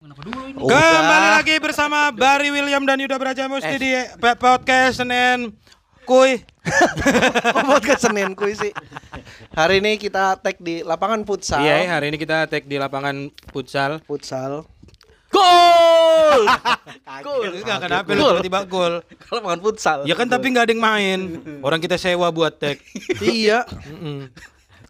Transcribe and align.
Kembali 0.00 1.28
lagi 1.38 1.62
bersama 1.62 2.10
Barry 2.10 2.50
William 2.50 2.82
dan 2.82 2.98
Yuda 2.98 3.14
Brajamusti 3.22 3.78
di 3.78 3.94
P- 4.18 4.38
podcast 4.42 4.98
Senin 4.98 5.54
Kuy. 6.02 6.42
Kok 7.54 7.66
podcast 7.70 8.10
Senin 8.10 8.34
kuy 8.34 8.58
sih? 8.58 8.74
Hari 9.54 9.78
ini 9.78 9.94
kita 9.94 10.42
tag 10.42 10.58
di 10.58 10.82
lapangan 10.82 11.22
futsal. 11.22 11.62
Iya, 11.62 11.86
hari 11.86 12.10
ini 12.10 12.18
kita 12.18 12.50
tag 12.50 12.66
di 12.66 12.82
lapangan 12.82 13.30
futsal. 13.54 14.02
Futsal. 14.10 14.66
Gol! 15.30 16.42
Enggak 17.60 17.78
kenapa 17.86 18.08
lu 18.14 18.42
tiba-tiba 18.42 18.60
gol. 18.66 18.94
Kalau 19.26 19.40
makan 19.46 19.60
futsal. 19.62 19.98
Ya 20.06 20.14
kan 20.18 20.26
tapi 20.26 20.50
nggak 20.50 20.70
ada 20.70 20.72
yang 20.74 20.82
main. 20.82 21.20
Orang 21.62 21.78
kita 21.78 21.94
sewa 21.94 22.30
buat 22.34 22.58
tag. 22.58 22.82
iya. 23.22 23.62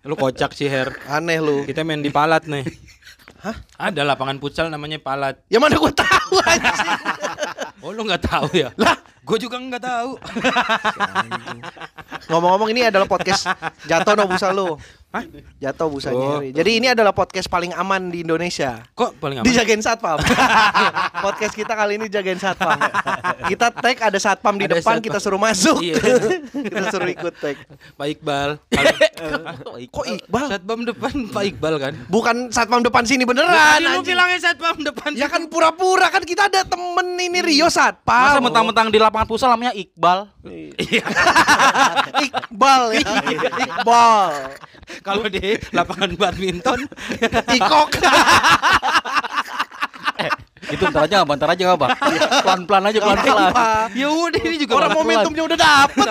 Lu 0.05 0.16
kocak 0.16 0.57
sih 0.57 0.69
Her. 0.69 0.97
aneh 1.09 1.39
lu. 1.41 1.69
Kita 1.69 1.85
main 1.85 2.01
di 2.01 2.09
Palat 2.09 2.49
nih. 2.49 2.65
Hah? 3.45 3.57
Ada 3.80 4.05
lapangan 4.05 4.37
futsal 4.41 4.69
namanya 4.69 5.01
Palat. 5.01 5.41
Ya 5.49 5.61
mana 5.61 5.77
gua 5.77 5.93
tahu 5.93 6.41
anjing. 6.45 7.01
Oh 7.80 7.97
lu 7.97 8.05
nggak 8.05 8.29
tahu 8.29 8.52
ya? 8.52 8.69
Lah, 8.77 8.93
gue 9.25 9.38
juga 9.41 9.57
nggak 9.57 9.80
tahu. 9.80 10.21
Ngomong-ngomong 12.29 12.69
ini 12.77 12.85
adalah 12.93 13.09
podcast 13.09 13.49
Jatuh 13.88 14.13
no 14.21 14.29
busa 14.29 14.52
lu. 14.52 14.77
Hah? 15.11 15.27
Jatuh 15.59 15.91
busanya. 15.91 16.39
Oh. 16.39 16.39
Jadi 16.39 16.71
ini 16.79 16.87
adalah 16.87 17.11
podcast 17.11 17.51
paling 17.51 17.75
aman 17.75 18.15
di 18.15 18.23
Indonesia. 18.23 18.79
Kok 18.95 19.19
paling 19.19 19.43
aman? 19.43 19.47
Dijagain 19.51 19.83
satpam. 19.83 20.23
podcast 21.27 21.51
kita 21.51 21.75
kali 21.75 21.99
ini 21.99 22.07
jagain 22.07 22.39
satpam. 22.39 22.79
Kita 23.51 23.75
tag 23.75 23.99
ada 23.99 24.19
satpam 24.23 24.55
di 24.55 24.71
Ada 24.71 24.79
depan, 24.79 25.03
satpam. 25.03 25.07
kita 25.11 25.19
suruh 25.19 25.43
masuk. 25.43 25.83
Iya. 25.83 25.99
kita 26.71 26.95
suruh 26.95 27.11
ikut 27.11 27.35
tag. 27.43 27.59
Pak 27.99 28.07
Iqbal. 28.15 28.51
Kok 29.91 30.07
Iqbal? 30.07 30.47
Satpam 30.47 30.79
depan 30.87 31.13
Pak 31.35 31.43
Iqbal 31.43 31.74
kan? 31.83 31.93
Bukan 32.07 32.37
satpam 32.55 32.79
depan 32.79 33.02
sini 33.02 33.27
beneran. 33.27 33.51
Tadi 33.51 33.91
lu 33.91 34.07
bilangnya 34.07 34.39
satpam 34.39 34.79
depan. 34.79 35.11
Ya 35.19 35.27
kan 35.27 35.43
pura-pura 35.51 36.07
kan 36.07 36.23
kita 36.23 36.47
ada 36.47 36.63
temen 36.63 37.19
ini 37.19 37.43
Rio 37.43 37.67
Masa 37.67 37.91
satpam. 37.91 38.47
mentang-mentang 38.47 38.87
di 38.87 39.02
lapangan 39.02 39.27
futsal 39.27 39.51
namanya 39.51 39.74
Iqbal. 39.74 40.30
Iqbal 42.15 42.83
ya. 42.95 43.02
Iqbal. 43.59 44.55
Kalau 45.01 45.24
di 45.26 45.56
lapangan 45.73 46.10
badminton 46.16 46.80
Ikok. 47.56 47.90
Itu 50.70 50.87
ntar 50.87 51.09
aja 51.10 51.26
nggak, 51.26 51.34
ntar 51.34 51.51
aja 51.51 51.62
nggak, 51.66 51.79
Bang. 51.82 51.90
Pelan-pelan 52.46 52.82
aja, 52.93 52.98
pelan-pelan. 53.02 53.51
ya 53.90 54.06
udah 54.06 54.40
ini 54.45 54.56
juga 54.62 54.73
Orang 54.78 54.90
momentumnya 54.95 55.43
udah 55.51 55.59
dapet. 55.59 56.06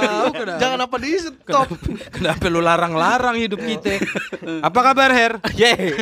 Jangan 0.59 0.79
apa 0.83 0.95
di 0.99 1.09
stop. 1.15 1.67
Kenapa 2.11 2.43
lu 2.51 2.59
larang-larang 2.59 3.39
hidup 3.39 3.61
kita? 3.61 4.03
Apa 4.67 4.79
kabar 4.91 5.13
Her? 5.15 5.33
Ye, 5.55 5.95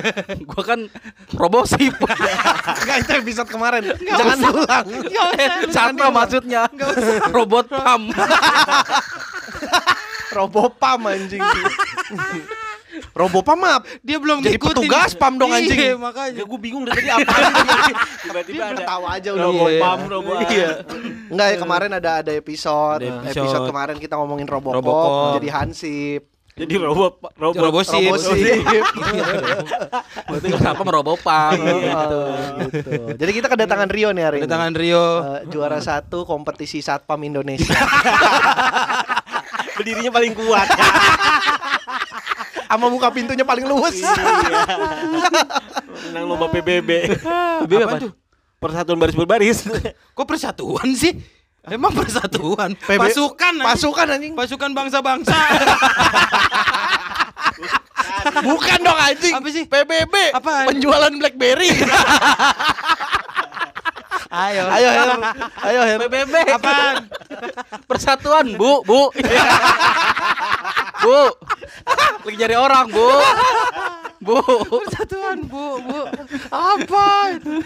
gua 0.47 0.63
kan 0.65 0.79
robosip. 1.37 1.93
Enggak 2.81 2.97
itu 3.05 3.11
episode 3.21 3.49
kemarin. 3.51 3.93
Jangan 4.01 4.37
ulang. 4.41 4.85
Siapa 5.69 6.05
maksudnya? 6.09 6.65
Robot 7.29 7.67
pam. 7.69 8.09
Robopam 10.31 10.99
anjing. 11.07 11.41
Robopam 13.13 13.57
maaf. 13.61 13.85
Dia 14.01 14.17
belum 14.17 14.41
Jadi 14.41 14.57
ngikutin. 14.57 14.73
petugas 14.73 15.11
pam 15.13 15.37
dong, 15.37 15.53
anjing. 15.53 15.77
Iya, 15.77 15.95
makanya. 15.99 16.43
gue 16.43 16.59
bingung 16.59 16.81
dari 16.81 17.05
tadi 17.05 17.09
apa. 17.13 17.33
Tiba-tiba 18.25 18.63
ada 18.73 18.81
tahu 18.81 19.03
aja 19.05 19.29
udah 19.37 19.45
Robopam, 19.45 19.97
Robopam. 20.09 20.49
Iya. 20.49 20.71
Enggak 21.29 21.47
ya 21.53 21.57
kemarin 21.61 21.91
ada 21.93 22.11
ada 22.25 22.31
episode. 22.33 23.05
Ada 23.05 23.29
episode. 23.29 23.43
episode. 23.45 23.67
kemarin 23.69 23.95
kita 24.01 24.15
ngomongin 24.17 24.47
Robocop, 24.49 24.81
Robocop. 24.81 25.35
jadi 25.37 25.49
Hansip. 25.53 26.21
Jadi 26.57 26.73
robot 26.73 27.21
robot 27.37 27.61
Robosip. 27.69 28.01
Robosip. 28.01 28.33
Berarti 30.25 30.47
kenapa 30.57 30.81
merobopam 30.81 31.53
gitu. 31.53 32.19
Gitu. 32.73 32.91
Jadi 33.13 33.31
kita 33.37 33.45
kedatangan 33.45 33.89
Rio 33.93 34.09
nih 34.09 34.23
hari 34.25 34.37
Ada 34.41 34.45
ini. 34.49 34.53
tangan 34.57 34.73
Rio. 34.73 35.05
Eh, 35.37 35.41
juara 35.53 35.77
satu 35.77 36.25
kompetisi 36.25 36.81
satpam 36.81 37.21
Indonesia. 37.21 37.77
Berdirinya 39.87 40.11
paling 40.11 40.33
kuat. 40.35 40.67
Sama 42.67 42.91
muka 42.91 43.07
pintunya 43.15 43.47
paling 43.47 43.63
luwes. 43.63 44.03
Menang 46.11 46.23
lomba 46.27 46.51
PBB. 46.51 47.15
PBB 47.63 47.71
Apaan 47.79 47.87
apa? 47.87 48.03
tuh? 48.03 48.11
Persatuan 48.59 48.97
baris 48.99 49.15
berbaris. 49.15 49.59
Kok 50.11 50.27
persatuan 50.27 50.91
sih? 50.91 51.15
Emang 51.63 51.95
persatuan. 51.95 52.75
PB 52.75 52.99
Pasukan. 52.99 53.53
anjing. 53.55 53.67
Pasukan 53.71 54.07
anjing. 54.11 54.33
Pasukan 54.35 54.71
bangsa-bangsa. 54.75 55.35
Bukan 58.43 58.79
dong 58.83 58.99
anjing. 58.99 59.33
Apa 59.39 59.47
sih? 59.47 59.63
PBB. 59.63 60.15
Apaan? 60.35 60.67
Penjualan 60.67 61.13
BlackBerry. 61.15 61.71
Ayo. 64.27 64.63
ayo 64.67 64.89
Her. 64.91 65.09
Ayo 65.63 65.81
Her. 65.87 65.99
PBB. 66.03 66.35
Apaan? 66.51 66.95
Persatuan, 67.89 68.45
Bu, 68.59 68.83
Bu. 68.83 69.11
Bu. 70.99 71.19
Lagi 72.27 72.37
cari 72.37 72.55
orang, 72.59 72.85
Bu. 72.91 73.07
Bu. 74.19 74.39
Persatuan, 74.83 75.47
Bu, 75.47 75.79
Bu. 75.79 76.01
Apa 76.51 77.39
itu? 77.39 77.63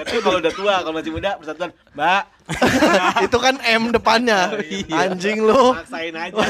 Tapi 0.00 0.16
kalau 0.24 0.38
udah 0.40 0.52
tua, 0.54 0.74
kalau 0.80 0.94
masih 0.96 1.12
muda 1.12 1.36
persatuan, 1.36 1.70
Mbak, 1.92 2.22
Itu 3.26 3.36
kan 3.38 3.54
M 3.62 3.94
depannya. 3.94 4.50
iya. 4.66 5.06
Anjing 5.06 5.38
lu. 5.44 5.74
maksain 5.74 6.14
aja. 6.14 6.34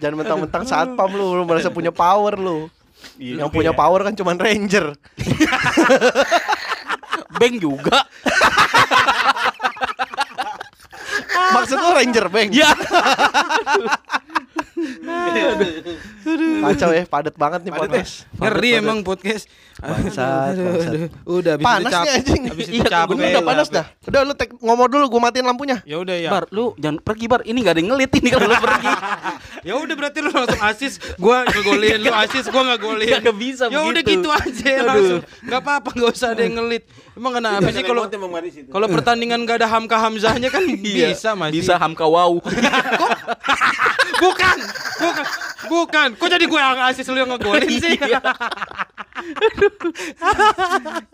Jangan 0.00 0.14
mentang-mentang 0.14 0.64
satpam 0.68 1.10
lu, 1.10 1.34
lu 1.38 1.42
merasa 1.48 1.72
punya 1.72 1.90
power 1.90 2.38
lu. 2.38 2.68
Iya 3.18 3.46
Yang 3.46 3.50
punya 3.54 3.72
power 3.74 4.02
kan 4.06 4.14
cuman 4.14 4.36
ranger. 4.38 4.94
Beng 7.38 7.56
juga. 7.62 8.04
Maksud 11.54 11.78
lu 11.78 11.90
ranger, 11.94 12.26
Bang? 12.28 12.50
Ya. 12.52 12.70
Kacau 16.58 16.90
ya, 16.92 17.02
padat 17.08 17.34
banget 17.34 17.60
nih 17.66 17.72
Padat 17.72 17.82
podcast. 17.82 18.12
Ngeri 18.38 18.70
emang 18.78 18.98
podcast. 19.02 19.44
Bangsat, 19.78 20.54
Aduh, 20.54 20.64
bangsat. 20.66 20.90
aduh. 20.90 21.08
Udah 21.24 21.52
habis 21.54 21.66
Panas 21.66 21.82
itu 21.82 21.94
cap- 21.94 22.04
nih 22.04 22.12
anjing. 22.14 22.42
Habis 22.50 22.66
itu 22.66 22.74
Iya, 22.74 22.84
capek. 22.88 23.14
Udah 23.14 23.42
panas 23.42 23.68
dah. 23.70 23.86
Udah 24.04 24.20
lu 24.22 24.32
tek 24.34 24.50
ngomong 24.54 24.88
dulu, 24.90 25.04
gua 25.08 25.20
matiin 25.30 25.46
lampunya. 25.46 25.76
Ya 25.82 25.96
udah 25.98 26.16
ya. 26.18 26.30
Bar, 26.30 26.44
lu 26.50 26.74
jangan 26.76 26.98
pergi, 26.98 27.24
Bar. 27.26 27.40
Ini 27.42 27.58
gak 27.62 27.74
ada 27.74 27.80
yang 27.80 27.90
ngelit 27.94 28.10
ini 28.18 28.28
kalau 28.30 28.46
lu 28.46 28.56
pergi. 28.58 28.90
Ya 29.58 29.74
udah 29.74 29.94
berarti 29.98 30.22
lu 30.22 30.30
langsung 30.30 30.62
asis, 30.62 31.02
gua 31.18 31.42
ngegolin, 31.42 31.98
lu 31.98 32.14
asis, 32.14 32.46
gua 32.46 32.62
ngegolin. 32.72 33.18
Gak 33.18 33.36
bisa 33.36 33.66
Ya 33.66 33.82
udah 33.82 34.02
gitu 34.06 34.28
aja 34.30 34.72
langsung. 34.86 35.20
Enggak 35.42 35.60
apa-apa, 35.66 35.88
enggak 35.98 36.10
usah 36.14 36.28
ada 36.30 36.42
yang 36.46 36.54
ngelit. 36.62 36.86
Emang 37.18 37.32
kenapa 37.34 37.66
sih 37.74 37.82
kalau 37.82 38.06
kalau 38.70 38.86
pertandingan 38.86 39.42
gak 39.42 39.58
ada 39.58 39.68
Hamka 39.68 39.98
Hamzahnya 39.98 40.48
kan 40.54 40.62
Iya, 40.62 41.10
bisa 41.10 41.34
masih. 41.34 41.54
Bisa 41.58 41.74
hamka 41.74 42.06
wow. 42.06 42.38
Bukan. 44.14 44.56
Bukan. 44.98 45.24
Bukan. 45.68 46.08
Kok 46.16 46.28
jadi 46.28 46.44
gue 46.44 46.60
yang 46.60 46.80
asis 46.86 47.06
lu 47.06 47.18
yang 47.18 47.28
ngegolin 47.28 47.68
sih? 47.68 47.94
Iya. 47.98 48.20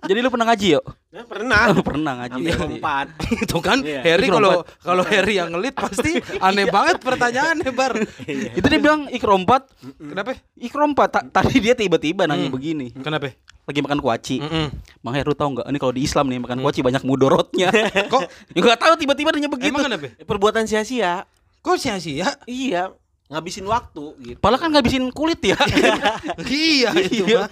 Jadi 0.04 0.18
lu 0.20 0.28
pernah 0.28 0.46
ngaji, 0.46 0.66
yuk? 0.76 0.84
Nah, 1.10 1.24
pernah. 1.24 1.60
Lu 1.72 1.80
pernah 1.88 2.12
ngaji. 2.20 2.40
Berarti. 2.44 2.74
empat. 2.76 3.06
Itu 3.44 3.58
kan 3.58 3.78
Iya. 3.80 4.00
Harry 4.04 4.28
kalau 4.28 4.52
kalau 4.78 5.02
Harry 5.04 5.34
yang 5.34 5.48
ngelit 5.50 5.72
pasti 5.72 6.20
aneh 6.46 6.68
banget 6.68 7.00
pertanyaannya 7.00 7.70
Bar. 7.70 7.92
Itu 8.26 8.66
dia 8.66 8.80
bilang 8.80 9.08
ikrompat. 9.08 9.68
Kenapa? 9.98 10.36
Ikrompat. 10.54 11.08
Ta- 11.10 11.26
tadi 11.32 11.56
dia 11.60 11.74
tiba-tiba 11.74 12.24
nanya 12.24 12.48
begini. 12.48 12.92
Kenapa? 12.92 13.32
Lagi 13.64 13.80
makan 13.80 13.98
kuaci. 13.98 14.36
Mm-mm. 14.44 14.66
Bang 15.00 15.14
Heru 15.16 15.32
tahu 15.32 15.56
nggak? 15.56 15.66
Ini 15.66 15.78
kalau 15.78 15.92
di 15.92 16.02
Islam 16.04 16.28
nih 16.28 16.38
makan 16.38 16.58
kuaci 16.60 16.80
banyak 16.84 17.02
mudorotnya. 17.02 17.72
Kok 18.06 18.22
ya 18.52 18.60
nggak 18.60 18.78
tahu 18.78 18.92
tiba-tiba 18.98 19.32
nanya 19.32 19.48
begitu. 19.48 19.72
emang 19.72 19.88
kenapa? 19.88 20.12
Perbuatan 20.20 20.68
sia-sia. 20.68 21.24
Kok 21.64 21.80
sia-sia? 21.80 22.28
Iya, 22.44 22.92
ngabisin 23.32 23.64
waktu 23.64 24.04
gitu. 24.20 24.38
Padahal 24.38 24.68
kan 24.68 24.70
ngabisin 24.76 25.08
kulit 25.10 25.40
ya. 25.40 25.56
iya 26.44 26.92
itu 26.92 27.24
Iya. 27.24 27.48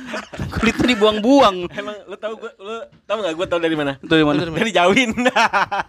Kulitnya 0.53 0.87
dibuang-buang. 0.93 1.73
Emang 1.73 1.97
lu 2.05 2.17
tahu 2.21 2.37
gua 2.37 2.53
lu 2.61 2.75
tahu 3.09 3.17
enggak 3.25 3.35
gua 3.41 3.47
tahu 3.49 3.61
dari 3.65 3.73
mana? 3.73 3.93
Dari 4.05 4.21
mana? 4.21 4.45
Dari 4.53 4.69
jauhin. 4.71 5.11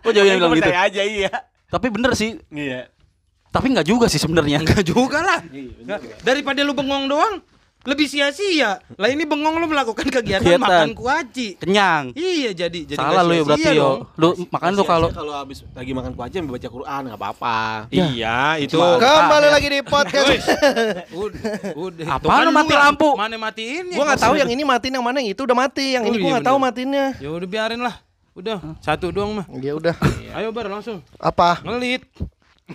Oh, 0.08 0.12
Jauhin 0.16 0.40
yang 0.40 0.40
bilang 0.40 0.56
gitu? 0.56 0.72
aja 0.72 1.02
iya. 1.04 1.32
Tapi 1.68 1.92
bener 1.92 2.16
sih. 2.16 2.40
Iya. 2.48 2.88
Tapi 3.52 3.76
nggak 3.76 3.86
juga 3.86 4.08
sih 4.08 4.24
sebenarnya. 4.24 4.64
Enggak 4.64 4.88
juga 4.88 5.20
lah. 5.20 5.40
Iya. 5.52 6.00
Daripada 6.24 6.64
lu 6.64 6.72
bengong 6.72 7.12
doang, 7.12 7.44
lebih 7.84 8.08
sia-sia. 8.08 8.80
Lah 8.96 9.08
ini 9.08 9.24
bengong 9.24 9.56
lu 9.56 9.68
melakukan 9.68 10.08
kegiatan 10.08 10.40
Kegiatan. 10.40 10.64
makan 10.64 10.90
kuaci. 10.94 11.60
Kenyang. 11.60 12.16
Iya 12.16 12.56
jadi 12.58 12.80
jadi 12.86 12.96
Salah 12.96 13.12
nggak 13.14 13.24
lu 13.24 13.34
ya 13.34 13.44
berarti 13.44 13.70
yo. 13.74 13.90
Lu 14.16 14.30
makan 14.48 14.70
tuh 14.74 14.86
kalau 14.86 15.08
kalau 15.10 15.34
habis 15.34 15.68
lagi 15.70 15.92
makan 15.92 16.12
kuaci 16.14 16.36
ambil 16.38 16.56
baca 16.56 16.70
Quran 16.70 17.02
enggak 17.06 17.20
apa-apa. 17.20 17.58
Iya, 17.90 18.40
itu. 18.58 18.76
Cuma- 18.76 18.96
Kembali 18.96 19.46
Ah, 19.46 19.50
ya. 19.50 19.54
lagi 19.54 19.68
di 19.68 19.80
podcast. 19.82 20.28
Udah, 21.76 22.18
kan 22.20 22.42
lu 22.42 22.52
mati 22.52 22.72
nggak- 22.72 22.84
lampu? 22.88 23.10
Mana 23.14 23.36
matiin 23.36 23.86
ya? 23.92 23.98
Gua 24.00 24.06
nggak 24.08 24.22
tahu 24.22 24.34
yang 24.36 24.50
ini 24.50 24.64
matiin 24.64 24.94
yang 24.94 25.06
mana 25.06 25.20
yang 25.20 25.30
itu 25.32 25.42
udah 25.44 25.58
mati. 25.58 25.86
Yang 25.94 26.04
Oh, 26.04 26.10
ini 26.10 26.18
gua 26.18 26.24
iya 26.24 26.34
nggak 26.34 26.48
tahu 26.48 26.58
bener. 26.58 26.66
matiinnya. 26.66 27.06
Ya 27.20 27.30
udah 27.30 27.48
biarin 27.48 27.82
lah. 27.82 27.96
Udah, 28.34 28.58
satu 28.80 29.14
doang 29.14 29.38
mah. 29.38 29.46
Ya 29.62 29.78
udah. 29.78 29.94
Ayo 30.34 30.50
bar 30.50 30.66
langsung. 30.66 31.06
Apa? 31.20 31.62
Ngelit. 31.62 32.02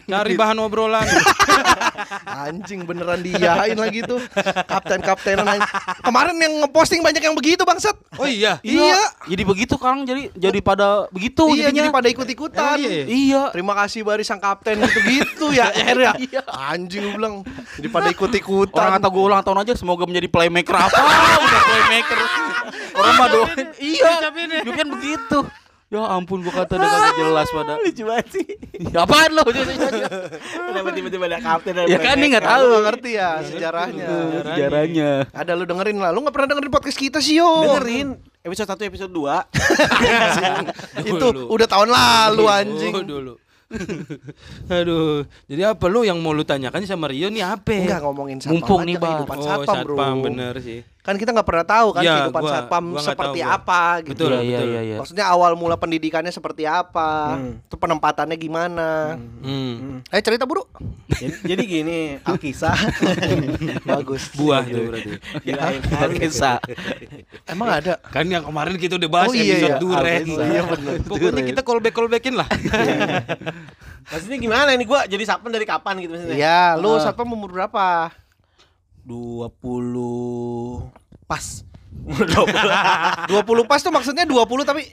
Cari 0.06 0.34
bahan 0.36 0.58
obrolan. 0.62 1.02
Anjing 2.46 2.86
beneran 2.86 3.18
diyain 3.18 3.74
lagi 3.74 4.04
tuh. 4.06 4.22
Kapten-kaptenan. 4.68 5.58
Kemarin 6.04 6.36
yang 6.38 6.54
ngeposting 6.64 7.02
banyak 7.02 7.22
yang 7.24 7.34
begitu 7.34 7.66
bangsat. 7.66 7.96
Oh 8.20 8.28
iya. 8.28 8.62
Iya. 8.62 9.00
Jadi 9.26 9.42
begitu 9.42 9.74
Kang, 9.80 10.06
jadi 10.06 10.30
jadi 10.36 10.58
pada 10.62 11.10
begitu 11.10 11.50
iya 11.54 11.68
jadi 11.72 11.88
jadinya. 11.88 11.94
pada 11.94 12.08
ikut-ikutan. 12.12 12.76
Emang 12.76 12.80
iya? 12.80 13.04
Iya. 13.08 13.42
Terima 13.50 13.74
kasih 13.74 14.00
Bari 14.06 14.22
sang 14.22 14.38
kapten 14.38 14.78
gitu-gitu 14.84 15.50
ya. 15.50 15.72
Her 15.72 15.98
ya. 16.06 16.12
Anjing 16.46 17.02
gue 17.02 17.14
bilang. 17.18 17.42
Jadi 17.80 17.88
pada 17.90 18.08
ikut-ikutan. 18.12 18.78
Orang 18.78 18.94
kata 19.00 19.08
gue 19.10 19.22
ulang 19.22 19.42
tahun 19.42 19.58
aja 19.66 19.72
semoga 19.74 20.04
menjadi 20.06 20.28
playmaker 20.30 20.76
apa 20.76 21.00
udah 21.46 21.60
playmaker. 21.66 22.18
Orang 22.94 23.14
mah 23.16 23.28
doain. 23.30 23.66
Iya. 23.78 24.12
Dia 24.62 24.72
kan 24.74 24.88
begitu. 24.90 25.38
Ya 25.88 26.04
ampun 26.04 26.44
gua 26.44 26.52
kata 26.52 26.76
udah 26.76 26.84
kagak 26.84 27.14
jelas 27.16 27.48
pada. 27.48 27.72
Lucu 27.80 28.02
banget 28.04 28.26
sih. 28.28 28.46
Ya, 28.78 29.02
apaan 29.02 29.34
lo? 29.34 29.42
Kenapa 29.42 30.90
tiba-tiba 30.94 31.26
ada 31.26 31.42
kapten 31.42 31.74
dan 31.74 31.90
ya 31.90 31.98
kan 31.98 32.14
nih 32.14 32.30
nggak 32.30 32.46
Tahu 32.46 32.54
tahu 32.62 32.70
nggak 32.70 32.84
ngerti 32.86 33.10
ya 33.18 33.30
sejarahnya. 33.42 34.06
sejarahnya. 34.46 35.10
Ada 35.34 35.52
lu 35.58 35.64
dengerin 35.66 35.98
lah. 35.98 36.14
Lu 36.14 36.22
nggak 36.22 36.34
pernah 36.36 36.48
dengerin 36.54 36.70
podcast 36.70 36.94
kita 36.94 37.18
sih 37.18 37.42
yo. 37.42 37.48
dengerin 37.66 38.14
episode 38.46 38.70
1 38.70 38.88
episode 38.88 39.12
2 39.12 39.28
Itu 41.10 41.26
udah 41.50 41.66
tahun 41.66 41.88
lalu 41.90 42.44
anjing. 42.46 42.94
Oh, 42.94 43.02
dulu. 43.02 43.34
Aduh, 44.72 45.28
jadi 45.44 45.76
apa 45.76 45.84
lu 45.92 46.00
yang 46.00 46.16
mau 46.24 46.32
lu 46.32 46.40
tanyakan 46.40 46.88
sama 46.88 47.12
Rio 47.12 47.28
nih 47.28 47.44
apa? 47.44 47.76
Enggak 47.76 48.00
ngomongin 48.00 48.40
satpam 48.40 48.56
Mumpung 48.56 48.80
nih, 48.88 48.96
kehidupan 48.96 49.36
oh, 49.36 49.44
satpam, 49.44 49.76
bro. 49.84 49.96
satpam 49.96 50.16
bener 50.24 50.54
sih. 50.64 50.80
Kan 51.08 51.16
kita 51.16 51.32
nggak 51.32 51.48
pernah 51.48 51.64
tahu 51.64 51.88
kan 51.90 52.04
Iya, 52.04 52.12
kehidupan 52.20 52.42
gua- 52.42 52.52
satpam 52.52 52.84
gua 52.86 53.00
seperti 53.00 53.40
tahu 53.40 53.48
gua. 53.48 53.56
apa 53.56 53.82
gitu. 53.98 54.12
Betul, 54.12 54.28
Iya 54.28 54.36
iya 54.38 54.44
betul. 54.52 54.68
iya 54.68 54.80
iya. 54.84 54.96
Maksudnya 55.00 55.24
awal 55.26 55.52
mula 55.54 55.74
pendidikannya 55.74 56.28
seperti 56.28 56.62
apa? 56.62 57.32
Hmm. 57.34 57.64
Itu 57.64 57.74
penempatannya 57.74 58.36
gimana? 58.36 59.16
Hmm. 59.40 60.04
Eh 60.06 60.20
cerita 60.20 60.44
buru. 60.44 60.68
jadi, 61.08 61.32
jadi 61.48 61.62
gini 61.64 61.98
Alkisah 62.20 62.76
Bagus. 63.88 64.28
Buah 64.34 64.60
itu 64.62 64.84
berarti. 64.84 65.10
Kirain 65.40 65.80
Alkisa. 65.90 66.60
Emang 67.46 67.72
ada? 67.72 67.96
Kan 68.04 68.28
yang 68.28 68.44
kemarin 68.44 68.76
kita 68.76 68.94
udah 68.94 69.08
bahas 69.08 69.28
Oh, 69.28 69.34
iya, 69.34 69.56
episode 69.56 69.80
iya. 69.80 69.96
Alkisa. 69.96 70.42
Iya, 70.44 70.62
bener. 70.68 70.92
Pokoknya 71.02 71.42
kita 71.42 71.60
callback 71.62 71.94
callbackin 71.94 72.34
lah. 72.34 72.48
Maksudnya 74.08 74.38
gimana 74.38 74.70
ini 74.70 74.84
gua 74.84 75.04
jadi 75.04 75.20
satpam 75.22 75.48
dari 75.48 75.64
kapan 75.64 76.00
gitu 76.00 76.12
maksudnya? 76.12 76.36
Iya, 76.36 76.60
lu 76.76 76.90
Ah. 76.90 77.00
satpam 77.02 77.28
umur 77.28 77.48
berapa? 77.50 78.12
20 79.08 80.92
pas. 81.24 81.44
20 83.32 83.64
pas 83.64 83.80
tuh 83.80 83.88
maksudnya 83.88 84.28
20 84.28 84.68
tapi 84.68 84.84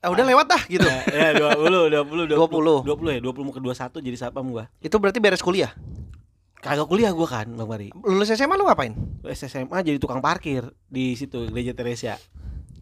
eh, 0.00 0.08
udah 0.08 0.24
lewat 0.24 0.46
dah 0.48 0.62
gitu. 0.64 0.88
ya 1.12 1.36
20 1.36 1.92
20 1.92 2.32
20. 2.32 2.88
20 2.88 3.16
ya 3.16 3.20
20 3.20 3.44
mau 3.44 3.52
ke 3.52 3.60
21 3.60 4.00
jadi 4.00 4.16
satpam 4.16 4.48
gua. 4.48 4.72
Itu 4.80 4.96
berarti 4.96 5.20
beres 5.20 5.44
kuliah. 5.44 5.76
Kagak 6.60 6.88
kuliah 6.88 7.12
gua 7.12 7.28
kan 7.28 7.52
Bang 7.52 7.68
Mari. 7.68 7.92
Lulus 8.00 8.32
SMA 8.32 8.56
lu 8.56 8.64
ngapain? 8.64 8.96
SMA 9.36 9.78
jadi 9.84 10.00
tukang 10.00 10.24
parkir 10.24 10.72
di 10.88 11.12
situ 11.16 11.44
Gereja 11.52 11.76
Teresia. 11.76 12.16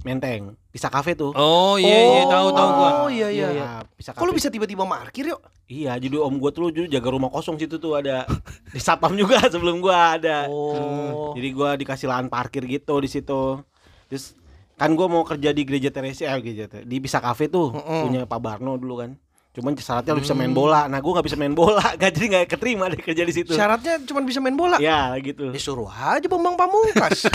Menteng, 0.09 0.43
Bisa 0.69 0.89
Cafe 0.89 1.13
tuh. 1.13 1.37
Oh 1.37 1.77
iya 1.77 1.93
iya 1.93 2.23
tahu 2.25 2.49
tahu 2.51 2.69
gua. 2.73 2.91
Oh 2.99 3.09
iya 3.09 3.29
iya. 3.29 3.49
Iya, 3.51 3.69
Bisa 3.93 4.11
Kok 4.11 4.25
lu 4.25 4.33
Cafe. 4.33 4.39
bisa 4.41 4.49
tiba-tiba 4.49 4.83
parkir 4.83 5.29
yuk? 5.29 5.41
Iya, 5.65 5.95
jadi 5.95 6.17
om 6.17 6.33
gua 6.35 6.49
tuh 6.49 6.73
dulu 6.73 6.89
jaga 6.89 7.09
rumah 7.09 7.29
kosong 7.29 7.55
situ 7.55 7.77
tuh 7.77 7.93
ada 7.95 8.25
di 8.75 8.81
satpam 8.81 9.13
juga 9.13 9.37
sebelum 9.53 9.79
gua 9.79 10.17
ada. 10.17 10.49
Oh. 10.49 11.37
Jadi 11.37 11.49
gua 11.51 11.77
dikasih 11.77 12.09
lahan 12.09 12.27
parkir 12.27 12.65
gitu 12.65 12.97
di 12.97 13.07
situ. 13.07 13.61
Terus 14.09 14.33
kan 14.75 14.95
gua 14.95 15.07
mau 15.07 15.23
kerja 15.23 15.53
di 15.53 15.63
gereja 15.63 15.91
Teresia 15.91 16.33
eh, 16.33 16.41
gereja 16.41 16.65
Te- 16.67 16.83
di 16.83 16.97
Bisa 16.97 17.19
Cafe 17.19 17.47
tuh 17.47 17.69
Mm-mm. 17.71 18.01
punya 18.03 18.21
Pak 18.25 18.41
Barno 18.41 18.75
dulu 18.75 18.99
kan. 18.99 19.13
Cuman 19.57 19.75
syaratnya 19.75 20.13
lu 20.15 20.23
bisa 20.23 20.37
main 20.37 20.53
bola. 20.53 20.87
Nah, 20.87 21.01
gua 21.01 21.19
nggak 21.19 21.27
bisa 21.33 21.39
main 21.41 21.55
bola, 21.57 21.83
gak 22.01 22.11
jadi 22.15 22.27
nggak 22.31 22.45
keterima 22.55 22.87
deh 22.93 23.01
kerja 23.01 23.23
di 23.25 23.35
situ. 23.35 23.53
Syaratnya 23.57 23.99
cuma 24.05 24.21
bisa 24.23 24.39
main 24.39 24.55
bola. 24.55 24.77
Ya, 24.79 25.17
gitu. 25.19 25.51
Disuruh 25.51 25.89
aja 25.89 26.27
Bambang 26.29 26.55
Pamungkas. 26.55 27.27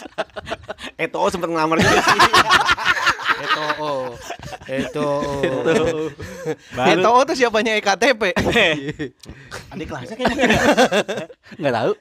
Eto 1.02 1.18
sempet 1.32 1.48
ngelamar 1.48 1.80
juga 1.80 2.00
sih. 2.04 2.20
Eto. 3.40 3.96
Eto. 4.68 5.08
Baru 6.76 6.92
Eto 6.92 7.12
tuh 7.24 7.34
siapanya 7.34 7.72
EKTP. 7.80 8.36
adik 9.72 9.86
kelasnya 9.88 10.14
kayaknya. 10.20 10.44
Enggak 11.56 11.72
tahu. 11.72 11.92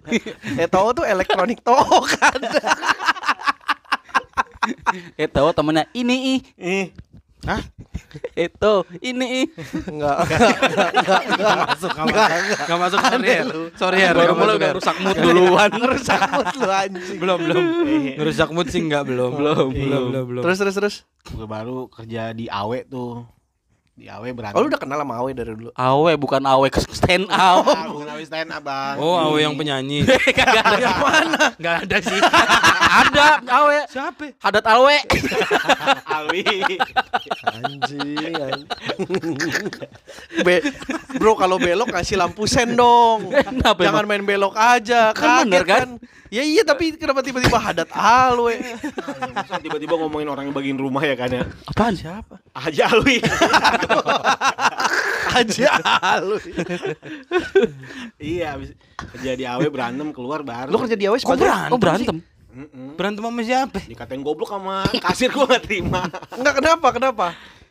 Eto 0.59 0.81
tuh 1.00 1.06
elektronik 1.07 1.63
tokan. 1.63 2.39
Eh 5.15 5.31
tahu 5.31 5.50
temennya 5.56 5.88
ini 5.95 6.44
ih. 6.59 6.92
Ih, 7.39 7.63
Itu 8.36 8.74
ini. 9.00 9.47
Enggak, 9.88 10.27
enggak, 10.27 10.59
enggak, 10.59 11.21
enggak. 11.24 11.56
Masuk 11.71 11.91
enggak 11.95 12.27
masuk. 12.27 12.59
Enggak 12.59 12.80
masuk 12.80 13.00
sorry 13.00 13.27
ya. 13.30 13.44
Sorry 13.80 13.97
ya. 14.03 14.09
Baru 14.12 14.24
nggak 14.27 14.38
mulai 14.44 14.56
udah 14.59 14.71
rusak 14.75 14.97
mood 15.00 15.18
duluan. 15.18 15.69
Ngerusak 15.80 16.21
mood 16.36 16.47
lu 16.59 16.68
anjing. 16.68 17.18
Belum 17.18 17.39
belum. 17.39 17.63
Ngerusak 18.19 18.50
mood 18.51 18.68
sih 18.68 18.81
enggak 18.83 19.03
belum. 19.07 19.31
Belum 19.39 19.68
belum 19.71 20.01
belum 20.12 20.25
belum. 20.36 20.44
Terus 20.44 20.57
terus 20.59 20.75
terus. 20.75 20.95
gua 21.31 21.47
baru 21.47 21.88
kerja 21.88 22.36
di 22.36 22.51
Awe 22.51 22.83
tuh. 22.89 23.24
Di 24.00 24.07
Awe 24.07 24.31
berantem. 24.31 24.56
Oh 24.56 24.63
lu 24.63 24.72
udah 24.72 24.80
kenal 24.80 25.04
sama 25.04 25.19
Awe 25.19 25.36
dari 25.36 25.51
dulu. 25.51 25.75
Awe 25.75 26.12
bukan 26.16 26.40
awe 26.48 26.68
ke 26.72 26.80
stand 26.88 27.28
out. 27.28 27.68
Ah, 27.68 27.92
bukan 27.92 28.07
Awe 28.16 28.24
stand 28.24 28.48
up, 28.48 28.63
Bang. 28.63 28.96
Oh, 28.96 29.19
Awe 29.19 29.44
yang 29.44 29.60
penyanyi. 29.60 30.07
Kagak 30.40 30.63
ada 30.63 30.80
yang 30.80 31.00
mana? 31.04 31.40
Enggak 31.60 31.75
ada 31.84 31.98
sih. 32.00 32.19
Ada 32.90 33.46
awe. 33.54 33.86
Siapa? 33.86 34.34
Hadat 34.42 34.66
awe. 34.75 34.98
Alwi. 36.10 36.42
Anjing. 37.54 38.34
anjing. 38.34 38.66
Be 40.42 40.66
bro 41.22 41.38
kalau 41.38 41.62
belok 41.62 41.94
kasih 41.94 42.18
lampu 42.18 42.50
sen 42.50 42.74
dong. 42.74 43.30
Kenapa 43.30 43.84
Jangan 43.86 44.10
main 44.10 44.25
belok 44.25 44.57
aja. 44.57 45.13
Kan 45.13 45.45
bener, 45.45 45.63
kan? 45.69 46.02
Ya 46.30 46.46
iya 46.46 46.62
tapi 46.62 46.94
kenapa 46.94 47.26
tiba-tiba 47.26 47.58
hadat 47.58 47.90
alwe? 47.90 48.62
Masa 49.34 49.58
tiba-tiba 49.66 49.98
ngomongin 49.98 50.30
orang 50.30 50.46
yang 50.46 50.54
bagiin 50.54 50.78
rumah 50.78 51.02
ya 51.02 51.18
kan 51.18 51.30
ya. 51.34 51.44
Apaan 51.66 51.98
siapa? 51.98 52.38
Aja 52.54 52.86
Alwi. 52.94 53.18
aja 55.30 55.70
alwe. 56.02 56.42
iya, 58.22 58.58
habis 58.58 58.74
kerja 59.14 59.31
di 59.38 59.46
Awe 59.46 59.66
berantem 59.74 60.10
keluar 60.14 60.46
baru. 60.46 60.70
Lu 60.70 60.78
kerja 60.86 60.98
di 60.98 61.06
Awe 61.10 61.18
Kok 61.18 61.26
sebagai 61.26 61.46
berantem? 61.50 61.74
Oh 61.74 61.80
berantem. 61.81 62.18
Mm-mm. 62.50 62.90
Berantem 62.98 63.22
sama 63.26 63.42
siapa? 63.46 63.78
Dikatain 63.86 64.22
goblok 64.22 64.50
sama 64.54 64.86
kasir 65.02 65.30
gua 65.34 65.46
gak 65.50 65.66
terima. 65.66 66.06
Enggak 66.34 66.62
kenapa? 66.62 66.88
Kenapa? 66.94 67.26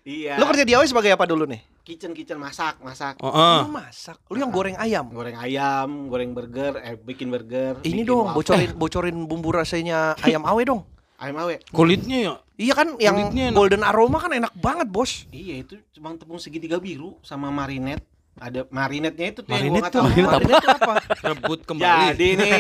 Iya. 0.08 0.40
Lu 0.40 0.48
kerja 0.48 0.64
di 0.64 0.72
Awe 0.72 0.88
sebagai 0.88 1.12
apa 1.12 1.28
dulu 1.28 1.44
nih? 1.44 1.60
kitchen 1.88 2.12
kitchen 2.12 2.36
masak, 2.36 2.76
masak. 2.84 3.16
Oh, 3.24 3.32
oh. 3.32 3.64
Lu 3.64 3.72
masak. 3.72 4.20
Lu 4.28 4.36
yang 4.36 4.52
goreng 4.52 4.76
ayam. 4.76 5.08
Goreng 5.08 5.40
ayam, 5.40 6.12
goreng 6.12 6.36
burger, 6.36 6.76
eh 6.84 7.00
bikin 7.00 7.32
burger. 7.32 7.80
Ini 7.80 8.04
bikin 8.04 8.08
dong, 8.08 8.28
waffle. 8.28 8.40
bocorin 8.44 8.70
bocorin 8.76 9.16
bumbu 9.24 9.48
rasanya 9.56 10.12
ayam 10.20 10.44
Awe 10.44 10.64
dong. 10.68 10.84
Ayam 11.18 11.34
Awe. 11.42 11.58
Kulitnya 11.74 12.18
ya. 12.22 12.34
Iya 12.54 12.74
kan 12.78 12.94
yang 13.02 13.18
Kulitnya 13.18 13.50
enak. 13.50 13.58
golden 13.58 13.82
aroma 13.82 14.22
kan 14.22 14.30
enak 14.30 14.54
banget, 14.54 14.86
Bos. 14.86 15.26
Iya, 15.34 15.66
itu 15.66 15.74
cuma 15.98 16.14
tepung 16.14 16.38
segitiga 16.38 16.78
biru 16.78 17.18
sama 17.26 17.50
marinade. 17.50 18.06
Ada 18.38 18.60
marinade-nya 18.70 19.26
itu 19.34 19.40
tuh 19.42 19.50
gua 19.50 19.90
tuh, 19.90 20.02
marinade 20.06 20.46
apa? 20.46 20.78
Apa? 20.78 20.94
Rebut 21.34 21.60
kembali. 21.66 22.06
Jadi 22.14 22.28
nih, 22.38 22.50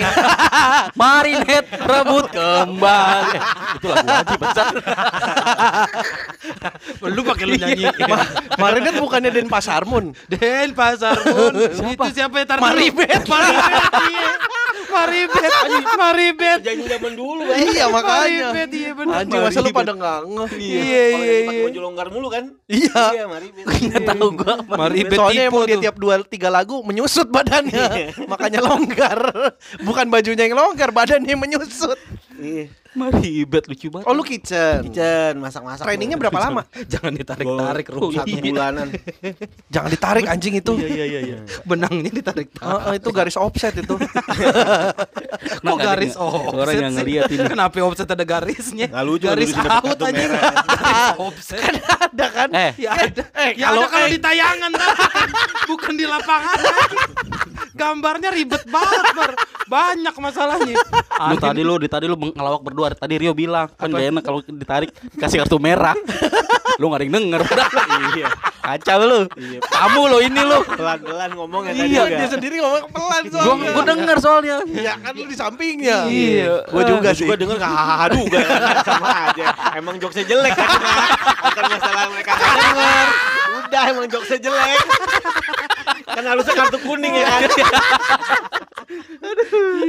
Marinet 1.00 1.66
rebut 1.70 2.26
kembali. 2.34 3.38
Itu 3.78 3.86
lagu 3.86 4.08
aja 4.10 4.36
besar. 4.36 4.74
Lu 7.14 7.22
pakai 7.22 7.44
lu 7.46 7.54
nyanyi. 7.54 7.86
Marinade 8.58 8.98
bukannya 8.98 9.30
Denpasar 9.30 9.86
Mun. 9.86 10.10
Den 10.26 10.74
Pasar 10.74 11.14
Pun. 11.14 11.54
Itu 11.70 12.08
siapa 12.10 12.42
ya 12.42 12.46
tar 12.46 12.58
dulu. 12.58 12.74
Maribet. 14.88 15.52
Maribet. 15.98 16.60
Iya. 16.60 16.66
Janji 16.72 16.84
zaman 16.88 17.12
dulu. 17.14 17.42
Iya 17.48 17.84
makanya. 17.92 18.46
Maribet 18.50 18.70
iya 18.74 18.90
benar. 18.96 19.14
Anjing 19.22 19.40
masa 19.44 19.58
lu 19.60 19.70
pada 19.70 19.92
nggak 19.94 20.18
ngeh. 20.26 20.50
Iya 20.58 20.72
Kalau 20.72 20.82
iya 20.82 21.02
yang 21.04 21.48
pakai 21.48 21.58
iya. 21.58 21.66
baju 21.68 21.80
longgar 21.84 22.06
mulu 22.10 22.28
kan? 22.32 22.44
Iya. 22.68 23.02
Iya, 23.14 23.24
Maribet. 23.28 23.64
Enggak 23.68 24.02
tahu 24.08 24.26
gua. 24.36 24.54
Maribet 24.64 25.18
Soalnya 25.18 25.42
emang 25.48 25.64
dia 25.68 25.78
tiap 25.78 25.96
dua 25.96 26.14
tiga 26.24 26.48
lagu 26.48 26.76
menyusut 26.84 27.28
badannya, 27.28 28.12
makanya 28.30 28.60
longgar. 28.64 29.18
Bukan 29.84 30.06
bajunya 30.08 30.48
yang 30.48 30.56
longgar, 30.56 30.90
badannya 30.90 31.34
menyusut. 31.36 31.98
Iya. 32.38 32.72
Maribet 32.96 33.68
lucu 33.68 33.92
banget. 33.92 34.08
Oh 34.08 34.16
lu 34.16 34.24
kitchen. 34.24 34.80
Kitchen, 34.88 35.36
masak-masak. 35.38 35.84
Trainingnya 35.84 36.16
berapa 36.16 36.40
lama? 36.40 36.64
Jangan 36.92 37.12
ditarik-tarik 37.12 37.86
rusak. 37.92 38.24
Satu 38.24 38.36
bulanan. 38.40 38.88
Jangan 39.74 39.90
ditarik 39.92 40.24
anjing 40.24 40.54
itu. 40.56 40.72
Iya 40.80 41.04
iya 41.04 41.20
iya. 41.20 41.38
Benangnya 41.68 42.08
ditarik. 42.10 42.48
Oh, 42.58 42.90
oh, 42.90 42.92
itu 42.96 43.08
garis 43.12 43.36
offset 43.36 43.76
itu. 43.76 43.94
Kok 45.62 45.76
garis 45.78 46.16
offset 46.16 46.56
Orang 46.58 46.74
yang 46.74 46.94
ngeliat 46.96 47.28
ini. 47.30 47.44
Kenapa 47.46 47.76
offset 47.84 48.08
ada 48.08 48.24
garisnya? 48.24 48.88
Nggak 48.88 49.04
lucu, 49.04 49.26
garis 49.28 49.52
out 49.54 50.00
aja. 50.02 50.26
offset. 51.20 51.62
Ada 51.86 52.26
kan? 52.34 52.48
Eh, 52.50 52.72
Ya 52.80 52.90
ada. 52.96 53.22
eh, 53.36 53.50
ya 53.54 53.68
kalau- 53.70 53.84
ada 53.84 53.92
kalau 53.92 54.06
eh. 54.08 54.12
di 54.16 54.20
tayangan 54.20 54.70
tapi 54.74 54.96
bukan 55.68 55.92
di 55.94 56.06
lapangan. 56.08 56.58
Gambarnya 57.78 58.30
ribet 58.34 58.64
banget, 58.66 59.04
Bar. 59.14 59.30
Banyak 59.68 60.14
masalahnya. 60.18 60.74
lu 61.30 61.36
tadi 61.38 61.60
lu 61.62 61.74
di 61.78 61.86
tadi 61.86 62.06
lu 62.10 62.16
ngelawak 62.18 62.62
berdua. 62.64 62.87
Tadi 62.96 63.14
Rio 63.20 63.32
bilang 63.36 63.68
kan 63.74 63.90
gak 63.90 64.08
enak 64.08 64.22
kalau 64.24 64.40
ditarik 64.44 64.90
kasih 65.18 65.44
kartu 65.44 65.58
merah. 65.60 65.96
lu 66.76 66.84
gak 66.86 66.98
ada 67.00 67.04
yang 67.04 67.14
denger. 67.16 67.40
Iya. 68.08 68.28
Kacau 68.60 69.00
lu. 69.00 69.20
Iya. 69.34 69.58
Kamu 69.64 70.00
lo 70.06 70.18
ini 70.18 70.40
lo. 70.40 70.60
Pelan-pelan 70.62 71.30
ngomongnya 71.32 71.72
tadi 71.72 71.88
Iya. 71.88 72.02
Dia 72.10 72.28
sendiri 72.28 72.56
ngomong 72.58 72.84
pelan 72.88 73.22
Gua 73.24 73.32
soalnya. 73.40 73.70
gua 73.72 73.84
denger 73.86 74.16
soalnya. 74.20 74.56
Ya 74.70 74.92
kan 74.96 75.12
lu 75.12 75.24
di 75.24 75.36
sampingnya. 75.36 75.98
Iya. 76.06 76.68
Gua 76.68 76.82
juga 76.84 77.08
sih. 77.12 77.24
Gue 77.24 77.36
denger 77.36 77.56
hahaha 77.58 78.06
juga 78.12 78.38
sama 78.88 79.08
aja. 79.28 79.46
Emang 79.74 79.96
jokesnya 79.96 80.26
jelek 80.26 80.52
kan? 80.52 80.68
Bukan 81.42 81.64
masalah 81.70 82.02
mereka 82.08 82.32
nggak 82.34 82.54
denger. 82.54 83.06
Udah 83.58 83.82
emang 83.86 84.06
jokesnya 84.08 84.38
jelek. 84.42 84.80
kan 86.08 86.24
harusnya 86.24 86.54
kartu 86.56 86.78
kuning 86.80 87.14
ya 87.14 87.26
kan? 87.28 87.42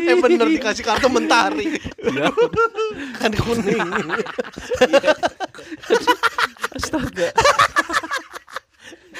Eh 0.03 0.15
bener 0.17 0.47
dikasih 0.49 0.83
kartu 0.83 1.07
mentari. 1.07 1.79
kan 3.19 3.31
kuning. 3.33 3.79
Astaga. 6.75 7.27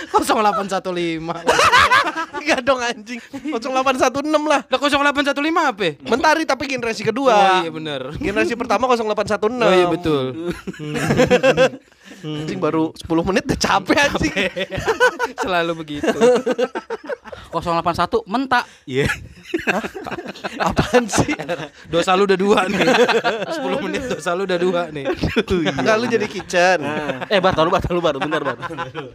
0815. 0.09 1.19
Enggak 2.39 2.59
dong 2.63 2.79
anjing. 2.79 3.19
0816 3.51 4.25
lah. 4.47 4.61
Lah 4.65 4.79
0815 4.79 5.35
apa? 5.43 5.81
ya? 5.83 5.91
Mentari 6.07 6.43
tapi 6.47 6.63
generasi 6.69 7.03
Oh 7.03 7.09
kedua. 7.11 7.61
iya 7.61 7.71
bener. 7.71 8.15
Generasi 8.17 8.55
pertama 8.55 8.87
0816. 8.87 9.59
Oh 9.59 9.73
iya 9.73 9.87
betul. 9.91 10.25
Anjing 12.23 12.59
baru 12.59 12.91
10 12.95 13.27
menit 13.29 13.43
udah 13.47 13.59
capek 13.59 13.97
anjing. 13.97 14.33
Selalu 15.43 15.73
begitu. 15.79 16.19
081 17.49 18.29
mentak. 18.29 18.65
Iya. 18.85 19.09
Apaan 20.69 21.09
sih? 21.09 21.33
Dosa 21.89 22.13
lu 22.13 22.29
udah 22.29 22.37
dua 22.37 22.69
nih. 22.69 22.85
10 22.85 23.85
menit 23.85 24.01
dosa 24.05 24.37
lu 24.37 24.45
udah 24.45 24.59
dua 24.61 24.81
nih. 24.93 25.05
Enggak 25.49 25.95
lu 25.97 26.05
jadi 26.05 26.27
kitchen. 26.29 26.79
Eh 27.31 27.39
bar, 27.41 27.57
tahu 27.57 27.69
bar, 27.73 27.81
tahu 27.81 27.99
bar, 27.99 28.15
bentar 28.21 28.41
bar. 28.45 28.57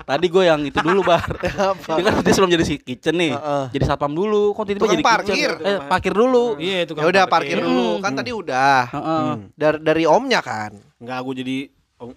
Tadi 0.03 0.27
gue 0.27 0.43
yang 0.43 0.61
itu 0.67 0.79
dulu 0.83 1.07
bar. 1.07 1.29
Apa? 1.75 1.99
Dia 1.99 2.03
kan 2.11 2.15
dia 2.27 2.33
sebelum 2.35 2.51
jadi 2.51 2.65
si 2.67 2.75
kitchen 2.83 3.15
nih, 3.15 3.33
Heeh. 3.35 3.65
jadi 3.79 3.85
satpam 3.87 4.11
dulu. 4.11 4.53
Kok 4.59 4.65
tiba-tiba 4.67 4.95
jadi 4.99 5.05
parkir. 5.07 5.51
kitchen? 5.55 5.69
Eh, 5.71 5.79
parkir 5.87 6.13
dulu. 6.13 6.45
Iya 6.59 6.79
itu 6.89 6.93
Ya 6.99 7.07
udah 7.07 7.25
parkir 7.31 7.59
dulu. 7.63 8.03
Kan 8.03 8.13
tadi 8.19 8.31
udah. 8.35 8.83
Heeh. 8.91 9.29
Dari 9.55 9.79
dari 9.81 10.05
omnya 10.09 10.41
kan. 10.43 10.75
Enggak, 10.99 11.19
gue 11.23 11.35
jadi 11.45 11.57
om, 12.03 12.11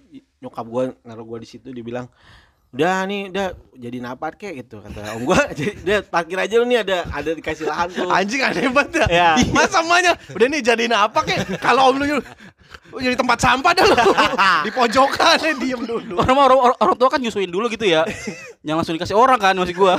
nyokap 0.47 0.65
gue 0.65 0.83
naruh 1.03 1.27
gue 1.27 1.37
di 1.43 1.47
situ 1.47 1.67
dia 1.69 1.83
bilang 1.83 2.07
udah 2.67 3.07
nih 3.07 3.31
udah 3.31 3.47
jadi 3.79 3.97
napat 4.03 4.35
kayak 4.35 4.53
gitu 4.61 4.83
kata 4.83 5.15
om 5.15 5.23
gue 5.23 5.39
jadi 5.57 5.71
udah 5.83 5.99
parkir 6.03 6.35
aja 6.35 6.55
lu 6.59 6.67
nih 6.67 6.83
ada 6.83 6.97
ada 7.09 7.29
dikasih 7.31 7.63
lahan 7.63 7.87
tuh 7.89 8.07
Anjing 8.11 8.43
aneh 8.43 8.67
banget 8.67 9.07
Ya. 9.07 9.39
ya. 9.39 9.45
Mas 9.55 9.71
samanya 9.71 10.19
udah 10.35 10.47
nih 10.47 10.59
jadiin 10.59 10.91
apa 10.91 11.19
kek? 11.23 11.59
Kalau 11.63 11.91
om 11.91 11.95
lu 11.95 12.19
"Oh, 12.91 12.99
jadi 12.99 13.15
tempat 13.15 13.39
sampah 13.39 13.71
dah 13.71 13.83
lu. 13.87 13.95
Di 14.67 14.71
pojokan 14.71 15.39
diem 15.59 15.79
dulu. 15.83 16.19
Orang, 16.19 16.35
orang, 16.35 16.59
orang, 16.59 16.77
orang 16.83 16.95
tua 16.99 17.07
kan 17.07 17.19
nyusuin 17.19 17.47
dulu 17.47 17.71
gitu 17.71 17.87
ya. 17.87 18.03
Yang 18.67 18.83
langsung 18.83 18.95
dikasih 18.99 19.15
orang 19.15 19.39
kan 19.39 19.55
masih 19.55 19.71
gua. 19.71 19.95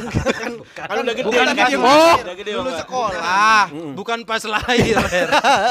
kan 0.76 1.00
udah 1.00 1.14
gede 1.16 1.24
bukan 1.24 1.56
diem. 1.56 1.80
oh 1.80 1.88
Oh, 1.88 2.14
udah 2.20 2.36
gede 2.36 2.50
Dulu 2.52 2.68
sekolah. 2.76 3.64
Bukan 3.96 4.18
pas 4.22 4.44
lahir. 4.44 5.00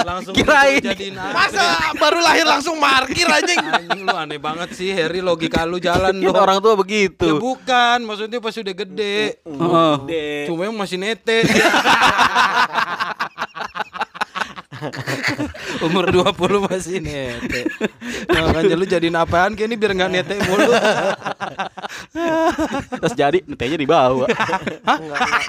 Langsung 0.02 0.34
Kirain. 0.34 0.82
jadi 0.82 1.14
Masa 1.14 1.94
baru 1.94 2.18
lahir 2.18 2.42
langsung 2.42 2.82
parkir 2.82 3.30
anjing? 3.30 3.62
Anjing 3.62 4.02
lu 4.02 4.10
aneh 4.10 4.42
banget 4.42 4.74
sih 4.74 4.90
Harry 4.90 5.22
logika 5.22 5.62
lu 5.62 5.78
jalan 5.78 6.18
dong. 6.18 6.34
orang 6.34 6.58
tua 6.58 6.74
Ya 6.74 6.80
begitu. 6.80 7.28
bukan, 7.38 8.02
maksudnya 8.02 8.42
pas 8.42 8.58
udah 8.58 8.74
gede. 8.76 9.18
Heeh. 9.46 9.94
Gede. 10.02 10.28
Cuma 10.50 10.66
yang 10.66 10.74
masih 10.74 10.98
nete. 10.98 11.46
Umur 15.86 16.06
20 16.10 16.68
masih 16.68 16.98
nete. 17.02 17.62
Makanya 18.32 18.76
lu 18.76 18.86
jadiin 18.86 19.18
apaan 19.18 19.54
kayak 19.54 19.70
ini 19.72 19.76
biar 19.80 19.92
nggak 19.96 20.12
nete 20.12 20.36
mulu. 20.48 20.68
Terus 23.02 23.14
jadi 23.16 23.40
netenya. 23.46 23.78
Enggak, 23.78 24.06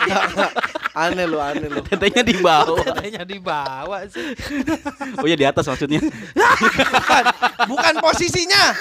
enggak, 0.04 0.22
enggak. 0.32 0.52
Aneh 0.98 1.26
lu, 1.30 1.38
aneh 1.38 1.68
lu. 1.70 1.80
Netenya 1.86 2.22
dibawa. 2.26 2.78
Netenya 2.82 3.22
dibawa 3.22 3.98
sih. 4.10 4.34
Oh 5.18 5.26
ya 5.26 5.36
di 5.38 5.46
atas 5.46 5.66
maksudnya. 5.66 6.02
Bukan, 6.02 7.24
bukan 7.70 7.94
posisinya. 8.02 8.74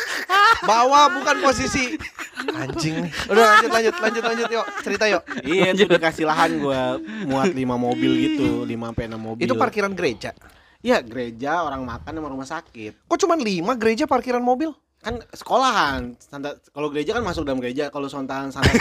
Bawah 0.66 1.14
bukan 1.14 1.36
posisi. 1.46 1.94
Anjing 2.38 3.06
nih. 3.06 3.12
Udah 3.30 3.44
lanjut 3.58 3.72
lanjut 3.72 3.96
lanjut 4.02 4.24
lanjut 4.24 4.48
yuk. 4.50 4.66
Cerita 4.86 5.06
yuk. 5.10 5.24
iya 5.46 5.74
itu 5.74 5.90
dikasih 5.90 6.26
lahan 6.26 6.62
gue 6.62 6.82
muat 7.26 7.50
5 7.54 7.58
mobil 7.58 8.12
gitu 8.18 8.66
5 8.66 8.70
sampai 8.70 9.04
6 9.10 9.18
mobil 9.18 9.44
Itu 9.46 9.54
parkiran 9.58 9.94
gereja. 9.94 10.34
Iya 10.88 11.04
gereja 11.04 11.62
orang 11.62 11.84
makan 11.84 12.12
sama 12.14 12.30
rumah 12.30 12.48
sakit 12.48 12.94
Kok 13.04 13.20
cuman 13.20 13.40
5 13.40 13.52
gereja 13.76 14.04
parkiran 14.06 14.40
mobil? 14.42 14.72
kan 14.98 15.14
sekolahan 15.30 16.18
Santa- 16.18 16.58
kalau 16.68 16.90
gereja 16.90 17.14
kan 17.14 17.22
masuk 17.22 17.44
dalam 17.44 17.60
gereja 17.60 17.88
kalau 17.88 18.08
sontaan 18.08 18.50
santai 18.50 18.76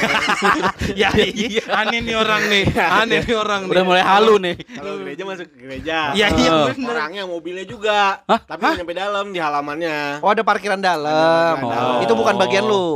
ya 0.96 1.12
iya, 1.14 1.60
aneh 1.68 2.00
nih 2.00 2.16
orang 2.16 2.40
nih. 2.46 2.64
Aneh 2.98 3.20
nih 3.20 3.36
orang 3.36 3.60
nih. 3.62 3.70
Udah 3.70 3.84
mulai 3.84 4.02
halu 4.02 4.34
nih. 4.40 4.56
kalau 4.72 4.96
gereja 4.98 5.22
masuk 5.22 5.46
ke 5.46 5.56
gereja 5.60 5.96
Ya 6.12 6.32
iya 6.32 6.50
Oh. 6.50 6.66
bener. 6.66 6.88
orangnya 6.88 7.22
mobilnya 7.26 7.62
juga 7.64 8.24
Hah? 8.24 8.40
tapi 8.40 8.58
nggak 8.58 8.78
nyampe 8.80 8.94
dalam 8.96 9.26
di 9.28 9.38
halamannya 9.38 9.96
Oh 10.18 10.32
ada 10.32 10.42
parkiran 10.42 10.80
dalam. 10.80 11.04
Ada 11.04 11.28
parkiran 11.52 11.70
dalam. 11.70 12.00
Itu 12.00 12.12
bukan 12.14 12.34
bagian 12.36 12.64
lu. 12.64 12.86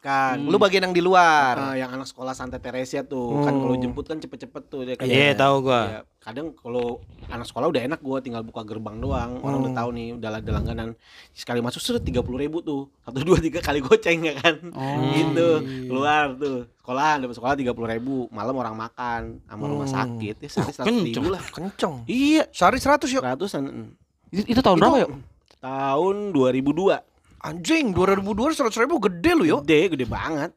kan 0.00 0.40
Lu 0.40 0.56
bagian 0.56 0.82
yang 0.82 0.96
di 0.96 1.04
luar. 1.04 1.54
Ah, 1.60 1.74
yang 1.76 1.92
anak 1.92 2.08
sekolah 2.08 2.32
Santa 2.32 2.56
Teresia 2.56 3.04
tuh 3.04 3.44
kan 3.44 3.52
Hmm. 3.52 3.60
kalau 3.60 3.76
jemput 3.76 4.04
kan 4.04 4.16
cepet-cepet 4.16 4.62
tuh 4.66 4.80
dia 4.82 4.96
kayak 4.96 5.04
Iya, 5.06 5.30
tahu 5.36 5.54
gua. 5.62 5.82
Iya, 5.84 6.00
kadang 6.20 6.52
kalau 6.52 7.00
anak 7.26 7.42
sekolah 7.42 7.66
udah 7.66 7.82
enak 7.82 7.98
gua 7.98 8.20
tinggal 8.20 8.40
buka 8.40 8.60
gerbang 8.62 8.96
doang 8.96 9.40
orang 9.40 9.58
udah 9.58 9.72
Hmm. 9.72 9.80
tahu 9.80 9.88
nih 9.90 10.08
udah 10.14 10.28
ada 10.30 10.50
langganan 10.52 10.88
sekali 11.30 11.58
masuk 11.58 11.80
sudah 11.80 11.96
tiga 11.98 12.20
puluh 12.20 12.36
ribu 12.38 12.60
tuh 12.60 12.92
satu 13.00 13.24
dua 13.24 13.40
tiga 13.40 13.58
kali 13.58 13.80
goceng 13.80 14.20
ya 14.22 14.36
kan 14.36 14.60
Oh. 14.70 15.00
gitu 15.10 15.48
keluar 15.86 16.36
tuh 16.36 16.68
sekolah 16.76 17.10
dapat 17.18 17.34
sekolah 17.34 17.54
tiga 17.54 17.72
puluh 17.72 17.88
ribu 17.88 18.14
malam 18.28 18.52
orang 18.54 18.76
makan 18.76 19.40
sama 19.42 19.64
rumah 19.64 19.84
Hmm. 19.84 19.96
sakit 19.96 20.36
ya 20.38 20.48
sehari 20.50 20.72
seratus 20.74 21.00
ribu 21.10 21.28
lah 21.30 21.42
Kenceng. 21.50 21.94
iya 22.04 22.44
Sehari 22.50 22.76
100 22.76 23.08
yuk. 23.08 23.22
seratusan 23.22 23.62
mm. 23.64 23.88
Itu, 24.30 24.42
itu 24.46 24.60
tahun 24.60 24.76
berapa 24.78 24.98
ya? 24.98 25.08
tahun 25.58 26.16
2002 26.30 27.00
Anjing 27.40 27.90
2002 27.90 28.60
100 28.60 28.76
ribu 28.78 29.00
gede 29.00 29.32
lu 29.32 29.44
yuk. 29.48 29.64
gede 29.64 29.96
gede 29.96 30.04
banget 30.04 30.52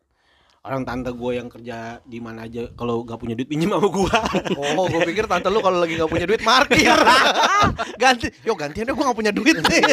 orang 0.64 0.88
tante 0.88 1.12
gue 1.12 1.32
yang 1.36 1.52
kerja 1.52 2.00
di 2.08 2.24
mana 2.24 2.48
aja 2.48 2.72
kalau 2.80 3.04
gak 3.04 3.20
punya 3.20 3.36
duit 3.36 3.52
pinjam 3.52 3.76
sama 3.76 3.92
gua 3.92 4.16
Oh, 4.56 4.88
gue 4.88 5.04
pikir 5.12 5.28
tante 5.28 5.52
lu 5.52 5.60
kalau 5.60 5.84
lagi 5.84 6.00
gak 6.00 6.08
punya 6.08 6.24
duit 6.24 6.40
parkir. 6.40 6.88
Ganti, 8.02 8.32
yo 8.48 8.56
gantian 8.56 8.88
deh 8.88 8.96
gue 8.96 9.04
gak 9.04 9.18
punya 9.20 9.36
duit 9.36 9.60
nih. 9.60 9.84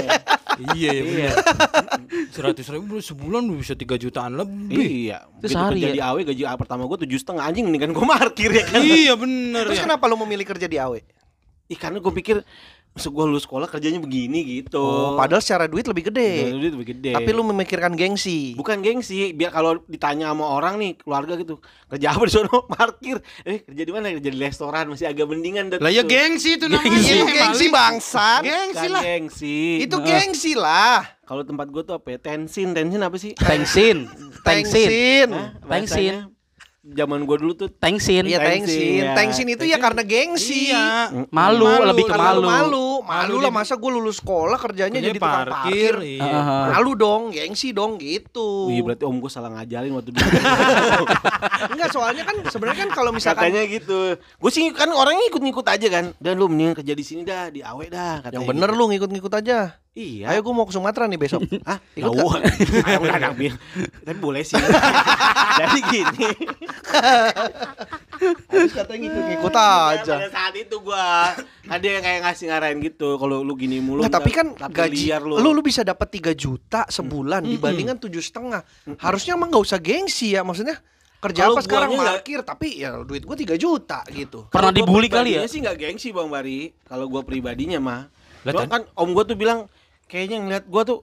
Iya 0.78 0.90
ya 0.94 1.02
bener. 1.02 1.34
Seratus 2.30 2.66
ribu 2.70 3.02
sebulan 3.02 3.50
bisa 3.58 3.74
3 3.74 3.98
jutaan 3.98 4.38
lebih. 4.38 5.10
Iya, 5.10 5.26
Itu 5.42 5.50
sehari 5.50 5.82
kerja 5.82 5.88
ya? 5.90 5.94
di 5.94 6.00
AW 6.06 6.16
gaji 6.30 6.42
pertama 6.54 6.82
gue 6.86 6.98
tujuh 7.02 7.18
setengah 7.18 7.44
anjing 7.50 7.66
nih 7.66 7.80
kan 7.82 7.90
gue 7.90 8.06
parkir 8.06 8.50
ya 8.54 8.64
kan. 8.70 8.78
Iya 8.78 9.12
bener 9.18 9.64
Terus 9.74 9.78
ya. 9.82 9.84
kenapa 9.90 10.06
lu 10.06 10.16
memilih 10.22 10.46
kerja 10.46 10.70
di 10.70 10.78
AW? 10.78 11.02
Ih 11.66 11.78
karena 11.78 11.98
gue 11.98 12.12
pikir 12.14 12.46
Masuk 12.90 13.14
gue 13.14 13.24
lulus 13.30 13.46
sekolah 13.46 13.70
kerjanya 13.70 14.02
begini 14.02 14.42
gitu. 14.42 14.82
Oh, 14.82 15.14
padahal 15.14 15.38
secara 15.38 15.70
duit 15.70 15.86
lebih 15.86 16.10
gede. 16.10 16.50
Duit 16.50 16.74
lebih 16.74 16.88
gede. 16.90 17.14
Tapi 17.14 17.30
lu 17.30 17.46
memikirkan 17.46 17.94
gengsi. 17.94 18.58
bukan 18.58 18.82
gengsi, 18.82 19.30
biar 19.30 19.54
kalau 19.54 19.78
ditanya 19.86 20.34
sama 20.34 20.50
orang 20.50 20.74
nih 20.74 20.98
keluarga 20.98 21.38
gitu 21.38 21.62
kerja 21.86 22.10
apa 22.10 22.22
di 22.26 22.32
sono 22.34 22.66
parkir, 22.74 23.22
eh 23.46 23.62
kerja 23.62 23.82
di 23.86 23.92
mana? 23.94 24.10
Kerja 24.18 24.30
di 24.34 24.38
restoran 24.42 24.90
masih 24.90 25.06
agak 25.06 25.26
mendingan. 25.30 25.70
Lah 25.78 25.86
ya 25.86 26.02
gengsi 26.02 26.58
itu 26.58 26.66
namanya. 26.66 26.98
Itu 26.98 27.26
gengsi 27.30 27.66
bangsat. 27.70 28.42
Gengsi 28.42 28.74
Bukan 28.74 28.90
lah. 28.90 29.02
gengsi. 29.06 29.58
Itu 29.86 29.96
gengsi 30.02 30.52
lah. 30.58 30.98
kalau 31.30 31.46
tempat 31.46 31.70
gue 31.70 31.82
tuh 31.86 31.94
apa? 31.94 32.10
ya? 32.10 32.18
Tensin, 32.18 32.74
tensin 32.74 32.98
apa 33.06 33.14
sih? 33.14 33.38
Tengsin. 33.38 34.10
Hah? 35.30 35.54
Tengsin. 35.62 36.39
Zaman 36.80 37.28
gue 37.28 37.36
dulu 37.36 37.52
tuh 37.52 37.68
Tengsin. 37.68 38.24
Iya 38.24 38.40
tengsin. 38.40 38.64
Tengsin, 38.64 39.04
ya. 39.04 39.12
Tengsin 39.12 39.46
itu 39.52 39.64
ya 39.68 39.76
karena 39.76 40.00
gengsi. 40.00 40.72
Iya. 40.72 41.12
Malu, 41.28 41.68
lebih 41.68 42.08
ke 42.08 42.16
malu. 42.16 42.40
malu. 42.40 42.48
Malu 42.48 42.90
Malu 43.04 43.36
lah 43.42 43.52
masa 43.52 43.76
gue 43.76 43.90
lulus 43.90 44.16
sekolah 44.22 44.56
kerjanya 44.56 44.96
Kerjanya 44.96 45.12
jadi 45.12 45.18
tukang 45.20 45.34
parkir. 45.44 45.52
parkir. 45.52 45.94
Iya. 46.00 46.24
Heeh. 46.24 46.64
Malu 46.72 46.92
dong, 46.96 47.22
gengsi 47.36 47.76
dong 47.76 48.00
gitu. 48.00 48.72
Iya 48.72 48.80
berarti 48.86 49.04
om 49.04 49.16
gue 49.20 49.28
salah 49.28 49.50
ngajarin 49.52 49.92
waktu 49.92 50.10
dulu. 50.14 50.24
Enggak, 51.76 51.88
soalnya 51.92 52.22
kan 52.24 52.36
sebenarnya 52.48 52.78
kan 52.88 52.90
kalau 52.96 53.10
misalkan 53.12 53.50
katanya 53.50 53.62
gitu. 53.68 54.00
Gue 54.16 54.50
sih 54.54 54.64
kan 54.72 54.88
orangnya 54.94 55.28
ikut-ikut 55.28 55.66
aja 55.68 55.88
kan. 55.90 56.04
Dan 56.16 56.40
lu 56.40 56.48
mendingan 56.48 56.80
kerja 56.80 56.94
di 56.96 57.04
sini 57.04 57.28
dah, 57.28 57.52
di 57.52 57.60
Awe 57.60 57.92
dah. 57.92 58.24
Katanya 58.24 58.40
yang 58.40 58.48
bener 58.48 58.70
gitu. 58.72 58.78
lu 58.80 58.84
ngikut-ngikut 58.88 59.32
aja. 59.36 59.79
Iya. 59.90 60.30
Ayo 60.30 60.40
gue 60.40 60.54
mau 60.54 60.62
ke 60.62 60.70
Sumatera 60.70 61.04
nih 61.04 61.18
besok. 61.18 61.42
Ah, 61.66 61.82
Ikut 61.92 62.14
gak? 62.14 62.46
Ayo 62.86 62.98
udah 63.02 63.18
ngambil. 63.20 63.52
Tapi 64.06 64.18
boleh 64.18 64.46
sih. 64.46 64.54
Jadi 65.60 65.78
gini. 65.90 66.28
Habis 68.46 68.72
katanya 68.72 68.98
ngikut-ngikut 69.02 69.50
Nah, 69.50 69.92
aja. 69.92 70.14
Pada 70.14 70.30
saat 70.30 70.54
itu 70.54 70.76
gua 70.78 71.34
ada 71.66 71.82
yang 71.82 72.02
kayak 72.02 72.20
ngasih 72.22 72.44
ngarahin 72.46 72.78
gitu. 72.80 73.18
Kalau 73.18 73.42
lu 73.42 73.54
gini 73.56 73.82
mulu. 73.82 74.06
Nggak, 74.06 74.14
tapi 74.14 74.30
kan 74.30 74.46
tapi 74.54 74.74
gaji 74.76 75.04
liar 75.08 75.22
lu. 75.22 75.42
lu 75.42 75.60
bisa 75.60 75.82
dapat 75.82 76.06
3 76.08 76.34
juta 76.34 76.86
sebulan 76.86 77.42
dibandingkan 77.44 77.98
tujuh 77.98 78.22
setengah. 78.22 78.62
Harusnya 78.96 79.34
emang 79.34 79.50
nggak 79.50 79.64
usah 79.64 79.78
gengsi 79.78 80.32
ya 80.32 80.46
maksudnya. 80.46 80.78
Kerja 81.20 81.44
Kalau 81.44 81.52
apa 81.52 81.60
sekarang 81.60 81.90
parkir 81.92 82.40
tapi 82.40 82.80
ya 82.80 82.96
duit 83.02 83.26
gua 83.26 83.34
3 83.34 83.52
juta 83.56 84.06
gitu. 84.08 84.46
Pernah 84.48 84.70
dibully 84.70 85.10
kali 85.10 85.34
ya? 85.34 85.42
pribadinya 85.42 85.48
sih 85.48 85.58
nggak 85.60 85.76
gengsi 85.76 86.08
Bang 86.14 86.30
Bari. 86.30 86.70
Kalau 86.86 87.10
gua 87.10 87.20
pribadinya 87.20 87.82
mah. 87.82 88.00
Cuma 88.40 88.64
tan- 88.64 88.70
kan 88.70 88.82
om 88.94 89.12
gua 89.12 89.24
tuh 89.24 89.36
bilang 89.36 89.68
kayaknya 90.10 90.36
ngeliat 90.42 90.64
gua 90.66 90.82
tuh 90.82 90.98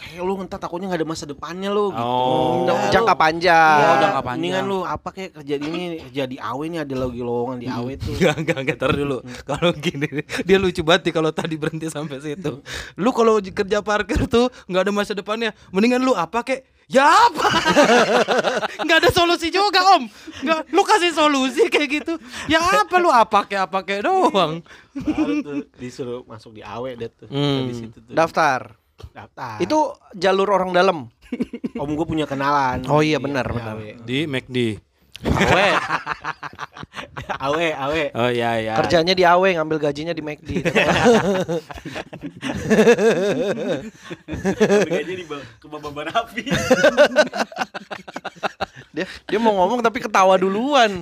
kayak 0.00 0.24
lu 0.24 0.32
entar 0.40 0.56
takutnya 0.56 0.88
nggak 0.88 1.00
ada 1.04 1.08
masa 1.08 1.24
depannya 1.28 1.68
lu 1.68 1.92
gitu. 1.92 2.00
Oh. 2.00 2.64
Jangka 2.88 3.12
lu- 3.12 3.20
panjang. 3.20 3.78
Iya, 3.78 3.92
jangka 4.00 4.20
panjang. 4.24 4.38
Mendingan 4.40 4.64
lu 4.64 4.78
apa 4.82 5.08
kayak 5.12 5.30
kerja 5.36 5.54
di 5.60 5.66
ini 5.68 5.86
kerja 6.08 6.24
di 6.24 6.36
AW 6.40 6.60
nih 6.66 6.80
ada 6.80 6.94
lagi 6.96 7.20
lowongan 7.20 7.56
di 7.60 7.66
AW 7.68 7.88
tuh. 8.00 8.12
Enggak, 8.16 8.36
enggak, 8.40 8.58
enggak, 8.64 8.76
tar 8.80 8.92
dulu. 8.96 9.18
Kalau 9.44 9.70
gini, 9.76 10.08
dia 10.42 10.56
lucu 10.56 10.80
banget 10.80 11.12
nih 11.12 11.14
kalau 11.14 11.30
tadi 11.30 11.54
berhenti 11.54 11.86
sampai 11.86 12.18
situ. 12.18 12.64
Lu 12.96 13.10
kalau 13.12 13.36
kerja 13.38 13.84
parkir 13.84 14.24
tuh 14.24 14.48
nggak 14.66 14.82
ada 14.88 14.92
masa 14.96 15.12
depannya. 15.12 15.52
Mendingan 15.70 16.00
lu 16.00 16.16
apa 16.16 16.40
kek? 16.40 16.64
Ya 16.90 17.06
apa? 17.06 17.46
Nggak 18.82 18.98
ada 18.98 19.10
solusi 19.14 19.46
juga 19.46 19.78
om. 19.94 20.10
Nggak, 20.42 20.74
lu 20.74 20.82
kasih 20.82 21.14
solusi 21.14 21.70
kayak 21.70 22.02
gitu. 22.02 22.14
Ya 22.50 22.58
apa 22.58 22.98
lu 22.98 23.06
apa 23.06 23.46
kek 23.46 23.62
apa 23.62 23.78
kek 23.86 24.02
doang. 24.02 24.58
Baru 24.98 25.32
tuh 25.38 25.70
disuruh 25.78 26.26
masuk 26.26 26.58
di 26.58 26.66
AW 26.66 26.98
deh 26.98 27.06
tuh. 27.14 27.30
Hmm. 27.30 27.70
Di 27.70 27.74
situ 27.78 27.98
tuh. 28.02 28.10
Daftar. 28.10 28.74
Daftar. 29.14 29.58
Itu 29.62 29.96
jalur 30.14 30.48
orang 30.50 30.70
dalam. 30.74 30.98
om 31.78 31.90
gue 31.94 32.06
punya 32.06 32.26
kenalan. 32.26 32.82
Oh 32.90 33.00
iya, 33.00 33.22
benar, 33.22 33.46
di 33.46 33.54
benar. 33.54 33.74
AW. 33.78 33.82
Di 34.02 34.18
McD. 34.26 34.58
Awe. 35.24 35.68
AW, 37.40 37.56
AW. 37.56 37.96
Oh 38.16 38.28
iya 38.28 38.60
iya. 38.60 38.74
Kerjanya 38.76 39.14
di 39.16 39.24
AW 39.24 39.44
ngambil 39.56 39.78
gajinya 39.80 40.12
di 40.12 40.20
McD. 40.20 40.50
Gaji 44.90 45.12
di 45.14 45.24
ke 45.30 45.66
bawah 45.68 45.92
barapi. 45.92 46.44
dia 48.90 49.06
dia 49.06 49.38
mau 49.38 49.54
ngomong 49.54 49.80
tapi 49.86 50.02
ketawa 50.02 50.34
duluan. 50.34 50.98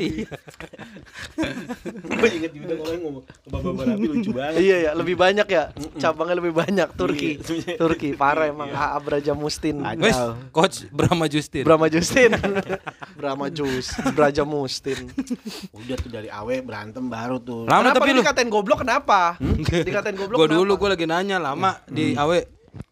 Gue 2.19 2.29
inget 2.37 2.53
juga 2.53 2.77
orang 2.85 3.01
ngomong 3.01 3.23
ke 3.25 3.49
bawah 3.49 3.73
barapi 3.73 4.07
lucu 4.07 4.31
banget. 4.31 4.61
iya 4.61 4.77
ya, 4.91 4.93
lebih 4.95 5.17
banyak 5.17 5.49
ya. 5.49 5.73
Cabangnya 5.97 6.37
lebih 6.39 6.53
banyak 6.53 6.89
Turki. 6.95 7.41
Iya. 7.41 7.81
Turki 7.81 8.13
parah 8.15 8.47
emang 8.53 8.69
AA 8.71 8.99
Braja 9.01 9.33
Mustin. 9.33 9.81
Wes, 9.99 10.19
coach 10.53 10.85
Brahma 10.93 11.27
Justin. 11.27 11.65
Brahma 11.65 11.89
Justin. 11.89 12.37
Brahma 13.19 13.51
Jus, 13.51 13.91
Braja 14.11 14.43
Mustin. 14.43 15.09
Udah 15.79 15.97
tuh 15.97 16.09
dari 16.09 16.27
AW 16.27 16.51
berantem 16.61 17.03
baru 17.03 17.37
tuh. 17.37 17.65
Lama 17.65 17.81
kenapa 17.85 17.97
tapi 17.99 18.11
lu 18.11 18.21
dikatain 18.21 18.49
goblok 18.49 18.79
kenapa? 18.81 19.37
Dikatain 19.39 20.15
goblok 20.15 20.37
Gua 20.37 20.47
kenapa? 20.47 20.59
dulu 20.59 20.73
gua 20.75 20.89
lagi 20.93 21.05
nanya 21.05 21.37
lama 21.37 21.81
di 21.85 22.13
AW 22.13 22.33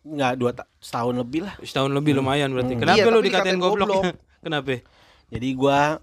Nggak 0.03 0.33
dua 0.37 0.51
ta- 0.53 0.71
setahun 0.77 1.15
lebih 1.15 1.45
lah. 1.45 1.55
setahun 1.61 1.91
lebih 1.91 2.15
lumayan 2.15 2.51
berarti. 2.51 2.75
Kenapa 2.75 2.97
Iya, 2.97 3.07
lu 3.07 3.21
dikatain 3.21 3.55
dikatain 3.55 3.59
goblok? 3.59 3.89
goblok. 3.89 4.15
Kenapa? 4.45 4.75
Jadi 5.27 5.49
gua 5.53 5.99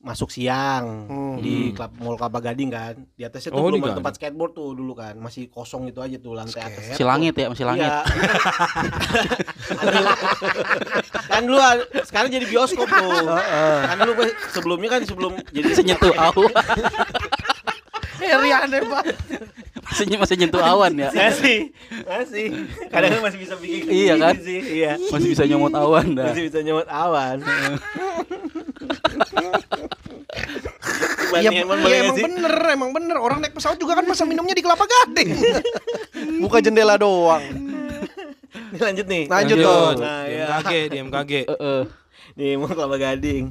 masuk 0.00 0.32
siang 0.32 1.04
Hmm. 1.12 1.36
di 1.44 1.76
klub 1.76 1.92
Mall 2.00 2.16
Kelapa 2.16 2.40
Gading 2.40 2.72
kan. 2.72 3.04
Di 3.12 3.28
atasnya 3.28 3.52
tuh 3.52 3.60
Oh, 3.60 3.68
belum 3.68 3.84
ada 3.84 4.00
tempat 4.00 4.16
skateboard 4.16 4.56
tuh 4.56 4.72
dulu 4.72 4.96
kan. 4.96 5.12
Masih 5.20 5.52
kosong 5.52 5.92
itu 5.92 6.00
aja 6.00 6.16
tuh 6.16 6.32
lantai 6.32 6.64
atas. 6.64 6.96
Masih 6.96 7.04
langit 7.04 7.36
ya, 7.36 7.52
masih 7.52 7.68
langit. 7.68 7.84
Iya. 7.84 8.00
kan 11.30 11.42
dulu 11.44 11.58
sekarang 12.02 12.30
jadi 12.32 12.46
bioskop 12.48 12.88
tuh. 12.88 13.28
kan 13.84 13.96
dulu 14.00 14.12
sebelumnya 14.50 14.88
kan 14.88 15.00
sebelum 15.04 15.32
jadi 15.52 15.68
nyentuh 15.84 16.16
awan. 16.16 16.48
Heri 18.20 18.52
aneh 18.52 18.84
banget. 18.84 19.16
Masih 19.90 20.06
masih 20.16 20.36
nyentuh 20.36 20.62
awan 20.62 20.92
ya. 20.94 21.10
masih 21.10 21.74
masih 22.06 22.46
kadang 22.88 23.18
masih 23.18 23.38
bisa 23.38 23.54
bikin 23.58 23.90
Iya 24.00 24.14
kan? 24.16 24.34
sih 24.38 24.60
iya 24.78 24.92
Masih 24.96 25.28
bisa 25.28 25.44
nyomot 25.44 25.74
awan 25.74 26.14
dah. 26.14 26.30
masih 26.30 26.42
bisa 26.46 26.58
nyemot 26.62 26.86
awan 26.86 27.38
Iya, 31.30 31.62
nggak 31.62 31.62
emang 31.62 31.78
sih? 32.12 32.24
bener, 32.26 32.54
emang 32.70 32.90
bener. 32.90 33.16
Orang 33.16 33.38
naik 33.38 33.54
pesawat 33.54 33.78
juga 33.78 33.94
kan 33.94 34.04
masa 34.04 34.26
minumnya 34.26 34.50
di 34.50 34.60
kelapa 34.60 34.82
gading. 34.82 35.30
Buka 36.42 36.58
jendela 36.58 36.98
doang. 36.98 37.42
Ini 38.70 38.78
lanjut 38.78 39.06
nih 39.06 39.24
Lanjut 39.26 39.56
dong. 39.56 39.94
Nah, 39.96 40.26
di 40.26 40.34
iya. 40.34 40.46
MKG, 40.52 40.70
di 40.86 40.96
MKG. 41.00 41.32
Heeh. 41.46 41.82
di 42.30 42.54
Kelapa 42.54 42.94
Gading 42.96 43.50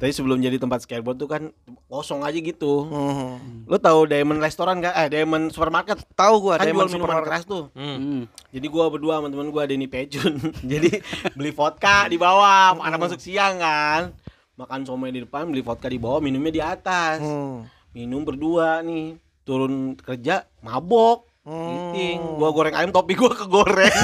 Tadi 0.00 0.16
sebelum 0.16 0.40
jadi 0.40 0.56
tempat 0.56 0.88
skateboard 0.88 1.20
tuh 1.20 1.28
kan 1.28 1.52
kosong 1.92 2.24
aja 2.24 2.40
gitu. 2.40 2.88
Hmm. 2.88 3.68
Lo 3.68 3.76
tahu 3.76 4.08
Diamond 4.08 4.40
Restoran 4.40 4.80
gak? 4.80 4.96
Eh 4.96 5.12
Diamond 5.12 5.52
Supermarket. 5.52 6.00
Tahu 6.16 6.34
gua 6.40 6.56
Kan 6.56 6.72
Diamond 6.72 6.88
jual 6.88 6.96
minuman 6.96 7.20
Supermarket. 7.20 7.28
keras 7.28 7.42
tuh. 7.44 7.64
Hmm. 7.76 7.96
Hmm. 8.00 8.22
Jadi 8.48 8.66
gua 8.72 8.88
berdua 8.88 9.20
sama 9.20 9.28
temen 9.28 9.52
gua 9.52 9.68
Denny 9.68 9.84
Pejun. 9.84 10.40
Jadi 10.72 11.04
beli 11.36 11.52
vodka 11.52 12.08
di 12.08 12.16
bawah, 12.16 12.80
anak 12.80 12.96
masuk 12.96 13.20
siang 13.20 13.60
kan. 13.60 14.16
Makan 14.56 14.88
somai 14.88 15.12
di 15.12 15.20
depan, 15.20 15.52
beli 15.52 15.60
vodka 15.60 15.92
di 15.92 16.00
bawah, 16.00 16.24
minumnya 16.24 16.52
di 16.52 16.62
atas. 16.64 17.20
Hmm. 17.20 17.68
Minum 17.92 18.24
berdua 18.24 18.80
nih. 18.80 19.20
Turun 19.44 20.00
kerja 20.00 20.48
mabok. 20.64 21.29
Hmm. 21.40 22.36
Gua 22.36 22.50
goreng 22.52 22.76
ayam 22.76 22.92
topi 22.92 23.16
gua 23.16 23.32
kegoreng. 23.32 23.88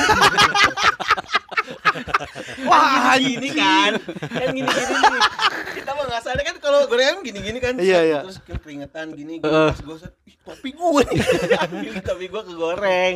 Wah, 2.69 3.17
gini 3.17 3.49
kan. 3.53 3.93
Kan 4.29 4.49
gini-gini 4.53 4.95
nih. 4.95 5.21
Kita 5.77 5.91
mah 5.93 6.05
nggak 6.09 6.23
sadar 6.23 6.43
kan 6.43 6.57
kalau 6.59 6.89
goreng 6.89 7.07
ayam 7.07 7.21
gini-gini 7.21 7.59
kan. 7.61 7.77
Iya, 7.77 8.01
iya. 8.03 8.21
Terus 8.25 8.41
keringetan 8.41 9.13
gini 9.13 9.41
gua 9.41 9.73
set, 9.97 10.13
"Ih, 10.25 10.37
topi 10.41 10.71
gue. 10.73 11.05
Topi 12.09 12.27
gua 12.29 12.43
kegoreng. 12.45 13.15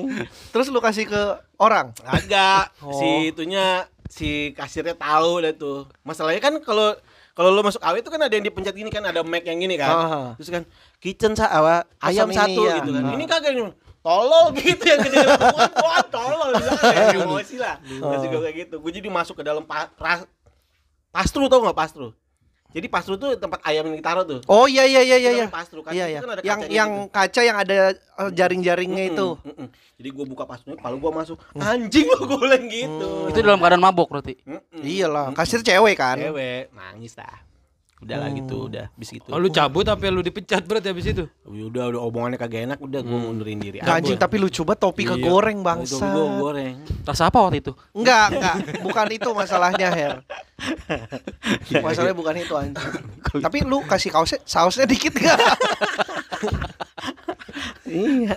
Terus 0.53 0.67
lu 0.69 0.81
kasih 0.81 1.09
ke 1.09 1.23
orang. 1.57 1.93
Agak 2.05 2.73
Oh. 2.81 2.93
si 2.93 3.33
itunya 3.33 3.85
si 4.11 4.53
kasirnya 4.53 4.97
tahu 4.97 5.41
dah 5.41 5.53
tuh. 5.53 5.89
Masalahnya 6.03 6.41
kan 6.41 6.61
kalau 6.61 6.93
kalau 7.33 7.49
lo 7.49 7.63
masuk 7.63 7.81
AW 7.81 7.97
itu 7.97 8.11
kan 8.11 8.21
ada 8.21 8.35
yang 8.35 8.45
dipencet 8.45 8.75
gini 8.75 8.91
kan 8.91 9.01
ada 9.01 9.25
mic 9.25 9.47
yang 9.47 9.57
gini 9.57 9.81
kan. 9.81 9.95
Aha. 9.95 10.23
Terus 10.37 10.51
kan 10.51 10.63
kitchen 11.01 11.33
sa 11.33 11.49
apa 11.49 11.89
ayam 12.03 12.29
ini 12.29 12.37
satu 12.37 12.63
ya. 12.67 12.75
gitu 12.83 12.91
kan. 12.93 13.03
Ah. 13.07 13.15
Ini 13.17 13.25
kagak 13.25 13.53
nih. 13.57 13.65
Tolol 14.01 14.57
gitu 14.57 14.81
yang 14.83 15.01
gede 15.01 15.21
wah 15.85 16.01
tolol 16.09 16.57
bilang 16.57 16.81
ya 16.81 17.05
emosi 17.21 17.57
lah. 17.61 17.77
Terus 17.81 18.21
juga 18.25 18.39
kayak 18.43 18.57
gitu. 18.57 18.75
Gue 18.81 18.93
jadi 18.93 19.09
masuk 19.09 19.37
ke 19.37 19.45
dalam 19.45 19.61
pa, 19.63 19.93
pra- 19.93 20.25
pastru 21.09 21.45
tau 21.47 21.61
nggak 21.61 21.77
pastru? 21.77 22.17
Jadi 22.71 22.87
pastru 22.87 23.19
tuh 23.19 23.35
tempat 23.35 23.59
ayam 23.67 23.83
yang 23.91 23.99
ditaruh 23.99 24.23
tuh. 24.23 24.41
Oh 24.47 24.65
iya 24.65 24.87
iya 24.87 25.03
iya 25.03 25.17
iya. 25.19 25.31
Iya. 25.35 25.47
pastru. 25.51 25.83
Kaca 25.83 25.91
Iya 25.91 26.07
itu 26.07 26.13
iya. 26.15 26.21
kan 26.23 26.31
ada 26.31 26.41
Yang 26.41 26.59
kacanya 26.63 26.73
yang 26.73 26.91
gitu. 26.95 27.11
kaca 27.11 27.41
yang 27.43 27.57
ada 27.59 27.75
eh, 27.93 28.31
jaring-jaringnya 28.31 29.05
itu. 29.11 29.29
Jadi 30.01 30.09
gue 30.09 30.25
buka 30.25 30.45
pastrunya, 30.47 30.79
kalau 30.79 30.97
gue 30.97 31.11
masuk 31.13 31.37
anjing 31.59 32.07
lo 32.09 32.25
gue 32.25 32.39
bilang 32.41 32.65
gitu. 32.71 33.09
Itu 33.29 33.39
dalam 33.43 33.59
keadaan 33.59 33.83
mabok 33.83 34.09
berarti. 34.09 34.39
Iyalah, 34.73 35.35
kasir 35.35 35.61
cewek 35.61 35.99
kan. 35.99 36.17
Cewek 36.17 36.71
nangis 36.73 37.13
dah. 37.13 37.50
Udah 38.01 38.17
lah 38.17 38.33
gitu, 38.33 38.65
udah 38.65 38.89
bis 38.97 39.13
gitu. 39.13 39.29
Oh, 39.29 39.37
lu 39.37 39.53
cabut 39.53 39.85
apa 39.85 40.01
lu 40.09 40.25
dipecat 40.25 40.65
berarti 40.65 40.89
habis 40.89 41.05
itu? 41.05 41.29
Ya 41.45 41.65
udah 41.69 41.85
udah 41.93 42.01
omongannya 42.01 42.41
kagak 42.41 42.65
enak, 42.65 42.79
udah 42.81 43.01
gue 43.01 43.19
mundurin 43.21 43.61
diri. 43.61 43.77
Nggak, 43.79 43.93
anjing 43.93 44.17
tapi 44.17 44.41
lu 44.41 44.49
coba 44.49 44.73
topi 44.73 45.05
Iya. 45.05 45.21
kegoreng 45.21 45.61
bangsa. 45.61 46.01
bangsa. 46.01 46.07
Gue 46.11 46.27
goreng. 46.41 46.75
Tas 47.05 47.21
apa 47.21 47.37
waktu 47.37 47.61
itu? 47.61 47.73
Enggak, 47.93 48.27
enggak. 48.33 48.57
Bukan 48.81 49.07
itu 49.13 49.29
masalahnya, 49.31 49.89
Her. 49.93 50.13
Masalahnya 51.85 52.17
bukan 52.17 52.35
itu 52.37 52.53
anjing. 52.57 52.89
Tapi 53.37 53.59
lu 53.63 53.85
kasih 53.85 54.11
kaosnya 54.11 54.41
sausnya 54.45 54.89
dikit 54.89 55.13
enggak? 55.17 55.37
iya. 57.85 58.35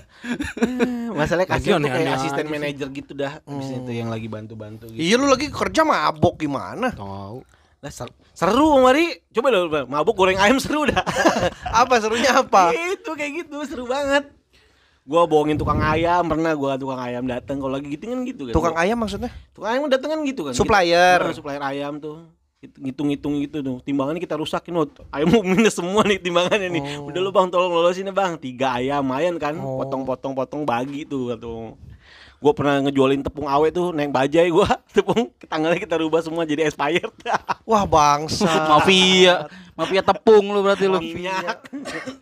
Masalahnya 1.12 1.50
kasih 1.50 1.70
tuh 1.78 1.88
kayak 1.88 2.14
asisten 2.18 2.46
manajer 2.48 2.88
gitu 2.92 3.12
dah. 3.14 3.40
Abis 3.44 3.70
itu 3.74 3.92
yang 3.92 4.12
lagi 4.12 4.28
bantu-bantu 4.28 4.92
gitu. 4.92 5.00
iya 5.00 5.16
lu 5.16 5.28
lagi 5.28 5.48
kerja 5.48 5.82
mabok 5.84 6.36
gimana? 6.38 6.92
Tahu. 6.92 7.63
Lah 7.84 7.92
ser- 7.92 8.16
seru 8.32 8.80
Mari. 8.80 9.20
Coba 9.36 9.52
lo 9.52 9.68
mabuk 9.92 10.16
goreng 10.16 10.40
ayam 10.40 10.56
seru 10.56 10.88
dah. 10.88 11.04
Apa 11.84 12.00
serunya 12.00 12.32
apa? 12.32 12.72
itu 12.72 13.12
kayak 13.12 13.44
gitu 13.44 13.60
seru 13.68 13.84
banget. 13.92 14.32
Gua 15.04 15.28
bohongin 15.28 15.60
tukang 15.60 15.84
ayam 15.84 16.24
pernah 16.32 16.56
gua 16.56 16.80
tukang 16.80 16.96
ayam 16.96 17.28
datang 17.28 17.60
kalau 17.60 17.76
lagi 17.76 17.92
gitu 17.92 18.08
kan 18.08 18.24
gitu 18.24 18.42
kan. 18.48 18.54
Tukang 18.56 18.76
ayam 18.80 18.96
maksudnya? 18.96 19.36
tukang 19.52 19.76
ayam 19.76 19.92
datang 19.92 20.16
kan 20.16 20.20
gitu 20.24 20.48
kan. 20.48 20.54
Supplier. 20.56 21.20
Gitu. 21.20 21.28
Nah, 21.28 21.36
supplier 21.36 21.60
ayam 21.60 22.00
tuh. 22.00 22.24
Itu 22.64 22.80
ngitung-ngitung 22.80 23.34
gitu 23.44 23.58
tuh. 23.60 23.78
Timbangannya 23.84 24.24
kita 24.24 24.40
rusakin 24.40 24.72
loh. 24.72 24.88
Ayam 25.12 25.28
mau 25.36 25.44
minus 25.52 25.76
semua 25.76 26.08
nih 26.08 26.24
timbangannya 26.24 26.72
nih. 26.72 26.84
Oh. 27.04 27.12
Udah 27.12 27.20
lu 27.20 27.36
Bang 27.36 27.52
tolong 27.52 27.68
lolosin 27.68 28.08
ya 28.08 28.16
Bang. 28.16 28.40
Tiga 28.40 28.80
ayam 28.80 29.04
mayan 29.04 29.36
kan. 29.36 29.60
Oh. 29.60 29.84
Potong-potong-potong 29.84 30.64
bagi 30.64 31.04
tuh 31.04 31.36
tuh. 31.36 31.76
Gue 32.44 32.52
pernah 32.52 32.84
ngejualin 32.84 33.24
tepung 33.24 33.48
awe 33.48 33.72
tuh 33.72 33.90
naik 33.90 34.12
bajai 34.12 34.52
gua 34.52 34.68
tepung 34.92 35.32
tanggalnya 35.48 35.80
kita 35.80 35.96
rubah 35.96 36.20
semua 36.20 36.44
jadi 36.44 36.68
expired 36.68 37.08
Wah, 37.64 37.88
bangsa. 37.88 38.52
Mafia. 38.68 39.48
Mafia 39.74 40.04
tepung 40.04 40.52
lu 40.52 40.60
berarti 40.60 40.86
lu. 40.86 41.00
minyak 41.00 41.72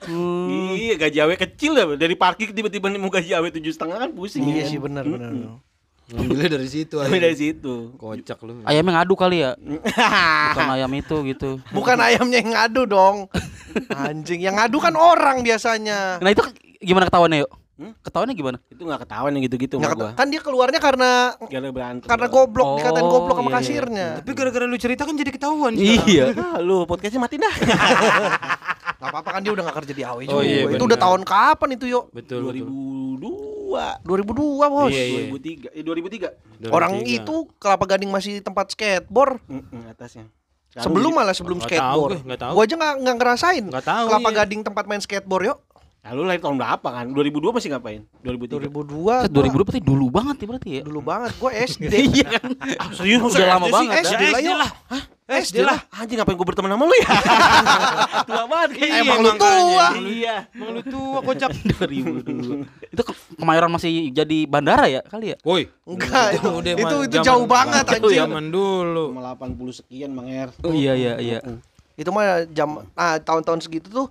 Hmm. 0.02 0.74
iya 0.74 0.94
gaji 0.96 1.18
awe 1.20 1.36
kecil 1.36 1.74
ya 1.74 1.86
dari 1.96 2.14
parkir 2.14 2.50
tiba-tiba 2.50 2.86
nih 2.86 2.98
mau 2.98 3.10
gaji 3.10 3.32
awe 3.32 3.48
tujuh 3.48 3.70
setengah 3.70 3.98
kan 3.98 4.10
pusing 4.12 4.42
Iya 4.44 4.62
ya. 4.62 4.66
sih 4.68 4.78
benar 4.78 5.06
benar. 5.06 5.32
Ngambilnya 6.12 6.50
dari 6.52 6.68
situ 6.68 7.00
Tapi 7.00 7.18
dari 7.18 7.34
situ 7.34 7.96
Kocak 7.96 8.44
lu. 8.44 8.62
Ayamnya 8.62 9.00
ngadu 9.00 9.14
kali 9.16 9.42
ya. 9.42 9.56
Bukan 10.52 10.68
ayam 10.70 10.92
itu 10.92 11.16
gitu. 11.26 11.50
Bukan 11.72 11.98
ayamnya 11.98 12.38
yang 12.38 12.52
ngadu 12.52 12.82
dong. 12.84 13.18
Anjing, 13.90 14.44
yang 14.44 14.60
ngadu 14.60 14.78
kan 14.78 14.92
orang 14.94 15.40
biasanya. 15.40 16.20
Nah 16.20 16.30
itu 16.30 16.44
gimana 16.78 17.08
ketahuannya 17.08 17.42
yuk? 17.42 17.52
Hmm? 17.74 17.96
Ketahuannya 18.00 18.36
gimana? 18.36 18.58
itu 18.68 18.78
nggak 18.80 19.02
ketahuan 19.04 19.32
yang 19.32 19.44
gitu-gitu 19.44 19.76
sama 19.76 19.92
gua 19.92 20.12
kan 20.12 20.28
dia 20.28 20.38
keluarnya 20.38 20.78
karena 20.78 21.34
gara 21.40 21.70
berantem 21.70 22.06
karena 22.06 22.28
goblok, 22.28 22.68
Oh, 22.68 22.78
dikatain 22.78 23.06
goblok 23.06 23.36
sama 23.36 23.42
iya, 23.42 23.50
iya. 23.50 23.58
kasirnya. 23.58 24.08
Tapi 24.22 24.32
gara-gara 24.34 24.66
lu 24.66 24.78
cerita 24.78 25.02
kan 25.02 25.14
jadi 25.14 25.32
ketahuan. 25.32 25.74
Iya. 25.74 26.26
Ah, 26.52 26.60
lu 26.60 26.84
podcastnya 26.84 27.18
mati 27.18 27.36
dah 27.36 27.50
Gak 29.02 29.10
apa-apa 29.10 29.30
kan 29.32 29.42
dia 29.42 29.50
udah 29.50 29.64
gak 29.66 29.78
kerja 29.82 29.94
di 29.94 30.04
AW 30.04 30.20
Oh, 30.22 30.22
juga. 30.22 30.44
iya, 30.44 30.62
itu 30.68 30.84
udah 30.84 31.00
tahun 31.00 31.22
kapan 31.24 31.70
itu 31.74 31.86
yuk? 31.90 32.04
Betul. 32.12 32.46
betul. 32.46 32.70
2002 33.18 33.72
2002. 34.04 34.06
2002 34.62 34.68
bos. 34.68 34.92
Iya, 34.92 35.04
iya. 35.04 35.22
2003. 35.32 35.72
Eh 35.72 35.82
2003. 35.82 36.70
Orang 36.70 36.94
2003. 37.00 37.18
itu 37.18 37.36
Kelapa 37.58 37.86
Gading 37.88 38.12
masih 38.12 38.34
tempat 38.42 38.66
skateboard. 38.70 39.42
Mm-mm, 39.48 39.90
atasnya. 39.90 40.28
Sekarang 40.70 40.86
Sebelum 40.86 41.10
jadi- 41.10 41.18
malah 41.18 41.34
sebelum 41.34 41.58
Nggak 41.58 41.68
skateboard. 41.68 42.12
tahu 42.14 42.20
gue, 42.20 42.28
nggak 42.28 42.40
tahu. 42.40 42.54
Gua 42.54 42.64
aja 42.64 42.76
nggak 42.78 42.94
nggak 43.02 43.16
ngerasain. 43.18 43.66
Nggak 43.66 43.86
tahu, 43.86 44.06
Kelapa 44.06 44.30
iya. 44.30 44.38
Gading 44.38 44.62
tempat 44.62 44.84
main 44.86 45.02
skateboard 45.02 45.44
yuk. 45.46 45.58
Nah, 46.02 46.18
lu 46.18 46.26
lahir 46.26 46.42
tahun 46.42 46.58
berapa 46.58 46.88
kan? 46.88 47.06
2002 47.14 47.54
masih 47.54 47.70
ngapain? 47.70 48.02
2003. 48.26 48.74
2002. 48.74 49.22
Set 49.22 49.32
2000 49.32 49.54
berarti 49.62 49.82
dulu 49.86 50.06
banget 50.10 50.36
ya 50.36 50.46
berarti 50.50 50.70
ya. 50.74 50.82
Dulu 50.82 51.00
banget 51.00 51.32
gua 51.38 51.52
SD. 51.70 51.94
Iya 51.94 52.28
kan. 52.36 52.50
serius 52.92 53.22
Udah 53.22 53.48
lama 53.48 53.68
banget. 53.70 54.02
SD 54.02 54.18
Ya, 54.18 54.28
lah 54.28 54.40
SD 54.42 54.50
lah. 54.58 54.72
Hah? 54.90 55.04
SD 55.32 55.46
SD 55.54 55.58
lah. 55.62 55.80
Anjing 55.94 56.18
ngapain 56.18 56.34
gue 56.34 56.44
berteman 56.44 56.74
sama 56.74 56.84
lu 56.84 56.96
ya? 56.98 57.08
Tua 58.28 58.44
banget 58.46 58.70
kayaknya. 58.76 59.00
Emang 59.00 59.20
lu 59.22 59.32
tua. 59.38 59.88
Iya. 59.96 60.36
Emang 60.52 60.70
lu 60.74 60.82
tua 60.84 61.18
kocak. 61.22 61.50
2002. 61.54 62.66
Itu 62.90 63.02
ke 63.06 63.14
Kemayoran 63.38 63.70
masih 63.70 63.92
jadi 64.12 64.38
bandara 64.44 64.86
ya 64.86 65.02
kali 65.02 65.32
ya? 65.32 65.38
Woi, 65.42 65.66
Enggak, 65.82 66.36
itu 66.36 66.50
udah 66.52 66.74
itu, 66.76 66.84
itu 66.84 66.98
zaman- 67.10 67.26
jauh 67.26 67.46
banget 67.46 67.86
Itu 67.88 67.94
anjing. 68.10 68.20
Zaman 68.22 68.46
dulu. 68.50 69.06
Cuma 69.14 69.22
80 69.32 69.72
sekian 69.72 70.10
Bang 70.12 70.28
Er. 70.28 70.50
Oh 70.62 70.74
iya 70.74 70.94
iya 70.94 71.14
iya. 71.18 71.40
Itu 72.02 72.10
mah 72.10 72.50
jam 72.50 72.82
ah 72.98 73.22
tahun-tahun 73.22 73.62
segitu 73.62 73.88
tuh 73.88 74.08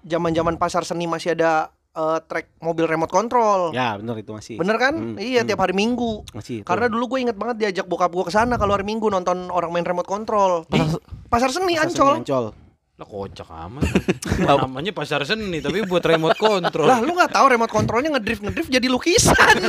zaman-zaman 0.00 0.56
pasar 0.56 0.82
seni 0.82 1.04
masih 1.04 1.36
ada 1.36 1.68
eh, 1.92 2.18
track 2.24 2.56
mobil 2.58 2.88
remote 2.88 3.12
control. 3.12 3.70
Ya, 3.70 3.94
bener 3.94 4.16
itu 4.18 4.32
masih. 4.32 4.56
Bener 4.56 4.80
kan? 4.80 4.96
Hmm, 4.96 5.20
Iya, 5.20 5.44
hmm. 5.44 5.48
tiap 5.52 5.60
hari 5.60 5.76
Minggu. 5.76 6.24
Masih. 6.32 6.64
itu. 6.64 6.66
Karena 6.66 6.88
dulu 6.88 7.14
gue 7.14 7.18
inget 7.22 7.36
banget 7.36 7.56
diajak 7.60 7.86
bokap 7.86 8.10
gue 8.10 8.24
ke 8.24 8.32
sana 8.32 8.56
kalau 8.56 8.72
hari 8.72 8.82
Minggu 8.82 9.06
nonton 9.06 9.52
orang 9.52 9.70
main 9.70 9.84
remote 9.84 10.08
control. 10.08 10.64
Di 10.66 10.80
pasar 10.80 10.96
seni 10.96 11.28
Pasar 11.30 11.48
seni 11.52 11.74
Ancol. 11.76 12.14
Ancol. 12.24 12.46
Lah 12.94 13.06
kocak 13.10 13.50
amat. 13.50 13.82
Namanya 14.46 14.94
pasar 14.94 15.26
seni 15.26 15.58
tapi 15.58 15.82
buat 15.82 16.06
remote 16.06 16.38
control. 16.38 16.86
Lah 16.86 17.02
lu 17.02 17.10
nggak 17.10 17.34
tahu 17.34 17.46
remote 17.50 17.74
controlnya 17.74 18.14
ngedrift 18.14 18.42
ngedrift 18.46 18.70
jadi 18.70 18.86
lukisan. 18.86 19.34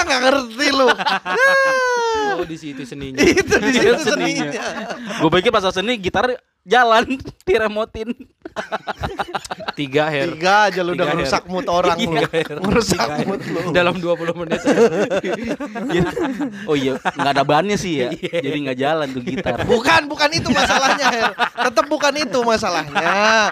Lah 0.00 0.08
nggak 0.08 0.20
ngerti 0.24 0.66
lu. 0.72 0.88
oh 2.40 2.44
di 2.48 2.56
situ 2.56 2.82
seninya. 2.88 3.20
Itu 3.36 3.54
di 3.60 3.70
situ 3.70 4.00
Seninya. 4.00 4.48
seninya. 4.48 4.62
Gue 5.20 5.30
pikir 5.36 5.52
pas 5.52 5.68
seni 5.68 6.00
gitar 6.00 6.24
jalan 6.64 7.04
diremotin. 7.48 8.16
Tiga 9.76 10.08
her. 10.08 10.32
Tiga 10.32 10.68
aja 10.68 10.80
lu 10.80 10.92
udah 10.92 11.04
Tiga 11.04 11.16
ngerusak 11.16 11.44
mood 11.46 11.66
orang 11.68 11.96
lu. 11.96 12.16
Ngerusak 12.64 12.96
Tiga 12.96 13.24
mood 13.28 13.40
lu. 13.44 13.60
Dalam 13.76 13.94
20 13.96 14.40
menit. 14.40 14.60
oh 16.64 16.74
iya, 16.74 16.96
nggak 16.96 17.32
ada 17.32 17.44
bannya 17.44 17.76
sih 17.76 18.00
ya. 18.00 18.08
Jadi 18.12 18.56
nggak 18.64 18.78
jalan 18.78 19.06
tuh 19.10 19.22
gitar. 19.22 19.64
Bukan, 19.64 20.08
bukan 20.08 20.28
itu 20.32 20.48
masalahnya, 20.48 21.06
Her. 21.08 21.30
Tetap 21.68 21.86
bukan 21.88 22.12
itu 22.16 22.38
masalahnya. 22.40 23.08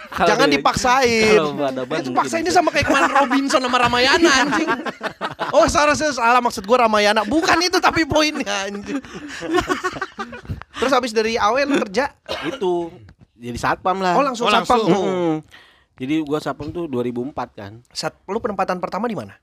Kalau 0.08 0.28
Jangan 0.28 0.46
dia- 0.48 0.54
dipaksain. 0.61 1.37
kalau 1.37 1.52
ada 1.61 1.82
ban 1.84 2.00
itu 2.00 2.11
paksainnya 2.12 2.50
bisa. 2.50 2.58
sama 2.61 2.70
kayak 2.72 2.87
kemarin 2.88 3.11
Robinson 3.14 3.61
sama 3.61 3.76
Ramayana 3.78 4.30
anjing. 4.42 4.68
Oh, 5.52 5.64
salah 5.64 5.94
salah, 5.96 6.38
salah 6.38 6.46
maksud 6.46 6.64
gua 6.70 6.87
Ramayana. 6.87 7.27
Bukan 7.27 7.59
itu 7.59 7.83
tapi 7.83 8.07
poinnya. 8.07 8.70
Terus 10.79 10.92
habis 10.94 11.11
dari 11.11 11.35
AW 11.35 11.66
lu 11.66 11.83
kerja? 11.83 12.14
Itu 12.46 12.94
jadi 13.35 13.59
satpam 13.59 13.98
lah. 13.98 14.14
Oh, 14.14 14.22
langsung 14.22 14.46
Oh, 14.46 14.55
satpam 14.55 14.79
langsung. 14.79 14.94
Mm-mm. 14.94 15.35
Jadi 15.98 16.14
gua 16.22 16.38
satpam 16.38 16.70
tuh 16.70 16.87
2004 16.87 17.35
kan. 17.59 17.83
Sat, 17.90 18.14
lu 18.31 18.38
penempatan 18.38 18.79
pertama 18.79 19.11
di 19.11 19.18
mana? 19.18 19.35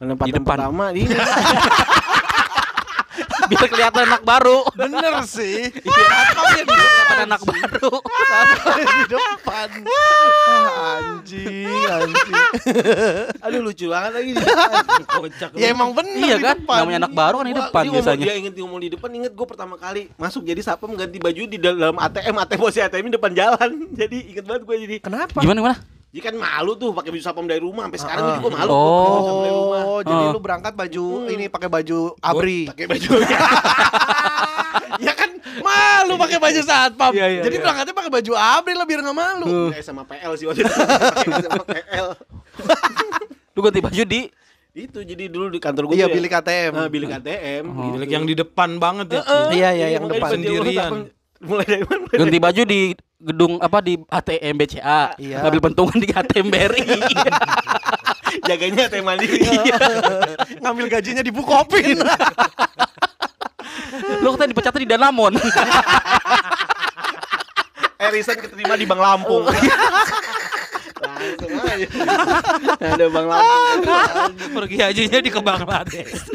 Penempatan 0.00 0.24
Di 0.24 0.32
depan. 0.32 0.48
pertama 0.56 0.84
di. 0.96 1.04
Biar 3.48 3.66
kelihatan 3.66 4.02
anak 4.04 4.22
baru. 4.22 4.58
Bener 4.76 5.12
sih. 5.24 5.72
Di 5.72 5.88
depan 5.88 7.16
anak 7.24 7.40
baru. 7.42 7.90
di 8.78 9.04
depan. 9.08 9.68
Anjing, 10.68 11.66
anjing. 11.88 12.34
Aduh 13.40 13.60
lucu 13.60 13.86
banget 13.88 14.12
lagi. 14.14 14.30
Kocak. 15.08 15.50
Ya 15.56 15.72
emang 15.72 15.92
bener 15.92 16.12
Iya 16.14 16.36
di 16.36 16.44
kan? 16.44 16.56
depan. 16.60 16.76
Namanya 16.84 16.98
anak 17.06 17.14
baru 17.14 17.36
kan 17.40 17.46
di 17.46 17.54
depan 17.56 17.82
dia 17.82 17.92
biasanya. 17.92 18.24
Dia 18.24 18.34
inget 18.36 18.52
dia 18.54 18.62
ngomong 18.64 18.80
di 18.80 18.90
depan, 18.92 19.08
inget 19.12 19.32
gue 19.32 19.46
pertama 19.46 19.74
kali 19.76 20.12
masuk 20.14 20.42
jadi 20.44 20.60
satpam 20.60 20.92
ganti 20.94 21.18
baju 21.18 21.42
di 21.44 21.58
dalam 21.58 21.94
ATM, 21.96 22.34
ATM 22.38 22.60
posisi 22.60 22.80
ATM 22.80 23.08
di 23.08 23.14
depan 23.16 23.32
jalan. 23.32 23.70
Jadi 24.00 24.18
inget 24.34 24.44
banget 24.46 24.62
gue 24.62 24.76
jadi. 24.78 24.96
Kenapa? 25.02 25.38
Gimana 25.42 25.58
gimana? 25.60 25.76
Jadi 26.08 26.20
kan 26.24 26.34
malu 26.40 26.72
tuh 26.72 26.96
pakai 26.96 27.12
baju 27.12 27.20
satpam 27.20 27.44
dari 27.44 27.60
rumah 27.60 27.84
sampai 27.84 28.00
sekarang 28.00 28.22
gue 28.24 28.34
juga 28.40 28.50
malu. 28.56 28.70
Oh. 28.72 28.80
gua 28.80 28.88
pakai 28.88 29.12
baju 29.12 29.20
satpam 29.20 29.42
dari 29.44 29.52
rumah. 29.52 29.82
Oh, 29.84 30.00
jadi 30.00 30.24
Oh. 30.24 30.32
lu 30.32 30.40
berangkat 30.40 30.72
baju 30.72 31.04
ini 31.28 31.44
pakai 31.46 31.68
baju 31.68 31.98
abri. 32.24 32.60
Pakai 32.64 32.86
baju. 32.88 33.10
ya 35.04 35.12
kan 35.20 35.30
malu 35.60 36.14
pakai 36.16 36.38
baju 36.40 36.60
satpam. 36.64 37.12
Iya, 37.12 37.26
iya, 37.28 37.42
Jadi 37.44 37.56
iya. 37.60 37.62
berangkatnya 37.62 37.92
pakai 37.92 38.12
baju 38.16 38.32
abri 38.32 38.72
lah 38.72 38.86
biar 38.88 39.00
nggak 39.04 39.18
malu. 39.20 39.68
Kayak 39.68 39.84
sama 39.84 40.02
PL 40.08 40.32
sih 40.40 40.46
waktu 40.48 40.60
itu. 40.64 40.72
Pakai 40.72 41.44
sama 41.44 41.64
PL. 41.68 42.06
Lu 43.54 43.60
ganti 43.60 43.80
baju 43.84 44.02
di 44.08 44.22
Itu 44.78 45.02
jadi 45.02 45.26
dulu 45.26 45.50
di 45.50 45.58
kantor 45.58 45.90
gue 45.90 45.98
Iya, 45.98 46.06
bilik 46.06 46.30
ATM. 46.30 46.72
Nah, 46.72 46.86
bilik 46.86 47.10
ATM. 47.10 47.64
Oh. 47.66 47.98
Bilik 47.98 48.08
yang 48.08 48.24
di 48.24 48.32
depan 48.32 48.78
banget 48.78 49.10
ya. 49.10 49.22
Iya, 49.50 49.68
iya, 49.74 49.86
yang 49.98 50.06
depan. 50.06 50.30
Sendirian. 50.38 51.10
Mulai 51.42 51.66
dari 51.66 51.84
mana? 51.84 52.06
Ganti 52.14 52.38
baju 52.38 52.62
di 52.62 52.80
gedung 53.18 53.58
apa 53.58 53.82
di 53.82 53.98
ATM 54.06 54.54
BCA. 54.62 55.18
Iya. 55.18 55.42
Ngambil 55.42 55.60
pentungan 55.70 55.98
di 55.98 56.08
ATM 56.14 56.46
BRI. 56.54 56.86
Jaganya 58.48 58.86
ATM 58.86 59.04
mandiri. 59.04 59.42
Ngambil 60.62 60.86
gajinya 60.86 61.22
di 61.26 61.34
Bukopin. 61.34 61.98
Lu 64.22 64.28
katanya 64.34 64.50
dipecatnya 64.54 64.82
di 64.86 64.88
Danamon. 64.88 65.34
Erisan 67.98 68.38
keterima 68.38 68.78
di 68.78 68.86
Bank 68.86 69.02
Lampung. 69.02 69.42
Langsung 71.02 71.50
aja. 71.66 71.86
Ada 72.78 73.06
Bang 73.10 73.26
Lampung. 73.26 73.82
Pergi 74.54 74.76
hajinya 74.78 75.18
di 75.18 75.30
ke 75.34 75.40
Bangladesh. 75.42 76.30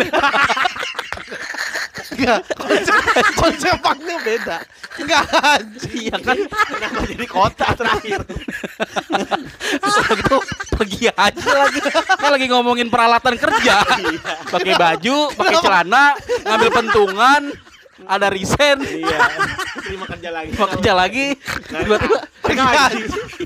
Enggak, 2.13 2.39
konsep, 2.55 2.95
konsep 3.35 3.75
banknya 3.81 4.17
beda. 4.21 4.57
Enggak 5.01 5.23
anjing. 5.33 5.93
Iya 6.05 6.15
kan? 6.21 6.37
Kenapa 6.45 6.99
jadi 7.09 7.25
kota 7.25 7.67
terakhir? 7.73 8.19
Udah 9.81 10.07
gitu 10.15 10.37
pergi 10.77 11.05
aja 11.09 11.49
lagi. 11.65 11.79
Kan 12.13 12.29
lagi 12.29 12.47
ngomongin 12.49 12.87
peralatan 12.93 13.35
kerja. 13.37 13.81
Pakai 14.53 14.73
baju, 14.77 15.17
pakai 15.33 15.55
celana, 15.59 16.05
ngambil 16.45 16.69
pentungan, 16.69 17.41
ada 18.05 18.27
resign, 18.29 18.83
Iya. 18.83 19.17
Terima 19.83 20.05
kerja 20.07 20.29
lagi. 20.31 20.51
mau 20.55 20.67
kerja 20.69 20.91
lagi. 20.93 21.25
Tiba-tiba 21.67 22.17
Pergi 22.43 22.59
haji. 22.59 23.03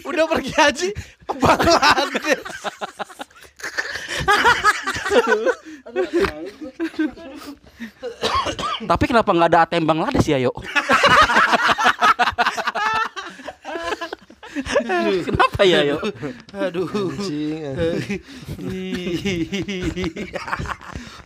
Udah 0.10 0.26
pergi 0.26 0.52
haji 0.58 0.90
ke 0.98 1.34
Bangladesh. 1.38 2.44
Tapi 8.88 9.04
kenapa 9.08 9.30
nggak 9.34 9.50
ada 9.54 9.60
ATM 9.66 9.86
Bangladesh 9.88 10.28
ya, 10.28 10.38
yuk? 10.42 10.56
kenapa 15.28 15.62
ya, 15.66 15.86
yuk? 15.86 16.02
Aduh. 16.54 16.88
Anjing. 16.90 17.62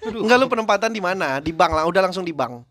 Enggak 0.02 0.38
lu 0.40 0.48
penempatan 0.52 0.92
di 0.92 1.02
mana? 1.02 1.40
Di 1.40 1.52
bank 1.56 1.72
lah, 1.76 1.86
udah 1.88 2.02
langsung 2.10 2.26
di 2.28 2.34
bank. 2.36 2.64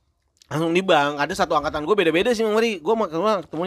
Langsung 0.50 0.74
di 0.74 0.82
bank. 0.82 1.22
Ada 1.22 1.46
satu 1.46 1.54
angkatan 1.54 1.86
gue 1.86 1.94
beda-beda 1.94 2.34
sih 2.34 2.42
Bang 2.42 2.58
Mari. 2.58 2.82
Gue 2.82 2.94
ketemu 3.06 3.26
ketemu 3.46 3.64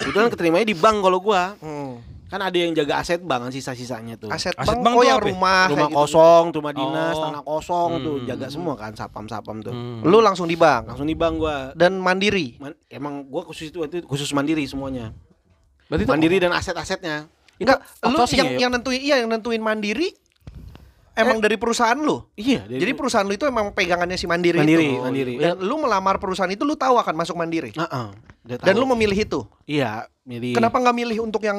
kebetulan 0.00 0.28
keterimanya 0.32 0.66
di 0.66 0.76
bank 0.76 0.96
kalau 1.04 1.18
gue. 1.20 1.42
Hmm. 1.60 2.13
Kan 2.34 2.42
ada 2.42 2.58
yang 2.58 2.74
jaga 2.74 2.98
aset 2.98 3.22
bank 3.22 3.46
kan 3.46 3.52
sisa-sisanya 3.54 4.18
tuh. 4.18 4.26
Aset, 4.26 4.58
Aset 4.58 4.74
bank, 4.74 4.82
bank 4.82 4.90
oh 4.90 4.98
tuh 4.98 5.06
yang 5.06 5.16
ya? 5.16 5.26
rumah, 5.30 5.60
rumah 5.70 5.86
gitu. 5.86 5.98
kosong, 6.02 6.44
rumah 6.50 6.72
dinas, 6.74 7.14
Oh. 7.14 7.22
tanah 7.22 7.42
kosong 7.46 7.90
tuh 8.02 8.14
Hmm. 8.18 8.26
jaga 8.26 8.46
semua 8.50 8.74
kan 8.74 8.90
sapam-sapam 8.90 9.62
tuh. 9.62 9.70
Hmm. 9.70 10.02
Lu 10.02 10.18
langsung 10.18 10.44
di 10.44 10.58
bank 10.58 10.90
Langsung 10.90 11.06
di 11.06 11.14
bank 11.14 11.34
gua. 11.36 11.70
dan 11.72 11.94
mandiri. 11.94 12.58
Man- 12.58 12.74
emang 12.90 13.22
gua 13.24 13.46
khusus 13.46 13.70
itu 13.70 13.78
waktu 13.78 14.02
itu 14.02 14.10
khusus 14.10 14.26
mandiri 14.30 14.66
semuanya. 14.66 15.14
Berarti 15.86 16.02
itu 16.02 16.10
Mandiri 16.10 16.36
dan 16.42 16.50
aset-asetnya. 16.50 17.30
Enggak, 17.54 17.78
lu 18.02 18.18
yang 18.18 18.26
ya, 18.26 18.44
Yuk? 18.50 18.58
yang 18.58 18.70
nentuin 18.74 18.98
iya 18.98 19.14
yang 19.22 19.30
nentuin 19.30 19.62
mandiri 19.62 20.10
emang 21.14 21.38
dari 21.38 21.54
perusahaan 21.54 21.94
lu. 21.94 22.18
Iya, 22.34 22.66
dari 22.66 22.82
Jadi 22.82 22.92
perusahaan 22.92 23.22
lu 23.22 23.30
itu 23.30 23.46
emang 23.46 23.70
pegangannya 23.70 24.18
si 24.18 24.26
mandiri, 24.26 24.58
Mandiri, 24.58 24.90
itu. 24.90 24.98
Mandiri. 24.98 25.34
Dan 25.38 25.62
lu 25.62 25.78
melamar 25.78 26.18
perusahaan 26.18 26.50
itu 26.50 26.66
lu 26.66 26.74
tahu 26.74 26.98
akan 26.98 27.14
masuk 27.14 27.38
mandiri. 27.38 27.70
Heeh. 27.70 28.06
Udah 28.44 28.56
Dan 28.58 28.74
tahu. 28.74 28.82
lu 28.82 28.86
memilih 28.90 29.14
itu. 29.16 29.40
iya, 29.64 30.10
milih. 30.24 30.58
Kenapa 30.58 30.76
nggak 30.76 30.96
milih 30.98 31.18
untuk 31.22 31.40
yang 31.40 31.56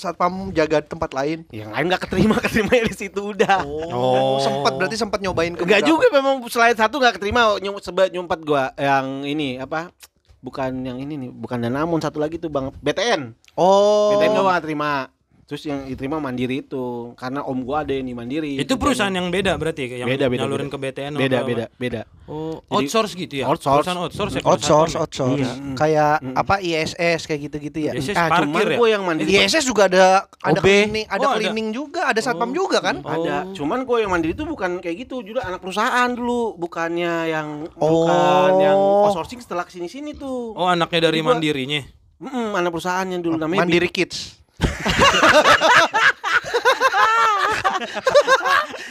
satpam 0.00 0.48
jaga 0.56 0.80
tempat 0.80 1.12
lain? 1.12 1.44
Yang 1.52 1.70
lain 1.70 1.84
nggak 1.92 2.02
keterima, 2.08 2.36
keterima 2.44 2.72
di 2.80 2.96
situ 2.96 3.20
udah. 3.36 3.60
Oh, 3.68 4.40
sempat 4.40 4.72
berarti 4.80 4.96
sempat 4.96 5.20
nyobain 5.20 5.52
ke 5.52 5.62
Enggak 5.62 5.84
beberapa. 5.84 5.92
juga 5.92 6.06
memang 6.16 6.34
selain 6.48 6.72
satu 6.74 6.96
nggak 6.96 7.20
keterima 7.20 7.60
nyum, 7.60 7.76
seba 7.84 8.08
nyumpat 8.08 8.40
gua 8.40 8.72
yang 8.80 9.28
ini 9.28 9.60
apa? 9.60 9.92
Bukan 10.40 10.72
yang 10.80 10.96
ini 10.96 11.20
nih, 11.20 11.30
bukan 11.36 11.60
Danamon 11.60 12.00
satu 12.00 12.16
lagi 12.16 12.40
tuh 12.40 12.48
Bang 12.48 12.72
BTN. 12.80 13.36
Oh. 13.60 14.16
BTN 14.16 14.32
gua 14.32 14.56
nggak 14.56 14.64
terima. 14.64 15.12
Terus 15.50 15.66
yang 15.66 15.82
diterima 15.82 16.22
mandiri 16.22 16.62
itu 16.62 17.10
karena 17.18 17.42
om 17.42 17.58
gua 17.60 17.82
ada 17.82 17.90
yang 17.90 18.06
di 18.06 18.14
mandiri. 18.14 18.54
Itu 18.54 18.78
perusahaan 18.78 19.10
yang 19.10 19.34
beda 19.34 19.58
berarti 19.58 19.98
yang 19.98 20.06
Beda, 20.06 20.30
beda, 20.30 20.46
nyalurin 20.46 20.70
beda. 20.70 20.78
ke 20.78 20.84
BTN 20.94 21.12
beda 21.18 21.36
apa- 21.36 21.48
beda 21.50 21.64
beda. 21.74 22.00
Oh, 22.30 22.62
Jadi- 22.62 22.86
outsource 22.86 23.12
gitu 23.18 23.34
ya? 23.34 23.50
Outsource. 23.50 23.82
Perusahaan 23.82 23.98
outsource 23.98 24.32
ya? 24.32 24.42
Outsource, 24.46 24.92
ya? 24.94 25.00
outsource. 25.02 25.42
Iya. 25.42 25.74
Kayak 25.74 26.14
Mm. 26.22 26.34
apa 26.38 26.54
ISS 26.62 27.20
kayak 27.26 27.40
gitu-gitu 27.50 27.78
ya. 27.82 27.92
ISS 27.98 28.14
Ah, 28.14 28.30
parkir 28.30 28.46
cuman 28.46 28.62
ya? 28.62 28.78
gua 28.78 28.88
yang 28.88 29.02
mandiri. 29.02 29.26
Di 29.26 29.42
ISS 29.42 29.66
juga 29.66 29.90
ada 29.90 30.30
ada 30.38 30.54
OB. 30.54 30.62
cleaning, 30.62 31.06
ada 31.10 31.18
Oh, 31.18 31.26
ada. 31.26 31.38
cleaning 31.42 31.68
juga, 31.74 32.00
ada 32.06 32.20
satpam 32.22 32.54
juga 32.54 32.78
kan? 32.78 33.02
Ada. 33.02 33.36
Oh. 33.42 33.50
Cuman 33.50 33.82
gua 33.82 33.98
yang 33.98 34.14
mandiri 34.14 34.30
itu 34.30 34.46
bukan 34.46 34.78
kayak 34.78 35.02
gitu, 35.02 35.26
juga 35.26 35.42
anak 35.42 35.58
perusahaan 35.58 36.06
dulu, 36.08 36.54
bukannya 36.54 37.26
yang 37.26 37.48
Oh. 37.74 38.06
bukan 38.06 38.50
yang 38.62 38.78
outsourcing 38.78 39.42
setelah 39.42 39.66
ke 39.66 39.74
sini-sini 39.74 40.14
tuh. 40.14 40.54
Oh, 40.54 40.70
anaknya 40.70 41.10
dari 41.10 41.18
Jadi 41.18 41.26
gua- 41.26 41.34
mandirinya. 41.34 41.82
Mm, 42.20 42.52
anak 42.54 42.70
perusahaan 42.70 43.08
yang 43.08 43.18
dulu 43.18 43.34
namanya 43.34 43.64
Mandiri 43.64 43.88
Kids. 43.88 44.39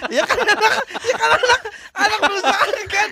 Ya 0.10 0.26
kan 0.26 0.38
anak, 0.42 0.74
ya 1.06 1.16
kan 1.16 1.30
anak, 1.38 1.62
anak 1.94 2.20
perusahaan 2.26 2.70
kan. 2.90 3.10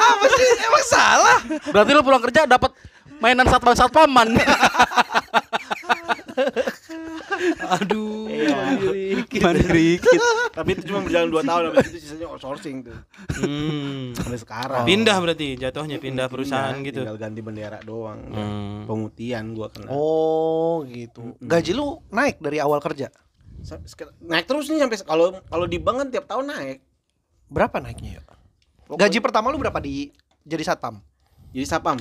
Apa 0.00 0.26
sih? 0.32 0.48
Emang 0.64 0.84
salah? 0.88 1.38
Berarti 1.68 1.90
lu 1.92 2.02
pulang 2.04 2.22
kerja 2.24 2.48
dapat 2.48 2.72
mainan 3.20 3.46
satpam 3.46 3.76
satpaman. 3.76 4.28
Aduh, 7.80 8.28
Iya. 8.28 8.56
Mandiri. 9.42 10.00
Tapi 10.52 10.68
itu 10.76 10.82
cuma 10.88 11.00
berjalan 11.04 11.28
2 11.30 11.48
tahun 11.48 11.62
habis 11.72 11.86
itu 11.92 11.98
sisanya 12.00 12.26
outsourcing 12.28 12.86
tuh. 12.86 12.96
Hmm. 13.40 14.12
Sampai 14.16 14.38
sekarang. 14.40 14.84
Pindah 14.84 15.16
berarti 15.20 15.56
jatuhnya 15.56 15.98
pindah 16.00 16.26
perusahaan 16.28 16.72
Pindah, 16.76 16.86
gitu. 16.86 17.00
Tinggal 17.04 17.18
ganti 17.20 17.40
bendera 17.40 17.78
doang. 17.80 18.20
Hmm. 18.28 18.78
Pemutihan 18.88 19.44
gua 19.56 19.68
kena. 19.72 19.88
Oh, 19.92 20.84
gitu. 20.88 21.36
Gaji 21.40 21.72
lu 21.76 22.00
naik 22.12 22.40
dari 22.40 22.58
awal 22.60 22.80
kerja. 22.80 23.08
Naik 24.26 24.46
terus 24.50 24.66
nih 24.72 24.82
sampai 24.82 24.98
kalau 25.06 25.38
kalau 25.46 25.66
di 25.70 25.78
bank 25.78 25.96
kan 26.02 26.08
tiap 26.10 26.26
tahun 26.26 26.50
naik. 26.50 26.78
Berapa 27.52 27.78
naiknya 27.78 28.18
ya? 28.18 28.22
Gaji 28.92 29.18
pertama 29.20 29.52
lu 29.52 29.60
berapa 29.60 29.78
di 29.78 30.10
jadi 30.42 30.64
satpam? 30.66 30.98
Jadi 31.52 31.66
sapam. 31.68 31.96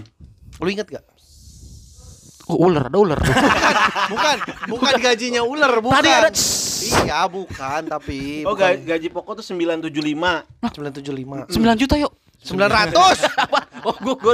Lu 0.60 0.68
inget 0.68 0.88
gak? 0.88 1.06
Oh, 2.52 2.68
ular, 2.68 2.92
ada 2.92 2.98
ular. 3.00 3.16
Bukan, 4.12 4.38
bukan 4.68 4.94
gajinya 5.00 5.40
ular, 5.40 5.80
bukan. 5.80 5.96
Tadi 5.96 6.10
ada 6.12 6.30
Iya, 6.82 7.24
bukan, 7.26 7.82
tapi 7.88 8.44
Oh 8.44 8.52
bukan 8.52 8.76
ga- 8.76 9.00
gaji 9.00 9.08
pokok 9.08 9.40
tuh 9.40 9.46
975. 9.48 10.44
975. 10.60 11.48
9 11.48 11.80
juta 11.80 11.96
yuk. 11.96 12.12
900. 12.44 12.92
Oh, 13.82 13.98
gua 13.98 14.14
gua 14.14 14.34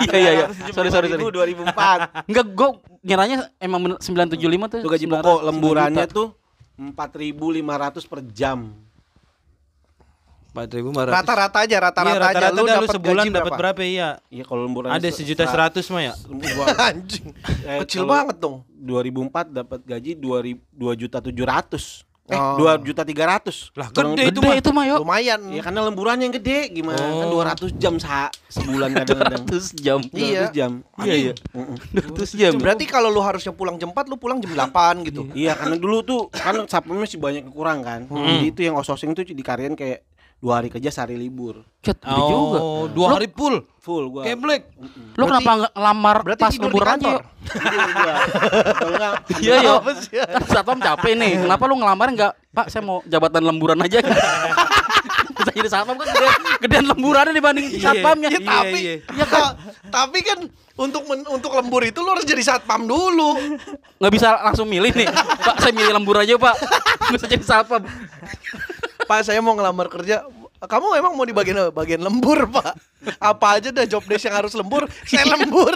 Iya 0.00 0.16
iya 0.16 0.32
iya. 0.32 0.46
Sorry 0.76 0.88
sorry 0.88 1.10
sorry. 1.10 1.20
2004. 1.20 2.24
Enggak, 2.24 2.46
gua 2.54 2.68
ngiranya 3.02 3.52
emang 3.58 3.80
bener 3.82 3.96
975 3.98 4.32
tuh. 4.70 4.80
Itu 4.80 4.88
gaji 4.88 5.04
900, 5.04 5.12
pokok 5.18 5.40
9 5.40 5.48
lemburannya 5.50 6.04
juta. 6.06 6.14
tuh 6.14 6.28
4.500 6.78 8.06
per 8.06 8.20
jam. 8.30 8.58
4.500. 10.50 11.06
Rata-rata 11.08 11.58
aja, 11.60 11.76
rata-rata 11.78 12.10
Iya, 12.10 12.18
aja. 12.18 12.26
rata-rata 12.28 12.50
Lu 12.52 12.64
dah 12.64 12.74
lu 12.74 12.78
dapat 12.80 12.94
sebulan 12.94 13.24
dapat 13.30 13.52
berapa 13.54 13.80
iya? 13.80 14.08
Iya 14.26 14.42
kalau 14.42 14.66
lemburan 14.66 14.90
Ada 14.90 15.08
sejuta 15.08 15.44
seratus 15.44 15.86
mah 15.88 16.02
ya? 16.02 16.14
Anjing. 16.90 17.30
Eh, 17.62 17.78
Kecil 17.82 18.02
banget 18.04 18.36
dong. 18.36 18.66
2004 18.74 19.52
dapat 19.52 19.80
gaji 19.80 20.12
2 20.16 20.66
juta 20.96 21.18
700. 21.18 22.02
Eh, 22.26 22.38
Oh. 22.38 22.62
2 22.62 22.78
juta 22.86 23.02
300. 23.02 23.74
Lah, 23.74 23.90
Kurang- 23.90 24.14
gede 24.14 24.30
itu 24.30 24.38
Gede 24.38 24.46
mah. 24.46 24.54
itu 24.56 24.70
mah 24.70 24.84
yuk. 24.86 24.98
Lumayan. 25.02 25.40
Ya 25.50 25.62
karena 25.66 25.80
lemburannya 25.82 26.24
yang 26.24 26.36
gede 26.36 26.70
gimana? 26.70 27.02
Kan 27.02 27.26
Oh. 27.26 27.34
200 27.34 27.74
jam 27.74 27.98
sa 27.98 28.30
sebulan 28.46 28.94
kadang-kadang. 28.94 29.42
200 29.50 29.74
jam. 29.74 29.98
Iya. 30.14 30.46
200 30.46 30.54
jam. 30.54 30.70
Iya 31.00 31.14
iya. 31.16 31.32
Mm-mm. 31.50 31.74
200 31.90 32.30
jam. 32.32 32.54
Berarti 32.54 32.86
kalau 32.86 33.10
lu 33.10 33.18
harusnya 33.18 33.50
pulang 33.50 33.74
jam 33.76 33.90
4, 33.90 34.06
lu 34.06 34.14
pulang 34.14 34.38
jam 34.38 34.46
8 34.52 35.02
gitu. 35.02 35.26
Iya 35.32 35.58
karena 35.58 35.74
dulu 35.74 36.02
tuh 36.02 36.20
kan 36.30 36.54
satpamnya 36.64 37.02
masih 37.02 37.18
banyak 37.18 37.42
kurang 37.48 37.82
kan. 37.82 38.06
Jadi 38.06 38.46
itu 38.46 38.60
yang 38.62 38.78
outsourcing 38.78 39.10
tuh 39.10 39.26
dikaryain 39.26 39.74
kayak 39.74 40.06
dua 40.40 40.52
hari 40.56 40.72
kerja 40.72 40.88
sehari 40.88 41.20
libur. 41.20 41.68
Cet, 41.80 42.00
gede 42.00 42.16
juga. 42.24 42.58
Oh, 42.58 42.84
dua 42.88 43.16
hari 43.16 43.28
full. 43.28 43.60
Full 43.80 44.04
gua. 44.08 44.22
Kayak 44.24 44.38
Black. 44.40 44.62
Lu 45.16 45.24
kenapa 45.24 45.50
nggak 45.56 45.72
ngelamar 45.72 46.16
Berarti 46.20 46.42
pas 46.42 46.54
liburan 46.56 46.88
aja 46.90 47.08
yuk? 47.08 47.24
Enggak 48.80 49.12
Iya 49.40 49.54
iya. 49.60 50.24
Kan 50.28 50.42
satpam 50.44 50.78
capek 50.80 51.12
nih. 51.16 51.32
Kenapa 51.44 51.62
lu 51.64 51.74
ngelamar 51.76 52.08
nggak? 52.12 52.32
Pak, 52.52 52.66
saya 52.68 52.82
mau 52.84 53.00
jabatan 53.04 53.42
lemburan 53.44 53.80
aja. 53.80 54.00
Bisa 55.40 55.50
jadi 55.56 55.68
satpam 55.72 55.96
kan 55.96 56.08
gedean, 56.08 56.40
gedean 56.60 56.84
lemburannya 56.92 57.32
dibanding 57.32 57.66
Iya, 57.72 57.80
satpamnya. 57.80 58.28
iya, 58.28 58.40
tapi 58.44 58.76
iya. 58.76 58.94
ya 59.16 59.24
kan 59.24 59.56
tapi 59.88 60.18
kan 60.20 60.38
untuk 60.76 61.08
men- 61.08 61.28
untuk 61.32 61.56
lembur 61.56 61.80
itu 61.80 61.96
lu 62.00 62.12
harus 62.12 62.28
jadi 62.28 62.44
satpam 62.44 62.84
dulu. 62.84 63.56
Nggak 63.96 64.12
bisa 64.12 64.36
langsung 64.40 64.68
milih 64.68 64.92
nih. 64.92 65.08
Pak, 65.40 65.64
saya 65.64 65.72
milih 65.72 65.96
lembur 65.96 66.20
aja, 66.20 66.36
Pak. 66.36 66.54
Nggak 67.08 67.18
usah 67.24 67.28
jadi 67.28 67.44
satpam. 67.44 67.82
Pak, 69.10 69.26
saya 69.26 69.42
mau 69.42 69.58
ngelamar 69.58 69.90
kerja. 69.90 70.22
Kamu 70.62 70.94
emang 70.94 71.18
mau 71.18 71.26
di 71.26 71.34
bagian? 71.34 71.74
Bagian 71.74 71.98
lembur, 71.98 72.46
Pak. 72.46 72.78
Apa 73.18 73.58
aja 73.58 73.74
dah 73.74 73.82
job 73.82 74.06
desk 74.06 74.30
yang 74.30 74.38
harus 74.38 74.54
lembur, 74.54 74.86
saya 75.02 75.26
lembur. 75.34 75.74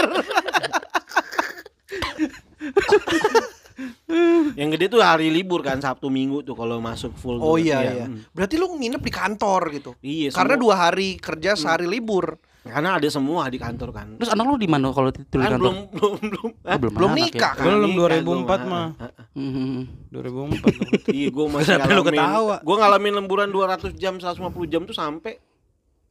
yang 4.54 4.70
gede 4.70 4.86
tuh 4.86 5.02
hari 5.02 5.34
libur 5.34 5.66
kan 5.66 5.82
Sabtu 5.82 6.06
Minggu 6.06 6.46
tuh 6.46 6.54
kalau 6.54 6.78
masuk 6.78 7.10
full. 7.18 7.42
Oh 7.42 7.58
tuh. 7.58 7.66
iya 7.66 7.82
iya. 7.82 8.06
mm. 8.06 8.30
Berarti 8.30 8.54
lu 8.54 8.70
nginep 8.70 9.02
di 9.02 9.10
kantor 9.10 9.62
gitu. 9.74 9.90
Iya. 9.98 10.30
Karena 10.30 10.54
semua- 10.54 10.62
dua 10.62 10.74
hari 10.78 11.18
kerja 11.18 11.58
sehari 11.58 11.90
libur. 11.90 12.38
Karena 12.66 12.96
ada 12.96 13.08
semua 13.08 13.44
di 13.46 13.56
kantor 13.56 13.88
kan. 13.90 14.06
Terus 14.16 14.30
anak 14.30 14.44
lu 14.44 14.56
di 14.56 14.64
mana 14.64 14.88
kalau 14.88 15.08
tidur 15.08 15.36
di 15.36 15.44
Kan 15.44 15.52
kantor? 15.52 15.60
belum 15.60 15.76
belum 15.90 16.12
belum. 16.24 16.48
Oh, 16.56 16.78
belum, 16.78 16.92
Belum 16.94 17.10
anak 17.10 17.20
nikah 17.22 17.52
ya. 17.52 17.52
kan? 17.54 17.64
Belum 17.66 17.90
Nikah 17.90 18.08
2004 18.24 18.24
gua. 18.24 18.58
mah. 18.64 18.86
Hmm. 19.30 19.80
2004. 20.08 21.10
Iya, 21.10 21.28
gua 21.28 21.46
masih 21.50 21.66
Kenapa 21.70 21.84
lu 21.86 22.00
ngalamin. 22.00 22.16
ketawa? 22.16 22.56
Gua 22.60 22.76
ngalamin 22.78 23.12
lemburan 23.14 23.48
200 23.48 23.92
jam, 23.92 24.14
150 24.16 24.40
jam 24.66 24.82
tuh 24.82 24.92
sampai 24.92 25.36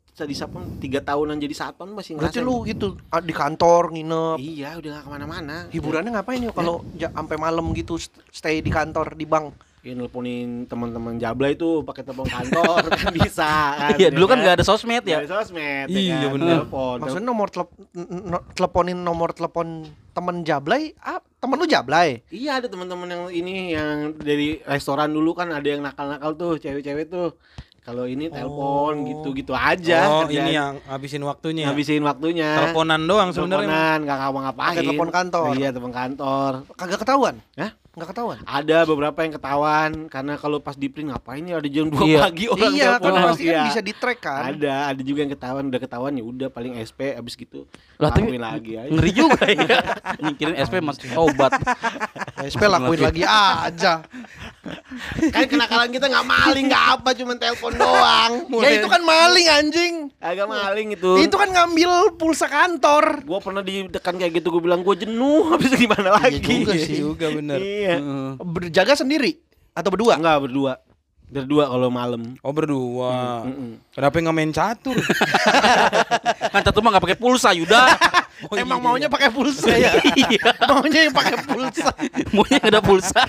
saya 0.09 0.29
di 0.29 0.35
satpam 0.35 0.77
3 0.77 1.01
tahunan 1.01 1.37
jadi 1.37 1.55
satpam 1.55 1.89
masih 1.91 2.13
Berarti 2.13 2.37
ngerasain. 2.37 2.45
lu 2.45 2.63
itu 2.63 2.87
ah, 3.09 3.17
di 3.19 3.33
kantor 3.33 3.89
nginep. 3.91 4.37
Iya, 4.37 4.69
udah 4.77 4.89
gak 4.91 5.03
ke 5.03 5.09
mana-mana. 5.09 5.55
Hiburannya 5.67 6.11
ngapain 6.11 6.37
yuk 6.39 6.53
kalau 6.53 6.85
ja- 6.93 7.09
sampai 7.09 7.33
malam 7.35 7.65
gitu 7.71 7.97
st- 7.97 8.13
stay 8.29 8.59
di 8.59 8.69
kantor 8.69 9.13
di 9.13 9.25
bank? 9.25 9.57
Ya 9.84 9.91
nelponin 9.91 10.63
teman-teman 10.63 11.19
Jabla 11.19 11.52
itu 11.52 11.84
pakai 11.84 12.08
telepon 12.08 12.24
kantor 12.24 12.88
kan 12.88 13.12
bisa 13.19 13.52
kan. 13.76 14.00
Iya, 14.00 14.15
dulu 14.15 14.32
kan 14.32 14.39
nggak 14.39 14.56
ada 14.56 14.63
sosmed 14.63 15.04
ya. 15.04 15.19
ada 15.19 15.28
sosmed. 15.28 15.91
Iya, 15.91 16.00
ya 16.00 16.15
kan? 16.24 16.34
bener. 16.39 16.56
Telepon. 16.63 16.98
Maksudnya 17.04 17.28
nomor 17.28 17.48
teleponin 18.54 18.96
nomor 18.96 19.36
telepon 19.36 19.84
temen 20.15 20.48
Jablay, 20.48 20.96
ah, 21.04 21.19
temen 21.36 21.60
lu 21.60 21.67
Jablay. 21.67 22.24
Iya 22.32 22.63
ada 22.63 22.72
teman-teman 22.72 23.12
yang 23.12 23.24
ini 23.28 23.76
yang 23.76 24.15
dari 24.15 24.63
restoran 24.63 25.12
dulu 25.12 25.36
kan 25.36 25.52
ada 25.52 25.67
yang 25.67 25.84
nakal-nakal 25.84 26.32
tuh 26.34 26.56
cewek-cewek 26.56 27.12
tuh. 27.12 27.36
Kalau 27.84 28.08
ini 28.08 28.32
telepon 28.32 28.96
Oh. 28.96 29.04
gitu-gitu 29.04 29.52
aja. 29.52 30.08
Oh, 30.08 30.24
kerjaan. 30.24 30.48
ini 30.48 30.52
yang 30.56 30.74
habisin 30.88 31.19
waktunya. 31.19 31.67
ya? 31.67 31.76
ngabisin 31.76 32.00
waktunya. 32.00 32.50
Teleponan 32.56 33.04
doang 33.04 33.36
sebenarnya. 33.36 33.67
Teleponan 33.67 33.98
nggak 34.08 34.17
ngapa-ngapain. 34.24 34.72
Pakai 34.72 34.84
telepon 34.88 35.10
kantor. 35.12 35.52
Iya 35.60 35.69
telepon 35.76 35.91
kantor. 35.91 36.52
Kagak 36.80 37.00
ketahuan? 37.04 37.36
Hah? 37.60 37.76
Nggak 37.93 38.10
ketahuan? 38.10 38.38
Ada 38.41 38.89
beberapa 38.89 39.21
yang 39.21 39.34
ketahuan 39.38 39.91
karena 40.10 40.34
kalau 40.34 40.58
pas 40.58 40.73
di 40.73 40.89
print 40.89 41.13
ngapain 41.13 41.45
ya 41.45 41.62
ada 41.62 41.69
jam 41.69 41.86
2 41.88 42.01
Iya. 42.03 42.19
pagi 42.19 42.45
orang 42.49 42.73
iya, 42.73 42.89
kan 42.91 43.01
telepon. 43.06 43.21
pasti 43.29 43.43
kan 43.43 43.53
Iya. 43.53 43.63
bisa 43.69 43.82
di 43.86 43.93
track 43.93 44.19
kan. 44.19 44.41
Ada, 44.49 44.73
ada 44.89 45.01
juga 45.06 45.19
yang 45.21 45.32
ketahuan, 45.32 45.63
udah 45.69 45.77
ketahuan 45.79 46.12
ya 46.12 46.23
udah 46.25 46.47
paling 46.49 46.73
SP 46.75 47.13
abis 47.13 47.38
gitu. 47.38 47.69
Lah, 48.01 48.10
tapi 48.10 48.34
lakuin 48.34 48.41
lagi 48.41 48.71
aja. 48.75 48.89
Ngeri 48.89 49.12
juga 49.13 49.41
ya. 49.45 49.77
Nyikirin 50.25 50.56
SP 50.58 50.73
mas 50.82 50.97
obat. 51.13 51.53
SP 52.41 52.62
lakuin 52.65 52.99
lagi 52.99 53.21
aja. 53.21 53.93
kan 55.29 55.43
kenakalan 55.43 55.91
kita 55.91 56.08
nggak 56.08 56.23
maling 56.23 56.65
nggak 56.65 56.86
apa 56.95 57.10
cuman 57.13 57.36
telepon 57.36 57.75
doang 57.75 58.32
ya 58.63 58.69
itu 58.73 58.88
kan 58.88 59.01
maling 59.01 59.47
anjing. 59.49 59.93
agak 60.17 60.47
maling 60.47 60.95
itu 60.95 61.19
Itu 61.19 61.36
kan 61.36 61.51
ngambil 61.51 62.15
pulsa 62.15 62.47
kantor. 62.47 63.21
gue 63.21 63.39
pernah 63.39 63.60
ditekan 63.60 64.15
kayak 64.15 64.39
gitu 64.39 64.49
gue 64.49 64.63
bilang 64.63 64.79
gue 64.79 64.95
jenuh 64.97 65.43
habis 65.51 65.67
gimana 65.69 66.15
lagi 66.15 66.39
juga 66.39 66.71
Iya 66.71 66.79
sih. 66.79 66.95
juga 66.97 67.27
bener. 67.29 67.60
Iya 67.84 67.98
Berjaga 68.39 68.96
sendiri 68.96 69.38
atau 69.74 69.89
berdua? 69.91 70.15
enggak 70.15 70.39
berdua 70.39 70.74
berdua 71.34 71.65
kalau 71.65 71.89
malam 71.89 72.38
Oh 72.46 72.54
berdua. 72.54 73.41
Mm-mm. 73.41 73.82
Kenapa 73.89 74.22
nggak 74.22 74.36
main 74.38 74.54
catur? 74.54 74.93
Kan 76.54 76.62
satu 76.62 76.78
mah 76.80 76.93
nggak 76.93 77.04
pakai 77.10 77.17
pulsa 77.17 77.52
Yuda. 77.52 77.84
Oh, 78.43 78.60
Emang 78.60 78.84
iya. 78.84 78.84
maunya 78.84 79.08
pakai 79.08 79.32
pulsa 79.32 79.72
ya? 79.72 79.93
Iya. 80.19 80.52
maunya 80.67 81.08
yang 81.08 81.15
pakai 81.15 81.38
pulsa. 81.48 81.96
Maunya 82.36 82.60
ada 82.60 82.84
pulsa. 82.84 83.24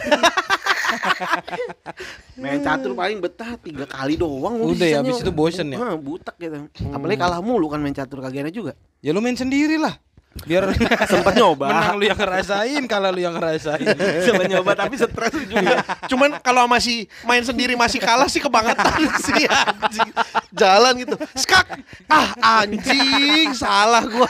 main 2.35 2.59
catur 2.59 2.93
paling 2.93 3.23
betah 3.23 3.55
tiga 3.63 3.87
kali 3.87 4.19
doang 4.19 4.59
Udah 4.65 4.89
ya, 4.89 4.99
habis 5.01 5.23
itu 5.23 5.31
bosen 5.31 5.71
ya? 5.71 5.79
Butak 5.95 6.35
gitu 6.39 6.67
apalagi 6.91 7.19
kalah 7.21 7.39
mulu 7.39 7.71
kan 7.71 7.79
main 7.79 7.95
catur 7.95 8.19
kagak 8.21 8.49
enak 8.49 8.55
juga 8.55 8.73
Ya 9.01 9.15
lu 9.15 9.23
main 9.23 9.37
sendiri 9.37 9.79
lah. 9.79 9.95
Biar 10.43 10.67
Sempat 11.13 11.33
nyoba. 11.33 11.71
Menang 11.71 11.95
lu 11.95 12.05
yang 12.05 12.19
ngerasain, 12.19 12.83
kalah 12.85 13.09
lu 13.09 13.23
yang 13.23 13.33
ngerasain. 13.33 13.87
sempat 14.27 14.45
nyoba 14.45 14.75
tapi 14.75 14.99
stres 14.99 15.31
juga 15.41 15.81
Cuman 16.05 16.43
kalau 16.43 16.67
masih 16.67 17.07
main 17.23 17.41
sendiri 17.41 17.73
masih 17.75 17.97
kalah 17.97 18.27
sih 18.27 18.39
kebangetan 18.39 18.99
sih 19.27 19.47
anjing. 19.47 20.11
Jalan 20.51 20.93
gitu. 20.99 21.15
Skak. 21.35 21.67
Ah 22.07 22.29
anjing, 22.61 23.55
salah 23.55 24.03
gua. 24.05 24.29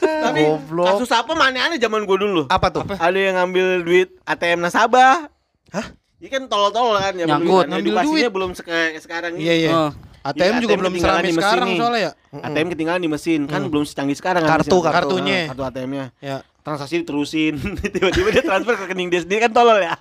Tapi 0.00 0.40
Goblok. 0.40 0.86
kasus 0.94 1.10
apa 1.10 1.32
aneh-aneh 1.34 1.76
zaman 1.76 2.02
gue 2.02 2.18
dulu. 2.18 2.42
Apa 2.46 2.70
tuh? 2.70 2.86
Ada 2.88 3.18
yang 3.18 3.34
ngambil 3.36 3.66
duit 3.82 4.08
ATM 4.22 4.62
nasabah. 4.62 5.26
Hah? 5.70 5.86
Ini 6.20 6.28
kan 6.28 6.42
tolol-tolol 6.46 6.96
kan 6.96 7.14
ya 7.14 7.24
Nyangkut. 7.26 7.66
Ngambil 7.66 7.92
Edukasinya 7.92 8.12
duit. 8.20 8.30
belum 8.30 8.50
seka- 8.52 8.94
sekarang 8.98 9.32
ini. 9.36 9.42
Iya 9.42 9.54
iya. 9.56 9.70
Oh. 9.72 9.90
ATM 10.20 10.36
Jadi 10.36 10.60
juga 10.60 10.68
ATM 10.68 10.80
belum 10.80 10.92
ketinggalan 10.92 11.00
seramai 11.16 11.22
di 11.22 11.30
mesin 11.30 11.40
sekarang 11.42 11.66
nih. 11.66 11.78
soalnya 11.78 12.00
ya. 12.00 12.12
ATM 12.40 12.66
ketinggalan 12.68 13.00
di 13.00 13.10
mesin 13.10 13.40
kan 13.44 13.62
belum 13.66 13.84
secanggih 13.84 14.16
sekarang 14.16 14.42
kan 14.42 14.50
Kartu. 14.58 14.76
Kartunya. 14.80 15.36
Nah, 15.40 15.48
kartu 15.50 15.62
ATM-nya. 15.66 16.06
Ya. 16.20 16.36
Transaksi 16.60 16.94
diterusin. 17.00 17.54
Tiba-tiba 17.94 18.28
dia 18.30 18.44
transfer 18.44 18.74
ke 18.74 18.82
rekening 18.84 19.08
dia 19.08 19.20
sendiri 19.20 19.40
kan 19.42 19.52
tolol 19.52 19.80
ya. 19.80 19.96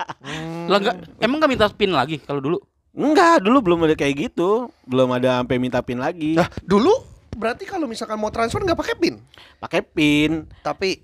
Lah 0.67 0.77
enggak 0.77 0.95
emang 1.17 1.39
enggak 1.39 1.51
minta 1.51 1.65
pin 1.69 1.91
lagi 1.91 2.19
kalau 2.19 2.39
dulu? 2.39 2.57
Enggak, 2.89 3.39
dulu 3.39 3.57
belum 3.61 3.79
ada 3.85 3.95
kayak 3.95 4.15
gitu. 4.27 4.67
Belum 4.83 5.07
ada 5.09 5.39
sampai 5.39 5.55
minta 5.55 5.79
pin 5.79 5.95
lagi. 5.95 6.35
Nah, 6.35 6.51
dulu 6.59 6.91
berarti 7.31 7.63
kalau 7.63 7.87
misalkan 7.87 8.19
mau 8.19 8.27
transfer 8.27 8.59
nggak 8.59 8.75
pakai 8.75 8.95
pin, 8.97 9.15
Pakai 9.55 9.79
pin. 9.79 10.43
tapi 10.59 10.99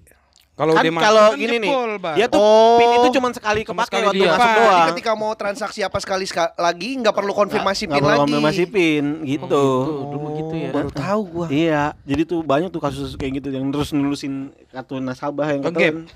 Kalau 0.55 0.71
kan 0.71 0.83
kalau 0.87 1.25
kan 1.29 1.35
gini 1.35 1.59
nih, 1.59 1.71
dia 2.15 2.25
tuh 2.25 2.39
Oh. 2.39 2.79
pin 2.79 2.87
itu 2.95 3.07
cuma 3.13 3.27
sekali 3.29 3.61
kepake 3.61 3.91
sekali 3.91 4.05
waktu 4.05 4.15
dia. 4.17 4.29
masuk 4.29 4.39
Pak, 4.39 4.55
jadi 4.55 4.63
doang. 4.71 4.87
ketika 4.89 5.11
mau 5.13 5.31
transaksi 5.33 5.79
apa 5.81 5.97
sekali 5.99 6.23
ska- 6.23 6.55
lagi 6.57 6.95
nggak 6.95 7.11
perlu 7.11 7.35
konfirmasi 7.35 7.83
Nggak 7.83 7.91
pin 7.91 7.99
perlu 7.99 8.07
lagi. 8.09 8.21
konfirmasi 8.23 8.63
pin 8.65 9.05
gitu. 9.25 9.65
Oh, 9.83 10.07
dulu 10.09 10.27
gitu 10.33 10.53
ya. 10.55 10.71
Baru 10.71 10.89
tahu 10.89 11.21
gua. 11.27 11.47
Iya, 11.49 11.83
jadi 12.01 12.21
tuh 12.23 12.39
banyak 12.41 12.71
tuh 12.71 12.79
kasus 12.79 13.13
kayak 13.13 13.43
gitu 13.43 13.51
yang 13.51 13.67
terus 13.67 13.91
nulisin 13.91 14.33
kartu 14.71 14.95
nasabah 14.97 15.47
yang. 15.51 15.61
Mm. 15.67 16.07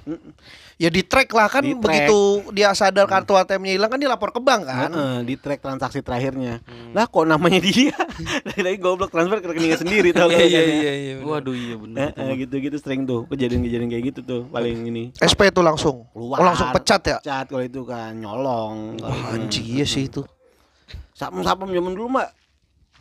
Ya 0.80 0.88
di 0.88 1.04
track 1.04 1.28
lah 1.36 1.52
kan 1.52 1.60
Di 1.60 1.76
track. 1.76 1.84
begitu 2.08 2.20
dia 2.56 2.72
sadar 2.72 3.04
kartu 3.04 3.36
ATM-nya 3.36 3.76
hilang 3.76 3.92
kan 3.92 4.00
dia 4.00 4.08
lapor 4.08 4.32
ke 4.32 4.39
bank 4.39 4.63
kan. 4.63 4.88
Heeh, 4.88 5.15
di 5.28 5.36
track 5.36 5.60
transaksi 5.60 6.00
terakhirnya. 6.00 6.63
Lah 6.96 7.04
kok 7.04 7.28
namanya 7.28 7.60
dia? 7.60 7.92
Lagi 8.56 8.80
goblok 8.80 9.12
transfer 9.12 9.44
ke 9.44 9.52
rekeningnya 9.52 9.76
sendiri 9.76 10.15
tau 10.15 10.32
Iya 10.32 10.39
kan? 10.39 10.48
iya 10.48 10.62
iya 10.63 10.94
iya. 10.96 11.13
Waduh 11.20 11.52
iya 11.52 11.76
bener. 11.76 12.15
Heeh, 12.15 12.32
gitu-gitu 12.39 12.80
sering 12.80 13.04
tuh 13.04 13.28
kejadian-kejadian 13.28 13.92
kayak 13.92 14.04
gitu 14.08 14.20
tuh 14.24 14.42
paling 14.48 14.88
ini. 14.88 15.12
SP 15.20 15.52
itu 15.52 15.60
langsung. 15.60 16.08
Keluar. 16.15 16.39
Oh, 16.39 16.46
langsung 16.48 16.72
pecat 16.72 17.02
ya. 17.04 17.18
Cat 17.20 17.52
kalau 17.52 17.60
itu 17.60 17.84
kan 17.84 18.15
nyolong. 18.15 19.04
Wah, 19.04 19.36
anjing 19.36 19.68
iya 19.68 19.84
sih 19.84 20.08
itu. 20.08 20.24
Sapem-sapem 21.12 21.68
zaman 21.68 21.92
dulu 21.92 22.08
mah 22.08 22.32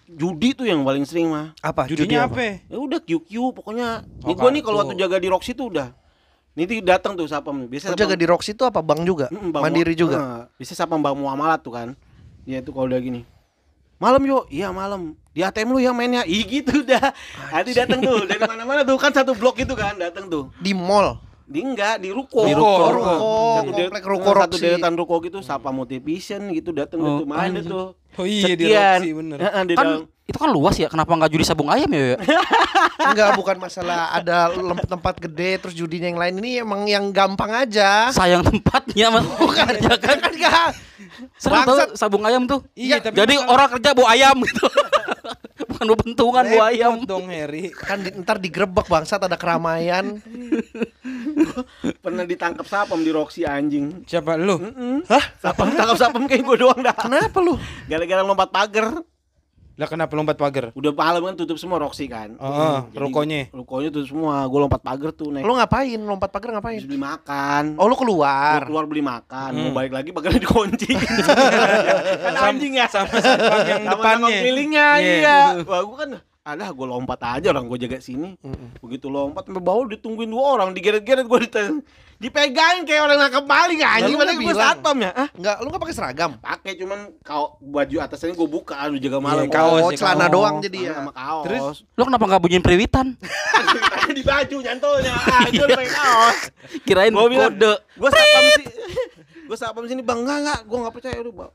judi 0.05 0.51
tuh 0.51 0.67
yang 0.67 0.83
paling 0.83 1.07
sering 1.07 1.31
mah. 1.31 1.55
Apa? 1.63 1.87
Judinya 1.87 2.27
judi 2.27 2.59
apa? 2.59 2.67
Ya 2.67 2.79
udah 2.83 2.99
QQ 2.99 3.31
pokoknya. 3.55 4.03
Oh, 4.27 4.27
Nih 4.27 4.35
gua 4.35 4.51
nih 4.51 4.63
kalau 4.67 4.83
waktu 4.83 4.99
jaga 4.99 5.23
di 5.23 5.31
Roxy 5.31 5.55
tuh 5.55 5.71
udah. 5.71 5.95
Tuh 6.67 6.83
datang 6.83 7.13
tuh 7.15 7.29
sapem. 7.31 7.71
Biasa 7.71 7.95
jaga 7.95 8.17
di 8.19 8.27
Roxy 8.27 8.57
itu 8.57 8.67
apa 8.67 8.83
bank 8.83 9.07
juga? 9.07 9.31
Mm, 9.31 9.55
Bang 9.55 9.63
Mandiri 9.63 9.95
juga. 9.95 10.49
Bisa 10.59 10.75
sapem 10.75 10.99
Bang 10.99 11.15
Muamalat 11.15 11.63
tuh 11.63 11.77
kan. 11.77 11.89
Dia 12.43 12.65
tuh 12.65 12.73
kalau 12.73 12.89
udah 12.89 12.99
gini. 12.99 13.23
Malam 13.99 14.23
yuk, 14.27 14.47
iya 14.49 14.71
malam. 14.71 15.19
Di 15.35 15.43
ATM 15.43 15.75
lu 15.75 15.83
yang 15.83 15.95
mainnya. 15.95 16.23
Ih 16.23 16.47
gitu 16.47 16.87
dah. 16.87 17.11
Nanti 17.51 17.75
datang 17.75 17.99
tuh 17.99 18.27
dari 18.27 18.43
mana-mana 18.43 18.87
tuh 18.87 18.95
kan 18.95 19.11
satu 19.11 19.35
blok 19.35 19.59
itu 19.59 19.75
kan 19.75 19.99
datang 19.99 20.31
tuh. 20.31 20.51
Di 20.63 20.71
mall. 20.71 21.28
Di 21.49 21.65
enggak 21.65 21.97
di 21.99 22.13
ruko. 22.13 22.45
Di 22.45 22.53
ruko, 22.53 22.85
ruko. 22.93 23.13
Satu 23.57 23.71
Komplek 23.73 24.05
ruko 24.05 24.31
satu 24.37 24.57
deretan 24.57 24.93
ruko 24.93 25.15
gitu 25.19 25.39
Sapa 25.41 25.73
Motivation 25.73 26.53
gitu 26.53 26.71
datang 26.71 27.01
Oh, 27.01 27.25
tuh 27.25 27.27
main 27.27 27.57
tuh. 27.59 27.97
Oh 28.15 28.27
iya 28.29 28.53
di 28.53 28.69
Sekian. 28.69 29.01
Roxy 29.01 29.11
bener. 29.17 29.39
Heeh, 29.41 29.63
di 29.65 29.75
Kan 29.75 29.87
dalam. 29.87 30.01
itu 30.29 30.37
kan 30.37 30.51
luas 30.51 30.77
ya, 30.77 30.87
kenapa 30.87 31.09
enggak 31.11 31.33
judi 31.33 31.41
sabung 31.41 31.73
ayam 31.73 31.89
ya? 31.89 32.13
ya? 32.13 32.17
Enggak, 33.09 33.31
bukan 33.33 33.57
masalah 33.57 34.11
ada 34.11 34.51
tempat 34.85 35.17
gede 35.19 35.57
terus 35.57 35.73
judinya 35.73 36.05
yang 36.05 36.19
lain 36.19 36.35
ini 36.37 36.51
emang 36.59 36.83
yang 36.85 37.09
gampang 37.09 37.49
aja. 37.57 38.11
Sayang 38.11 38.43
tempatnya 38.43 39.09
Mas. 39.09 39.25
Bukan 39.41 39.73
ya 39.79 39.95
kan? 39.97 40.19
Kan 40.19 40.33
enggak. 40.35 40.69
Seru 41.39 41.55
tau 41.57 41.73
Bangsat. 41.73 41.89
sabung 41.95 42.27
ayam 42.27 42.45
tuh. 42.45 42.61
Iya, 42.75 42.99
tapi 42.99 43.17
Jadi 43.17 43.39
orang 43.39 43.71
kerja 43.73 43.95
bawa 43.95 44.09
ayam 44.13 44.37
gitu. 44.43 44.67
Bukan 45.71 45.87
bentungan 45.97 46.45
bawa 46.45 46.65
ayam. 46.69 46.93
Dong 47.07 47.31
Harry. 47.31 47.71
Kan 47.71 48.03
di- 48.03 48.19
ntar 48.19 48.37
digerebek 48.37 48.85
bangsat 48.85 49.23
ada 49.23 49.39
keramaian. 49.39 50.19
Pernah 52.05 52.25
ditangkap 52.25 52.65
sapam 52.65 52.99
di 52.99 53.11
Roxy 53.11 53.43
anjing. 53.43 54.05
Siapa 54.05 54.35
lu? 54.35 54.59
Hah? 55.05 55.25
Sapam 55.39 55.71
tangkap 55.71 55.97
sapam 55.97 56.25
kayak 56.25 56.43
gue 56.43 56.57
doang 56.59 56.79
dah. 56.79 56.95
Kenapa 56.95 57.39
lu? 57.39 57.55
Gara-gara 57.85 58.21
lompat 58.21 58.49
pagar. 58.49 59.01
Lah 59.79 59.87
kenapa 59.87 60.11
lompat 60.13 60.35
pagar? 60.35 60.75
Udah 60.75 60.91
malam 60.91 61.23
kan 61.23 61.39
tutup 61.39 61.55
semua 61.55 61.79
Roxy 61.79 62.11
kan. 62.11 62.35
Oh, 62.37 62.83
Jadi 62.85 62.99
rukonya. 62.99 63.41
Rukonya 63.49 63.89
tutup 63.89 64.11
semua. 64.11 64.43
Gue 64.45 64.59
lompat 64.59 64.83
pagar 64.83 65.15
tuh 65.15 65.31
naik. 65.31 65.47
Lu 65.47 65.55
ngapain? 65.55 65.95
Lompat 65.97 66.35
pagar 66.35 66.51
ngapain? 66.51 66.83
Beli 66.83 66.99
makan. 66.99 67.79
Oh, 67.79 67.87
lu 67.87 67.95
Gua 67.95 68.03
keluar. 68.03 68.61
keluar 68.67 68.85
beli 68.85 69.01
makan, 69.01 69.51
Hmm. 69.55 69.63
mau 69.65 69.79
balik 69.79 69.95
lagi 69.95 70.11
pagarnya 70.11 70.43
dikunci. 70.43 70.99
kan 72.27 72.35
anjing 72.45 72.75
ya. 72.75 72.91
Sama 72.91 73.07
satpam 73.17 73.59
yang 73.63 73.83
Sama 73.85 73.93
depannya. 73.95 74.29
kelilingnya 74.35 74.89
Iya. 74.99 75.15
iya. 75.15 75.39
Wah, 75.63 75.81
gua 75.83 75.97
kan 75.97 76.11
Alah, 76.49 76.73
gue 76.73 76.87
lompat 76.89 77.21
aja 77.29 77.53
orang 77.53 77.69
gue 77.69 77.77
jaga 77.85 78.01
sini. 78.01 78.33
Begitu 78.81 79.13
lompat 79.13 79.45
sampai 79.45 79.61
bawah 79.61 79.85
ditungguin 79.93 80.33
dua 80.33 80.57
orang, 80.57 80.73
digeret-geret 80.73 81.29
gue 81.29 81.39
ditanya. 81.45 81.85
Dipegangin 82.17 82.89
kayak 82.89 83.05
orang 83.05 83.19
nangkap 83.21 83.45
maling 83.45 83.85
anjing, 83.85 84.17
Lalu 84.17 84.19
padahal 84.19 84.33
lu 84.33 84.41
gue 84.41 84.55
bilang. 84.57 84.69
satpam 84.73 84.97
ya. 84.97 85.11
Ah, 85.13 85.29
Enggak, 85.37 85.57
lu 85.61 85.67
enggak 85.69 85.83
pakai 85.85 85.95
seragam. 86.01 86.31
pakai 86.41 86.73
cuman 86.81 87.01
kau 87.21 87.45
baju 87.61 87.97
atasnya 88.01 88.33
gue 88.33 88.49
buka, 88.49 88.81
lu 88.89 88.97
jaga 88.97 89.19
malam. 89.21 89.45
Iya, 89.45 89.53
kaos 89.53 89.83
oh, 89.85 89.91
ya, 89.93 89.99
celana 90.01 90.25
kaos. 90.25 90.33
doang 90.33 90.57
jadi 90.65 90.79
ya. 90.81 90.93
sama 90.97 91.13
kaos. 91.13 91.45
Terus? 91.45 91.77
Lu 91.93 92.03
kenapa 92.09 92.25
enggak 92.25 92.41
bunyiin 92.41 92.65
periwitan? 92.65 93.07
di 94.17 94.23
baju 94.25 94.57
nyantolnya. 94.65 95.13
Ah, 95.21 95.45
itu 95.53 95.61
udah 95.61 95.77
pakai 95.77 95.93
kaos. 95.93 96.39
Kirain 96.89 97.13
Gua 97.13 97.29
bilang, 97.29 97.53
kode. 97.53 97.73
Gue 97.77 98.09
sapam 98.09 98.43
sih. 98.57 98.67
gue 99.49 99.57
sapam 99.61 99.85
sini 99.85 100.01
bang 100.01 100.25
enggak 100.25 100.39
enggak, 100.49 100.61
gue 100.65 100.79
nggak 100.81 100.95
percaya 100.97 101.17
udah 101.21 101.35
bang. 101.45 101.51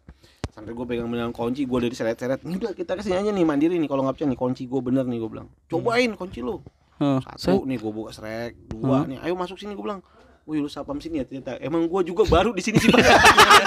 Sampai 0.53 0.69
gue 0.77 0.85
pegang 0.85 1.09
beneran 1.09 1.33
kunci, 1.33 1.65
gue 1.65 1.79
dari 1.81 1.97
seret-seret. 1.97 2.45
Ini 2.45 2.61
udah 2.61 2.77
kita 2.77 2.93
ke 2.93 3.01
sini 3.01 3.17
aja 3.17 3.33
nih 3.33 3.41
mandiri 3.41 3.81
nih. 3.81 3.89
Kalau 3.89 4.05
nggak 4.05 4.21
percaya 4.21 4.29
nih 4.29 4.37
kunci 4.37 4.63
gue 4.69 4.81
bener 4.85 5.01
nih 5.09 5.17
gue 5.17 5.29
bilang. 5.33 5.49
Cobain 5.65 6.13
kunci 6.13 6.45
lu. 6.45 6.61
Heh, 7.01 7.19
Satu 7.41 7.65
nih 7.65 7.81
gue 7.81 7.89
buka 7.89 8.13
serek, 8.13 8.53
dua 8.69 9.09
nih. 9.09 9.17
Ayo 9.25 9.33
masuk 9.33 9.57
sini 9.57 9.73
gue 9.73 9.81
bilang. 9.81 10.05
Wih 10.45 10.61
lu 10.61 10.69
sapam 10.69 11.01
sini 11.01 11.17
ya 11.17 11.25
ternyata. 11.25 11.57
Emang 11.57 11.89
gue 11.89 12.01
juga 12.05 12.29
baru 12.29 12.53
di 12.53 12.61
sini 12.61 12.77
sih. 12.77 12.93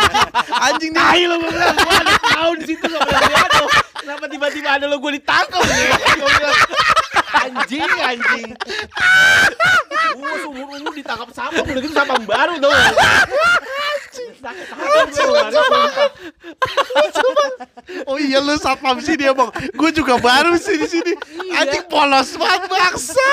Anjing 0.71 0.95
nih. 0.95 1.03
Ayo 1.11 1.27
lo 1.35 1.37
gue 1.43 1.51
bilang. 1.51 1.75
Gue 1.75 1.95
ada 2.07 2.15
tahu 2.23 2.51
di 2.55 2.65
situ 2.71 2.85
nggak 2.87 3.03
pernah 3.03 3.23
lihat 3.35 3.51
lo. 3.51 3.67
Kenapa 4.07 4.25
tiba-tiba 4.31 4.69
ada 4.79 4.87
lo 4.87 4.97
gue 5.03 5.13
ditangkap 5.19 5.63
nih? 5.67 5.87
Bilang. 6.23 6.59
Anjing, 7.37 7.83
anjing. 7.83 8.49
Gue 10.15 10.35
seumur 10.39 10.67
umur 10.71 10.93
ditangkap 10.95 11.29
sapam, 11.35 11.67
udah 11.67 11.83
gitu 11.83 11.95
sapam 11.99 12.23
baru 12.23 12.63
dong. 12.63 12.71
Sakit 14.17 14.67
hati 14.73 15.21
gue, 15.21 15.43
Bang. 15.71 15.93
Sumpah. 17.13 17.51
Oh 18.09 18.17
iya 18.19 18.41
lu 18.41 18.57
satpam 18.57 18.99
sini 19.05 19.29
ya, 19.29 19.33
Bang. 19.37 19.53
Gue 19.77 19.91
juga 19.93 20.17
baru 20.17 20.57
sih 20.57 20.81
di 20.81 20.89
sini. 20.89 21.13
Anjing 21.55 21.85
polos 21.87 22.35
banget 22.35 22.63
bangsa. 22.67 23.31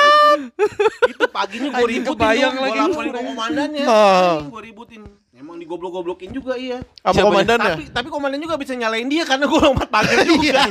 Itu 1.08 1.26
paginya 1.32 1.70
gue 1.80 1.88
ributin. 1.88 2.52
Gue 2.54 2.70
laporin 2.76 3.12
ke 3.16 3.22
komandannya. 3.24 3.86
Ah. 3.88 4.44
Gue 4.48 4.62
ributin. 4.62 5.23
Emang 5.44 5.60
digoblok-goblokin 5.60 6.32
juga 6.32 6.56
iya. 6.56 6.80
Sama 7.04 7.28
komandannya. 7.28 7.76
Tapi 7.76 7.84
tapi 7.92 8.08
komandan 8.08 8.40
juga 8.40 8.56
bisa 8.56 8.72
nyalain 8.80 9.12
dia 9.12 9.28
karena 9.28 9.44
gue 9.44 9.60
lompat 9.60 9.92
pagar 9.92 10.24
juga. 10.32 10.64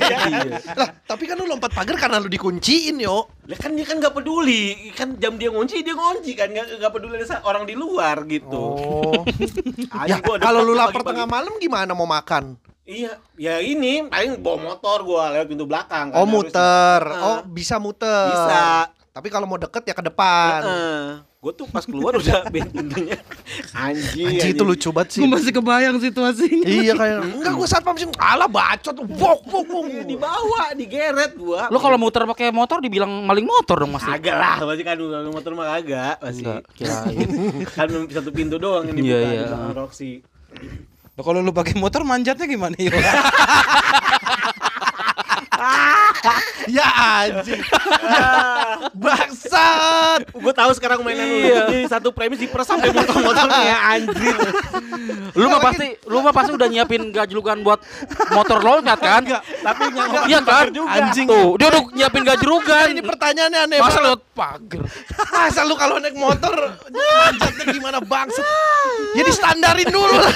Lah, 0.73 0.89
tapi 1.05 1.29
kan 1.29 1.37
lu 1.37 1.45
lompat 1.45 1.77
pagar 1.77 2.01
karena 2.01 2.17
lu 2.17 2.33
dikunciin, 2.33 2.97
yo. 2.97 3.29
Lah 3.45 3.59
kan 3.61 3.77
dia 3.77 3.85
kan 3.85 4.01
nggak 4.01 4.17
peduli, 4.17 4.89
kan 4.97 5.13
jam 5.21 5.37
dia 5.37 5.53
ngunci 5.53 5.85
dia 5.85 5.93
ngunci 5.93 6.33
kan 6.33 6.49
nggak 6.49 6.81
nggak 6.81 6.93
peduli 6.97 7.21
ada 7.21 7.45
orang 7.45 7.69
di 7.69 7.77
luar 7.77 8.25
gitu. 8.25 8.65
Oh. 8.81 9.21
Ya, 10.09 10.19
gua 10.25 10.41
kalau 10.41 10.65
lu 10.65 10.73
lapar 10.73 11.05
tengah 11.05 11.29
malam 11.29 11.53
gimana 11.61 11.93
mau 11.93 12.09
makan? 12.09 12.57
Iya, 12.89 13.21
ya 13.37 13.61
ini 13.61 14.09
paling 14.09 14.41
bawa 14.41 14.73
motor 14.73 15.05
gua 15.05 15.37
lewat 15.37 15.53
pintu 15.53 15.69
belakang. 15.69 16.11
kan, 16.11 16.17
Oh, 16.17 16.25
muter. 16.25 17.01
Heeh. 17.05 17.23
Oh, 17.23 17.39
bisa 17.45 17.77
muter. 17.77 18.33
Bisa. 18.33 18.89
Tapi 19.13 19.29
kalau 19.29 19.45
mau 19.45 19.61
deket 19.61 19.85
ya 19.85 19.93
ke 19.93 20.01
depan. 20.09 20.65
Gue 21.37 21.53
tuh 21.53 21.69
pas 21.69 21.85
keluar 21.85 22.17
udah 22.17 22.49
pintunya 22.49 23.19
anjing. 23.77 24.41
Anjing 24.41 24.57
itu 24.57 24.63
lucu 24.65 24.89
banget 24.89 25.19
sih. 25.19 25.21
Gue 25.21 25.29
masih 25.29 25.53
kebayang 25.53 26.01
situasinya. 26.01 26.65
iya 26.65 26.97
kayak 26.97 27.19
enggak 27.29 27.53
gua 27.53 27.69
satpam 27.69 27.93
sih. 28.01 28.09
Alah 28.17 28.49
bacot. 28.49 28.95
Bok 29.05 29.45
bok 29.45 29.65
bok. 29.69 29.85
Iya, 29.91 30.07
dibawa, 30.09 30.73
digeret 30.73 31.37
gua. 31.37 31.69
Lu 31.69 31.77
kalau 31.77 32.01
muter 32.01 32.25
pakai 32.25 32.55
motor 32.55 32.81
dibilang 32.81 33.11
maling 33.29 33.45
motor 33.45 33.85
dong 33.85 33.93
Mas. 33.93 34.01
Kagak 34.01 34.33
lah, 34.39 34.57
masih 34.65 34.85
kan 34.87 34.97
motor 35.29 35.53
mah 35.53 35.77
kagak, 35.77 36.17
masih. 36.25 36.45
Enggak, 36.49 36.63
kirain. 36.73 37.29
kan 37.77 37.89
satu 38.09 38.31
pintu 38.33 38.57
doang 38.57 38.89
yang 38.89 38.97
Iya, 38.97 39.03
dibuka 39.03 39.19
iya. 39.21 39.29
di 39.29 39.45
belakang 39.45 39.75
Roxy. 39.77 40.13
Loh, 41.13 41.23
kalau 41.27 41.45
lu 41.45 41.53
pakai 41.53 41.77
motor 41.77 42.01
manjatnya 42.09 42.49
gimana 42.49 42.73
yo? 42.81 42.89
Ya 46.71 46.87
anjing. 46.87 47.59
Bangsat. 49.03 50.31
Gue 50.31 50.55
tahu 50.55 50.71
sekarang 50.73 51.03
mainan 51.03 51.27
lu. 51.27 51.37
Iya. 51.43 51.57
Jadi 51.67 51.79
satu 51.91 52.09
premis 52.15 52.39
diperes 52.39 52.65
sampai 52.65 52.95
motor-motornya 52.95 53.77
anjir. 53.91 54.37
Lu 55.35 55.47
mah 55.49 55.61
pasti 55.61 55.87
lu 56.07 56.23
mah 56.23 56.31
pasti 56.31 56.51
udah 56.55 56.69
nyiapin 56.71 57.11
gajlukan 57.11 57.59
buat 57.61 57.83
motor 58.31 58.63
loncat 58.63 58.99
kan? 58.99 59.23
Tapi 59.63 59.83
nyangkut 59.91 60.23
Iya 60.31 60.39
kan? 60.43 60.65
Anjing. 60.71 61.27
Tuh, 61.27 61.59
dia 61.59 61.67
udah 61.69 61.83
nyiapin 61.91 62.23
gajrugan. 62.23 62.87
Ini 62.95 63.03
pertanyaannya 63.03 63.61
aneh 63.67 63.79
Masa 63.83 63.91
banget. 63.91 64.05
lewat 64.07 64.21
pagar? 64.33 64.83
Masa 65.29 65.61
lu 65.67 65.75
kalau 65.75 65.99
naik 65.99 66.15
motor 66.15 66.55
manjatnya 66.87 67.65
gimana 67.69 67.99
bangsat? 67.99 68.47
Ya 69.13 69.23
distandarin 69.27 69.91
dulu 69.91 70.15
lah. 70.15 70.35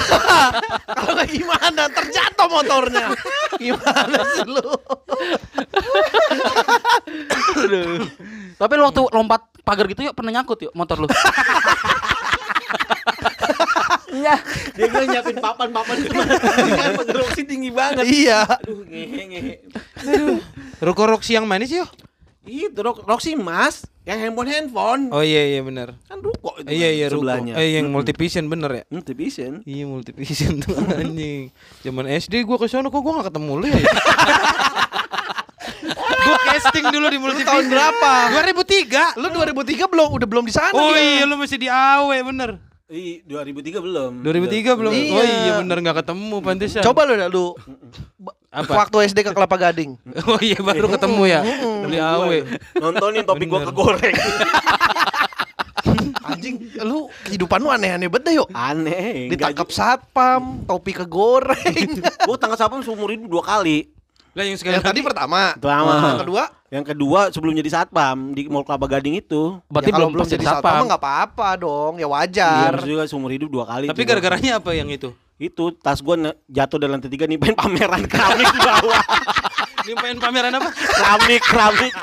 kalau 0.85 1.23
gimana 1.25 1.83
terjatuh 1.87 2.47
motornya. 2.51 3.05
Gimana 3.55 4.19
sih 4.35 4.45
lu? 4.45 4.69
Tapi 8.57 8.73
lu 8.73 8.83
waktu 8.83 9.01
lompat 9.07 9.41
pagar 9.61 9.85
gitu 9.85 10.01
yuk 10.01 10.13
pernah 10.13 10.31
nyangkut 10.33 10.59
yuk 10.61 10.73
motor 10.73 10.97
lu. 10.99 11.07
Dia 14.07 14.33
bilang 14.87 15.07
nyiapin 15.07 15.37
papan-papan 15.37 15.95
ke 15.99 16.09
mana 16.09 16.33
Kan 16.73 16.91
pengeroksi 16.97 17.41
tinggi 17.43 17.69
banget 17.69 18.01
Iya. 18.03 18.49
Aduh 18.49 18.81
ngehe 18.83 19.21
ngehe 19.27 19.55
Rokok 20.79 21.05
Roxy 21.07 21.33
yang 21.33 21.45
manis 21.45 21.69
yuk. 21.71 21.85
Itu 22.43 22.79
Ro- 22.79 23.03
Roxy 23.03 23.35
mas 23.35 23.85
Yang 24.03 24.17
handphone-handphone 24.23 25.11
Oh 25.11 25.19
iya 25.19 25.43
iya 25.47 25.61
benar. 25.61 25.99
Kan 26.07 26.17
ruko 26.19 26.55
itu 26.57 26.65
Iya 26.67 26.89
iya 26.89 27.05
Ruko. 27.07 27.21
sebelahnya 27.21 27.53
Eh 27.55 27.75
yang 27.75 27.91
multivision 27.91 28.47
bener 28.47 28.71
ya? 28.71 28.83
Multivision 28.89 29.53
Iya 29.63 29.83
multivision 29.85 30.53
tuh 30.59 30.73
anjing. 30.89 31.51
Zaman 31.81 32.05
SD 32.07 32.41
gua 32.41 32.57
ke 32.57 32.65
sono 32.65 32.87
kok 32.87 32.99
gua 32.99 33.21
gak 33.21 33.29
ketemu 33.29 33.51
lu 33.53 33.65
ya. 33.67 33.77
gua 35.83 36.37
casting 36.51 36.85
dulu 36.89 37.05
di 37.09 37.19
multivision. 37.21 37.49
tahun 37.49 37.65
berapa? 37.69 38.13
2003. 38.33 39.19
Lu 39.21 39.27
2003 39.31 39.91
belum 39.91 40.07
udah 40.17 40.27
belum 40.27 40.43
di 40.47 40.53
sana. 40.53 40.73
Oh 40.73 40.93
dia. 40.93 41.21
iya 41.21 41.23
lu 41.29 41.35
masih 41.37 41.57
di 41.57 41.67
AW 41.69 42.09
bener. 42.33 42.51
Ih, 42.87 43.19
2003 43.27 43.83
belum 43.83 44.11
2003 44.23 44.79
belum. 44.79 44.91
Iya. 44.95 45.11
Oh 45.11 45.23
iya 45.27 45.51
bener 45.59 45.77
gak 45.83 46.07
ketemu 46.07 46.35
pantesan. 46.39 46.83
Coba 46.87 47.03
lu 47.03 47.19
dah 47.19 47.27
lu. 47.27 47.51
Apa? 48.47 48.87
Waktu 48.87 49.11
SD 49.11 49.27
ke 49.27 49.31
Kelapa 49.35 49.59
Gading. 49.59 49.99
Oh 50.31 50.39
iya 50.39 50.55
baru 50.63 50.87
ketemu 50.95 51.23
ya. 51.27 51.41
Di 51.83 51.97
AW. 51.99 52.31
Nontonin 52.79 53.27
topi 53.27 53.43
gua 53.43 53.67
kegoreng 53.67 54.15
Anjing, 56.27 56.59
lu 56.83 57.07
kehidupan 57.23 57.63
lu 57.63 57.71
aneh-aneh 57.71 58.11
banget 58.11 58.35
yuk. 58.35 58.51
Aneh 58.51 59.31
Ditangkap 59.31 59.71
satpam, 59.71 60.67
topi 60.67 60.91
kegoreng. 60.91 61.87
Gue 62.27 62.37
tangkap 62.39 62.59
sapam 62.59 62.83
seumur 62.83 63.11
hidup 63.15 63.31
dua 63.31 63.43
kali 63.43 63.87
Lah 64.37 64.45
yang 64.45 64.53
sekali 64.53 64.77
Yang 64.77 64.85
tadi 64.85 64.99
pertama. 65.01 65.57
Pertama. 65.57 65.93
Yang 65.97 66.21
kedua, 66.21 66.43
Yang 66.69 66.85
kedua 66.93 67.19
sebelum 67.33 67.53
jadi 67.57 67.69
satpam 67.73 68.17
Di 68.31 68.45
Mall 68.45 68.61
Kelapa 68.61 68.85
Gading 68.85 69.17
itu 69.17 69.57
Berarti 69.65 69.89
ya 69.89 69.97
belum 69.97 70.13
pas 70.13 70.29
jadi 70.29 70.45
satpam. 70.45 70.85
nggak 70.85 71.01
apa-apa 71.01 71.47
dong, 71.57 71.93
ya 71.95 72.05
Iya 72.05 72.07
wajar. 72.07 72.69
maksud 72.71 72.85
juga 72.87 73.03
seumur 73.09 73.33
hidup 73.33 73.49
dua 73.49 73.65
kali 73.65 73.89
Tapi 73.89 74.01
gara-garanya 74.05 74.61
apa 74.61 74.71
yang 74.71 74.85
itu? 74.87 75.09
Itu 75.37 75.69
tas 75.71 76.01
gue 76.01 76.15
jatuh 76.47 76.77
dari 76.77 76.89
lantai 76.89 77.07
tiga 77.07 77.25
Nimpain 77.25 77.53
pameran 77.53 78.03
keramik 78.03 78.49
di 78.49 78.59
bawah 78.59 79.01
Nimpain 79.85 80.17
pameran 80.17 80.51
apa? 80.51 80.69
Keramik 80.73 81.41
Keramik 81.43 81.93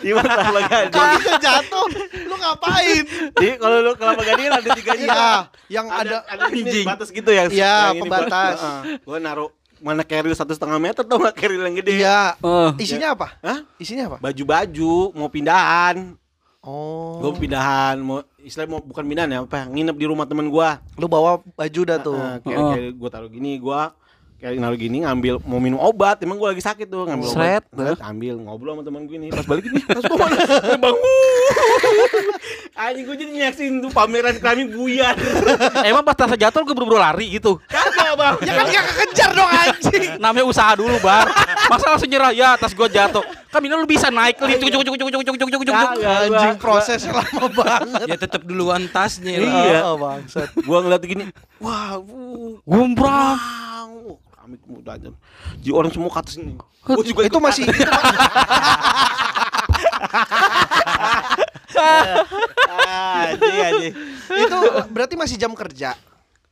Di 0.00 0.10
Mall 0.12 0.24
Kelapa 0.24 0.60
Gading 0.68 0.92
Kalau 0.92 1.14
bisa 1.16 1.34
jatuh, 1.38 1.84
lu 2.22 2.34
ngapain? 2.36 3.04
Jadi 3.32 3.48
kalau 3.56 3.76
lu 3.80 3.92
Kelapa 3.94 4.22
Gading 4.22 4.46
lantai 4.48 4.70
tiganya 4.74 5.06
Iya, 5.06 5.28
yang 5.70 5.86
ada 5.88 6.16
ada 6.26 6.44
ini 6.50 6.84
batas 6.84 7.08
gitu 7.08 7.30
ya 7.30 7.48
Iya, 7.48 7.56
yang 7.90 7.96
ini 7.96 8.00
pembatas. 8.02 8.56
gue 9.00 9.16
naruh 9.18 9.50
mana 9.80 10.04
carrier 10.04 10.36
satu 10.36 10.52
setengah 10.52 10.76
meter 10.76 11.00
tau 11.00 11.16
nggak 11.16 11.32
carrier 11.34 11.64
yang 11.64 11.72
gede 11.74 12.04
Iya. 12.04 12.36
Isinya 12.76 13.16
apa? 13.16 13.26
Hah? 13.40 13.58
Isinya 13.76 14.12
apa? 14.12 14.16
baju-baju 14.20 15.16
mau 15.16 15.28
pindahan 15.28 16.20
Oh. 16.60 17.24
gue 17.24 17.40
pindahan 17.40 17.96
mau 17.96 18.20
istilah 18.38 18.68
mau 18.68 18.78
bukan 18.78 19.00
pindahan 19.02 19.28
ya 19.28 19.40
apa 19.40 19.64
nginep 19.64 19.96
di 19.96 20.04
rumah 20.04 20.24
temen 20.24 20.44
gua 20.46 20.76
Lu 20.94 21.06
bawa 21.06 21.40
baju 21.40 21.80
dah 21.82 21.96
tuh. 21.98 22.12
Nah, 22.14 22.36
kayak, 22.38 22.58
Oh. 22.58 22.70
kayak 22.70 22.90
gue 22.94 23.08
taruh 23.08 23.30
gini 23.30 23.56
gua 23.56 23.96
kayak 24.36 24.56
naruh 24.56 24.76
gini 24.76 25.00
ngambil 25.00 25.40
mau 25.42 25.56
minum 25.56 25.76
obat 25.76 26.16
emang 26.18 26.36
gua 26.36 26.52
lagi 26.52 26.60
sakit 26.60 26.84
tuh 26.84 27.04
ngambil 27.04 27.28
Sret. 27.28 27.64
obat 27.66 27.96
Sret, 27.96 28.00
ambil 28.02 28.34
ngobrol 28.38 28.72
sama 28.72 28.82
temen 28.82 29.04
gue 29.04 29.16
nih 29.18 29.30
pas 29.30 29.44
balik 29.44 29.64
ini 29.66 29.80
pas 29.82 30.04
gua 30.06 30.16
mana 30.18 30.36
Eh, 32.70 32.78
anjing 32.78 33.04
gue 33.04 33.16
jadi 33.18 33.32
nyaksin 33.34 33.72
tuh 33.80 33.90
pameran 33.90 34.36
kami 34.36 34.64
buyar 34.66 35.12
Emang 35.88 36.00
pas 36.00 36.14
tasnya 36.14 36.36
jatuh 36.42 36.60
gue 36.62 36.72
buru-buru 36.72 36.96
lari 36.96 37.28
gitu. 37.30 37.60
kagak 37.66 38.14
bang 38.14 38.36
Ya 38.40 38.52
kan 38.54 38.64
gak 38.66 38.84
kekejar 38.86 39.30
dong 39.32 39.50
anjing. 39.50 40.02
Namanya 40.16 40.46
usaha 40.46 40.72
dulu, 40.72 40.96
Bar. 40.98 41.28
Masa 41.66 41.86
langsung 41.90 42.08
nyerah 42.08 42.32
ya 42.32 42.56
tas 42.56 42.72
gua 42.72 42.86
jatuh. 42.86 43.22
Kan 43.50 43.58
minimal 43.58 43.82
lu 43.82 43.90
bisa 43.90 44.08
naik 44.08 44.38
lift 44.38 44.62
cuk 44.62 44.70
cuk 44.70 44.82
cuk 44.86 44.94
cuk 44.94 45.10
cuk 45.10 45.22
cuk 45.26 45.36
cuk 45.36 45.50
cuk 45.50 45.62
cuk. 45.66 45.74
Anjing 46.06 46.54
prosesnya 46.56 47.10
lama 47.12 47.46
banget. 47.60 48.06
Ya 48.06 48.16
tetap 48.16 48.46
duluan 48.46 48.86
tasnya 48.86 49.42
lah. 49.42 49.54
Iya. 49.66 49.78
Oh, 49.84 49.98
bangsat. 49.98 50.54
gua 50.62 50.78
ngeliat 50.80 51.02
gini 51.02 51.24
wah 51.58 51.98
Gumbrang. 52.62 53.38
Kami 54.30 54.54
muda 54.64 54.94
aja. 54.94 55.10
Jadi 55.58 55.70
orang 55.70 55.90
semua 55.90 56.08
ke 56.08 56.18
atas 56.18 56.38
ini. 56.38 56.54
Gua 56.80 57.02
juga 57.02 57.26
Itu 57.26 57.42
masih 57.42 57.66
Anjing, 62.70 63.56
anjing. 63.60 63.94
itu 64.30 64.58
berarti 64.90 65.14
masih 65.16 65.36
jam 65.36 65.52
kerja. 65.54 65.94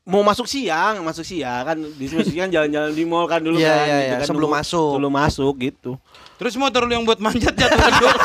Mau 0.09 0.25
masuk 0.25 0.49
siang, 0.49 1.05
masuk 1.05 1.21
siang 1.21 1.69
kan 1.69 1.77
di 1.77 2.07
sini 2.09 2.25
siang 2.25 2.49
jalan-jalan 2.49 2.97
di 2.97 3.05
mall 3.05 3.29
kan 3.29 3.45
dulu 3.45 3.61
Iya, 3.61 3.69
kan. 3.69 3.85
iya, 3.85 3.97
gitu 4.01 4.09
iya, 4.09 4.17
kan 4.17 4.27
sebelum 4.27 4.49
dulu. 4.49 4.57
masuk. 4.57 4.91
Sebelum 4.97 5.13
masuk 5.13 5.55
gitu. 5.61 5.91
Terus 6.41 6.55
motor 6.57 6.89
lu 6.89 6.93
yang 6.97 7.05
buat 7.05 7.21
manjat 7.21 7.53
jatuh 7.53 7.77
kan 7.77 7.93
gua. 8.01 8.13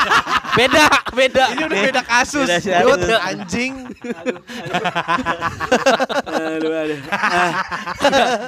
Beda, 0.54 0.86
beda. 1.18 1.44
Ini 1.50 1.66
udah 1.66 1.80
beda 1.82 2.02
kasus. 2.06 2.46
Beda 2.46 2.62
sih, 2.62 2.70
Yud, 2.70 2.94
aduh. 2.94 3.18
anjing. 3.26 3.74
aduh, 6.30 6.74
aduh. 6.78 7.00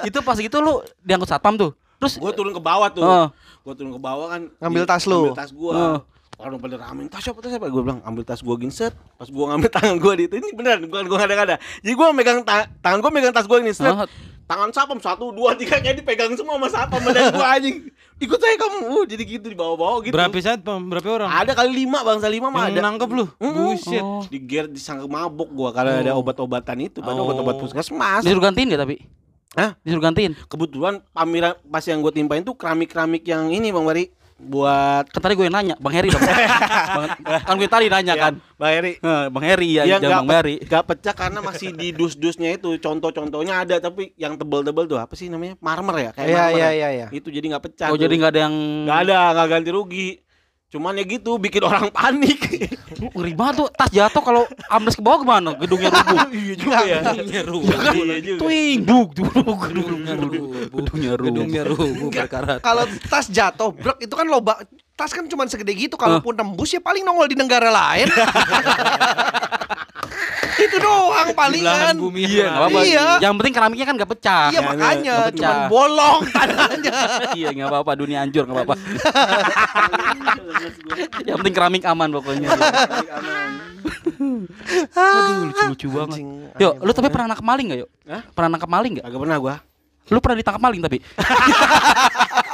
itu 0.13 0.19
pas 0.21 0.37
gitu 0.37 0.57
lu 0.61 0.85
diangkut 1.01 1.25
satpam 1.25 1.57
tuh. 1.57 1.73
Terus 1.97 2.21
Gue 2.21 2.29
turun 2.29 2.53
ke 2.53 2.61
bawah 2.61 2.93
tuh. 2.93 3.01
Oh. 3.01 3.27
Gue 3.65 3.73
turun 3.73 3.89
ke 3.89 3.97
bawah 3.97 4.37
kan. 4.37 4.41
Ngambil 4.61 4.85
tas 4.85 5.03
lu? 5.09 5.33
Ngambil 5.33 5.39
tas 5.41 5.49
gua. 5.49 5.73
Oh. 5.73 5.97
Orang 6.35 6.59
pada 6.59 6.75
ramen, 6.75 7.07
tas 7.07 7.19
siapa 7.19 7.39
tas 7.39 7.47
siapa? 7.47 7.67
Gue 7.67 7.79
bilang 7.79 8.03
ambil 8.03 8.21
tas 8.21 8.39
gua 8.39 8.55
gini 8.55 8.67
set. 8.69 8.91
Pas 9.15 9.27
gua 9.27 9.55
ngambil 9.55 9.69
tangan 9.75 9.95
gua 9.95 10.13
di 10.13 10.27
itu 10.27 10.35
ini 10.35 10.51
beneran 10.51 10.83
bukan 10.83 11.07
gua 11.07 11.23
ada-ada. 11.23 11.55
Jadi 11.79 11.93
gua 11.95 12.11
megang 12.11 12.43
ta- 12.43 12.67
tangan 12.79 12.99
gua 12.99 13.11
megang 13.11 13.31
tas 13.31 13.47
gua 13.47 13.63
ini 13.63 13.71
set. 13.71 13.87
Oh. 13.87 14.03
Tangan 14.45 14.69
sapam 14.69 14.99
satu 14.99 15.33
dua 15.33 15.55
tiga 15.55 15.79
kayak 15.79 16.03
dipegang 16.03 16.35
semua 16.35 16.59
sama 16.59 16.67
sapam 16.69 17.01
badan 17.01 17.33
gua 17.33 17.55
anjing. 17.55 17.87
Ikut 18.15 18.35
saya 18.37 18.55
kamu. 18.55 18.77
Uh, 18.85 19.03
jadi 19.03 19.23
gitu 19.25 19.47
di 19.47 19.57
bawah-bawah 19.57 20.03
gitu. 20.03 20.13
Berapa 20.13 20.35
saat? 20.37 20.59
Berapa 20.61 21.07
orang? 21.09 21.29
Ada 21.31 21.51
kali 21.51 21.71
lima 21.83 21.99
bangsa 21.99 22.27
lima 22.27 22.47
mah 22.47 22.67
ada. 22.67 22.79
nangkep 22.79 23.09
lu? 23.09 23.25
Mm-mm. 23.39 23.75
Buset. 23.75 24.03
Oh. 24.03 24.21
Di 24.27 24.39
ger 24.39 24.67
disangka 24.67 25.07
mabuk 25.07 25.49
gua 25.49 25.71
karena 25.71 25.99
ada 25.99 26.13
obat-obatan 26.13 26.77
itu, 26.83 26.99
padahal 26.99 27.23
Oh. 27.23 27.27
obat-obat 27.27 27.57
puskesmas. 27.57 28.23
disuruh 28.23 28.43
gantiin 28.43 28.69
gak 28.69 28.83
tapi? 28.83 29.01
Hah? 29.55 29.71
Disuruh 29.81 30.03
gantiin. 30.03 30.35
Kebetulan 30.45 30.99
pameran 31.09 31.55
pas 31.65 31.81
yang 31.81 31.99
gue 31.99 32.11
timpain 32.11 32.43
tuh 32.43 32.53
keramik-keramik 32.53 33.23
yang 33.23 33.47
ini 33.49 33.71
Bang 33.71 33.87
Bari 33.87 34.11
buat 34.35 35.07
Kan 35.07 35.21
tadi 35.21 35.33
gue 35.33 35.47
yang 35.47 35.55
nanya, 35.55 35.75
Bang 35.79 35.95
Heri 35.95 36.11
dong. 36.11 36.19
Bang, 36.97 37.07
kan 37.23 37.55
gue 37.55 37.69
tadi 37.71 37.87
nanya 37.87 38.13
kan. 38.13 38.33
Bang 38.55 38.71
Heri. 38.71 38.93
Eh, 38.95 39.25
Bang 39.31 39.43
Heri 39.43 39.69
ya, 39.71 39.83
jangan 39.87 40.21
Bang 40.21 40.27
pe- 40.27 40.35
Heri. 40.35 40.55
nggak 40.59 40.83
pecah 40.85 41.15
karena 41.15 41.39
masih 41.39 41.71
di 41.71 41.87
dus-dusnya 41.89 42.51
itu. 42.51 42.75
Contoh-contohnya 42.75 43.63
ada 43.63 43.79
tapi 43.79 44.11
yang 44.15 44.35
tebel-tebel 44.35 44.85
tuh 44.85 44.99
apa 44.99 45.15
sih 45.15 45.31
namanya? 45.31 45.55
Marmer 45.59 45.95
ya, 45.97 46.11
kayak 46.11 46.27
Iya, 46.27 46.35
marmer. 46.37 46.51
iya, 46.51 46.67
ya. 46.67 46.69
iya, 46.69 46.89
iya. 46.91 47.07
Itu 47.09 47.31
jadi 47.31 47.45
nggak 47.47 47.63
pecah. 47.63 47.87
Oh, 47.87 47.95
tuh. 47.95 48.03
jadi 48.03 48.13
nggak 48.13 48.31
ada 48.31 48.41
yang 48.43 48.55
nggak 48.83 48.99
ada, 49.07 49.19
nggak 49.33 49.47
ganti 49.49 49.69
rugi. 49.71 50.09
Cuman 50.75 50.91
ya 50.99 51.07
gitu 51.07 51.39
bikin 51.39 51.63
orang 51.63 51.87
panik. 51.87 52.67
Ngeri 52.99 53.31
banget 53.31 53.63
tuh 53.63 53.67
tas 53.71 53.87
jatuh 53.87 54.19
kalau 54.19 54.43
ambles 54.67 54.99
ke 54.99 54.99
bawah 54.99 55.23
gimana? 55.23 55.55
Gedungnya 55.55 55.87
rubuh. 55.95 56.27
iya 56.35 56.53
juga 56.59 56.79
ya. 56.83 56.99
Gedungnya 57.15 57.41
rubuh. 57.47 57.71
Iya 57.71 58.17
juga. 58.19 58.39
Twing, 58.43 58.77
duk, 58.83 59.07
duk, 59.15 59.31
duk, 59.31 59.57
Gedungnya 59.71 60.13
rubuh. 60.19 60.43
Gedungnya 60.67 61.13
rubuh. 61.15 61.27
Gedungnya 61.31 61.63
rubuh 61.63 62.11
berkarat. 62.11 62.59
Kalau 62.59 62.83
tas 63.07 63.31
jatuh, 63.31 63.71
brek 63.71 64.03
itu 64.03 64.11
kan 64.11 64.27
loba 64.27 64.59
tas 64.99 65.15
kan 65.15 65.23
cuma 65.31 65.47
segede 65.47 65.71
gitu 65.79 65.95
kalaupun 65.95 66.35
tembus 66.35 66.75
ya 66.75 66.83
paling 66.83 67.07
nongol 67.07 67.31
di 67.31 67.39
negara 67.39 67.71
lain. 67.71 68.11
itu 70.55 70.77
doang 70.79 71.29
palingan. 71.35 71.95
bumi 71.99 72.23
Iya, 72.23 72.29
yang 72.29 72.51
nggak 72.51 72.61
apa-apa. 72.63 72.79
Iya. 72.81 73.05
Yang 73.19 73.33
penting 73.39 73.53
keramiknya 73.53 73.85
kan 73.85 73.95
gak 73.99 74.11
pecah. 74.15 74.45
Iya 74.51 74.59
makanya 74.63 74.95
nggak 74.95 75.27
pecah. 75.31 75.35
cuman 75.35 75.57
bolong 75.71 76.21
tanahnya. 76.31 76.97
iya, 77.39 77.49
nggak 77.51 77.67
apa-apa. 77.69 77.91
Dunia 77.95 78.17
hancur 78.23 78.43
nggak 78.47 78.57
apa-apa. 78.57 78.75
Yang 81.27 81.35
penting 81.41 81.55
keramik 81.55 81.83
aman 81.85 82.09
pokoknya. 82.13 82.49
Aduh, 84.95 85.35
lucu-lucu 85.51 85.87
banget. 85.91 86.19
Yuk, 86.61 86.73
lu 86.81 86.91
tapi 86.95 87.07
pernah 87.11 87.27
nangkap 87.33 87.45
maling 87.45 87.65
gak 87.73 87.79
yuk? 87.85 87.89
Hah? 88.07 88.21
Pernah 88.31 88.49
nangkap 88.55 88.69
maling 88.71 88.91
gak? 88.99 89.05
Kagak 89.05 89.21
pernah 89.21 89.37
gua. 89.37 89.55
Lu 90.13 90.21
pernah 90.21 90.37
ditangkap 90.37 90.61
maling 90.61 90.81
tapi? 90.85 90.97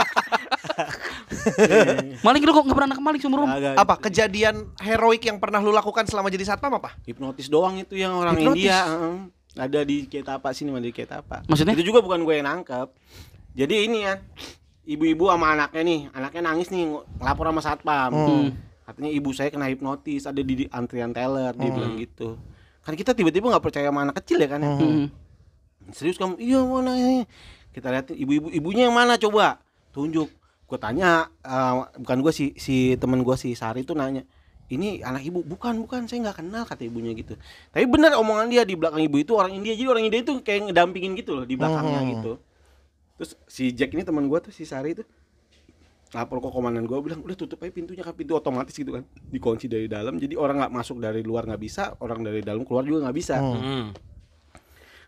maling 2.25 2.41
lu 2.45 2.51
kok 2.51 2.63
gak 2.67 2.77
pernah 2.77 2.97
maling 2.97 3.21
seumur 3.21 3.39
hidup? 3.43 3.49
Kagak. 3.51 3.75
apa 3.77 3.95
kejadian 4.09 4.55
heroik 4.79 5.23
yang 5.25 5.37
pernah 5.41 5.59
lu 5.59 5.73
lakukan 5.73 6.05
selama 6.05 6.29
jadi 6.29 6.45
satpam 6.47 6.77
apa? 6.77 6.95
Hipnotis 7.03 7.47
doang 7.49 7.79
itu 7.79 7.97
yang 7.97 8.15
orang 8.17 8.37
Hipnotis? 8.37 8.67
India. 8.67 8.79
heeh. 8.87 9.15
Ada 9.51 9.83
di 9.83 10.07
Ketapa 10.07 10.55
sini, 10.55 10.71
di 10.79 10.95
Ketapa. 10.95 11.43
Maksudnya? 11.43 11.75
Itu 11.75 11.83
juga 11.83 11.99
bukan 11.99 12.23
gue 12.23 12.39
yang 12.39 12.47
nangkep. 12.47 12.87
Jadi 13.51 13.75
ini 13.83 14.07
ya, 14.07 14.15
ibu-ibu 14.87 15.27
sama 15.27 15.51
anaknya 15.59 15.83
nih, 15.83 15.99
anaknya 16.15 16.41
nangis 16.47 16.71
nih 16.71 16.87
ng- 16.87 17.03
ngelapor 17.19 17.51
sama 17.51 17.61
satpam. 17.61 18.11
Hmm. 18.15 18.47
Katanya 18.87 19.11
ibu 19.11 19.29
saya 19.35 19.51
kena 19.51 19.67
hipnotis, 19.67 20.23
ada 20.23 20.39
di, 20.39 20.53
di 20.55 20.65
antrian 20.71 21.11
teller, 21.11 21.51
dia 21.59 21.67
bilang 21.71 21.99
gitu. 21.99 22.39
Kan 22.81 22.95
kita 22.95 23.11
tiba-tiba 23.11 23.51
nggak 23.51 23.63
percaya 23.63 23.91
sama 23.91 24.07
anak 24.07 24.23
kecil 24.23 24.39
ya 24.39 24.47
kan? 24.47 24.59
ya. 24.63 24.71
Hmm. 24.71 25.05
Serius 25.91 26.15
kamu? 26.15 26.39
Iya 26.39 26.63
mana 26.63 26.95
ini? 26.95 27.27
Kita 27.75 27.91
lihat 27.91 28.07
ibu-ibu 28.11 28.47
ibunya 28.51 28.87
yang 28.87 28.95
mana 28.95 29.19
coba? 29.19 29.59
Tunjuk. 29.91 30.31
Gue 30.71 30.79
tanya, 30.79 31.11
eh, 31.43 31.73
bukan 31.99 32.17
gue 32.23 32.31
si 32.31 32.55
si 32.55 32.75
teman 32.95 33.19
gue 33.21 33.35
si 33.35 33.51
Sari 33.51 33.83
itu 33.83 33.91
nanya, 33.91 34.23
ini 34.67 35.03
anak 35.03 35.19
ibu 35.21 35.43
bukan 35.43 35.83
bukan 35.83 36.07
saya 36.07 36.23
nggak 36.23 36.37
kenal 36.39 36.63
kata 36.63 36.87
ibunya 36.87 37.11
gitu. 37.11 37.35
Tapi 37.69 37.83
benar 37.85 38.15
omongan 38.15 38.47
dia 38.47 38.63
di 38.63 38.79
belakang 38.79 39.03
ibu 39.03 39.19
itu 39.19 39.35
orang 39.35 39.51
India 39.51 39.75
jadi 39.75 39.91
orang 39.91 40.07
India 40.07 40.23
itu 40.23 40.39
kayak 40.39 40.71
ngedampingin 40.71 41.11
gitu 41.13 41.35
loh 41.35 41.43
di 41.43 41.59
belakangnya 41.59 41.99
Hmm. 41.99 42.11
gitu. 42.13 42.31
Terus 43.19 43.31
si 43.45 43.69
Jack 43.69 43.91
ini 43.91 44.01
teman 44.01 44.25
gue 44.25 44.39
tuh 44.39 44.49
si 44.49 44.63
Sari 44.63 44.95
itu 44.95 45.03
lapor 46.11 46.39
ke 46.39 46.47
komandan 46.47 46.83
gue 46.83 46.95
bilang 46.97 47.19
udah 47.19 47.35
tutup 47.35 47.59
aja 47.59 47.71
pintunya 47.71 47.99
kan 47.99 48.11
pintu 48.11 48.31
otomatis 48.33 48.71
gitu 48.71 48.91
kan 48.91 49.03
dikunci 49.27 49.67
dari 49.67 49.87
dalam 49.87 50.15
jadi 50.15 50.35
orang 50.35 50.59
nggak 50.59 50.73
masuk 50.73 50.99
dari 50.99 51.19
luar 51.19 51.43
nggak 51.45 51.61
bisa 51.61 51.95
orang 51.99 52.19
dari 52.19 52.39
dalam 52.39 52.63
keluar 52.63 52.83
juga 52.83 53.07
nggak 53.07 53.15
bisa 53.15 53.39
Hmm. 53.39 53.55
Hmm. 53.55 53.85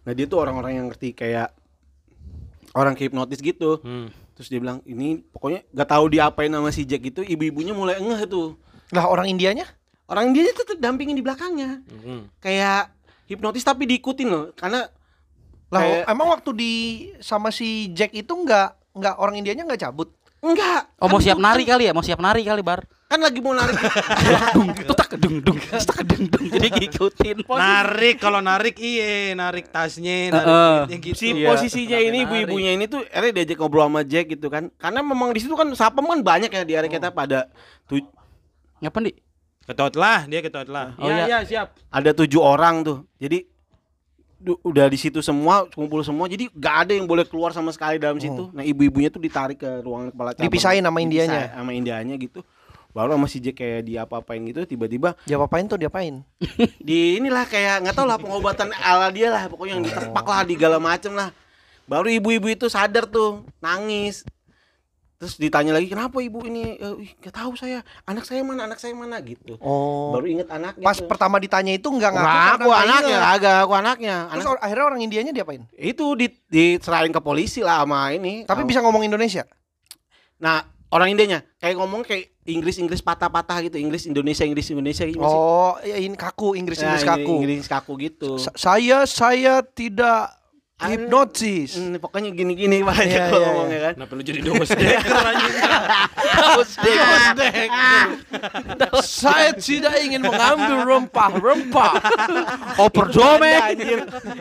nah 0.02 0.12
dia 0.12 0.24
tuh 0.26 0.40
orang-orang 0.40 0.72
yang 0.74 0.88
ngerti 0.88 1.12
kayak 1.12 1.52
orang 2.72 2.96
hipnotis 2.96 3.40
gitu 3.40 3.84
Hmm. 3.84 4.08
Terus 4.34 4.48
dia 4.48 4.58
bilang 4.58 4.82
ini 4.84 5.22
pokoknya 5.24 5.62
nggak 5.68 5.88
tahu 5.88 6.06
diapain 6.10 6.50
sama 6.50 6.70
si 6.70 6.84
Jack 6.84 7.04
itu 7.04 7.22
ibu-ibunya 7.22 7.72
mulai 7.72 7.98
ngeh 7.98 8.26
tuh 8.26 8.58
Lah 8.90 9.06
orang 9.06 9.26
Indianya? 9.28 9.66
orang 10.06 10.30
dia 10.32 10.50
tetap 10.50 10.78
dampingin 10.78 11.14
di 11.14 11.22
belakangnya 11.22 11.82
Hmm. 11.96 12.28
kayak 12.38 12.92
hipnotis 13.26 13.62
tapi 13.62 13.86
diikutin 13.86 14.28
loh 14.28 14.46
karena 14.52 14.90
Lah 15.70 15.82
Kayak- 15.82 16.06
emang 16.08 16.28
waktu 16.30 16.50
di 16.52 16.74
sama 17.18 17.50
si 17.50 17.90
Jack 17.90 18.12
itu 18.12 18.30
nggak 18.30 18.94
nggak 18.94 19.16
orang 19.18 19.36
Indianya 19.36 19.64
nggak 19.64 19.82
cabut? 19.82 20.14
enggak 20.38 20.86
Oh 20.98 21.08
mau 21.08 21.18
Kan 21.18 21.26
siap 21.26 21.38
itu- 21.38 21.46
nari 21.46 21.64
kali 21.64 21.84
ya? 21.88 21.94
Mau 21.94 22.04
siap 22.04 22.20
nari 22.20 22.44
kali 22.44 22.62
bar. 22.62 22.86
Kan 23.14 23.22
lagi 23.22 23.40
mau 23.40 23.54
narik 23.54 23.78
Dung, 24.56 24.74
itu 24.74 24.90
tak 24.92 25.14
dung 25.16 25.38
dung, 25.40 25.60
tak 25.62 26.02
dung 26.04 26.26
dung. 26.26 26.46
Jadi 26.50 26.68
ngikutin. 26.74 27.46
Narik 27.46 28.18
kalau 28.18 28.42
narik 28.42 28.74
iya, 28.76 29.32
narik 29.34 29.70
tasnya, 29.70 30.34
narik 30.34 30.42
Heeh. 30.44 30.74
duitnya 30.82 30.98
gitu. 31.00 31.16
si 31.16 31.28
Iya. 31.32 31.48
posisinya 31.48 32.00
ini 32.00 32.18
ibu-ibunya 32.26 32.72
ini 32.74 32.86
tuh 32.86 33.06
akhirnya 33.06 33.34
diajak 33.40 33.58
ngobrol 33.60 33.86
sama 33.86 34.02
Jack 34.02 34.26
gitu 34.30 34.50
kan 34.50 34.74
karena 34.74 35.00
memang 35.00 35.30
di 35.30 35.40
situ 35.40 35.54
kan 35.54 35.70
sapam 35.74 36.04
kan 36.04 36.20
banyak 36.20 36.50
ya 36.50 36.62
di 36.64 36.74
area 36.74 36.90
kita 36.90 37.10
pada 37.10 37.46
tu- 37.86 38.02
Ngapa 38.82 39.00
di? 39.00 39.14
Ketot 39.64 39.96
lah, 39.96 40.26
dia 40.26 40.42
ketot 40.42 40.68
lah. 40.68 40.92
Oh, 40.98 41.08
Iya, 41.08 41.14
iya. 41.16 41.24
iya, 41.24 41.40
siap. 41.46 41.68
ada 41.88 42.10
tujuh 42.12 42.42
orang 42.42 42.82
tuh 42.82 42.98
jadi 43.16 43.46
udah 44.44 44.92
di 44.92 45.00
situ 45.00 45.24
semua 45.24 45.64
kumpul 45.66 46.04
semua 46.04 46.28
jadi 46.28 46.52
gak 46.52 46.76
ada 46.84 46.92
yang 46.92 47.08
boleh 47.08 47.24
keluar 47.24 47.56
sama 47.56 47.72
sekali 47.72 47.96
dalam 47.96 48.20
situ 48.20 48.52
nah 48.52 48.60
ibu-ibunya 48.60 49.08
tuh 49.08 49.24
ditarik 49.24 49.56
ke 49.56 49.80
ruangan 49.80 50.12
kepala 50.12 50.30
cabang 50.34 50.44
Dipisahin 50.44 50.84
sama 50.84 51.00
Indianya? 51.00 51.40
Dipisah 51.48 51.56
sama 51.56 51.72
Indianya 51.72 52.16
gitu 52.18 52.40
baru 52.94 53.10
sama 53.12 53.26
si 53.26 53.38
Jack 53.38 53.58
kayak 53.58 53.82
diapa-apain 53.84 54.42
gitu 54.46 54.64
tiba-tiba 54.64 55.18
Dia 55.24 55.36
apain 55.36 55.66
tuh 55.66 55.76
diapain? 55.76 56.22
di 56.80 57.18
inilah 57.18 57.44
kayak 57.44 57.82
nggak 57.82 57.96
tahu 57.96 58.06
lah 58.06 58.16
pengobatan 58.16 58.70
ala 58.72 59.10
dia 59.10 59.28
lah 59.28 59.46
pokoknya 59.46 59.74
yang 59.74 59.84
diterpak 59.84 60.22
lah 60.22 60.42
di 60.42 60.54
segala 60.54 60.78
macem 60.78 61.12
lah 61.12 61.34
baru 61.84 62.08
ibu-ibu 62.08 62.48
itu 62.48 62.66
sadar 62.68 63.04
tuh 63.04 63.42
nangis 63.58 64.22
terus 65.16 65.36
ditanya 65.36 65.72
lagi 65.72 65.88
kenapa 65.88 66.20
ibu 66.20 66.44
ini 66.44 66.76
"Eh, 66.76 67.16
nggak 67.18 67.32
tahu 67.34 67.56
saya 67.56 67.80
anak 68.04 68.24
saya 68.24 68.44
mana 68.44 68.66
anak 68.66 68.76
saya 68.76 68.92
mana 68.92 69.18
gitu 69.20 69.56
Oh. 69.58 70.12
baru 70.12 70.28
inget 70.28 70.48
anaknya 70.48 70.84
Pas 70.84 70.96
tuh. 70.96 71.08
pertama 71.08 71.40
ditanya 71.40 71.72
itu 71.72 71.88
nggak 71.88 72.12
ngaku. 72.12 72.22
Nggak 72.22 72.36
karena 72.36 72.60
aku 72.60 72.72
anaknya 72.76 73.18
agak 73.26 73.56
aku 73.58 73.74
anaknya 73.74 74.16
Terus 74.28 74.44
anak 74.46 74.60
akhirnya 74.60 74.86
orang 74.86 75.00
Indianya 75.02 75.32
diapain? 75.32 75.64
itu 75.74 76.06
di, 76.14 76.28
diserahin 76.46 77.10
ke 77.10 77.20
polisi 77.20 77.60
lah 77.60 77.82
sama 77.82 78.12
ini 78.12 78.44
Tapi 78.44 78.62
Sama- 78.62 78.70
bisa 78.70 78.80
ngomong 78.80 79.02
Indonesia. 79.02 79.48
nah 80.38 80.60
orang 80.90 81.08
Indianya 81.10 81.40
kayak 81.58 81.74
ngomong 81.74 82.04
kayak 82.04 82.33
Inggris 82.44 82.76
Inggris 82.76 83.00
patah-patah 83.00 83.64
gitu 83.64 83.78
Inggris 83.78 84.04
Indonesia 84.04 84.44
Inggris 84.44 84.68
Indonesia 84.68 85.04
gitu 85.04 85.20
Oh, 85.20 85.74
ya 85.80 85.96
ini 85.96 86.14
kaku 86.14 86.54
Inggris 86.54 86.78
Inggris 86.78 87.02
Nah, 87.02 87.16
kaku. 87.16 87.34
Inggris 87.40 87.66
kaku 87.66 87.92
gitu 87.98 88.30
Sa- 88.36 88.54
saya 88.54 89.04
saya 89.04 89.64
tidak 89.64 90.30
Ah, 90.74 90.90
hipnotis. 90.90 91.80
Hmm, 91.80 91.96
pokoknya 91.96 92.36
gini-gini 92.36 92.84
Pak 92.84 92.98
Iya, 92.98 93.32
kalau 93.32 93.40
iya, 93.40 93.48
ngomongnya 93.48 93.80
kan 93.80 93.94
Kenapa 93.96 94.12
lu 94.12 94.22
jadi 94.26 94.40
dongos 94.44 94.70
deker 94.76 95.16
anjing? 95.16 95.56
saya 99.24 99.50
tidak 99.56 99.96
ingin 100.04 100.20
mengambil 100.20 100.84
rempah-rempah. 100.84 101.94
Oper 102.84 103.06
dome. 103.10 103.54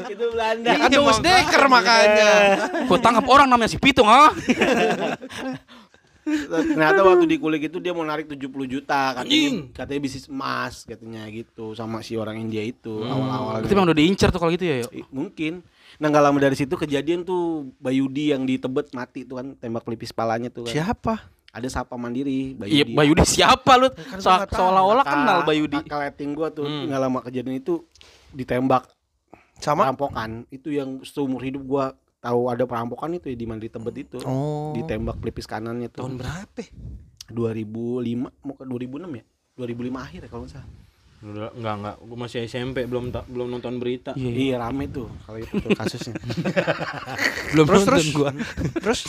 Itu 0.09 0.25
Belanda. 0.35 0.67
Ya 0.67 0.75
kan 0.83 0.91
Dekker 1.23 1.65
makanya. 1.71 2.31
Gua 2.91 2.99
tangkap 2.99 3.23
orang 3.29 3.47
namanya 3.47 3.71
si 3.71 3.79
Pitung, 3.79 4.11
ha? 4.11 4.33
Ternyata 6.23 7.03
waktu 7.03 7.27
di 7.27 7.37
kulik 7.37 7.67
itu 7.67 7.79
dia 7.79 7.91
mau 7.91 8.03
narik 8.03 8.27
70 8.27 8.39
juta 8.65 9.13
katanya, 9.13 9.67
katanya 9.75 10.01
bisnis 10.01 10.27
emas 10.27 10.83
katanya 10.83 11.27
gitu 11.29 11.75
sama 11.75 11.99
si 12.01 12.15
orang 12.15 12.39
India 12.39 12.63
itu 12.63 13.03
awal-awal. 13.03 13.61
Berarti 13.61 13.75
emang 13.75 13.87
udah 13.87 13.99
diincer 13.99 14.29
tuh 14.31 14.39
kalau 14.39 14.51
gitu 14.51 14.63
ya, 14.63 14.77
yuk. 14.83 15.11
Mungkin. 15.11 15.67
Nah 15.99 16.09
nggak 16.09 16.25
lama 16.25 16.39
dari 16.39 16.55
situ 16.55 16.73
kejadian 16.73 17.23
tuh 17.23 17.69
Bayudi 17.77 18.31
yang 18.31 18.43
di 18.43 18.57
Tebet 18.57 18.91
mati 18.93 19.23
tuh 19.23 19.39
kan 19.39 19.47
tembak 19.55 19.83
pelipis 19.83 20.11
palanya 20.11 20.49
tuh 20.49 20.65
kan. 20.65 20.73
Siapa? 20.73 21.15
Ada 21.53 21.69
Sapa 21.69 22.01
Mandiri 22.01 22.57
Iya, 22.57 22.89
Bayudi. 22.89 22.93
Bayudi 22.97 23.23
siapa 23.29 23.77
lu? 23.77 23.93
Kan 23.93 24.19
So-. 24.19 24.49
Seolah-olah 24.49 25.05
kenal 25.05 25.39
Bayudi. 25.45 25.77
Kakak 25.81 26.01
letting 26.09 26.33
gua 26.33 26.49
tuh 26.49 26.65
Hmm. 26.65 26.89
nggak 26.89 27.01
lama 27.03 27.19
kejadian 27.21 27.61
itu 27.61 27.85
ditembak 28.33 28.89
Sama? 29.61 29.85
perampokan. 29.85 30.49
Itu 30.49 30.73
yang 30.73 31.05
seumur 31.05 31.45
hidup 31.45 31.61
gua 31.63 31.93
tahu 32.23 32.41
ada 32.49 32.65
perampokan 32.65 33.19
itu 33.19 33.29
ya 33.29 33.37
di 33.37 33.47
mana 33.51 33.59
di 33.59 33.69
Tebet 33.69 33.97
itu. 33.99 34.19
Oh. 34.23 34.71
Ditembak 34.79 35.19
pelipis 35.19 35.51
kanannya 35.51 35.91
tuh. 35.91 36.07
Tahun 36.07 36.17
berapa? 36.17 36.63
2005 37.33 38.45
mau 38.45 38.55
ke 38.55 38.65
2006 38.67 39.19
ya 39.19 39.25
2005 39.57 40.05
akhir 40.05 40.21
ya 40.27 40.29
kalau 40.29 40.43
nggak 40.45 40.53
salah 40.53 40.69
enggak 41.23 41.55
enggak, 41.55 41.97
gua 42.01 42.19
masih 42.19 42.39
SMP 42.43 42.83
belum 42.83 43.09
ta- 43.09 43.23
belum 43.25 43.47
nonton 43.49 43.79
berita. 43.79 44.11
iya 44.13 44.59
rame 44.59 44.87
tuh 44.87 45.07
kalau 45.23 45.39
itu 45.39 45.55
tuh 45.57 45.71
kasusnya 45.73 46.19
Belum 47.53 47.65
Terus, 47.65 47.79
nonton 47.79 47.95
terus? 47.95 48.07
gua. 48.11 48.31
Terus 48.75 49.01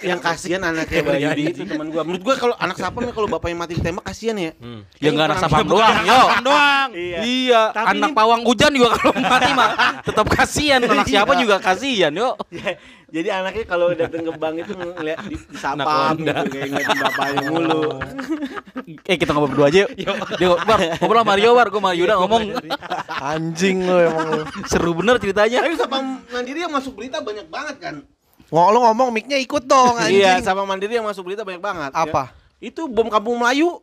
yang 0.00 0.18
kasihan 0.18 0.60
anaknya 0.62 1.00
Bayudi 1.00 1.42
itu 1.50 1.62
teman 1.64 1.88
gua 1.88 2.02
menurut 2.02 2.22
gua 2.22 2.34
kalau 2.36 2.54
anak 2.54 2.76
sapam 2.76 3.02
nih 3.02 3.10
kalau 3.10 3.24
bapaknya 3.26 3.56
mati 3.56 3.72
ditembak 3.74 4.04
kasihan 4.04 4.36
ya 4.36 4.52
Hmm. 4.58 4.84
Ya 4.96 5.08
enggak 5.08 5.26
anak 5.26 5.38
Orang- 5.38 5.50
sapam 5.50 5.66
doang, 5.66 5.96
yo. 6.02 6.20
doang. 6.42 6.88
Iya. 6.90 7.18
Iya, 7.22 7.62
Tapi 7.70 7.86
anak 7.94 8.04
ini- 8.04 8.16
pawang 8.16 8.40
hujan 8.42 8.70
juga 8.70 8.88
kalau 8.92 9.12
mati 9.16 9.50
mah 9.50 9.70
tetap 10.02 10.26
kasihan. 10.28 10.80
Anak 10.82 11.06
siapa 11.06 11.32
juga 11.34 11.56
kasihan, 11.58 12.12
yo. 12.12 12.36
Jadi 13.08 13.28
anaknya 13.34 13.64
kalau 13.64 13.88
datang 13.90 14.20
ke 14.20 14.32
bank 14.32 14.54
itu 14.58 14.72
ngeliat 14.72 15.18
di, 15.22 15.34
di 15.34 15.56
Anak 15.56 15.60
sapam 15.80 15.88
Honda. 16.12 16.32
gitu 16.34 16.50
kayak 16.50 16.66
ngeliatin 16.68 16.98
bapaknya 17.00 17.46
mulu 17.46 17.82
Eh 19.02 19.16
kita 19.16 19.30
ngobrol 19.30 19.48
berdua 19.50 19.66
aja 19.68 19.78
yuk. 19.80 20.16
Dia 20.36 20.48
bar, 20.58 20.78
ngobrol 20.98 21.18
sama 21.18 21.28
Mario 21.30 21.50
bar, 21.52 21.66
gue 21.66 21.76
sama 21.78 21.90
Yuda 21.92 22.14
ngomong 22.16 22.42
anjing 23.10 23.78
lu 23.82 23.96
emang 23.98 24.26
lu. 24.30 24.42
seru 24.64 24.92
bener 24.92 25.16
ceritanya. 25.16 25.58
tapi 25.62 25.76
sapam 25.76 26.04
mandiri 26.26 26.60
yang 26.60 26.70
masuk 26.70 26.92
berita 26.94 27.18
banyak 27.18 27.46
banget 27.46 27.76
kan 27.78 27.94
Ngo 28.48 28.64
lu 28.70 28.80
ngomong 28.82 29.08
mic-nya 29.10 29.36
ikut 29.36 29.64
dong 29.64 29.94
anjing. 29.94 30.20
iya 30.20 30.40
sapam 30.40 30.64
mandiri 30.64 30.94
yang 30.94 31.04
masuk 31.04 31.24
berita 31.24 31.42
banyak 31.42 31.60
banget 31.60 31.90
ya. 31.90 32.00
Apa? 32.02 32.32
itu 32.58 32.84
bom 32.86 33.06
kampung 33.06 33.36
Melayu 33.36 33.80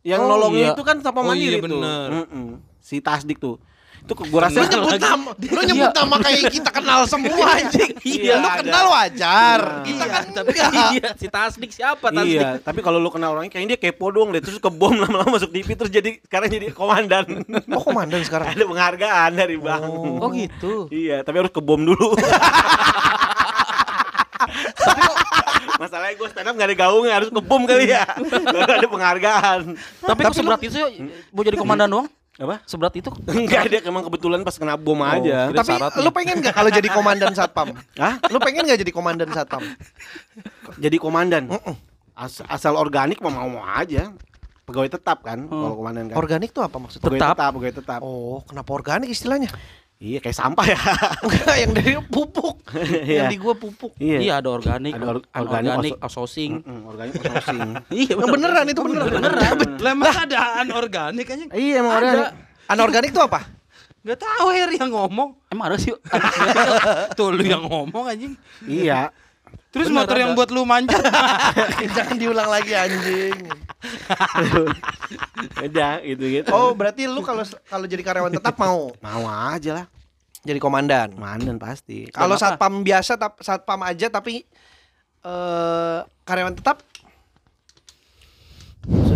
yang 0.00 0.22
Oh, 0.22 0.30
nolongin 0.30 0.64
iya. 0.64 0.72
itu 0.72 0.82
kan 0.82 0.96
sapam 0.98 1.22
Oh, 1.22 1.28
mandiri 1.28 1.54
iya, 1.54 1.60
tuh 1.60 1.66
bener. 1.70 2.06
Mm-mm. 2.18 2.46
si 2.78 2.98
Tasdik 2.98 3.36
tuh 3.36 3.60
itu 4.00 4.12
gua 4.26 4.40
rasa 4.42 4.56
Lu 4.56 4.66
nyebut 4.66 4.98
nama, 4.98 5.30
lu 5.34 5.60
nyebut 5.62 5.92
nama 5.92 6.14
kayak 6.18 6.42
kita 6.50 6.70
kenal 6.70 7.00
semua 7.04 7.46
anjing. 7.52 7.92
Iya, 8.00 8.34
lu 8.36 8.48
ada. 8.48 8.58
kenal 8.58 8.84
wajar. 8.90 9.60
Nah. 9.60 9.84
Kita 9.84 9.98
Iya, 10.00 10.10
kan 10.10 10.24
tapi 10.30 10.48
enggak. 10.50 10.72
iya, 10.90 11.08
si 11.14 11.26
Tasdik 11.26 11.70
siapa 11.70 12.06
Tasdik? 12.08 12.34
Iya, 12.34 12.48
tapi 12.58 12.80
kalau 12.80 12.98
lu 12.98 13.08
kenal 13.08 13.32
orangnya 13.32 13.50
kayaknya 13.50 13.76
dia 13.76 13.80
kepo 13.86 14.08
doang 14.08 14.30
deh 14.30 14.40
terus 14.40 14.58
kebom 14.58 14.96
lama-lama 14.96 15.30
masuk 15.32 15.48
TV 15.48 15.68
terus 15.72 15.88
jadi 15.88 16.18
sekarang 16.20 16.48
jadi 16.48 16.66
komandan. 16.70 17.24
Oh, 17.70 17.82
komandan 17.82 18.20
sekarang. 18.20 18.50
Ada 18.50 18.64
penghargaan 18.64 19.30
dari 19.32 19.54
bang. 19.54 19.82
Oh 20.18 20.28
gitu. 20.30 20.90
Iya, 20.90 21.22
tapi 21.22 21.38
harus 21.38 21.50
kebom 21.50 21.80
dulu. 21.80 22.12
Masalahnya 25.80 26.14
gue 26.14 26.28
stand 26.28 26.44
up 26.44 26.54
gak 26.54 26.68
ada 26.68 26.76
gaungnya 26.76 27.12
harus 27.14 27.30
kebom 27.30 27.62
kali 27.64 27.88
ya. 27.88 28.04
Baru 28.54 28.70
ada 28.70 28.84
penghargaan. 28.86 29.60
Tapi 30.02 30.20
kok 30.22 30.34
seberat 30.34 30.60
itu 30.60 30.76
yuk, 30.76 30.90
mau 31.30 31.40
jadi 31.40 31.56
komandan 31.56 31.88
doang? 31.88 32.08
Apa? 32.40 32.56
Seberat 32.64 32.96
itu? 32.96 33.12
Enggak 33.28 33.68
ada 33.68 33.78
emang 33.84 34.02
kebetulan 34.02 34.40
pas 34.40 34.56
kena 34.56 34.74
bom 34.74 34.96
aja. 34.98 35.20
kira- 35.46 35.60
Tapi 35.60 35.72
syaratnya. 35.76 36.00
lu 36.00 36.10
pengen 36.10 36.36
nggak 36.40 36.54
kalau 36.54 36.70
jadi 36.72 36.88
komandan 36.88 37.32
satpam? 37.32 37.68
Hah? 38.02 38.14
Lu 38.26 38.38
pengen 38.38 38.64
nggak 38.64 38.80
jadi 38.80 38.90
komandan 38.90 39.28
satpam? 39.28 39.62
Jadi 40.76 40.96
komandan. 40.96 41.52
As- 42.12 42.40
asal 42.42 42.74
organik 42.74 43.20
mah 43.20 43.30
mau-mau 43.30 43.60
aja. 43.62 44.08
Pegawai 44.62 44.86
tetap 44.88 45.20
kan 45.20 45.44
kalau 45.44 45.76
komandan 45.76 46.08
kan. 46.08 46.16
Organik 46.16 46.50
tuh 46.50 46.62
apa 46.62 46.78
maksudnya? 46.78 47.02
Pegawai 47.02 47.20
tetap. 47.20 47.36
tetap, 47.36 47.50
pegawai 47.52 47.74
tetap. 47.76 48.00
Oh, 48.00 48.40
kenapa 48.42 48.70
organik 48.70 49.08
istilahnya? 49.08 49.50
Iya, 50.00 50.16
kayak 50.16 50.32
sampah 50.32 50.64
ya. 50.64 50.80
Enggak, 51.20 51.56
yang 51.60 51.72
dari 51.76 51.92
pupuk. 52.08 52.56
Iya. 52.72 53.16
yang 53.20 53.28
di 53.28 53.36
gua 53.36 53.52
pupuk. 53.52 53.92
Iya 54.00 54.40
ada 54.40 54.48
organik, 54.48 54.96
Ada 54.96 55.04
or- 55.04 55.20
ada 55.22 55.40
organik, 55.44 55.70
organik, 55.70 55.92
outsourcing. 56.00 56.52
Mm, 56.64 56.80
organik 56.88 57.12
outsourcing. 57.14 57.60
Iya 58.00 58.12
Yang 58.16 58.28
beneran 58.32 58.64
itu 58.66 58.80
beneran. 58.80 59.12
beneran. 59.12 59.52
Lah 59.76 59.92
masa 59.92 60.20
ada 60.24 60.38
anorganik 60.58 61.26
aja? 61.28 61.44
Iya, 61.52 61.74
emang 61.78 61.92
organik. 61.94 62.26
Anorganik 62.66 63.10
tuh 63.12 63.24
apa? 63.28 63.40
Enggak 64.00 64.18
tahu 64.24 64.46
Her 64.48 64.70
yang 64.72 64.88
ngomong. 64.88 65.28
Emang 65.46 65.64
ada 65.68 65.76
sih. 65.76 65.92
yuk? 65.92 66.00
Tuh 67.20 67.28
lu 67.30 67.44
yang 67.44 67.60
ngomong 67.60 68.04
anjing. 68.08 68.32
Iya. 68.64 69.12
Terus 69.70 69.86
Bener 69.86 70.02
motor 70.02 70.16
yang 70.18 70.34
ada. 70.34 70.38
buat 70.38 70.50
lu 70.50 70.66
manjat. 70.66 70.98
Jangan 71.96 72.16
diulang 72.18 72.50
lagi 72.50 72.74
anjing. 72.74 73.38
Beda 75.56 76.02
gitu-gitu. 76.02 76.50
Oh, 76.50 76.74
berarti 76.74 77.06
lu 77.06 77.22
kalau 77.22 77.42
kalau 77.64 77.86
jadi 77.86 78.02
karyawan 78.02 78.32
tetap 78.32 78.58
mau 78.58 78.90
mau 78.98 79.22
aja 79.26 79.82
lah. 79.82 79.86
jadi 80.40 80.56
komandan. 80.56 81.14
Mandan 81.14 81.56
pasti. 81.56 82.08
Kalau 82.08 82.34
Kenapa? 82.34 82.56
satpam 82.56 82.80
biasa 82.80 83.12
tap, 83.14 83.38
satpam 83.38 83.80
aja 83.84 84.08
tapi 84.08 84.42
eh 85.20 85.98
karyawan 86.24 86.56
tetap 86.56 86.82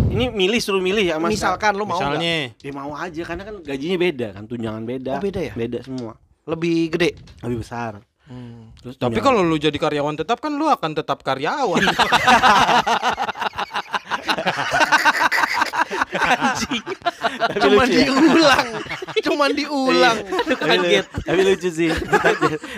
Ini 0.05 0.31
milih 0.31 0.61
suruh 0.63 0.79
milih 0.79 1.11
ya 1.11 1.19
Mas. 1.19 1.35
misalkan 1.35 1.75
lu 1.75 1.83
mau 1.83 1.99
nggak? 1.99 2.15
Misalnya. 2.15 2.37
Ya 2.63 2.71
mau 2.71 2.95
aja 2.95 3.21
karena 3.25 3.43
kan 3.43 3.55
gajinya 3.59 3.97
beda 3.99 4.27
kan, 4.31 4.43
tunjangan 4.47 4.83
beda. 4.85 5.11
Oh, 5.11 5.19
beda 5.19 5.39
ya? 5.43 5.53
Beda 5.53 5.79
semua. 5.83 6.15
lebih 6.45 6.93
gede. 6.93 7.19
Lebih 7.43 7.57
besar. 7.59 7.99
Terus 8.81 8.95
Tapi 8.99 9.19
kalau 9.23 9.41
lu 9.41 9.57
jadi 9.57 9.75
karyawan 9.75 10.15
tetap 10.19 10.39
kan 10.41 10.53
lu 10.53 10.67
akan 10.69 10.91
tetap 10.93 11.21
karyawan. 11.25 11.81
Cuman 17.55 17.87
diulang. 17.89 18.67
Cuman 19.25 19.49
diulang. 19.53 20.17
kaget. 20.47 21.05
Tapi 21.25 21.41
lucu 21.45 21.69
sih. 21.69 21.89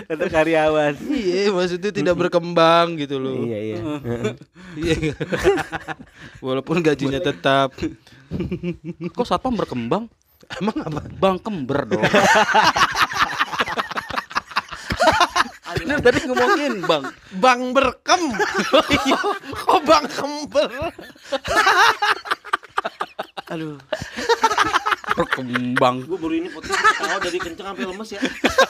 Tetap 0.08 0.28
karyawan. 0.32 0.92
iya, 1.12 1.50
maksudnya 1.52 1.90
tidak 1.92 2.14
berkembang 2.16 2.96
gitu 2.98 3.20
loh. 3.20 3.44
Iya 3.44 3.58
iya. 3.58 3.78
Iya. 4.76 5.12
Walaupun 6.44 6.82
gajinya 6.84 7.20
tetap. 7.22 7.74
Kok 9.12 9.26
satpam 9.26 9.56
berkembang? 9.56 10.08
Emang 10.56 10.76
apa? 10.80 11.00
Bang 11.20 11.36
kember 11.36 11.84
dong. 11.84 12.00
Ini 15.88 16.04
tadi 16.04 16.20
ngomongin 16.28 16.84
bang. 16.84 17.02
Bang 17.40 17.60
berkem. 17.72 18.22
Kok 19.64 19.80
bang 19.88 20.04
kember? 20.04 20.68
Aduh. 23.48 23.80
Berkembang. 25.16 26.04
Gue 26.04 26.18
baru 26.20 26.34
ini 26.36 26.48
podcast 26.52 26.76
ketawa 26.76 27.16
dari 27.24 27.38
kenceng 27.40 27.66
sampai 27.72 27.84
lemes 27.88 28.08
ya. 28.12 28.20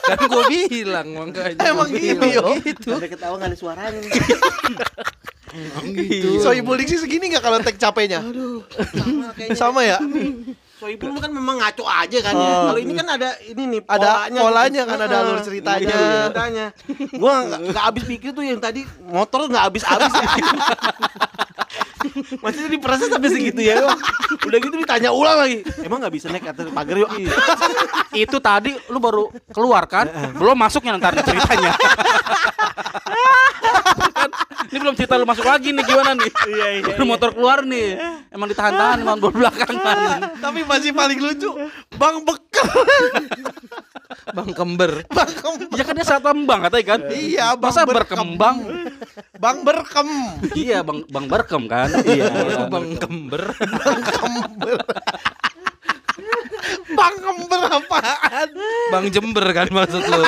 Kan 0.07 0.17
gua 0.31 0.43
bilang 0.47 1.07
makanya. 1.11 1.61
Emang 1.67 1.89
gitu. 1.91 2.41
Gitu. 2.63 2.89
Ada 2.95 3.07
ketawa 3.11 3.35
nggak 3.35 3.51
ada 3.51 3.57
suaranya. 3.59 3.99
Emang 5.51 5.87
gitu. 5.93 6.39
Soibul 6.39 6.79
Diksi 6.79 7.03
segini 7.03 7.35
nggak 7.35 7.43
kalau 7.43 7.59
tek 7.59 7.75
capeknya? 7.75 8.23
Sama 8.95 9.27
kayaknya. 9.35 9.57
Sama 9.59 9.81
ya? 9.83 9.99
Soibul 10.79 11.19
kan 11.19 11.27
memang 11.27 11.59
ngaco 11.59 11.83
aja 11.83 12.17
kan 12.23 12.31
ya. 12.31 12.47
Oh. 12.47 12.63
Kalau 12.71 12.79
ini 12.79 12.93
kan 12.95 13.07
ada 13.11 13.29
ini 13.43 13.63
nih 13.67 13.79
Ada 13.83 13.99
polanya. 14.31 14.39
polanya 14.39 14.81
kan, 14.87 14.97
ada 14.97 15.11
Heeh. 15.11 15.27
alur 15.27 15.39
ceritanya. 15.47 15.91
Iya, 15.91 16.07
ceritanya. 16.25 16.65
Gua 17.19 17.33
nggak 17.43 17.59
nggak 17.67 17.83
habis 17.83 18.03
pikir 18.07 18.29
tuh 18.31 18.43
yang 18.47 18.59
tadi 18.63 18.81
motor 19.03 19.51
nggak 19.51 19.63
habis 19.67 19.83
habis 19.83 20.07
ya. 20.23 20.27
Maksudnya 22.39 22.69
diproses 22.71 23.11
sampai 23.11 23.27
segitu 23.27 23.59
ya. 23.59 23.83
Udah 24.39 24.57
gitu 24.57 24.75
ditanya 24.79 25.11
ulang 25.11 25.35
lagi. 25.35 25.67
Emang 25.83 25.99
nggak 25.99 26.15
bisa 26.15 26.31
naik 26.31 26.47
atas 26.47 26.71
pagar 26.71 26.95
yuk? 26.95 27.11
Itu 28.15 28.39
tadi 28.39 28.71
lu 28.87 29.03
baru 29.03 29.27
keluar 29.51 29.83
kan? 29.83 30.07
Belum 30.39 30.55
masuknya 30.55 30.95
ntar 30.95 31.11
ceritanya. 31.19 31.75
Ini 34.69 34.77
belum 34.77 34.93
cerita 34.93 35.17
lu 35.17 35.25
masuk 35.25 35.45
lagi 35.45 35.73
nih 35.73 35.83
gimana 35.83 36.13
nih? 36.13 36.31
Iya 36.49 36.67
iya. 36.81 36.93
Lu 36.97 37.05
motor 37.09 37.33
keluar 37.33 37.65
nih. 37.65 37.97
Emang 38.29 38.47
ditahan-tahan 38.49 39.01
emang 39.01 39.17
baru 39.17 39.33
belakangan. 39.45 39.97
Tapi 40.45 40.59
masih 40.65 40.91
paling 40.93 41.19
lucu 41.19 41.49
Bang 41.97 42.21
bekel 42.21 42.69
Bang 44.37 44.53
Kember. 44.53 45.05
Bang 45.09 45.29
kember 45.29 45.73
Ya 45.73 45.83
kan 45.85 45.93
dia 45.97 46.05
satpam 46.05 46.45
bang 46.45 46.61
katanya 46.65 46.85
kan? 46.85 46.99
Iya, 47.09 47.57
Bang 47.57 47.73
Masa 47.73 47.81
berkem. 47.85 48.17
berkembang? 48.37 48.57
Bang 49.41 49.57
berkem 49.65 50.09
iya 50.53 50.85
bang 50.85 51.01
bang 51.09 51.25
berkem 51.25 51.63
kan? 51.65 51.89
Iya. 52.05 52.69
Bang 52.69 52.93
Kember. 52.97 53.53
Bang 53.57 54.01
kember 54.05 54.77
Bang 56.95 57.15
kember 57.19 57.61
apaan? 57.69 58.49
Bang 58.91 59.05
Jember 59.11 59.53
kan 59.53 59.67
maksud 59.71 60.03
lu. 60.03 60.23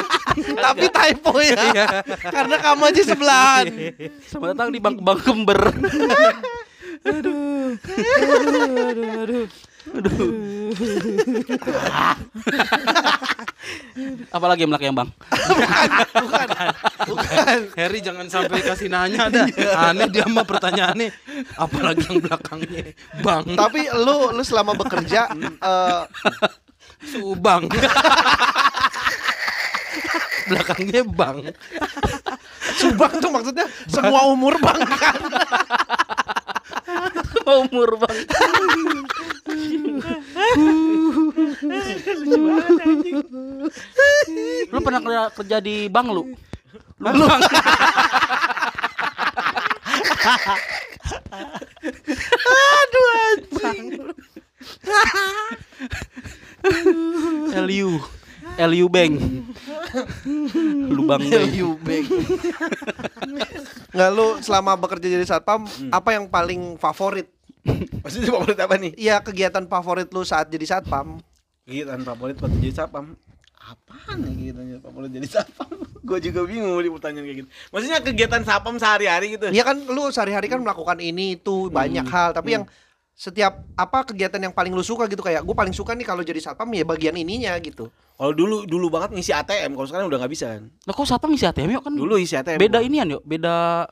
Tapi 0.56 0.88
typo 0.88 1.44
ya 1.44 1.60
Karena 2.24 2.56
kamu 2.56 2.88
aja 2.88 3.04
sebelahan 3.04 3.68
Selamat 4.24 4.56
datang 4.56 4.72
di 4.72 4.80
bang 4.80 4.96
bang 4.96 5.20
kember. 5.20 5.60
Apalagi 14.32 14.64
yang 14.64 14.72
yang 14.82 14.96
bang? 14.96 15.10
Bukan 16.22 16.48
Bukan 17.10 17.60
Harry 17.76 18.00
jangan 18.00 18.28
sampai 18.30 18.62
kasih 18.62 18.88
nanya 18.94 19.28
dah. 19.28 19.46
Aneh 19.90 20.08
dia 20.10 20.26
mah 20.30 20.46
pertanyaannya 20.46 21.10
apalagi 21.58 22.06
yang 22.08 22.22
belakangnya. 22.22 22.94
Bang 23.26 23.46
Tapi 23.58 23.90
lu 23.94 24.32
lu 24.32 24.44
selama 24.46 24.78
bekerja 24.78 25.28
eh, 25.60 26.04
Subang. 27.02 27.66
belakangnya 30.52 31.02
Bang. 31.08 31.40
Subang 32.80 33.14
tuh 33.24 33.32
maksudnya 33.32 33.66
semua 33.88 34.28
umur 34.32 34.56
bang 34.60 34.80
kan 34.88 35.16
Umur 37.62 38.00
bang. 38.00 38.18
lu 44.72 44.80
pernah 44.80 45.02
kerja, 45.04 45.22
kerja 45.36 45.58
di 45.60 45.90
bank 45.92 46.08
lu? 46.16 46.24
Lu 47.02 47.12
LU 57.52 58.21
LU 58.60 58.88
Bank 58.92 59.14
Lubang 60.96 61.22
Bank 61.24 61.52
Bank. 61.84 62.06
Nggak 63.96 64.10
lu 64.16 64.28
selama 64.40 64.80
bekerja 64.80 65.08
jadi 65.12 65.26
satpam 65.28 65.68
apa 65.92 66.10
yang 66.16 66.32
paling 66.32 66.80
favorit? 66.80 67.28
Maksudnya 68.02 68.32
favorit 68.32 68.60
apa 68.60 68.76
nih? 68.80 68.92
Iya 68.96 69.20
kegiatan 69.20 69.68
favorit 69.68 70.08
lu 70.16 70.24
saat 70.24 70.48
jadi 70.48 70.64
satpam. 70.64 71.20
Kegiatan 71.68 72.02
favorit 72.02 72.36
waktu 72.40 72.58
jadi 72.64 72.76
sapam. 72.84 73.14
Apaan 73.62 74.26
ya 74.26 74.32
kegiatannya 74.34 74.78
favorit 74.82 75.12
jadi 75.14 75.28
sapam? 75.30 75.70
Gue 76.08 76.18
juga 76.18 76.42
bingung 76.50 76.82
di 76.82 76.90
pertanyaan 76.90 77.26
kayak 77.30 77.38
gitu. 77.46 77.50
Maksudnya 77.70 78.00
kegiatan 78.02 78.42
sapam 78.42 78.76
sehari-hari 78.82 79.38
gitu. 79.38 79.54
Iya 79.54 79.64
kan 79.68 79.78
lu 79.86 80.10
sehari-hari 80.10 80.50
kan 80.50 80.60
melakukan 80.66 80.98
ini 80.98 81.38
itu 81.38 81.70
banyak 81.70 82.04
hal 82.10 82.34
tapi 82.34 82.58
yang 82.58 82.66
setiap 83.14 83.54
apa 83.74 84.02
kegiatan 84.04 84.40
yang 84.40 84.50
paling 84.50 84.72
lu 84.72 84.82
suka 84.82 85.06
gitu 85.06 85.20
kayak 85.20 85.42
gue 85.42 85.52
paling 85.52 85.72
suka 85.72 85.94
nih 85.94 86.04
kalau 86.04 86.22
jadi 86.22 86.40
satpam 86.40 86.70
ya 86.70 86.82
bagian 86.82 87.14
ininya 87.14 87.54
gitu. 87.58 87.92
Kalau 88.14 88.32
dulu 88.32 88.64
dulu 88.64 88.90
banget 88.90 89.14
ngisi 89.14 89.32
ATM, 89.32 89.74
kalau 89.74 89.88
sekarang 89.88 90.06
udah 90.08 90.18
nggak 90.18 90.32
bisa 90.32 90.46
kan. 90.52 90.64
Lah 90.84 90.94
kok 90.94 91.06
satpam 91.06 91.30
isi 91.32 91.44
ATM 91.44 91.70
yuk 91.72 91.84
kan 91.84 91.94
Dulu 91.94 92.16
isi 92.16 92.34
ATM. 92.34 92.58
beda 92.58 92.80
inian 92.80 93.08
yuk 93.10 93.24
beda 93.24 93.86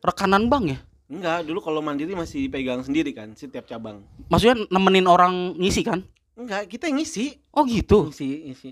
rekanan 0.00 0.46
bank 0.46 0.64
ya 0.68 0.78
Enggak, 1.06 1.42
dulu 1.42 1.58
kalau 1.58 1.80
mandiri 1.80 2.14
masih 2.14 2.46
pegang 2.46 2.80
sendiri 2.80 3.10
kan 3.10 3.34
setiap 3.34 3.66
cabang. 3.66 4.06
maksudnya 4.26 4.62
nemenin 4.68 5.04
orang 5.04 5.56
ngisi 5.56 5.82
kan 5.82 6.06
Enggak, 6.32 6.68
kita 6.68 6.86
yang 6.86 6.98
ngisi. 6.98 7.36
oh 7.50 7.64
gitu 7.64 8.08
Ngisi, 8.08 8.28
ngisi. 8.46 8.70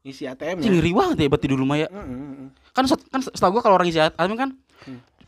Ngisi 0.00 0.22
ATM 0.26 0.56
ya. 0.58 0.66
ngeri 0.66 0.92
banget 0.92 1.16
ya 1.16 1.28
berarti 1.28 1.46
dulu 1.46 1.64
mah 1.64 1.78
ya 1.78 1.88
kan 2.70 2.84
set- 2.84 3.06
kan 3.06 3.20
setahu 3.20 3.52
gua 3.52 3.62
kalau 3.62 3.76
orang 3.76 3.86
isi 3.86 3.98
ATM 3.98 4.34
kan 4.34 4.50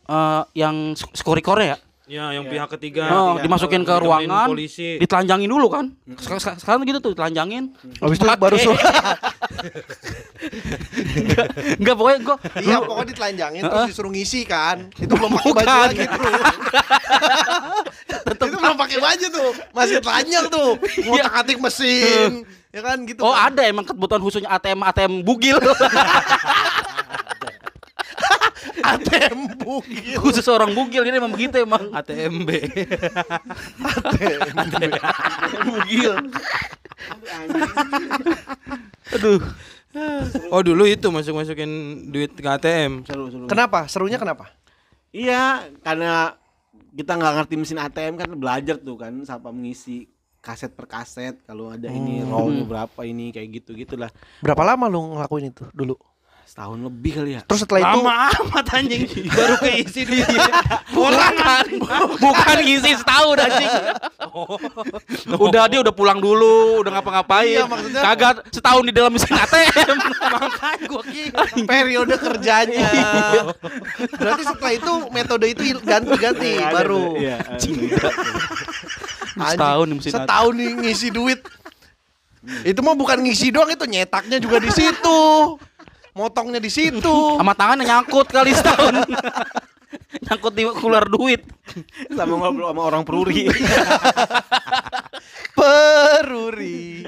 eh, 0.07 0.43
yang 0.55 0.93
sk- 0.93 1.15
skor-skornya 1.15 1.77
ya 2.07 2.31
Ya, 2.31 2.39
yang 2.39 2.47
Ya. 2.47 2.51
pihak 2.55 2.69
ketiga. 2.73 3.11
Oh, 3.11 3.35
iya. 3.35 3.43
dimasukin 3.43 3.83
ke 3.83 3.95
ruangan 3.99 4.47
polisi. 4.47 4.95
ditelanjangin 4.97 5.51
dulu 5.51 5.67
kan? 5.67 5.91
Sek- 6.17 6.39
sek- 6.39 6.59
sekarang 6.59 6.87
gitu 6.87 7.03
tuh 7.03 7.11
ditelanjangin. 7.13 7.75
Habis 7.99 8.17
itu 8.17 8.27
baru 8.33 8.55
suruh 8.57 8.79
enggak 11.77 11.95
pokoknya 11.95 12.19
gua 12.23 12.37
Iya 12.57 12.79
pokoknya 12.81 13.09
ditelanjangin 13.11 13.63
terus 13.65 13.87
disuruh 13.91 14.11
ngisi 14.11 14.47
kan. 14.47 14.87
Itu 14.95 15.13
belum 15.13 15.35
pakai 15.35 15.53
baju 15.53 15.77
lagi 15.83 16.07
bro 16.07 16.31
Itu 18.39 18.57
belum 18.57 18.77
pakai 18.77 18.99
baju 19.01 19.27
tuh. 19.29 19.51
Masih 19.73 19.99
telanjang 19.99 20.45
tuh. 20.47 20.71
Ngotak 21.03 21.33
atik 21.37 21.59
mesin. 21.59 22.47
Ya 22.71 22.85
kan 22.85 23.03
gitu 23.03 23.25
oh 23.25 23.33
kan. 23.33 23.51
ada 23.51 23.63
emang 23.65 23.83
kebutuhan 23.83 24.21
khususnya 24.21 24.53
ATM 24.53 24.85
ATM 24.85 25.13
bugil 25.25 25.57
ATM 28.95 29.39
bugil 29.59 30.17
khusus 30.23 30.47
orang 30.47 30.71
bugil 30.77 31.03
ini 31.03 31.17
emang 31.19 31.33
begitu 31.35 31.63
emang 31.63 31.91
ATMB. 31.91 32.51
Bugil. 35.67 36.15
aduh 39.17 39.41
Oh, 40.53 40.61
dulu 40.61 40.85
itu 40.85 41.09
masuk-masukin 41.09 41.69
duit 42.13 42.37
ke 42.37 42.45
ATM. 42.45 43.09
Seru, 43.09 43.33
seru. 43.33 43.49
Kenapa? 43.49 43.89
Serunya 43.89 44.21
kenapa? 44.21 44.53
Iya, 45.09 45.73
karena 45.81 46.37
kita 46.93 47.17
nggak 47.17 47.35
ngerti 47.41 47.55
mesin 47.57 47.81
ATM 47.81 48.15
kan 48.21 48.29
belajar 48.37 48.77
tuh 48.77 48.97
kan 49.01 49.13
siapa 49.25 49.49
mengisi 49.53 50.09
kaset 50.41 50.73
per 50.73 50.87
kaset 50.87 51.41
kalau 51.45 51.73
ada 51.73 51.91
ini 51.91 52.23
rollnya 52.25 52.65
berapa 52.65 53.01
ini 53.03 53.35
kayak 53.35 53.49
gitu 53.61 53.75
gitulah 53.75 54.09
Berapa 54.41 54.63
lama 54.63 54.87
lu 54.87 55.17
ngelakuin 55.19 55.51
itu 55.51 55.65
dulu? 55.75 55.99
Setahun 56.57 56.79
lebih 56.81 57.13
kali 57.13 57.31
ya 57.37 57.41
Terus 57.45 57.61
setelah 57.61 57.81
itu 57.85 57.99
Lama 58.01 58.15
amat 58.33 58.67
anjing. 58.73 59.03
Baru 59.29 59.55
keisi 59.61 60.03
dia. 60.03 60.25
Pulang 60.89 61.37
kan. 61.37 61.65
bukan 62.17 62.57
ngisi 62.59 62.97
setahun 62.97 63.37
anjing 63.39 63.73
udah 65.29 65.65
dia 65.67 65.81
udah 65.81 65.93
pulang 65.93 66.17
dulu 66.17 66.81
udah 66.81 66.93
ngapa-ngapain 66.93 67.61
Iya, 67.61 67.65
maksudnya- 67.67 68.03
kagak 68.03 68.35
setahun 68.49 68.85
di 68.85 68.93
dalam 68.93 69.13
mesin 69.13 69.33
ATM 69.33 69.97
Makanya 70.27 70.87
gua 70.87 71.03
kira. 71.05 71.45
periode 71.65 72.15
kerjanya. 72.17 72.89
Berarti 74.11 74.43
setelah 74.47 74.73
itu 74.75 74.93
metode 75.11 75.47
itu 75.47 75.61
ganti-ganti 75.79 76.57
Ada 76.57 76.73
baru. 76.73 77.05
iya, 77.17 77.37
setahun 79.37 79.87
di 79.87 79.95
mesin 79.95 80.13
setahun 80.15 80.53
nih 80.53 80.71
ngisi 80.79 81.09
duit. 81.11 81.41
Itu 82.63 82.81
mah 82.81 82.95
bukan 82.95 83.21
ngisi 83.21 83.51
doang 83.51 83.69
itu 83.69 83.85
nyetaknya 83.85 84.39
juga 84.39 84.57
di 84.59 84.71
situ. 84.71 85.21
Motongnya 86.17 86.59
di 86.59 86.73
situ. 86.73 87.17
Sama 87.39 87.53
tangannya 87.53 87.85
nyangkut 87.85 88.27
kali 88.33 88.57
setahun. 88.57 88.97
nyangkut 90.25 90.53
di 90.57 90.65
keluar 90.81 91.05
duit. 91.07 91.45
sama 92.09 92.41
ngobrol 92.41 92.73
sama 92.73 92.83
orang 92.89 93.03
peruri. 93.05 93.47
Peruri. 95.57 97.05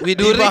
Widuri. 0.00 0.48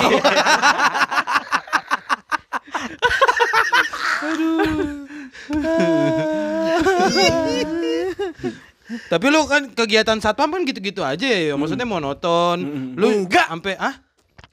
Tapi 9.06 9.26
lu 9.30 9.46
kan 9.50 9.62
kegiatan 9.74 10.18
satpam 10.22 10.54
kan 10.54 10.62
gitu-gitu 10.62 11.02
aja 11.02 11.26
ya. 11.26 11.58
Maksudnya 11.58 11.86
monoton. 11.86 12.58
Lu 12.94 13.26
Enggak. 13.26 13.50
sampai 13.50 13.74
ah 13.78 13.94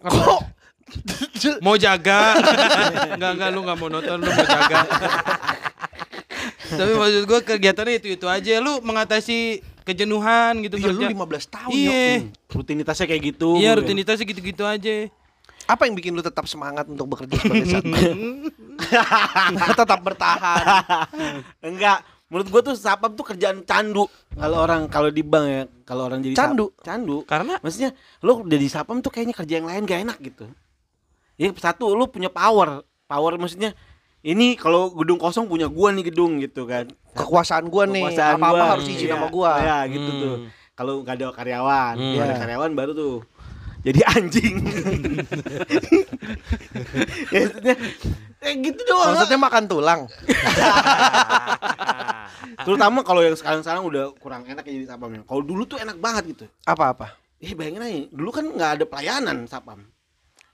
Kok? 0.04 0.53
Mau 1.60 1.76
jaga. 1.76 2.38
enggak 3.16 3.32
enggak 3.36 3.50
lu 3.50 3.60
enggak 3.62 3.80
monoton 3.80 4.18
lu 4.18 4.28
mau 4.28 4.46
jaga. 4.46 4.80
Tapi 6.74 6.92
maksud 6.92 7.24
gua 7.24 7.40
kegiatannya 7.40 7.96
itu-itu 7.98 8.26
aja. 8.26 8.54
Lu 8.58 8.82
mengatasi 8.82 9.62
kejenuhan 9.84 10.64
gitu 10.64 10.76
Iya, 10.76 10.88
lu 10.88 11.00
kerja. 11.02 11.08
15 11.12 11.46
tahun, 11.50 11.72
Iya. 11.72 12.04
Rutinitasnya 12.50 13.06
kayak 13.06 13.24
gitu. 13.30 13.50
Iya, 13.58 13.72
rutinitasnya 13.76 14.26
gitu-gitu 14.26 14.64
aja. 14.64 15.12
Apa 15.64 15.88
yang 15.88 15.96
bikin 15.96 16.12
lu 16.12 16.20
tetap 16.20 16.44
semangat 16.44 16.84
untuk 16.86 17.08
bekerja 17.08 17.36
sebagai 17.38 17.68
satpam? 17.70 18.52
tetap 19.80 20.00
bertahan. 20.02 20.66
Enggak, 21.62 22.04
menurut 22.28 22.48
gua 22.50 22.62
tuh 22.62 22.76
sapam 22.76 23.12
tuh 23.14 23.24
kerjaan 23.24 23.64
candu. 23.64 24.08
Kalau 24.34 24.58
orang 24.60 24.88
kalau 24.88 25.08
di 25.08 25.24
bank 25.24 25.46
ya, 25.46 25.64
kalau 25.84 26.10
orang 26.10 26.20
jadi 26.20 26.36
Candu? 26.36 26.74
sap- 26.74 26.84
candu. 26.84 27.18
Karena 27.24 27.54
Maksudnya 27.60 27.92
lu 28.20 28.44
jadi 28.44 28.68
sapam 28.68 29.00
tuh 29.00 29.08
kayaknya 29.08 29.36
kerja 29.36 29.54
yang 29.56 29.68
lain 29.68 29.84
gak 29.84 30.02
enak 30.04 30.18
gitu. 30.20 30.48
Ya 31.36 31.50
satu 31.54 31.92
lu 31.92 32.06
punya 32.06 32.28
power. 32.28 32.82
Power 33.04 33.34
maksudnya 33.36 33.74
ini 34.22 34.54
kalau 34.54 34.94
gedung 34.94 35.18
kosong 35.18 35.46
punya 35.46 35.68
gua 35.68 35.90
nih 35.90 36.08
gedung 36.08 36.38
gitu 36.38 36.64
kan. 36.64 36.88
Kekuasaan 37.12 37.68
gua 37.68 37.84
nih, 37.86 38.06
Kekuasaan 38.08 38.38
apa-apa 38.38 38.56
gua. 38.56 38.72
harus 38.72 38.86
izin 38.88 39.06
Iya, 39.06 39.14
sama 39.14 39.28
gua. 39.28 39.52
Ya 39.58 39.78
gitu 39.86 40.08
Hmm. 40.08 40.22
tuh. 40.22 40.36
Kalau 40.74 40.94
nggak 41.00 41.16
ada 41.16 41.28
karyawan, 41.30 41.96
Hmm. 41.96 42.18
Ada 42.20 42.36
karyawan 42.40 42.72
baru 42.74 42.92
tuh 42.92 43.16
jadi 43.84 44.00
anjing. 44.16 44.56
ya, 47.28 47.40
maksudnya 47.44 47.76
eh 48.40 48.54
gitu 48.58 48.82
doang. 48.84 49.12
Maksudnya 49.14 49.40
makan 49.40 49.64
tulang. 49.66 50.02
Terutama 52.60 53.00
kalau 53.02 53.22
yang 53.22 53.34
sekarang-sekarang 53.34 53.84
udah 53.84 54.16
kurang 54.16 54.46
enak 54.46 54.64
ya 54.64 54.74
jadi 54.74 54.88
sapamnya. 54.88 55.22
Kalau 55.24 55.42
dulu 55.42 55.64
tuh 55.66 55.78
enak 55.78 55.98
banget 55.98 56.24
gitu. 56.32 56.46
Apa-apa? 56.64 57.18
Eh 57.38 57.52
bayangin 57.52 57.84
aja, 57.84 58.00
dulu 58.10 58.30
kan 58.32 58.46
nggak 58.48 58.72
ada 58.74 58.86
pelayanan 58.86 59.38
sapam. 59.46 59.84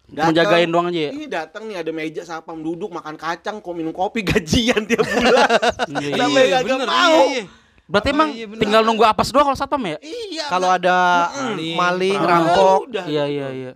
Cuma 0.10 0.32
jagain 0.32 0.66
doang 0.66 0.88
aja 0.88 1.00
ya? 1.00 1.12
Iya 1.12 1.28
datang 1.30 1.64
nih 1.66 1.78
ada 1.78 1.92
meja 1.92 2.22
sapam 2.22 2.58
duduk 2.58 2.90
makan 2.90 3.14
kacang, 3.14 3.58
kok 3.58 3.72
minum 3.72 3.92
kopi 3.92 4.26
gajian 4.30 4.84
tiap 4.84 5.06
bulan. 5.06 5.46
Iya, 5.94 6.10
Sampai 6.18 6.44
iya, 6.44 6.60
bener, 6.60 6.84
mau. 6.84 6.98
iya, 6.98 7.22
iya. 7.32 7.44
Berarti 7.86 8.08
Oh, 8.08 8.16
emang 8.16 8.30
iya, 8.32 8.46
bener. 8.46 8.60
tinggal 8.60 8.82
nunggu 8.84 9.04
apes 9.04 9.30
doang 9.30 9.46
kalau 9.46 9.56
satpam 9.56 9.82
ya? 9.84 9.98
Iya. 10.00 10.46
Kalau 10.48 10.70
ada 10.70 10.98
Maling, 11.32 11.76
maling, 11.76 12.18
perampok. 12.18 12.80
rampok. 12.86 13.06
Iya 13.06 13.24
iya 13.26 13.48
iya. 13.52 13.72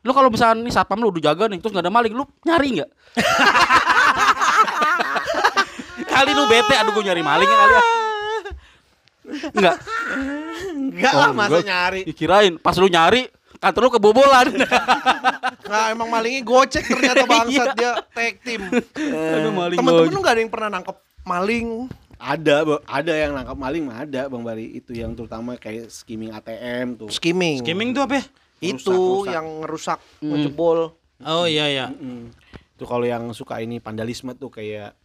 Lu 0.00 0.10
kalau 0.10 0.28
misalnya 0.28 0.60
nih 0.60 0.70
satpam 0.70 0.98
lu 0.98 1.08
udah 1.08 1.22
jaga 1.24 1.46
nih 1.46 1.58
terus 1.58 1.70
nggak 1.70 1.82
ada 1.82 1.92
maling, 1.92 2.12
lu 2.12 2.24
nyari 2.42 2.68
nggak? 2.76 2.90
kali 6.06 6.30
lu 6.30 6.44
bete, 6.46 6.74
aduh 6.76 6.92
gue 6.92 7.04
nyari 7.04 7.22
maling 7.22 7.46
ya 7.46 7.56
kali 7.56 7.72
ya. 7.72 7.82
Enggak. 9.56 9.76
Enggak 10.70 11.12
Oh, 11.12 11.20
lah 11.20 11.30
masa 11.32 11.50
enggak. 11.56 11.64
nyari. 11.64 12.00
Dikirain 12.04 12.52
pas 12.56 12.76
lu 12.76 12.86
nyari 12.86 13.26
kantor 13.64 13.80
lu 13.88 13.90
kebobolan. 13.96 14.48
Nah 15.64 15.90
emang 15.90 16.12
malingnya 16.12 16.44
gocek 16.44 16.84
ternyata 16.84 17.24
bangsat 17.32 17.72
dia 17.74 17.96
tag 18.12 18.36
team. 18.44 18.68
Aduh 18.68 19.50
maling 19.50 19.78
Temen-temen 19.80 20.12
lu 20.12 20.20
gak 20.20 20.34
ada 20.36 20.40
yang 20.44 20.52
pernah 20.52 20.68
nangkep 20.70 20.96
maling? 21.24 21.68
Ada, 22.20 22.56
ada 22.84 23.12
yang 23.16 23.32
nangkap 23.32 23.56
maling 23.56 23.82
mah 23.88 24.04
ada 24.04 24.28
Bang 24.28 24.44
Bari 24.44 24.76
itu 24.76 24.92
yang 24.92 25.16
terutama 25.16 25.56
kayak 25.56 25.88
skimming 25.88 26.30
ATM 26.30 27.00
tuh. 27.00 27.08
Skimming. 27.10 27.64
skimming 27.64 27.90
tuh 27.96 28.04
apa 28.06 28.20
ya? 28.20 28.24
Itu 28.60 29.24
Rusak, 29.24 29.32
yang 29.32 29.46
ngerusak, 29.64 30.00
Hmm. 30.20 30.30
ngejebol. 30.36 30.78
Oh 31.24 31.44
iya 31.48 31.64
iya. 31.68 31.86
Mm. 31.90 32.32
Itu 32.76 32.84
kalau 32.84 33.04
yang 33.04 33.32
suka 33.32 33.60
ini 33.60 33.80
vandalisme 33.80 34.32
tuh 34.36 34.52
kayak 34.52 34.96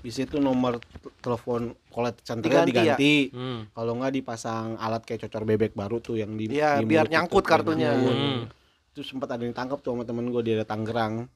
bisa 0.00 0.24
itu 0.24 0.40
nomor 0.40 0.80
telepon 1.20 1.76
kolet 1.92 2.16
centernya 2.24 2.64
Diganti 2.64 2.72
ya? 2.72 2.96
diganti. 2.96 3.14
Hmm. 3.32 3.60
Kalau 3.70 3.92
nggak 3.96 4.12
dipasang 4.16 4.80
alat 4.80 5.02
kayak 5.04 5.28
cocor 5.28 5.44
bebek 5.44 5.72
baru 5.76 6.00
tuh 6.00 6.16
yang 6.16 6.32
di 6.34 6.48
Iya, 6.50 6.80
di 6.80 6.88
biar 6.88 7.06
nyangkut 7.06 7.44
itu, 7.44 7.50
kartunya. 7.52 7.92
nyangkut. 7.92 8.16
Hmm. 8.16 8.42
Itu 8.90 9.00
sempat 9.04 9.28
ada 9.30 9.42
yang 9.44 9.52
tangkap 9.52 9.78
tuh 9.80 9.92
sama 9.92 10.04
temen 10.04 10.28
gue 10.28 10.40
di 10.40 10.50
daerah 10.52 10.66
Tangerang. 10.66 11.28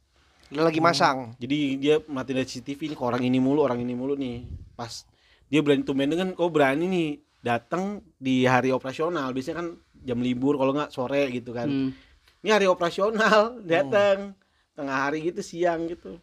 Dia 0.49 0.63
lagi 0.65 0.81
masang. 0.81 1.33
Jadi 1.37 1.77
dia 1.77 2.01
mati 2.09 2.33
dari 2.33 2.45
CCTV 2.45 2.93
nih 2.93 2.99
ke 2.99 3.05
orang 3.05 3.23
ini 3.25 3.39
mulu, 3.41 3.65
orang 3.65 3.81
ini 3.81 3.93
mulu 3.93 4.17
nih. 4.17 4.45
Pas 4.75 5.05
dia 5.47 5.61
berani 5.61 5.85
tumben 5.85 6.09
dengan 6.09 6.33
kok 6.33 6.49
berani 6.49 6.85
nih 6.89 7.09
datang 7.41 8.01
di 8.17 8.45
hari 8.45 8.73
operasional. 8.73 9.33
Biasanya 9.33 9.61
kan 9.61 9.69
jam 10.05 10.19
libur 10.21 10.57
kalau 10.57 10.73
nggak 10.73 10.93
sore 10.93 11.29
gitu 11.33 11.53
kan. 11.53 11.69
Hmm. 11.69 11.91
Ini 12.45 12.51
hari 12.53 12.67
operasional 12.69 13.61
datang 13.65 14.37
tengah 14.75 15.09
hari 15.09 15.25
gitu 15.25 15.41
siang 15.41 15.89
gitu. 15.89 16.17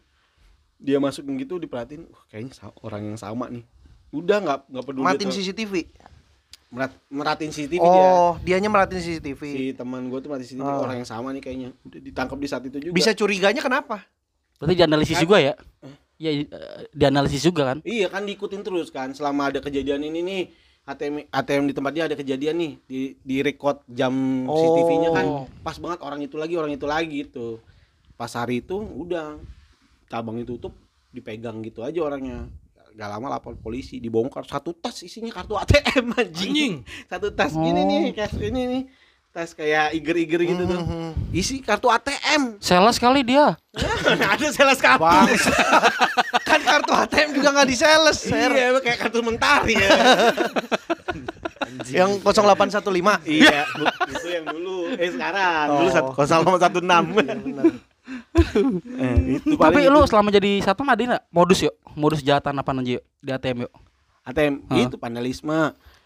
Dia 0.82 0.98
masukin 0.98 1.38
gitu 1.38 1.56
diperhatiin, 1.56 2.10
"Wah, 2.10 2.22
kayaknya 2.26 2.52
orang 2.82 3.02
yang 3.06 3.16
sama 3.16 3.46
nih. 3.46 3.62
Udah 4.10 4.42
nggak 4.42 4.58
nggak 4.66 4.84
peduli 4.84 5.06
Matiin 5.06 5.30
tuh. 5.30 5.36
CCTV. 5.38 5.74
Merat, 6.68 6.92
meratin 7.06 7.52
CCTV 7.52 7.78
dia. 7.78 8.04
Oh, 8.08 8.34
dianya 8.40 8.66
meratin 8.66 8.98
CCTV. 8.98 9.42
Si 9.44 9.64
teman 9.72 10.08
gue 10.08 10.18
tuh 10.18 10.28
meratin 10.28 10.48
CCTV 10.48 10.66
Oh. 10.66 10.82
orang 10.82 11.00
yang 11.00 11.08
sama 11.08 11.30
nih 11.30 11.40
kayaknya. 11.40 11.68
Udah 11.82 12.00
ditangkap 12.02 12.36
di 12.36 12.48
saat 12.48 12.64
itu 12.64 12.76
juga. 12.80 12.92
Bisa 12.92 13.12
curiganya 13.12 13.60
kenapa? 13.60 14.02
Berarti 14.58 14.74
dianalisis 14.74 15.16
Kan- 15.16 15.22
juga 15.22 15.36
ya? 15.38 15.54
Iya, 16.16 16.30
eh, 16.44 16.46
dianalisis 16.90 17.42
juga 17.42 17.62
kan? 17.66 17.78
Iya 17.82 18.06
kan 18.08 18.22
diikutin 18.22 18.62
terus 18.62 18.88
kan 18.88 19.10
selama 19.10 19.50
ada 19.50 19.58
kejadian 19.58 20.02
ini 20.02 20.20
nih 20.20 20.42
ATM 20.82 21.14
ATM 21.28 21.64
di 21.66 21.74
tempat 21.74 21.92
dia 21.92 22.04
ada 22.06 22.14
kejadian 22.14 22.56
nih 22.56 22.72
di 22.84 22.98
di 23.16 23.36
record 23.38 23.82
jam 23.86 24.10
Oh. 24.46 24.54
CCTV-nya 24.54 25.10
kan 25.10 25.26
pas 25.60 25.76
banget 25.76 25.98
orang 26.00 26.20
itu 26.20 26.34
lagi 26.34 26.54
orang 26.54 26.72
itu 26.72 26.86
lagi 26.86 27.22
gitu. 27.22 27.58
Pas 28.14 28.30
hari 28.30 28.58
itu 28.58 28.74
udah 28.78 29.38
cabang 30.12 30.36
ditutup 30.36 30.76
dipegang 31.08 31.64
gitu 31.64 31.80
aja 31.80 32.04
orangnya. 32.04 32.44
Gak 32.92 33.08
lama 33.08 33.32
lapor 33.32 33.56
polisi 33.56 33.96
dibongkar 33.96 34.44
satu 34.44 34.76
tas 34.76 35.00
isinya 35.00 35.32
kartu 35.32 35.56
ATM 35.56 36.12
anjing. 36.20 36.52
Anjing. 36.52 36.74
Satu 37.08 37.32
tas 37.32 37.56
ini 37.56 37.80
nih 37.82 38.02
kayak 38.12 38.36
ini 38.36 38.62
nih 38.68 38.82
tas 39.32 39.56
kayak 39.56 39.96
iger-iger 39.96 40.44
gitu 40.44 40.68
tuh. 40.68 40.76
Mhm. 40.84 41.32
Isi 41.32 41.64
kartu 41.64 41.88
ATM. 41.88 42.60
Sales 42.60 43.00
kali 43.00 43.24
dia. 43.24 43.56
ada 44.36 44.46
sales 44.52 44.76
kartu. 44.76 45.08
kan 46.52 46.60
kartu 46.60 46.92
ATM 46.92 47.28
juga 47.32 47.48
nggak 47.56 47.68
di 47.72 47.76
sales. 47.80 48.20
Ser. 48.20 48.52
Iya, 48.52 48.76
kayak 48.84 49.08
kartu 49.08 49.24
mentari 49.24 49.80
ya. 49.80 49.88
Yang 51.88 52.20
0815. 52.20 53.24
iya, 53.24 53.64
itu 54.12 54.28
yang 54.28 54.44
dulu. 54.52 54.92
Eh 55.00 55.08
sekarang, 55.08 55.66
dulu 55.80 55.88
Oh. 55.88 55.92
satu 55.92 56.10
kosong 56.12 56.44
satu 56.60 56.78
enam. 56.84 57.04
Eh, 59.02 59.40
itu 59.40 59.54
Tapi 59.56 59.82
paling 59.82 59.90
lu 59.90 60.00
selama 60.06 60.28
jadi 60.30 60.62
satpam 60.62 60.88
ada 60.88 61.02
nggak 61.02 61.24
modus 61.32 61.58
yuk? 61.64 61.74
Modus 61.96 62.20
jahatan 62.22 62.58
apa 62.58 62.70
aja 62.70 63.00
yuk 63.00 63.04
di 63.22 63.30
ATM 63.30 63.58
yuk? 63.66 63.72
ATM 64.22 64.54
Hah? 64.70 64.78
itu 64.78 64.96
vandalisme. 64.98 65.60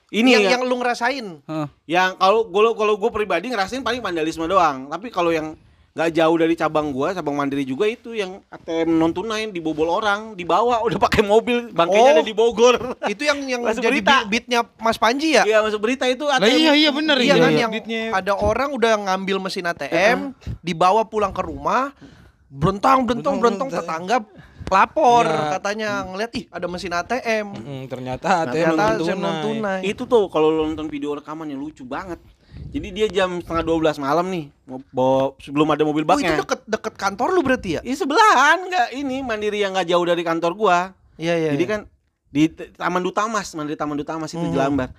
Ini 0.07 0.39
yang, 0.39 0.43
yang, 0.43 0.53
yang 0.59 0.63
lu 0.71 0.79
ngerasain. 0.79 1.27
Heeh. 1.43 1.69
yang 1.91 2.15
kalau 2.15 2.47
gue 2.47 2.63
kalau 2.79 2.95
gue 2.95 3.11
pribadi 3.11 3.51
ngerasain 3.51 3.83
paling 3.83 3.99
vandalisme 3.99 4.47
doang. 4.47 4.87
Tapi 4.87 5.11
kalau 5.11 5.35
yang 5.35 5.59
nggak 5.97 6.13
jauh 6.13 6.37
dari 6.37 6.53
cabang 6.53 6.93
gua, 6.93 7.11
cabang 7.11 7.33
mandiri 7.33 7.65
juga 7.65 7.89
itu 7.89 8.13
yang 8.13 8.45
ATM 8.47 8.93
non 8.93 9.09
tunai 9.11 9.49
dibobol 9.49 9.89
orang, 9.89 10.37
dibawa 10.37 10.79
udah 10.87 11.01
pakai 11.01 11.25
mobil, 11.25 11.73
bangkainya 11.73 12.05
Oh. 12.05 12.15
ada 12.15 12.23
di 12.23 12.37
Bogor. 12.37 12.77
Itu 13.09 13.25
yang 13.25 13.41
yang 13.43 13.65
Masuk 13.65 13.81
jadi 13.81 13.97
berita. 13.97 14.13
beat- 14.23 14.29
beatnya 14.45 14.61
Mas 14.77 14.95
Panji 14.97 15.33
ya? 15.33 15.43
Iya 15.43 15.65
masuk 15.65 15.81
berita 15.81 16.05
itu 16.05 16.23
ATM. 16.23 16.53
iya 16.53 16.73
iya 16.77 16.91
bener 16.93 17.17
Iya 17.17 17.35
kan 17.35 17.49
iya. 17.49 17.61
yang 17.65 17.73
Beatnya- 17.73 18.13
ada 18.13 18.37
orang 18.37 18.71
udah 18.71 18.93
ngambil 19.09 19.41
mesin 19.41 19.65
ATM, 19.65 20.37
dibawa 20.61 21.01
pulang 21.03 21.33
ke 21.33 21.41
rumah, 21.41 21.97
berentang 22.47 23.03
berentang 23.03 23.41
berentang 23.41 23.69
tetangga 23.69 24.21
lapor 24.67 25.25
Iya. 25.25 25.49
katanya 25.55 25.91
ngeliat 26.05 26.33
ih 26.35 26.45
ada 26.49 26.67
mesin 26.67 26.93
ATM. 26.93 27.47
Mm, 27.55 27.83
ternyata 27.87 28.45
ATM 28.45 28.75
Ternyata 28.75 28.83
non 28.93 29.01
ATM 29.01 29.19
non 29.19 29.37
tunai. 29.41 29.81
Itu 29.81 30.05
tuh 30.05 30.27
kalau 30.27 30.51
lu 30.51 30.67
nonton 30.67 30.87
video 30.87 31.15
rekamannya 31.15 31.55
lucu 31.55 31.83
banget. 31.83 32.21
Jadi 32.67 32.89
dia 32.91 33.07
jam 33.09 33.39
setengah 33.39 33.65
12 33.65 33.97
malam 33.99 34.27
nih, 34.27 34.45
mau 34.63 34.79
bawa 34.91 35.21
sebelum 35.39 35.65
ada 35.67 35.81
mobil 35.81 36.03
Oh 36.03 36.13
itu 36.13 36.13
baknya. 36.21 36.37
deket 36.39 36.61
deket 36.67 36.95
kantor 36.95 37.29
lu 37.31 37.41
berarti 37.41 37.69
ya? 37.71 37.81
Ini 37.81 37.95
sebelahan 37.95 38.59
nggak 38.63 38.89
ini 38.95 39.17
mandiri 39.21 39.59
yang 39.59 39.73
nggak 39.73 39.87
jauh 39.87 40.05
dari 40.05 40.21
kantor 40.21 40.53
gua. 40.53 40.79
Iya 41.17 41.35
iya. 41.35 41.51
Jadi 41.51 41.63
iya. 41.63 41.71
kan 41.71 41.81
di 42.29 42.43
Taman 42.51 43.01
Dutamas, 43.01 43.49
mandiri 43.53 43.75
Taman 43.75 43.97
Dutamas 43.97 44.29
itu 44.29 44.39
Hmm. 44.39 44.51
di 44.51 44.59
Lambar. 44.59 44.93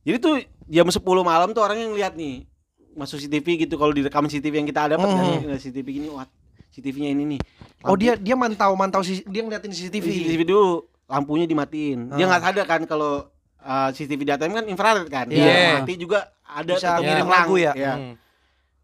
Jadi 0.00 0.16
tuh 0.18 0.34
jam 0.66 0.86
10 0.86 0.96
malam 1.22 1.50
tuh 1.50 1.60
orang 1.60 1.76
yang 1.78 1.92
lihat 1.92 2.14
nih 2.14 2.48
masuk 2.94 3.18
CCTV 3.18 3.46
gitu 3.62 3.76
kalau 3.76 3.90
di 3.90 4.00
rekaman 4.00 4.26
CCTV 4.26 4.54
yang 4.56 4.66
kita 4.66 4.88
dapat 4.90 5.04
Hmm. 5.04 5.20
kan 5.44 5.54
CCTV 5.54 5.86
gini 5.92 6.08
wah 6.08 6.24
CCTV-nya 6.70 7.10
ini 7.10 7.24
nih. 7.28 7.40
Oh 7.82 7.92
Lampu- 7.92 8.00
dia 8.00 8.12
dia 8.14 8.34
mantau 8.34 8.72
mantau 8.72 9.02
si- 9.02 9.22
dia 9.22 9.40
ngeliatin 9.40 9.68
CCTV. 9.68 10.06
CCTV 10.06 10.42
dulu 10.44 10.68
lampunya 11.04 11.44
dimatiin. 11.44 12.08
Dia 12.10 12.24
Ah. 12.24 12.28
nggak 12.30 12.42
sadar 12.42 12.64
kan 12.64 12.80
kalau 12.84 13.28
uh, 13.60 13.88
CCTV 13.90 14.20
di 14.22 14.32
ATM 14.32 14.52
kan 14.54 14.64
infrared 14.66 15.06
kan. 15.08 15.26
Iya. 15.28 15.44
Dia 15.44 15.76
mati 15.76 15.94
juga 15.94 16.30
ada 16.48 16.72
Bisa 16.72 16.96
ngirim 16.96 17.28
lagu 17.28 17.54
ya? 17.54 17.72
Iya. 17.72 17.94
Hmm. 17.94 18.14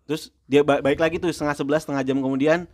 Terus 0.05 0.23
dia 0.45 0.61
ba- 0.61 0.79
balik 0.79 1.01
lagi 1.01 1.17
tuh 1.17 1.29
setengah 1.29 1.55
sebelas 1.55 1.83
setengah 1.83 2.03
jam 2.03 2.19
kemudian 2.19 2.69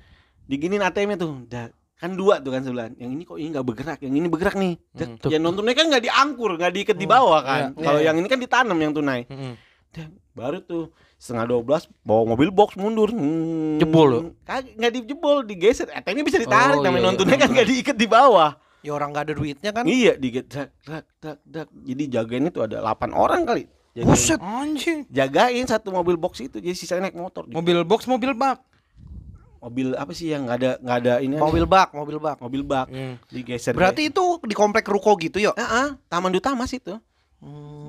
diginin 0.45 0.82
ATM-nya 0.82 1.16
tuh. 1.16 1.47
Da- 1.47 1.70
kan 1.95 2.16
dua 2.16 2.41
tuh 2.41 2.49
kan 2.49 2.61
sebelah 2.61 2.88
yang 2.97 3.12
ini 3.12 3.22
kok 3.22 3.36
ini 3.36 3.53
nggak 3.53 3.61
bergerak 3.62 3.99
yang 4.01 4.14
ini 4.14 4.24
bergerak 4.24 4.57
nih 4.57 4.80
Hmm. 4.91 5.20
yang 5.28 5.36
non 5.38 5.53
tunai 5.53 5.76
kan 5.76 5.84
nggak 5.84 6.01
diangkur 6.01 6.57
nggak 6.57 6.72
diikat 6.72 6.97
di 6.97 7.05
bawah 7.05 7.41
kan 7.41 7.62
Iya. 7.70 7.84
kalau 7.84 8.01
Iya. 8.01 8.07
yang 8.09 8.16
ini 8.16 8.24
kan 8.24 8.41
ditanam 8.41 8.74
yang 8.74 8.91
tunai. 8.91 9.28
Dan 9.91 10.09
baru 10.32 10.59
tuh 10.61 10.88
setengah 11.14 11.45
dua 11.47 11.61
belas 11.61 11.84
bawa 12.01 12.24
mobil 12.26 12.49
box 12.49 12.72
mundur 12.74 13.12
Hmm. 13.12 13.76
Jebol 13.76 14.07
lo? 14.09 14.20
Kagak 14.41 14.72
nggak 14.72 14.93
dijebol 14.97 15.45
digeser 15.45 15.93
eh 15.93 16.01
ini 16.07 16.22
bisa 16.22 16.41
ditarik 16.41 16.80
Oh, 16.80 16.82
namanya 16.82 16.99
iya, 16.99 17.07
non 17.07 17.16
tunai 17.16 17.36
iya. 17.36 17.43
kan 17.43 17.49
nggak 17.53 17.68
diikat 17.68 17.97
di 17.97 18.09
bawah 18.09 18.51
Ya 18.80 18.91
orang 18.91 19.12
nggak 19.12 19.24
ada 19.26 19.34
duitnya 19.36 19.70
kan. 19.70 19.84
iya 19.84 20.16
diget 20.16 20.49
dak 20.49 20.72
dak 21.20 21.36
dak 21.45 21.68
jadi 21.84 22.03
jagain 22.16 22.49
itu 22.49 22.59
ada 22.59 22.80
8 22.80 23.12
orang 23.12 23.45
kali 23.45 23.68
Jagain- 23.93 24.07
Buset. 24.07 24.38
Anjing. 24.38 24.99
jagain 25.09 25.64
satu 25.64 25.91
mobil 25.91 26.14
box 26.14 26.38
itu 26.41 26.57
jadi 26.57 26.72
sisanya 26.72 27.03
naik 27.05 27.16
motor 27.16 27.43
Mobil 27.47 27.82
box, 27.82 28.07
mobil 28.07 28.30
bak. 28.32 28.62
mobil 29.59 29.93
apa 29.93 30.11
sih 30.11 30.28
yang 30.28 30.45
nggak 30.45 30.57
ada 30.57 30.70
nggak 30.78 30.99
ada 31.01 31.14
ini 31.18 31.34
Mobil 31.34 31.64
bak, 31.64 31.93
mobil 31.93 32.16
bak. 32.16 32.36
mobil 32.38 32.62
bak 32.62 32.86
Hmm. 32.86 33.20
digeser 33.26 33.74
Berarti 33.74 34.09
itu 34.09 34.22
di 34.41 34.55
komplek 34.55 34.86
ruko 34.86 35.12
gitu 35.16 35.36
yuk. 35.38 35.53
Heeh, 35.53 36.01
Taman 36.07 36.30
Duta 36.30 36.53
Mas 36.53 36.70
itu 36.70 36.97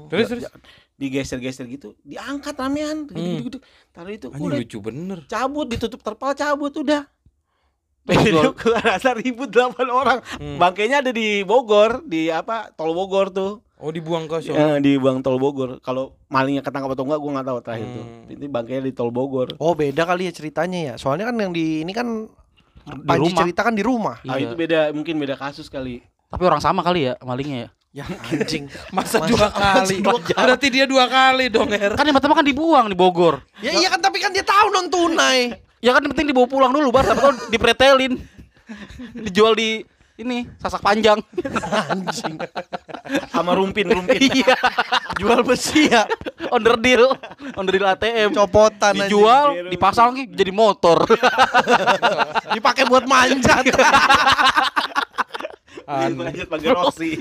Terus 0.07 0.25
Ja- 0.25 0.29
terus. 0.29 0.43
ja- 0.43 0.55
digeser-geser 0.97 1.65
gitu 1.65 1.95
diangkat 2.01 2.53
ramean 2.55 3.05
Hmm. 3.05 3.41
gitu, 3.41 3.57
taruh 3.89 4.11
itu 4.11 4.27
Anjing 4.27 4.41
udah 4.43 4.59
lucu 4.59 4.77
bener. 4.79 5.19
cabut 5.25 5.65
ditutup 5.65 5.97
terpal 5.99 6.31
cabut 6.31 6.69
udah 6.71 7.07
Jadi 8.07 8.33
keluar 8.55 8.81
rasa 8.83 9.13
ribut 9.13 9.47
8 9.47 9.77
orang 9.87 10.19
Hmm. 10.35 10.57
bangkainya 10.57 10.99
ada 10.99 11.09
di 11.09 11.41
Bogor 11.41 12.01
di 12.03 12.27
apa 12.27 12.69
tol 12.71 12.91
Bogor 12.91 13.29
tuh 13.29 13.61
Oh 13.81 13.89
dibuang 13.89 14.25
ke 14.25 14.37
sono. 14.39 14.53
Eh, 14.53 14.77
di 14.79 14.93
bang 14.95 15.19
tol 15.19 15.35
Bogor 15.35 15.81
kalau 15.81 16.13
malingnya 16.27 16.61
ketangkap 16.61 16.93
atau 16.93 17.01
enggak 17.01 17.17
gua 17.17 17.31
nggak 17.33 17.47
tahu 17.47 17.57
terakhir 17.59 17.87
tuh 17.89 18.05
Hmm. 18.05 18.31
ini 18.31 18.45
bangkainya 18.45 18.83
di 18.83 18.93
tol 18.93 19.09
Bogor 19.09 19.57
Oh 19.57 19.73
beda 19.73 20.05
kali 20.05 20.25
ya 20.25 20.31
ceritanya 20.31 20.79
ya. 20.79 20.93
Soalnya 20.95 21.25
kan 21.25 21.35
yang 21.35 21.49
di 21.49 21.81
ini 21.81 21.89
kan 21.89 22.29
Di 22.81 22.97
Panji 22.99 23.29
rumah. 23.29 23.39
cerita 23.39 23.61
kan 23.61 23.73
di 23.73 23.81
rumah. 23.81 24.15
ah 24.21 24.35
Iya. 24.35 24.47
itu 24.47 24.55
beda 24.55 24.79
mungkin 24.91 25.15
beda 25.15 25.33
kasus 25.35 25.65
kali 25.65 26.01
Tapi 26.27 26.43
orang 26.43 26.57
sama 26.57 26.81
kali 26.81 27.05
ya 27.05 27.17
malingnya 27.19 27.57
ya. 27.59 27.69
Ya 27.91 28.05
anjing. 28.07 28.69
Masa 28.95 29.19
dua 29.19 29.49
kali? 29.49 29.99
Berarti 30.37 30.67
dia 30.69 30.85
dua 30.85 31.05
kali 31.05 31.49
dong, 31.49 31.67
Her. 31.67 31.91
Kan 31.91 32.05
yang 32.05 32.15
pertama 32.15 32.33
kan 32.33 32.45
dibuang 32.45 32.85
di 32.85 32.95
Bogor. 32.95 33.43
ya 33.59 33.69
iya 33.71 33.89
kan 33.89 33.99
tapi 33.99 34.17
kan 34.17 34.29
dia 34.29 34.41
tahu 34.41 34.69
non 34.69 34.87
tunai. 34.87 35.51
Ya 35.81 35.91
kan 35.91 35.99
yang 35.99 36.13
penting 36.13 36.29
dibawa 36.29 36.45
pulang 36.45 36.69
dulu 36.69 36.87
baru 36.87 37.11
tahu 37.11 37.49
dipretelin. 37.49 38.15
Dijual 39.25 39.53
di 39.53 39.83
ini 40.21 40.47
sasak 40.57 40.81
panjang. 40.81 41.19
Anjing. 41.91 42.37
sama 43.27 43.57
rumpin 43.57 43.89
rumpin 43.89 44.21
Iya, 44.21 44.55
Jual 45.19 45.41
besi 45.43 45.89
ya. 45.91 46.05
under 46.51 46.77
deal, 46.77 47.11
under 47.57 47.73
deal 47.73 47.87
ATM. 47.87 48.31
Copotan 48.31 48.95
anjing. 48.95 49.09
Dijual, 49.09 49.47
dipasang 49.67 50.13
lagi 50.15 50.29
jadi 50.31 50.51
motor. 50.53 51.03
Dipakai 52.55 52.85
buat 52.87 53.03
manjat. 53.05 53.65
Lanjut 55.91 56.47
pakai 56.47 56.69
Roxy 56.71 57.11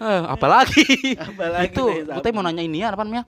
Eh, 0.00 0.22
apalagi? 0.28 1.16
Apalagi 1.18 1.72
itu, 1.72 1.84
gue 2.04 2.30
mau 2.32 2.44
nanya 2.44 2.62
ini 2.62 2.84
ya, 2.84 2.92
apa 2.94 3.02
namanya? 3.04 3.24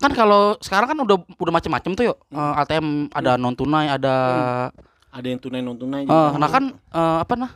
Kan 0.00 0.16
kalau 0.16 0.56
sekarang 0.58 0.96
kan 0.96 0.98
udah 0.98 1.16
udah 1.36 1.52
macem-macem 1.52 1.92
tuh 1.92 2.04
yuk. 2.08 2.18
Eh, 2.32 2.52
ATM 2.56 3.12
ada 3.12 3.36
non 3.36 3.52
tunai, 3.52 3.86
ada 3.86 4.14
ada 5.10 5.26
yang 5.26 5.36
tunai 5.36 5.60
non 5.60 5.76
tunai 5.76 6.06
eh, 6.06 6.30
nah 6.38 6.48
kan 6.48 6.72
eh, 6.72 7.16
apa 7.20 7.34
nah? 7.36 7.52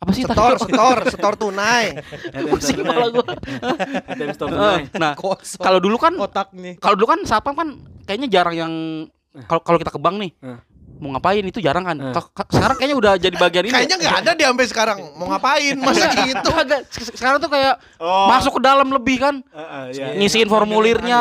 Apa 0.00 0.10
sih 0.12 0.24
tadi? 0.24 0.36
setor, 0.36 0.52
setor, 0.60 0.96
setor 1.08 1.32
tunai. 1.36 1.96
Pusing 2.52 2.80
kepala 2.80 3.06
gua. 3.08 3.24
ATM 4.12 4.30
store 4.32 4.48
Eh, 4.48 4.56
tunai 4.56 4.82
nah, 4.96 5.12
kalau 5.60 5.78
dulu 5.80 5.96
kan 6.00 6.12
nih. 6.52 6.80
kalau 6.80 6.96
dulu 6.96 7.06
kan 7.08 7.20
satpam 7.24 7.52
kan 7.52 7.68
kayaknya 8.04 8.28
jarang 8.32 8.56
yang 8.56 8.72
kalau 9.44 9.60
kalau 9.60 9.76
kita 9.76 9.92
ke 9.92 10.00
bank 10.00 10.16
nih. 10.16 10.32
Mau 11.04 11.12
ngapain 11.12 11.44
itu 11.44 11.60
jarang 11.60 11.84
kan. 11.84 11.96
Eh. 12.00 12.12
Ka- 12.16 12.32
ka- 12.32 12.48
Sekarang 12.48 12.80
kayaknya 12.80 12.96
udah 12.96 13.12
jadi 13.20 13.36
bagian 13.36 13.64
ini. 13.68 13.74
Kayaknya 13.76 13.96
nggak 14.00 14.16
ada 14.24 14.30
dia 14.32 14.46
sampai 14.48 14.66
sekarang. 14.66 14.98
Mau 15.14 15.28
ngapain? 15.28 15.76
Masa 15.76 16.08
gitu? 16.16 16.50
Sekarang 17.12 17.36
tuh 17.36 17.52
kayak 17.52 17.76
Oh. 18.00 18.32
masuk 18.32 18.56
ke 18.56 18.60
dalam 18.64 18.88
lebih 18.88 19.20
kan. 19.20 19.44
Heeh, 19.44 19.84
iya. 19.92 20.06
ngisiin 20.16 20.48
Ngambil 20.48 20.56
formulirnya. 20.56 21.20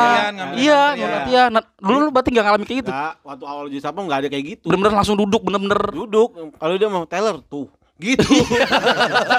Iya, 0.55 0.81
antrian. 0.95 1.49
Nah, 1.51 1.63
dulu 1.75 1.97
lu 1.99 2.09
berarti 2.09 2.29
nggak 2.31 2.45
ngalamin 2.47 2.65
kayak 2.65 2.79
gitu. 2.79 2.91
Waktu 3.19 3.43
awal 3.43 3.63
jadi 3.67 3.81
sapam 3.83 4.07
nggak 4.07 4.19
ada 4.23 4.29
kayak 4.31 4.45
gitu. 4.47 4.65
Bener-bener 4.71 4.95
langsung 4.95 5.19
duduk, 5.19 5.43
bener-bener. 5.43 5.79
Duduk, 5.91 6.29
kalau 6.55 6.73
dia 6.79 6.87
mau 6.87 7.03
teller 7.03 7.43
tuh. 7.43 7.67
Gitu. 8.01 8.25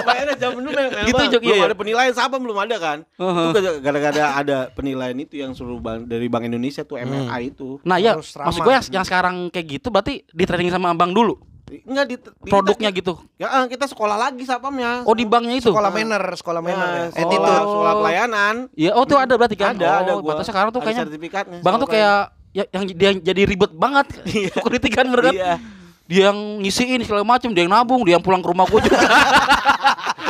Bayarnya 0.06 0.36
jam 0.38 0.54
dulu 0.54 0.70
memang 0.70 1.04
Gitu, 1.10 1.22
Jok, 1.36 1.40
belum 1.42 1.58
iya. 1.58 1.66
ada 1.66 1.76
penilaian 1.76 2.14
sapam 2.14 2.38
belum 2.38 2.58
ada 2.62 2.76
kan. 2.78 2.98
Heeh. 3.18 3.48
Itu 3.50 3.58
gara-gara 3.82 4.24
ada 4.38 4.58
penilaian 4.70 5.16
itu 5.18 5.34
yang 5.42 5.52
suruh 5.52 5.82
bank, 5.82 6.06
dari 6.06 6.30
Bank 6.30 6.46
Indonesia 6.46 6.86
tuh 6.86 6.96
MLA 7.02 7.50
itu. 7.50 7.82
Nah, 7.82 7.98
ya, 7.98 8.14
maksud 8.14 8.60
gue 8.62 8.72
yang, 8.72 8.84
yang 9.02 9.04
sekarang 9.04 9.50
kayak 9.50 9.66
gitu 9.80 9.90
berarti 9.90 10.22
di 10.22 10.44
training 10.46 10.70
sama 10.70 10.94
abang 10.94 11.10
dulu. 11.10 11.34
Enggak 11.64 12.06
di, 12.06 12.16
di 12.20 12.50
Produknya 12.52 12.92
gitu. 12.94 13.18
Ya, 13.40 13.50
eh, 13.50 13.66
kita 13.66 13.90
sekolah 13.90 14.14
lagi 14.14 14.44
sapamnya. 14.46 15.02
Oh, 15.08 15.16
di 15.16 15.26
banknya 15.26 15.58
itu. 15.58 15.72
Sekolah 15.74 15.90
manner, 15.90 16.22
sekolah 16.36 16.60
manner 16.62 16.86
ya. 16.86 16.94
Nah, 16.94 17.08
sekolah, 17.10 17.26
Attitude. 17.26 17.72
sekolah 17.72 17.92
pelayanan. 17.98 18.54
Iya, 18.76 18.90
oh 18.94 19.04
tuh 19.08 19.18
ada 19.18 19.34
berarti 19.34 19.56
kan. 19.58 19.74
Ada, 19.74 20.06
ada 20.06 20.12
oh, 20.14 20.22
gua. 20.22 20.36
batasnya 20.38 20.52
sekarang 20.54 20.70
tuh 20.70 20.78
Ada 20.78 20.86
kayaknya 20.86 21.04
sertifikatnya. 21.08 21.58
Bang 21.64 21.74
tuh 21.80 21.88
kayak 21.90 22.18
ya, 22.54 22.64
yang 22.70 22.84
dia 22.92 23.10
jadi 23.18 23.42
ribet 23.48 23.72
banget. 23.74 24.06
Security 24.54 24.88
kan 24.92 25.10
bener 25.10 25.22
kan? 25.32 25.34
Iya. 25.34 25.54
Dia 26.04 26.28
yang 26.28 26.60
ngisiin 26.60 27.00
segala 27.00 27.24
macem, 27.24 27.48
dia 27.56 27.64
yang 27.64 27.72
nabung, 27.72 28.04
dia 28.04 28.20
yang 28.20 28.24
pulang 28.24 28.44
ke 28.44 28.48
rumah 28.52 28.68
gue 28.68 28.80
juga. 28.84 28.98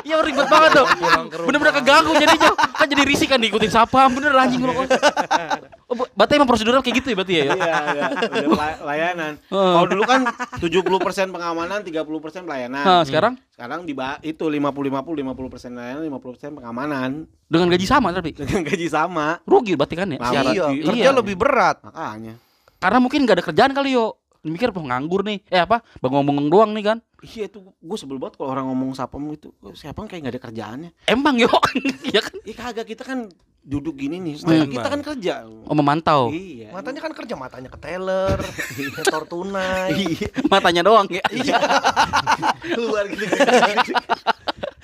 Iya 0.07 0.23
ribet 0.27 0.47
banget 0.47 0.71
tuh. 0.79 0.87
Bener-bener 1.51 1.75
keganggu 1.75 2.15
jadinya. 2.15 2.55
Kan 2.79 2.87
jadi 2.87 3.03
risih 3.03 3.27
kan 3.27 3.43
diikutin 3.43 3.73
sapam, 3.75 4.15
bener 4.15 4.31
anjing 4.39 4.63
lu. 4.63 4.71
Oh, 5.85 6.01
berarti 6.17 6.41
emang 6.41 6.49
prosedurnya 6.49 6.81
kayak 6.81 6.97
gitu 7.05 7.13
ya 7.13 7.17
berarti 7.21 7.35
ya? 7.37 7.45
Iya, 7.45 7.77
iya, 7.93 8.07
layanan. 8.83 9.33
Kalau 9.53 9.85
dulu 9.87 10.03
kan 10.09 10.25
70% 10.59 11.29
pengamanan, 11.29 11.85
30% 11.85 12.49
pelayanan. 12.49 12.83
Nah, 12.83 13.03
sekarang 13.05 13.37
Sekarang 13.53 13.85
di 13.87 13.93
itu 14.25 14.45
50 14.49 14.65
50 14.65 15.23
50% 15.23 15.77
layanan, 15.77 16.03
50% 16.09 16.57
pengamanan 16.57 17.29
dengan 17.47 17.67
gaji 17.71 17.87
sama 17.87 18.11
tapi 18.11 18.33
dengan 18.35 18.65
gaji 18.67 18.89
sama. 18.91 19.39
rugi 19.45 19.77
berarti 19.77 19.95
kan 19.95 20.09
ya? 20.09 20.19
Iya, 20.19 20.41
Iya. 20.73 20.85
kerja 20.89 21.11
lebih 21.15 21.37
berat. 21.37 21.85
Makanya. 21.85 22.35
Karena 22.81 22.99
mungkin 22.99 23.21
gak 23.29 23.37
ada 23.39 23.45
kerjaan 23.45 23.73
kali 23.77 23.95
yo. 23.95 24.19
Mikir 24.45 24.69
apa 24.69 24.79
nganggur 24.79 25.25
nih. 25.25 25.41
Eh 25.49 25.59
apa? 25.59 25.81
Bengong-bengong 25.99 26.49
doang 26.49 26.71
nih 26.71 26.85
kan. 26.85 26.99
Iya 27.19 27.49
itu 27.49 27.65
gue 27.65 27.97
sebel 27.97 28.17
banget 28.17 28.37
kalau 28.37 28.53
orang 28.53 28.69
ngomong 28.69 28.93
sapam 28.93 29.25
itu 29.29 29.49
siapa 29.73 30.05
kayak 30.05 30.21
nggak 30.23 30.35
ada 30.35 30.43
kerjaannya. 30.43 30.91
Emang 31.07 31.35
yo. 31.35 31.49
Iya 32.05 32.21
kan? 32.27 32.37
Iya 32.39 32.55
kagak 32.55 32.87
kita 32.87 33.03
kan 33.03 33.33
duduk 33.61 33.97
gini 33.97 34.21
nih. 34.21 34.37
Mata 34.37 34.45
Standby. 34.45 34.75
kita 34.77 34.89
kan 34.91 35.01
kerja. 35.03 35.35
Oh 35.65 35.73
memantau. 35.73 36.29
Iya. 36.29 36.69
Matanya 36.71 37.01
kan 37.01 37.13
kerja, 37.15 37.35
matanya 37.35 37.69
ke 37.69 37.79
teller, 37.79 38.37
setor 38.95 39.25
tunai. 39.25 39.97
Iya. 40.13 40.29
Matanya 40.47 40.83
doang 40.85 41.09
ya. 41.09 41.25
Keluar 42.77 43.09
gitu. 43.09 43.25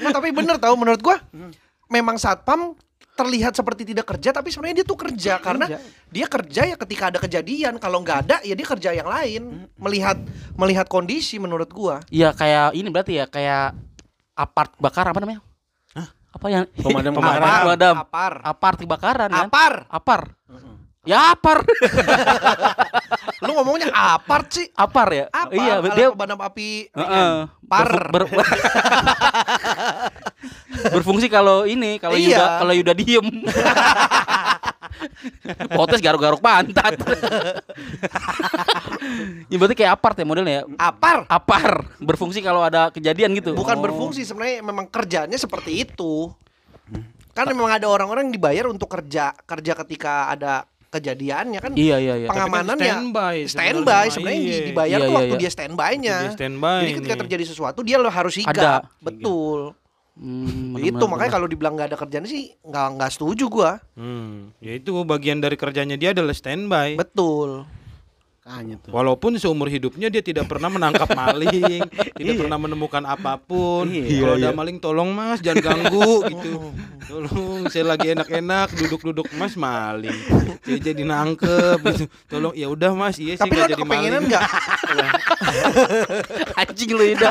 Nah, 0.00 0.10
tapi 0.10 0.32
bener 0.32 0.56
tau 0.56 0.72
menurut 0.74 0.98
gua 0.98 1.20
Hmm. 1.28 1.52
memang 1.86 2.16
satpam 2.16 2.72
terlihat 3.20 3.52
seperti 3.52 3.84
tidak 3.84 4.06
kerja 4.06 4.32
tapi 4.32 4.48
sebenarnya 4.48 4.80
dia 4.80 4.86
tuh 4.86 4.96
kerja 4.98 5.36
karena 5.36 5.66
dia 6.08 6.24
kerja 6.26 6.62
ya 6.64 6.76
ketika 6.78 7.04
ada 7.06 7.18
kejadian 7.18 7.76
kalau 7.76 8.00
nggak 8.00 8.18
ada 8.22 8.36
ya 8.40 8.52
dia 8.52 8.64
kerja 8.66 8.90
yang 8.92 9.04
lain 9.06 9.42
melihat 9.76 10.16
melihat 10.54 10.86
kondisi 10.86 11.36
menurut 11.36 11.68
gua 11.68 12.00
Iya 12.08 12.32
kayak 12.32 12.72
ini 12.72 12.88
berarti 12.88 13.12
ya 13.14 13.26
kayak 13.26 13.76
apart 14.32 14.72
bakar 14.76 15.04
apa 15.04 15.20
namanya? 15.20 15.44
Apa 16.30 16.46
yang 16.46 16.64
Pemadam 16.72 17.10
Pemadam 17.10 17.12
kebakaran. 17.42 17.60
pemadam. 17.60 17.94
apar 17.98 18.32
Apart 18.40 18.76
kebakaran 18.78 19.28
kan? 19.28 19.46
apar 19.46 19.74
Apar. 19.86 20.20
Ya 21.02 21.32
apar. 21.32 21.64
lu 23.42 23.50
ngomongnya 23.52 23.88
apart 23.90 24.46
sih 24.50 24.68
apar 24.70 25.08
ya? 25.10 25.24
apa 25.28 25.48
Iya, 25.50 25.80
dia 25.90 26.06
pemadam 26.08 26.38
api 26.38 26.86
Heeh. 26.88 27.30
Par. 27.64 27.88
Berfu- 28.10 28.36
ber- 28.36 28.46
berfungsi 30.92 31.26
kalau 31.26 31.64
ini 31.64 31.96
kalau 31.96 32.14
Iya. 32.14 32.36
Yuda 32.36 32.46
kalau 32.58 32.72
Yuda 32.72 32.92
diem. 32.92 33.26
Potes 35.70 35.98
garuk-garuk 35.98 36.40
pantat. 36.40 36.98
ya 39.46 39.56
berarti 39.56 39.74
kayak 39.74 39.92
apart 39.92 40.14
ya 40.14 40.24
modelnya 40.24 40.54
ya. 40.54 40.62
apar 40.76 41.24
Apar 41.26 41.66
berfungsi 41.98 42.40
kalau 42.40 42.60
ada 42.60 42.90
kejadian 42.90 43.32
gitu. 43.32 43.54
bukan 43.54 43.76
Oh. 43.76 43.82
berfungsi 43.82 44.22
sebenarnya 44.22 44.60
memang 44.60 44.86
kerjanya 44.86 45.36
seperti 45.36 45.82
itu 45.82 46.28
kan 47.30 47.46
memang 47.46 47.70
ada 47.70 47.86
orang-orang 47.86 48.28
yang 48.28 48.34
dibayar 48.34 48.64
untuk 48.66 48.90
kerja 48.90 49.32
kerja 49.40 49.72
ketika 49.78 50.28
ada 50.28 50.66
kejadiannya 50.90 51.62
kan 51.62 51.70
Iya 51.72 51.96
iya 51.96 52.14
iya. 52.16 52.28
pengamanannya 52.28 52.90
standby 52.90 53.36
standby 53.46 54.04
sebenarnya. 54.10 54.40
Iya. 54.42 54.58
dibayar 54.66 54.98
Iya, 54.98 54.98
tuh 55.00 55.06
iya, 55.06 55.16
waktu 55.16 55.30
iya. 55.30 55.40
dia 55.40 55.50
standby-nya. 55.50 56.16
Dia 56.20 56.32
standby 56.34 56.76
Jadi 56.76 56.92
ketika 56.98 57.14
nih. 57.14 57.20
terjadi 57.24 57.44
sesuatu 57.46 57.80
dia 57.80 57.96
harus 58.02 58.34
sigap. 58.34 58.52
Ada. 58.52 58.74
Betul. 58.98 59.78
Hmm, 60.18 60.76
itu 60.76 60.90
benar-benar. 60.92 61.08
makanya 61.08 61.32
kalau 61.32 61.46
dibilang 61.48 61.74
nggak 61.78 61.88
ada 61.94 61.98
kerjaan 61.98 62.26
sih 62.26 62.52
nggak 62.66 62.86
nggak 62.98 63.10
setuju 63.14 63.44
gua. 63.48 63.72
Hmm, 63.94 64.52
ya 64.60 64.76
itu 64.76 64.92
bagian 65.06 65.38
dari 65.40 65.56
kerjanya 65.56 65.96
dia 65.96 66.12
adalah 66.12 66.34
standby. 66.34 66.98
Betul. 66.98 67.64
Makanya 68.50 68.76
tuh. 68.82 68.90
Walaupun 68.90 69.38
seumur 69.38 69.70
hidupnya 69.70 70.10
dia 70.10 70.18
tidak 70.26 70.50
pernah 70.50 70.66
menangkap 70.66 71.06
maling, 71.14 71.86
tidak 72.18 72.34
pernah 72.34 72.58
menemukan 72.58 73.06
apa 73.06 73.38
pun. 73.38 73.86
Iya, 73.86 74.26
Kalau 74.26 74.34
iya. 74.34 74.50
ada 74.50 74.58
maling 74.58 74.82
tolong 74.82 75.14
Mas, 75.14 75.38
jangan 75.38 75.62
ganggu 75.62 76.18
gitu. 76.34 76.74
Tolong 77.06 77.70
saya 77.70 77.94
lagi 77.94 78.10
enak-enak 78.10 78.74
duduk-duduk 78.74 79.30
Mas 79.38 79.54
maling. 79.54 80.18
Saya 80.66 80.78
jadi 80.82 81.02
nangkep 81.06 81.78
gitu. 81.94 82.04
Tolong 82.26 82.50
ya 82.58 82.66
udah 82.66 82.90
Mas, 82.90 83.22
iya 83.22 83.38
sih 83.38 83.42
Tapi 83.46 83.54
nggak 83.54 83.70
ada 83.70 83.74
jadi 83.78 83.84
maling. 83.86 84.26
nggak? 84.26 84.44
Anjing 86.66 86.90
lu 86.90 87.04
Ida. 87.06 87.30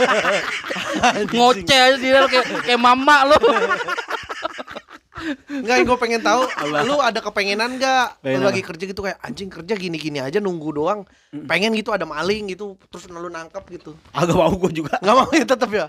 Ngoceh 1.35 1.79
aja 1.83 1.97
dia 1.99 2.23
kayak 2.31 2.45
kayak 2.63 2.79
mama 2.79 3.27
lu. 3.27 3.37
Enggak, 5.49 5.77
gue 5.85 5.97
pengen 5.99 6.21
tahu 6.23 6.47
lu 6.87 6.95
ada 6.99 7.19
kepengenan 7.19 7.77
nggak? 7.77 8.07
Lu 8.19 8.23
Pengen 8.25 8.41
lagi 8.45 8.61
kerja 8.63 8.83
gitu 8.89 9.01
kayak 9.03 9.19
anjing 9.21 9.49
kerja 9.51 9.73
gini-gini 9.75 10.19
aja 10.23 10.39
nunggu 10.39 10.69
doang. 10.75 11.03
Pengen 11.45 11.75
gitu 11.75 11.91
ada 11.91 12.07
maling 12.07 12.51
gitu 12.51 12.79
terus 12.89 13.05
lu 13.11 13.29
nangkep 13.29 13.63
gitu. 13.75 13.91
Agak 14.15 14.35
mau 14.35 14.51
gue 14.51 14.71
juga. 14.83 14.97
Nggak 15.03 15.15
mau 15.15 15.29
ya 15.31 15.45
tetap 15.45 15.69
ya. 15.69 15.85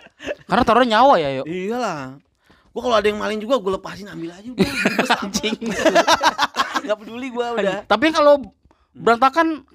Karena 0.51 0.63
taruhnya 0.67 0.99
nyawa 0.99 1.15
ya, 1.23 1.29
yuk. 1.41 1.47
Iyalah. 1.47 2.19
Gue 2.71 2.81
kalau 2.87 2.97
ada 2.97 3.07
yang 3.11 3.19
maling 3.19 3.43
juga 3.43 3.59
gue 3.59 3.73
lepasin 3.75 4.07
ambil 4.07 4.31
aja 4.31 4.47
udah. 4.47 4.73
Anjing. 5.27 5.59
Gak 6.87 6.97
peduli 7.03 7.29
gue 7.35 7.47
udah. 7.59 7.83
Tapi 7.87 8.07
kalau 8.15 8.39
berantakan 8.95 9.67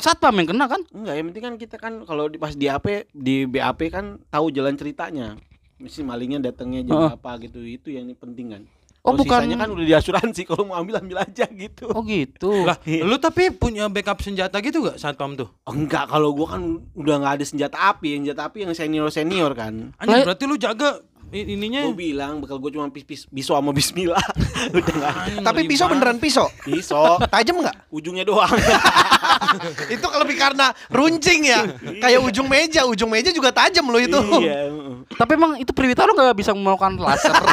satpam 0.00 0.32
yang 0.40 0.48
kena 0.48 0.64
kan? 0.64 0.80
Enggak, 0.92 1.14
yang 1.20 1.26
penting 1.28 1.44
kan 1.44 1.54
kita 1.60 1.76
kan 1.76 1.92
kalau 2.08 2.32
di, 2.32 2.40
pas 2.40 2.56
di 2.56 2.66
AP 2.72 3.12
di 3.12 3.44
BAP 3.44 3.92
kan 3.92 4.16
tahu 4.32 4.48
jalan 4.48 4.72
ceritanya. 4.80 5.36
Mesti 5.76 6.00
malingnya 6.00 6.40
datangnya 6.40 6.80
jam 6.88 6.96
Heeh. 6.96 7.12
apa 7.12 7.30
gitu. 7.44 7.60
Itu 7.60 7.92
yang 7.92 8.08
penting 8.16 8.56
kan. 8.56 8.62
Oh, 9.04 9.12
Kalau 9.12 9.20
bukan- 9.20 9.40
sisanya 9.44 9.56
kan 9.60 9.68
udah 9.68 9.84
diasuransi 9.84 10.42
kalau 10.48 10.64
mau 10.64 10.80
ambil 10.80 10.96
ambil 10.96 11.20
aja 11.20 11.44
gitu. 11.44 11.92
Oh 11.92 12.00
gitu. 12.02 12.48
Lah, 12.68 12.80
lu 12.82 13.20
tapi 13.20 13.52
punya 13.52 13.84
backup 13.86 14.24
senjata 14.24 14.56
gitu 14.58 14.80
gak 14.80 14.96
satpam 14.96 15.36
tuh? 15.36 15.52
Oh, 15.68 15.76
enggak, 15.76 16.08
kalau 16.08 16.32
gua 16.32 16.56
kan 16.56 16.62
udah 16.96 17.20
nggak 17.20 17.34
ada 17.36 17.44
senjata 17.44 17.76
api, 17.92 18.16
yang 18.16 18.24
senjata 18.24 18.48
api 18.48 18.64
yang 18.64 18.72
senior 18.72 19.12
senior 19.12 19.52
kan. 19.52 19.92
Lah- 20.00 20.24
berarti 20.24 20.44
lu 20.44 20.56
jaga 20.56 21.04
ininya. 21.34 21.80
Gue 21.90 21.98
bilang 22.14 22.38
bekal 22.38 22.62
gue 22.62 22.70
cuma 22.70 22.86
pis, 22.94 23.02
pis 23.02 23.26
pisau 23.26 23.58
sama 23.58 23.74
bismillah. 23.74 24.22
udah 24.70 24.94
nggak 24.94 25.10
ada. 25.10 25.24
Anjing, 25.26 25.44
Tapi 25.44 25.60
pisau 25.66 25.86
beneran 25.90 26.18
pisau. 26.22 26.46
Pisau, 26.62 27.18
Tajam 27.26 27.58
nggak? 27.58 27.76
ujungnya 27.90 28.22
doang. 28.22 28.50
itu 29.94 30.06
lebih 30.06 30.36
karena 30.38 30.70
runcing 30.90 31.50
ya. 31.50 31.66
Kayak 31.98 32.20
ujung 32.22 32.46
meja, 32.46 32.86
ujung 32.86 33.10
meja 33.10 33.34
juga 33.34 33.50
tajam 33.50 33.86
lo 33.90 33.98
itu. 33.98 34.18
iya. 34.42 34.70
heeh. 34.70 34.94
Tapi 35.14 35.32
emang 35.34 35.58
itu 35.58 35.70
Priwita 35.74 36.06
lu 36.06 36.14
gak 36.14 36.38
bisa 36.38 36.54
melakukan 36.54 36.98
laser. 36.98 37.34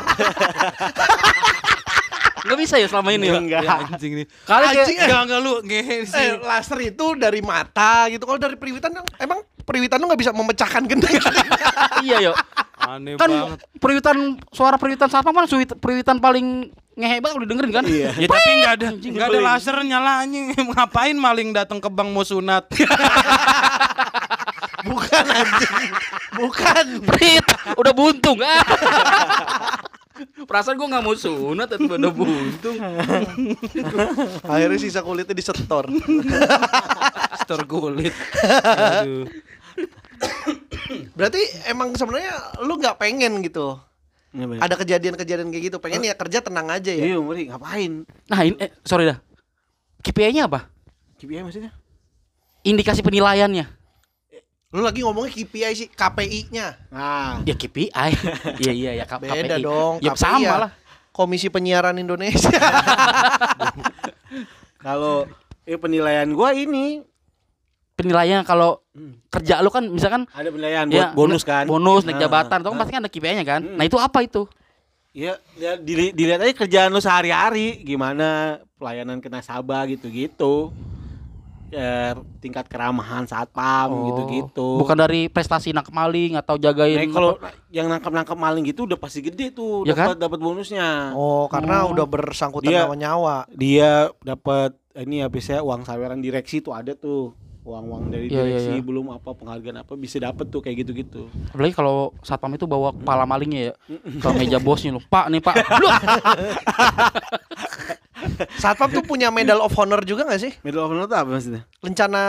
Gak 2.41 2.57
bisa 2.57 2.75
ya 2.81 2.87
selama 2.89 3.13
ini 3.13 3.29
ya? 3.29 3.37
Enggak. 3.37 3.61
Ya, 3.63 3.75
anjing 3.85 4.13
nih. 4.17 4.25
Kali 4.49 4.65
Anjing, 4.65 4.97
kayak 4.97 4.97
eh. 4.97 5.05
Enggak 5.05 5.21
enggak 5.29 5.39
lu 5.39 5.53
ngehe 5.61 5.97
sih. 6.09 6.17
Eh, 6.19 6.31
laser 6.41 6.79
itu 6.81 7.05
dari 7.15 7.39
mata 7.45 8.09
gitu. 8.09 8.23
Kalau 8.25 8.39
dari 8.41 8.57
periwitan 8.57 8.91
emang 9.21 9.45
periwitan 9.63 9.97
lu 9.97 10.09
nggak 10.09 10.21
bisa 10.21 10.31
memecahkan 10.33 10.83
gendang. 10.85 11.13
iya 12.05 12.17
yuk. 12.31 12.35
Aneh 12.81 13.13
Kan 13.13 13.29
banget. 13.29 13.59
periwitan 13.77 14.17
suara 14.49 14.75
periwitan 14.75 15.05
satpam 15.07 15.37
kan 15.37 15.45
periwitan 15.77 16.17
paling 16.17 16.73
ngehe 16.91 17.21
banget 17.21 17.35
udah 17.39 17.47
dengerin 17.47 17.71
kan? 17.71 17.85
Iya. 17.85 18.09
Ya 18.17 18.27
tapi 18.27 18.49
enggak 18.51 18.73
ada 18.75 18.87
enggak 18.91 19.27
ada 19.29 19.39
laser 19.39 19.75
nyala 19.85 20.11
anjing. 20.25 20.45
Ngapain 20.73 21.15
maling 21.15 21.49
datang 21.53 21.77
ke 21.77 21.87
bank 21.87 22.09
mau 22.09 22.25
sunat? 22.25 22.65
Bukan 24.81 25.25
anjing. 25.29 25.73
Bukan. 26.31 26.85
Prit, 27.05 27.45
udah 27.77 27.93
buntung. 27.93 28.39
Ah. 28.41 28.65
Perasaan 30.21 30.77
gue 30.77 30.85
gak 30.85 31.01
mau 31.01 31.17
sunat 31.17 31.65
tapi 31.65 31.85
udah 31.85 32.13
buntung. 32.13 32.77
Akhirnya 34.45 34.77
sisa 34.77 35.01
kulitnya 35.01 35.33
disetor. 35.33 35.89
Stor 37.41 37.61
kulit. 37.65 38.13
Aduh. 39.01 39.25
Berarti 41.17 41.39
emang 41.65 41.93
sebenarnya 41.93 42.33
lu 42.61 42.75
nggak 42.75 42.97
pengen 42.97 43.41
gitu. 43.41 43.77
Ada 44.33 44.79
kejadian-kejadian 44.79 45.51
kayak 45.51 45.65
gitu. 45.67 45.77
Pengen 45.77 46.01
ya 46.01 46.15
kerja 46.15 46.39
tenang 46.39 46.67
aja 46.67 46.87
ya. 46.87 47.03
Iya, 47.03 47.17
ngeri 47.19 47.51
ngapain? 47.51 47.91
Nah 48.25 48.39
ini, 48.41 48.55
eh, 48.57 48.71
sorry 48.81 49.03
dah. 49.05 49.19
KPI-nya 50.01 50.47
apa? 50.47 50.71
KPI 51.17 51.43
maksudnya? 51.43 51.71
Indikasi 52.61 53.01
penilaiannya. 53.01 53.67
Lu 54.71 54.79
lagi 54.79 55.03
ngomongnya 55.03 55.35
KPI 55.35 55.73
sih, 55.75 55.87
KPI-nya. 55.89 56.79
Nah, 56.89 57.43
Ya 57.43 57.53
KPI. 57.53 57.91
iya 58.63 58.71
iya 58.71 58.91
ya 58.95 59.05
K- 59.05 59.19
Beda 59.19 59.59
KPI. 59.59 59.61
dong. 59.61 59.93
Ya 59.99 60.11
KPI 60.11 60.21
sama 60.21 60.39
ya. 60.41 60.55
lah. 60.57 60.71
Komisi 61.11 61.51
Penyiaran 61.51 61.99
Indonesia. 61.99 62.55
kalau 64.79 65.27
eh 65.63 65.75
penilaian 65.75 66.31
gua 66.31 66.55
ini 66.55 67.03
Penilaiannya 68.03 68.43
kalau 68.43 68.81
kerja 69.27 69.59
lu 69.59 69.69
kan 69.69 69.85
misalkan 69.85 70.25
ada 70.27 70.47
penilaian 70.47 70.85
buat 70.85 70.97
ya, 70.97 71.07
bonus 71.11 71.41
kan. 71.41 71.65
Bonus 71.65 72.03
naik 72.03 72.15
Nah, 72.15 72.21
jabatan, 72.21 72.57
itu 72.57 72.65
kan 72.65 72.71
nah. 72.71 72.79
pasti 72.79 72.91
kan 72.91 73.01
ada 73.01 73.11
KPI-nya 73.11 73.43
kan. 73.43 73.61
Hmm. 73.61 73.77
Nah, 73.77 73.85
itu 73.85 73.95
apa 73.95 74.19
itu? 74.19 74.43
Iya, 75.11 75.35
ya, 75.53 75.75
dili- 75.75 76.11
dilihat 76.11 76.39
aja 76.39 76.53
kerjaan 76.55 76.87
lu 76.87 76.97
sehari-hari 76.97 77.81
gimana 77.81 78.59
pelayanan 78.75 79.19
ke 79.19 79.27
nasabah 79.27 79.83
gitu-gitu. 79.85 80.71
Ya, 81.67 82.11
tingkat 82.39 82.67
keramahan 82.67 83.23
satpam 83.23 83.87
Oh, 83.87 84.03
gitu-gitu. 84.05 84.75
Bukan 84.77 84.91
dari 84.93 85.27
prestasi 85.27 85.71
nangkep 85.71 85.87
maling 85.89 86.35
atau 86.35 86.55
jagain 86.55 86.99
Nah, 86.99 87.07
kalau 87.09 87.31
apa. 87.33 87.55
yang 87.69 87.87
nangkap-nangkap 87.87 88.35
maling 88.35 88.63
gitu 88.65 88.83
udah 88.83 88.95
pasti 88.95 89.19
gede 89.21 89.51
tuh 89.51 89.83
Ya 89.85 89.95
dapat 89.95 90.19
dapat 90.19 90.35
bonusnya. 90.37 91.11
Oh, 91.11 91.47
karena 91.47 91.83
Oh. 91.83 91.95
udah 91.95 92.03
bersangkutan 92.03 92.67
Dia- 92.67 92.83
sama 92.83 92.95
nyawa. 92.95 93.47
Dia 93.49 94.11
dapat 94.19 94.75
ini 94.97 95.15
ya 95.17 95.27
biasanya 95.27 95.61
uang 95.61 95.81
saweran 95.81 96.19
direksi 96.19 96.59
tuh 96.59 96.71
ada 96.71 96.91
tuh. 96.91 97.31
Uang-uang 97.61 98.09
dari 98.09 98.25
Iya, 98.25 98.41
iya, 98.41 98.57
direksi 98.57 98.73
iya. 98.77 98.81
belum 98.81 99.13
apa 99.13 99.37
penghargaan 99.37 99.85
apa 99.85 99.93
bisa 99.93 100.17
dapat 100.17 100.49
tuh 100.49 100.65
kayak 100.65 100.81
gitu-gitu. 100.81 101.29
Apalagi 101.53 101.73
kalau 101.77 102.09
satpam 102.25 102.57
itu 102.57 102.65
bawa 102.65 102.89
kepala 102.89 103.29
malingnya 103.29 103.61
ya. 103.69 103.73
Ke 104.17 104.33
meja 104.33 104.57
bosnya 104.57 104.97
loh. 104.97 105.03
Pak 105.05 105.25
nih, 105.29 105.41
Pak. 105.45 105.55
Satpam 108.61 108.89
tuh 108.93 109.05
punya 109.05 109.33
Medal 109.33 109.61
of 109.61 109.73
Honor 109.77 110.01
juga 110.05 110.25
gak 110.25 110.41
sih? 110.41 110.53
Medal 110.61 110.85
of 110.85 110.93
Honor 110.93 111.05
itu 111.09 111.15
apa 111.17 111.29
maksudnya? 111.29 111.61
Lencana 111.81 112.23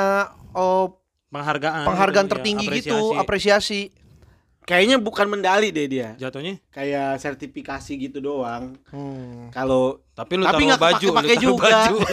oh, 0.57 1.01
Penghargaan. 1.33 1.89
penghargaan 1.89 2.27
gitu, 2.29 2.33
ya, 2.33 2.35
tertinggi 2.37 2.67
apresiasi. 2.69 2.93
gitu, 2.93 2.99
apresiasi. 3.17 3.81
Kayaknya 4.63 4.97
bukan 5.03 5.27
medali 5.27 5.75
deh 5.75 5.89
dia. 5.91 6.15
Jatuhnya. 6.21 6.61
Kayak 6.71 7.19
sertifikasi 7.19 7.93
gitu 7.99 8.21
doang. 8.23 8.79
Hmm. 8.93 9.49
Kalau 9.51 10.05
Tapi 10.23 10.33
lu 10.33 10.45
Tapi 10.45 10.55
taruh 10.55 10.69
nggak 10.69 10.81
baju, 10.81 11.09
taruh 11.13 11.37
juga. 11.37 11.67
baju. 11.69 11.95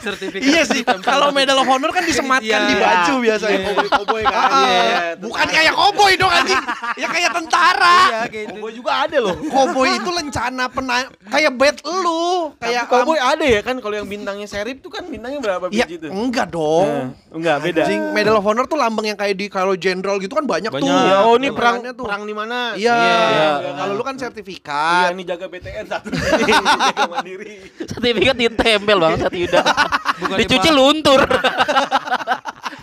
Sertifikat. 0.00 0.42
Iya 0.42 0.62
sih, 0.64 0.80
kalau 1.00 1.30
Medal 1.30 1.54
of 1.56 1.66
Honor 1.66 1.90
kan 1.90 2.02
disematkan 2.02 2.42
Iya. 2.42 2.66
di 2.66 2.74
baju 2.74 3.14
biasanya. 3.20 3.58
koboi 3.88 4.22
kan. 4.22 4.34
Ah, 4.34 4.50
Iya, 4.58 4.78
bukan 5.18 5.46
kayak 5.46 5.72
koboi 5.72 6.12
dong 6.14 6.30
anjing. 6.30 6.62
Ya 6.96 7.06
kayak 7.06 7.30
tentara. 7.32 7.98
Iya 8.00 8.20
kayak 8.26 8.44
itu. 8.44 8.52
Koboi 8.56 8.72
juga 8.72 8.92
ada 8.98 9.16
loh. 9.20 9.34
Koboi 9.38 9.90
itu 9.92 10.10
lencana 10.10 10.64
pena 10.66 10.96
kayak 11.28 11.52
bed 11.52 11.76
lu, 11.84 12.54
Kayak 12.56 12.84
koboi 12.86 13.18
ada 13.18 13.44
ya 13.44 13.60
kan 13.60 13.76
kalau 13.76 13.94
yang 13.94 14.08
bintangnya 14.08 14.46
serif 14.46 14.80
tuh 14.80 14.88
kan 14.88 15.04
bintangnya 15.04 15.38
berapa 15.38 15.64
Ya 15.68 15.84
biji 15.84 16.00
tuh? 16.00 16.10
enggak 16.10 16.46
dong. 16.48 16.88
Eh, 16.88 17.36
enggak 17.36 17.56
beda. 17.60 17.82
Anjing, 17.84 18.02
Medal 18.10 18.34
of 18.34 18.44
Honor 18.44 18.64
tuh 18.64 18.76
lambang 18.76 19.06
yang 19.06 19.18
kayak 19.18 19.34
di 19.36 19.46
kalau 19.46 19.74
jenderal 19.74 20.16
gitu 20.16 20.32
kan 20.32 20.42
banyak, 20.42 20.70
tuh. 20.70 20.80
Banyak. 20.80 21.06
Ya, 21.06 21.16
oh 21.22 21.34
ini 21.36 21.48
perang 21.50 21.82
tuh. 21.88 22.02
perang 22.02 22.22
di 22.22 22.34
mana? 22.34 22.74
Iya. 22.74 22.96
Iya. 22.96 23.48
Kalau 23.76 23.92
lu 23.92 24.02
kan 24.02 24.14
Iya, 24.14 24.22
sertifikat. 24.24 25.10
ini 25.12 25.22
jaga 25.22 25.46
BTN 25.46 25.86
satu 25.86 26.08
mandiri. 27.18 27.54
sertifikat 27.82 28.36
ditempel 28.38 28.96
Bang 28.98 29.14
saat 29.18 29.34
Yuda. 29.34 29.60
Bukannya 30.22 30.38
Dicuci 30.46 30.70
luntur. 30.70 31.20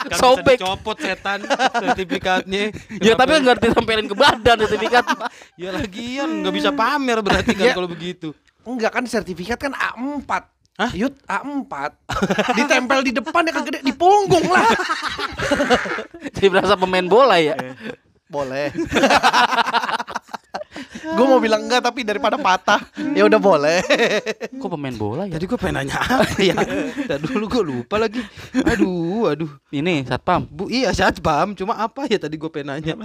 Kan 0.05 0.21
Sobek. 0.21 0.61
dicopot 0.61 0.97
setan 1.01 1.41
sertifikatnya. 1.73 2.69
ya 3.01 3.17
tapi 3.17 3.41
enggak 3.41 3.57
ditempelin 3.57 4.05
ke 4.05 4.13
badan 4.13 4.57
sertifikat. 4.61 5.01
Ya 5.61 5.73
lagian 5.73 6.43
nggak 6.43 6.53
bisa 6.53 6.69
pamer 6.69 7.23
berarti 7.25 7.57
kan 7.57 7.65
Ya. 7.65 7.73
kalau 7.73 7.89
begitu. 7.89 8.35
Enggak 8.61 8.93
kan 8.93 9.03
sertifikat 9.09 9.57
kan 9.57 9.73
A4. 9.73 10.31
Hah? 10.75 10.91
Yud 10.91 11.15
A4 11.23 11.71
Ditempel 12.51 12.99
di 13.07 13.15
depan 13.15 13.47
ya 13.47 13.55
kagak 13.55 13.79
di 13.79 13.95
punggung 13.95 14.43
lah 14.51 14.67
Jadi 16.35 16.51
berasa 16.51 16.75
pemain 16.75 17.07
bola 17.07 17.39
ya. 17.39 17.55
Boleh 18.27 18.75
Gue 21.05 21.25
mau 21.25 21.39
bilang 21.39 21.63
enggak 21.63 21.85
tapi 21.85 22.03
daripada 22.03 22.35
patah 22.39 22.81
ya 23.15 23.23
udah 23.27 23.39
boleh 23.39 23.79
Kok 24.55 24.69
pemain 24.75 24.95
bola 24.95 25.23
ya? 25.27 25.37
Tadi 25.37 25.45
gue 25.45 25.59
pengen 25.59 25.75
nanya 25.83 25.97
apa 26.01 26.37
ya? 26.41 26.55
Tadi 27.09 27.25
dulu 27.27 27.45
gue 27.47 27.63
lupa 27.63 27.95
lagi. 28.01 28.21
Aduh, 28.65 29.29
aduh. 29.29 29.51
Ini 29.69 30.07
satpam. 30.07 30.47
Bu, 30.47 30.71
iya 30.71 30.89
satpam. 30.95 31.53
Cuma 31.53 31.77
apa 31.77 32.07
ya 32.07 32.17
tadi 32.17 32.35
gue 32.39 32.49
pengen 32.49 32.75
nanya? 32.75 32.95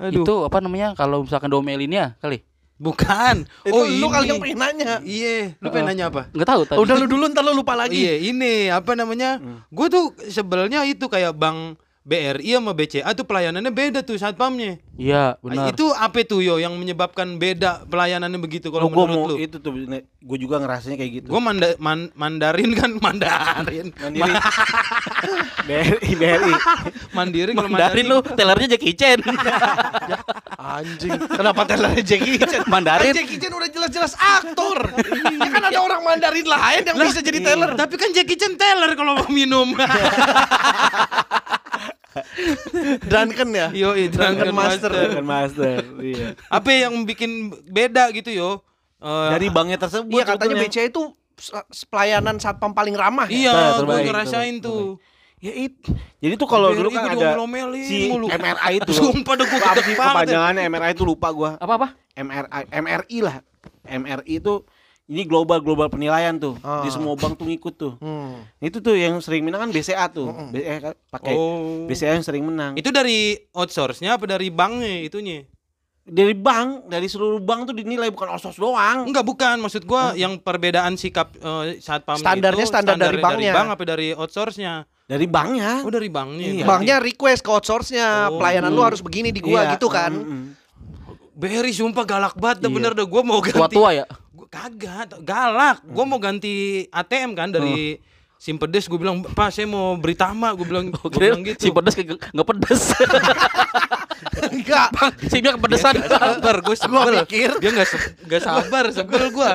Aduh. 0.00 0.24
Itu 0.24 0.34
apa 0.44 0.58
namanya 0.58 0.96
kalau 0.98 1.24
misalkan 1.24 1.52
domelinnya 1.52 2.16
kali? 2.18 2.42
bukan. 2.76 3.48
Itu 3.64 3.72
oh, 3.72 3.88
lu 3.88 4.06
kali 4.12 4.28
yang 4.28 4.40
pengen 4.40 4.60
nanya 4.60 5.00
Iya, 5.00 5.56
lu 5.64 5.72
pengen 5.72 5.86
nanya 5.92 6.04
apa? 6.12 6.28
Enggak 6.32 6.48
tahu 6.52 6.62
tadi. 6.68 6.78
Udah 6.80 6.94
lu 7.00 7.06
dulu 7.08 7.24
ntar 7.32 7.42
lu 7.44 7.56
lupa 7.56 7.72
lagi 7.72 7.96
Iya, 7.96 8.14
ini 8.20 8.68
apa 8.68 8.92
namanya? 8.92 9.40
Gue 9.72 9.88
tuh 9.88 10.12
sebelnya 10.28 10.84
itu 10.84 11.08
kayak 11.08 11.32
bang 11.36 11.74
BRI 12.06 12.54
sama 12.54 12.70
BCA 12.70 13.10
tuh 13.12 13.26
pelayanannya 13.26 13.68
beda 13.68 13.98
tuh 14.00 14.14
satpamnya. 14.14 14.78
Iya, 14.94 15.34
Ah, 15.34 15.42
benar. 15.42 15.74
Itu 15.74 15.90
apa 15.90 16.22
tuh 16.22 16.38
yo 16.38 16.56
yang 16.56 16.70
menyebabkan 16.72 17.34
beda 17.34 17.82
pelayanannya 17.84 18.38
begitu 18.38 18.70
kalau 18.70 18.86
Oh, 18.86 18.90
menurut 18.94 19.10
mau 19.10 19.26
lu? 19.28 19.36
itu 19.36 19.58
tuh 19.58 19.74
gue 19.98 20.38
juga 20.38 20.56
ngerasanya 20.56 20.96
kayak 20.96 21.12
gitu. 21.12 21.26
Gue 21.26 21.42
manda, 21.42 21.74
man- 21.76 22.14
Mandarin 22.14 22.70
kan 22.72 22.94
Mandarin. 23.04 23.90
Mandiri. 23.92 24.32
BRI, 25.66 26.10
BRI. 26.14 26.52
Mandiri 27.10 27.50
kalau 27.52 27.68
Mandarin 27.68 28.06
lu, 28.06 28.18
tellernya 28.22 28.68
Jackie 28.70 28.94
Chan. 28.94 29.18
Anjing. 30.78 31.10
Kenapa 31.26 31.62
tellernya 31.66 32.04
Jackie 32.06 32.38
Chan? 32.38 32.62
Mandarin. 32.66 33.10
Kan 33.10 33.18
Jackie 33.18 33.36
Chan 33.36 33.50
udah 33.50 33.66
jelas-jelas 33.68 34.14
aktor. 34.14 34.78
ya 35.34 35.48
kan 35.50 35.62
ada 35.64 35.78
orang 35.82 36.00
Mandarin 36.00 36.46
lain 36.46 36.82
yang 36.84 36.96
bisa 36.96 37.18
jadi 37.18 37.42
teller. 37.42 37.74
Tapi 37.74 37.98
kan 37.98 38.14
Jackie 38.14 38.38
Chan 38.38 38.54
teller 38.54 38.94
kalau 38.94 39.18
mau 39.18 39.28
minum. 39.28 39.74
Drunken 43.10 43.48
ya? 43.52 43.68
Yo, 43.72 43.92
Drunken 44.08 44.52
Master. 44.52 44.90
Kan 44.90 45.24
master. 45.26 45.80
Iya. 46.00 46.36
Apa 46.48 46.68
yang 46.72 47.04
bikin 47.04 47.52
beda 47.68 48.10
gitu 48.12 48.30
yo? 48.32 48.50
Eh, 49.02 49.28
Dari 49.36 49.46
banknya 49.52 49.78
tersebut. 49.80 50.12
Iya 50.12 50.24
katanya. 50.24 50.56
BCA 50.56 50.88
itu 50.88 51.12
pelayanan 51.92 52.40
satpam 52.40 52.72
paling 52.72 52.96
ramah 52.96 53.28
ya. 53.28 53.36
Iya, 53.36 53.52
Nah, 53.52 53.60
gue 53.60 53.80
terbaik, 53.84 54.04
ngerasain 54.08 54.54
tuh. 54.64 54.96
Ya 55.36 55.52
itu. 55.52 55.92
Jadi 56.16 56.34
tuh 56.40 56.48
kalau 56.48 56.72
dulu 56.72 56.88
kan 56.88 57.12
ada 57.12 57.36
si 57.84 58.08
mulu. 58.08 58.32
MRI 58.32 58.80
itu. 58.80 58.92
Sumpah 58.96 59.36
Apa 59.36 59.44
gedek 59.44 59.84
sih 59.84 59.94
banget. 59.94 60.14
kepanjangannya 60.16 60.62
MRI 60.72 60.90
itu 60.96 61.04
lupa 61.04 61.28
gua. 61.28 61.50
Apa-apa? 61.60 61.92
MRI 62.16 62.62
MRI 62.72 63.18
lah. 63.20 63.36
MRI 63.84 64.40
itu 64.40 64.64
ini 65.06 65.22
global 65.22 65.62
global 65.62 65.86
penilaian 65.86 66.34
tuh. 66.34 66.58
Ah. 66.60 66.82
Di 66.82 66.90
semua 66.90 67.14
bank 67.14 67.38
tuh 67.38 67.46
ngikut 67.46 67.74
tuh. 67.74 67.92
Hmm. 67.98 68.42
Itu 68.58 68.78
tuh 68.78 68.98
yang 68.98 69.22
sering 69.22 69.46
menang 69.46 69.66
kan 69.66 69.70
BCA 69.70 70.06
tuh. 70.10 70.30
BCA 70.50 70.76
kan 70.80 70.94
pakai 71.08 71.34
Oh. 71.34 71.86
BCA 71.86 72.14
yang 72.14 72.26
sering 72.26 72.42
menang. 72.42 72.74
Itu 72.74 72.90
dari 72.90 73.38
outsource-nya 73.52 74.18
apa 74.18 74.26
dari 74.26 74.50
banknya 74.50 75.02
itunya? 75.02 75.46
dari 76.06 76.38
bank, 76.38 76.86
dari 76.86 77.10
seluruh 77.10 77.42
bank 77.42 77.66
tuh 77.66 77.74
dinilai 77.74 78.14
bukan 78.14 78.30
osos 78.30 78.54
doang. 78.54 79.10
Enggak 79.10 79.26
bukan, 79.26 79.58
maksud 79.58 79.82
gua 79.82 80.14
yang 80.14 80.38
perbedaan 80.38 80.94
sikap 80.94 81.34
eh, 81.34 81.82
satpam 81.82 82.14
Standarnya 82.14 82.62
itu 82.62 82.70
standar 82.70 82.94
dari 82.94 83.18
banknya. 83.18 83.50
bank 83.50 83.68
apa 83.74 83.82
dari 83.82 84.14
outsource-nya? 84.14 84.86
Dari 85.02 85.26
banknya. 85.26 85.82
Oh, 85.82 85.90
dari 85.90 86.06
banknya. 86.06 86.62
Iya. 86.62 86.64
Banknya 86.64 87.02
request 87.02 87.42
ke 87.42 87.50
outsource-nya, 87.50 88.30
Oh. 88.30 88.38
pelayanan 88.38 88.70
lu 88.70 88.86
harus 88.86 89.02
begini 89.02 89.34
di 89.34 89.42
gua 89.42 89.66
Iya, 89.66 89.74
gitu 89.74 89.90
kan. 89.90 90.14
mm, 90.14 90.30
mm. 90.30 90.44
BRI 91.34 91.74
sumpah 91.74 92.06
galak 92.06 92.38
banget 92.38 92.62
Iya. 92.62 92.70
bener 92.70 92.92
dah 92.94 93.02
gua 93.02 93.22
mau 93.26 93.42
ganti. 93.42 93.58
Tua-tua 93.58 93.90
ya? 93.92 94.06
Gua 94.56 94.72
kagak, 94.72 95.20
galak. 95.20 95.78
Gua 95.84 96.04
mau 96.08 96.16
ganti 96.16 96.88
ATM 96.88 97.36
kan 97.36 97.52
dari 97.52 98.00
Simpedes 98.36 98.84
gue 98.84 99.00
bilang, 99.00 99.24
"Pak, 99.24 99.48
saya 99.48 99.64
mau 99.64 99.96
Britama." 99.96 100.52
Gue 100.52 100.68
bilang, 100.68 100.92
gua 100.92 101.08
Kira 101.08 101.32
bilang 101.32 101.42
si 101.56 101.68
gitu. 101.68 101.72
pedes 101.72 101.94
kayak 101.96 102.20
nggak 102.32 102.46
pedes. 102.48 102.82
Enggak. 104.48 104.88
si 105.26 105.38
dia 105.38 105.52
kepedesan. 105.52 105.94
sabar 105.98 106.56
gue 106.60 106.76
sebel 106.76 107.00
Gua 107.00 107.12
mikir. 107.20 107.50
dia 107.58 107.70
nggak 107.70 107.86
se- 107.86 108.12
nggak 108.22 108.42
sabar 108.42 108.84
sebel 108.88 109.24
gue 109.28 109.50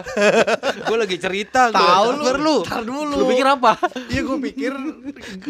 gue 0.82 0.98
lagi 0.98 1.18
cerita. 1.18 1.70
Tahu 1.70 2.08
sabar 2.18 2.36
lu 2.38 2.56
Ntar 2.62 2.84
dulu. 2.84 3.16
Lu 3.16 3.26
pikir 3.28 3.46
apa? 3.46 3.72
Iya 4.08 4.22
gue 4.22 4.38
pikir 4.44 4.72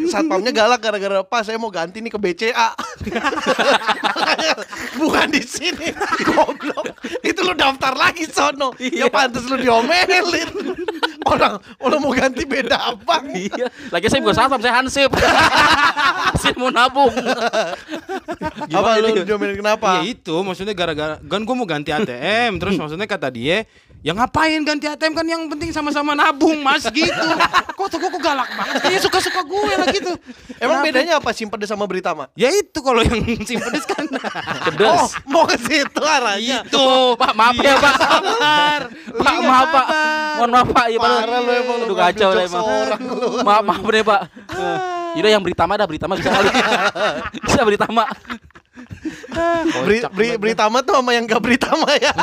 satpamnya 0.07 0.51
galak 0.51 0.79
gara-gara 0.79 1.19
apa 1.19 1.37
saya 1.41 1.55
mau 1.55 1.69
ganti 1.69 1.99
nih 1.99 2.09
ke 2.09 2.19
BCA. 2.19 2.69
Bukan 4.99 5.27
di 5.29 5.41
sini. 5.41 5.89
Goblok. 6.23 6.85
Itu 7.21 7.41
lu 7.41 7.53
daftar 7.53 7.93
lagi 7.93 8.27
sono. 8.27 8.73
Ya 8.77 9.07
pantas 9.07 9.45
lu 9.45 9.57
diomelin. 9.57 10.49
Orang 11.21 11.61
orang 11.79 11.99
mau 12.01 12.11
ganti 12.11 12.43
beda 12.43 12.93
apa? 12.93 13.21
Iya. 13.27 13.69
Lagi 13.89 14.07
saya 14.09 14.19
bukan 14.19 14.35
satpam, 14.35 14.59
saya 14.59 14.73
hansip. 14.75 15.09
saya 16.41 16.53
mau 16.57 16.69
nabung. 16.69 17.13
Apa 18.67 18.89
lu 18.99 19.21
diomelin 19.31 19.57
kenapa? 19.57 20.03
ya 20.03 20.11
itu 20.11 20.35
maksudnya 20.43 20.75
gara-gara 20.75 21.15
kan 21.17 21.39
gue 21.39 21.55
mau 21.55 21.63
ganti 21.63 21.89
ATM 21.89 22.59
terus 22.59 22.75
maksudnya 22.75 23.07
kata 23.07 23.31
dia 23.31 23.63
ya 24.01 24.11
ngapain 24.11 24.59
ganti 24.61 24.85
ATM 24.85 25.13
kan 25.13 25.23
yang 25.23 25.47
penting 25.47 25.71
sama-sama 25.71 26.11
nabung 26.11 26.59
mas 26.59 26.83
gitu 26.91 27.27
kok 27.71 27.87
tuh 27.87 27.97
gue 27.97 28.09
kok 28.09 28.19
galak 28.19 28.49
banget 28.51 28.75
kayaknya 28.81 29.01
suka-suka 29.01 29.41
gue 29.41 29.71
lah 29.73 29.87
gitu 29.87 30.11
Emang 30.61 30.81
Kenapa? 30.81 30.87
bedanya 30.93 31.13
apa 31.17 31.29
simpedes 31.33 31.65
sama 31.65 31.89
Britama? 31.89 32.29
ya 32.35 32.51
itu 32.51 32.79
kalau 32.83 33.01
yang 33.01 33.17
simpedes 33.49 33.81
kan 33.83 34.05
Pedes. 34.61 34.85
Oh, 34.85 35.07
mau 35.25 35.47
ke 35.47 35.57
situ 35.57 36.01
arahnya. 36.03 36.61
itu 36.61 36.85
Pak, 37.17 37.31
maaf 37.33 37.55
ya, 37.57 37.73
Pak. 37.79 37.95
sabar 37.97 38.81
Pak, 39.17 39.37
maaf 39.41 39.67
Pak. 39.71 39.85
Mohon 40.37 40.49
maaf 40.51 40.69
Pak. 40.69 40.85
Ya, 40.91 40.99
Parah 40.99 41.39
lu 41.39 41.51
emang 41.55 41.77
lu 41.87 41.95
kacau 41.95 42.29
lah 42.35 42.43
emang. 42.45 42.63
Maaf, 43.41 43.63
maaf 43.63 43.81
deh 43.81 44.03
Pak. 44.03 44.21
Eh, 44.51 44.77
Yaudah 45.17 45.31
yang 45.31 45.43
Britama 45.43 45.73
dah, 45.75 45.87
Britama 45.87 46.13
bisa 46.13 46.29
kali. 46.29 46.49
bisa 47.47 47.61
Britama. 47.63 48.03
Bri, 49.83 49.99
Bri, 50.15 50.29
Britama 50.39 50.79
tuh 50.79 50.95
sama 50.95 51.11
yang 51.11 51.27
gak 51.27 51.43
Britama 51.43 51.91
ya. 51.99 52.13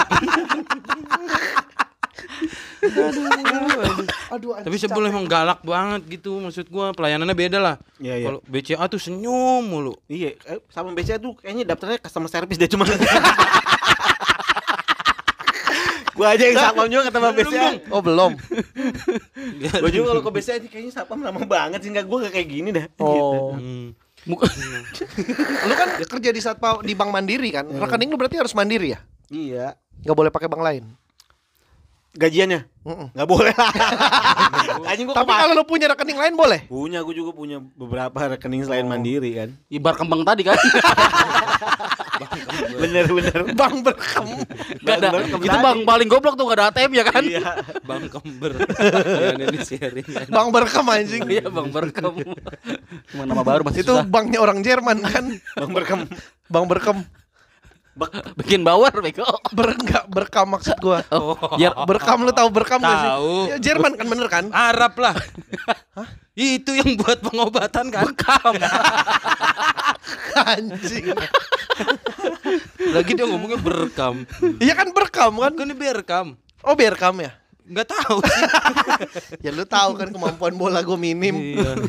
Aduh, 4.33 4.55
tapi 4.57 4.77
sebelum 4.79 5.11
emang 5.11 5.27
galak 5.27 5.61
banget 5.67 6.19
gitu 6.19 6.39
maksud 6.39 6.71
gue 6.71 6.87
pelayanannya 6.95 7.35
beda 7.35 7.59
lah 7.59 7.77
Iya, 7.99 8.15
iya. 8.23 8.27
kalau 8.31 8.41
BCA 8.47 8.85
tuh 8.87 9.01
senyum 9.03 9.67
mulu 9.67 9.99
Iya, 10.07 10.39
eh, 10.47 10.61
sama 10.71 10.95
BCA 10.95 11.19
tuh 11.19 11.35
kayaknya 11.37 11.65
daftarnya 11.69 11.99
customer 12.01 12.31
service 12.31 12.57
deh 12.57 12.71
cuma. 12.71 12.87
gua 16.19 16.35
aja 16.35 16.51
yang 16.51 16.59
satpam 16.59 16.87
juga 16.91 17.03
ketemu 17.15 17.31
BCA. 17.31 17.69
Oh 17.95 18.03
belum. 18.03 18.35
Gua 19.79 19.91
juga 19.95 20.07
kalau 20.11 20.23
ke 20.27 20.31
BCA 20.35 20.57
kayaknya 20.67 20.93
satpam 20.93 21.23
lama 21.23 21.47
banget 21.47 21.79
sih 21.87 21.91
enggak 21.95 22.11
gua 22.11 22.27
gak 22.27 22.35
kayak 22.35 22.49
gini 22.51 22.75
dah. 22.75 22.87
Oh. 22.99 23.55
Hmm. 23.55 23.95
Muka- 24.29 24.53
Lu 25.65 25.75
kan 25.75 25.89
kerja 25.99 26.31
di 26.31 26.41
satpam 26.41 26.85
di 26.85 26.93
Bank 26.93 27.11
Mandiri 27.11 27.49
kan? 27.49 27.65
Rekening 27.67 28.13
lu 28.13 28.17
berarti 28.17 28.37
harus 28.37 28.53
mandiri 28.53 28.93
ya? 28.93 29.01
Iya. 29.29 29.67
Gak 30.05 30.15
boleh 30.15 30.29
pakai 30.29 30.47
bank 30.47 30.63
lain. 30.63 30.85
Gajiannya 32.19 32.61
nggak 33.15 33.29
boleh. 33.29 33.55
Anjing 34.91 35.07
gua 35.07 35.15
Tapi 35.21 35.31
kalau 35.31 35.53
lu 35.55 35.63
punya 35.63 35.87
rekening 35.93 36.19
lain 36.19 36.35
boleh. 36.35 36.65
punya 36.67 37.05
gua 37.05 37.15
juga 37.15 37.31
punya 37.31 37.61
beberapa 37.61 38.35
rekening 38.35 38.67
selain 38.67 38.89
mandiri 38.89 39.39
kan. 39.39 39.49
Ibar 39.71 39.95
kembang 39.95 40.27
tadi 40.27 40.43
kan. 40.43 40.59
Bener 42.79 43.07
bener. 43.07 43.55
Bank 43.55 43.87
berkem. 43.87 44.27
Gak 44.83 44.95
ada. 44.99 45.09
Bang, 45.15 45.25
bang, 45.31 45.43
Itu 45.47 45.57
bang 45.59 45.79
paling 45.87 46.09
goblok 46.11 46.35
tuh 46.35 46.51
gak 46.51 46.59
ada 46.59 46.65
ATM 46.75 46.91
ya 46.95 47.05
kan? 47.07 47.23
Iya. 47.23 47.43
Bang 47.87 48.05
Kember 48.11 48.53
ya 48.59 49.31
ini 49.39 49.59
sharing 49.63 50.07
Bank 50.27 50.49
berkem 50.51 50.87
anjing. 50.89 51.23
Iya 51.29 51.47
bang 51.47 51.69
berkem. 51.71 52.13
Cuma 53.15 53.23
nama 53.23 53.43
baru 53.47 53.63
masih 53.63 53.87
Itu 53.87 53.95
susah. 53.95 54.07
banknya 54.07 54.43
orang 54.43 54.67
Jerman 54.67 54.99
kan? 55.03 55.25
Bang 55.55 55.71
berkem. 55.71 56.01
Bank 56.51 56.67
berkem. 56.67 56.99
Bikin 58.39 58.63
bawar 58.63 58.95
bego. 58.95 59.27
Ber 59.51 59.75
enggak 59.75 60.07
berkam 60.07 60.47
maksud 60.49 60.79
gua. 60.79 61.03
Oh, 61.13 61.35
biar 61.59 61.75
Berkam 61.85 62.23
lu 62.23 62.31
tahu 62.31 62.49
berkam 62.49 62.79
gak 62.79 62.97
sih? 62.97 63.11
Ya, 63.49 63.57
Jerman 63.59 63.99
kan 63.99 64.07
bener 64.07 64.29
kan? 64.29 64.45
Arab 64.51 64.95
lah 64.97 65.17
itu 66.39 66.71
yang 66.71 66.95
buat 66.95 67.19
pengobatan 67.19 67.91
kan 67.91 68.07
Anjing. 70.39 71.11
lagi 72.89 73.13
dia 73.13 73.27
ngomongnya 73.27 73.59
berekam 73.59 74.23
Iya 74.57 74.73
kan 74.73 74.95
berkam 74.95 75.33
kan? 75.37 75.53
kan 75.53 75.67
ini 75.67 75.75
berekam 75.75 76.27
Oh 76.63 76.79
berkam 76.79 77.19
ya? 77.19 77.35
nggak 77.67 77.85
tahu 77.85 78.23
sih 78.23 78.43
Ya 79.43 79.51
lu 79.51 79.67
tahu 79.67 79.93
kan 79.95 80.09
kemampuan 80.09 80.55
bola 80.55 80.81
gua 80.81 80.97
minim. 80.97 81.37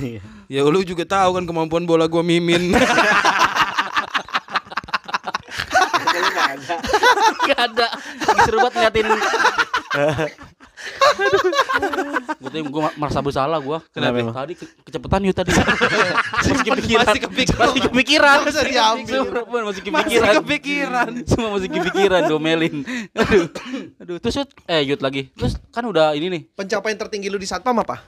iya. 0.01 0.19
ya 0.49 0.61
lu 0.65 0.81
juga 0.81 1.05
tahu 1.05 1.37
kan 1.37 1.45
kemampuan 1.45 1.85
bola 1.85 2.03
gua 2.03 2.19
mimin 2.19 2.73
Gak 7.45 7.59
ada. 7.59 7.87
Lagi 7.95 8.41
seru 8.45 8.57
banget 8.59 8.73
ngeliatin. 8.77 9.05
Gue 12.39 12.49
tuh 12.49 12.61
gue 12.63 12.81
merasa 12.95 13.19
bersalah 13.19 13.59
gue. 13.59 13.77
Kenapa? 13.91 14.31
Tadi 14.31 14.53
ke- 14.55 14.71
kecepatan 14.87 15.27
yuk 15.27 15.35
tadi. 15.35 15.51
masih 15.51 16.63
kepikiran. 16.63 17.05
Masih 17.05 17.21
kepikiran. 17.27 17.65
Masih 17.67 17.81
kepikiran. 17.91 18.37
Nggak 18.39 18.53
usah 18.55 18.65
diambil. 18.65 19.21
Sumpah, 19.27 19.43
masih 19.43 19.61
masih 19.65 19.83
kepikiran. 19.91 20.33
kepikiran 20.39 21.09
Semua 21.27 21.49
masih 21.57 21.69
kepikiran 21.69 22.21
domelin. 22.27 22.75
Aduh. 23.11 23.45
Aduh, 23.99 24.17
terus 24.23 24.35
Yud, 24.39 24.49
eh 24.71 24.81
Yud 24.87 25.01
lagi. 25.03 25.27
Terus 25.35 25.59
kan 25.69 25.83
udah 25.83 26.15
ini 26.15 26.27
nih. 26.31 26.41
Pencapaian 26.55 26.95
tertinggi 26.95 27.27
lu 27.27 27.35
di 27.35 27.47
satpam 27.49 27.75
apa? 27.83 27.99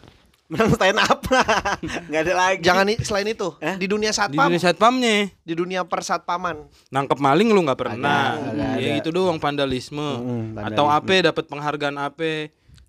Menang 0.52 0.70
stand 0.70 1.00
up. 1.00 1.20
Enggak 2.12 2.22
ada 2.22 2.34
lagi. 2.36 2.60
Jangan 2.60 2.86
selain 3.00 3.28
itu. 3.30 3.48
Eh? 3.58 3.76
Di 3.78 3.88
dunia 3.88 4.12
di 4.12 4.18
satpam, 4.18 4.46
dunia 4.46 4.60
satpamnya 4.60 5.16
di 5.42 5.54
dunia 5.56 5.82
persatpaman. 5.82 6.68
nangkep 6.90 7.18
maling 7.18 7.50
lu 7.50 7.64
nggak 7.64 7.80
pernah 7.80 8.36
Agak, 8.36 8.52
agak 8.52 8.72
ya 8.76 8.90
ada. 8.90 9.00
itu 9.00 9.10
doang 9.10 9.38
vandalisme 9.38 10.04
Mm, 10.12 10.60
atau 10.60 10.86
vandalisme. 10.86 11.08
apa 11.16 11.26
dapat 11.26 11.44
penghargaan 11.48 11.98
apa 11.98 12.32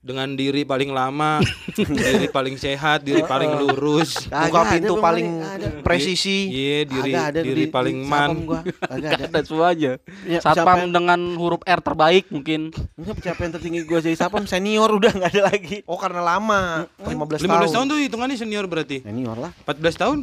dengan 0.03 0.35
diri 0.35 0.67
paling 0.67 0.91
lama 0.91 1.39
diri 1.79 2.27
paling 2.27 2.59
sehat 2.59 3.01
diri 3.01 3.23
paling 3.23 3.55
lurus 3.57 4.27
Buka 4.27 4.61
ada, 4.61 4.71
pintu 4.75 4.99
paling 4.99 5.29
ada. 5.39 5.67
presisi. 5.81 6.51
iya 6.51 6.83
diri 6.83 7.15
Agak 7.15 7.27
ada 7.31 7.41
diri 7.41 7.65
di- 7.65 7.71
paling 7.71 7.99
di 7.99 8.11
man 8.11 8.31
ada. 8.93 9.07
ada 9.15 9.41
semuanya. 9.41 9.93
Ya, 10.27 10.43
Satpam 10.43 10.91
dengan 10.91 11.39
huruf 11.39 11.63
R 11.63 11.79
terbaik 11.79 12.27
mungkin. 12.29 12.75
Enggak 12.95 13.15
pencapaian 13.17 13.51
tertinggi 13.53 13.81
gua 13.85 13.99
jadi 13.99 14.19
satpam 14.19 14.43
senior 14.45 14.91
udah 14.91 15.13
enggak 15.13 15.31
ada 15.33 15.43
lagi. 15.49 15.87
Oh 15.87 15.95
karena 15.95 16.19
lama, 16.21 16.91
15, 16.99 17.39
15 17.39 17.47
tahun 17.47 17.71
tahun. 17.71 17.85
tuh 17.87 17.99
hitungannya 18.03 18.37
senior 18.37 18.67
berarti 18.67 19.07
Senior 19.07 19.39
lah. 19.39 19.51
14 19.63 19.95
tahun 19.97 20.19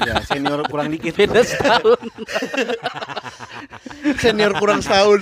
ya 0.00 0.22
senior 0.22 0.62
kurang 0.64 0.88
dikit. 0.88 1.12
Beda 1.12 1.42
setahun. 1.48 1.98
Senior 4.16 4.52
kurang 4.56 4.78
setahun. 4.80 5.20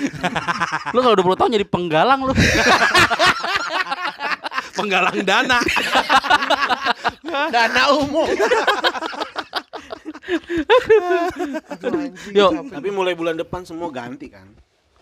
lu 0.92 1.00
kalau 1.00 1.16
20 1.16 1.38
tahun 1.38 1.50
jadi 1.54 1.66
penggalang 1.66 2.20
lu. 2.22 2.34
Penggalang 4.72 5.16
dana. 5.22 5.58
Dana 7.48 7.82
umum. 7.96 8.28
Yuk, 12.30 12.50
Tapi 12.70 12.88
mulai 12.90 13.14
bulan 13.14 13.34
depan 13.34 13.64
semua 13.64 13.88
ganti 13.88 14.28
kan. 14.28 14.46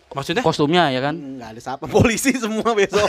Maksudnya 0.07 0.41
kostumnya 0.41 0.87
ya 0.89 1.03
kan. 1.03 1.13
Enggak 1.13 1.49
ada 1.51 1.59
siapa 1.61 1.85
polisi 1.93 2.31
semua 2.33 2.71
besok. 2.73 3.05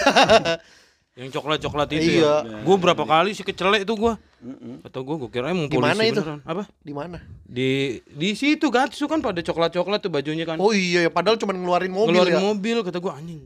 yang 1.14 1.30
coklat-coklat 1.30 1.88
itu 1.94 2.22
Iya. 2.22 2.34
ya. 2.42 2.58
Gue 2.62 2.76
berapa 2.76 3.02
kali 3.02 3.34
sih 3.34 3.42
kecelek 3.42 3.82
tuh 3.82 3.96
gua. 3.96 4.14
Mm-mm. 4.38 4.86
Atau 4.86 5.02
gue 5.02 5.16
gue 5.16 5.30
kira 5.30 5.50
emang 5.50 5.66
Di 5.66 5.74
polisi 5.74 5.90
mana 5.90 6.02
itu? 6.04 6.20
beneran. 6.20 6.40
Apa? 6.42 6.62
Di 6.78 6.92
mana? 6.92 7.18
Di 7.42 7.70
di 8.06 8.30
situ 8.32 8.66
Gatsu 8.68 9.04
kan 9.04 9.18
pada 9.18 9.38
coklat-coklat 9.38 9.98
tuh 9.98 10.08
bajunya 10.08 10.42
kan. 10.42 10.56
Oh 10.56 10.70
iya 10.70 11.02
ya, 11.02 11.10
padahal 11.10 11.34
cuma 11.36 11.50
ngeluarin 11.50 11.90
mobil 11.90 12.14
Ngeluarin 12.14 12.34
ya. 12.34 12.40
mobil 12.40 12.76
kata 12.82 12.98
gue 12.98 13.10
anjing. 13.10 13.42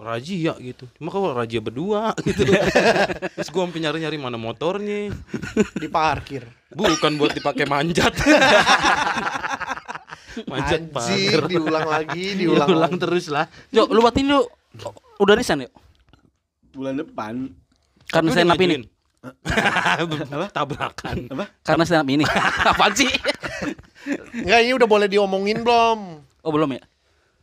Razia 0.00 0.56
gitu. 0.56 0.88
Cuma 0.96 1.10
kalau 1.10 1.34
razia 1.34 1.58
berdua 1.58 2.14
gitu. 2.24 2.46
Terus 2.46 3.48
gue 3.48 3.60
sampai 3.60 3.80
nyari-nyari 3.80 4.16
mana 4.16 4.38
motornya. 4.38 5.12
Di 5.74 5.88
parkir. 5.88 6.46
Bukan 6.70 7.18
buat 7.18 7.34
dipakai 7.34 7.66
manjat. 7.66 8.14
manjat 10.46 10.82
pagar. 10.88 11.42
diulang 11.46 11.84
lagi, 11.84 12.38
diulang, 12.38 12.68
Diulang 12.68 12.92
lagi. 12.94 13.02
terus 13.02 13.26
lah. 13.28 13.44
Yuk, 13.70 13.90
lu 13.90 14.00
buat 14.00 14.14
ini 14.14 14.30
lu 14.30 14.40
udah 15.18 15.34
resign 15.34 15.66
yuk. 15.66 15.74
Bulan 16.70 16.96
depan. 16.96 17.50
Karena 18.06 18.30
Tapi 18.30 18.64
stand 18.64 18.86
ngajuin. 20.08 20.48
Tabrakan. 20.52 21.16
Apa? 21.28 21.44
Karena 21.60 21.82
stand 21.84 22.02
up 22.04 22.08
ini. 22.08 22.24
Apaan 22.72 22.92
sih? 22.96 23.10
Enggak, 24.32 24.60
ini 24.64 24.72
udah 24.72 24.88
boleh 24.88 25.08
diomongin 25.08 25.60
belum? 25.60 25.98
Oh, 26.40 26.50
belum 26.52 26.72
ya? 26.72 26.82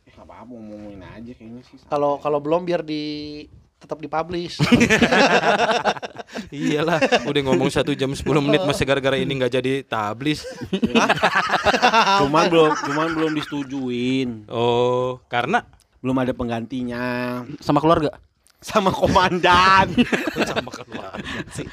Eh, 0.06 0.10
enggak 0.10 0.26
apa-apa 0.26 0.52
ngomongin 0.52 1.00
aja 1.06 1.32
kayaknya 1.38 1.62
sih. 1.62 1.78
Kalau 1.86 2.18
kalau 2.18 2.42
belum 2.42 2.66
biar 2.66 2.82
di 2.82 3.46
tetap 3.78 4.02
dipublish. 4.02 4.58
Iyalah, 6.54 6.98
udah 7.30 7.40
ngomong 7.46 7.70
satu 7.70 7.94
jam 7.94 8.10
10 8.10 8.26
menit 8.42 8.66
masih 8.66 8.82
gara-gara 8.82 9.14
ini 9.14 9.38
nggak 9.38 9.54
jadi 9.54 9.72
tablis. 9.86 10.42
cuman 12.18 12.50
belum 12.50 12.72
cuman 12.74 13.06
belum 13.14 13.32
disetujuin. 13.38 14.50
Oh, 14.50 15.22
karena 15.30 15.62
Belum 15.98 16.14
ada 16.14 16.30
penggantinya 16.30 17.02
Sama 17.58 17.82
keluarga. 17.82 18.22
Sama 18.60 18.90
komandan. 18.90 19.86
sama 20.44 20.70
keluarga. 20.70 21.18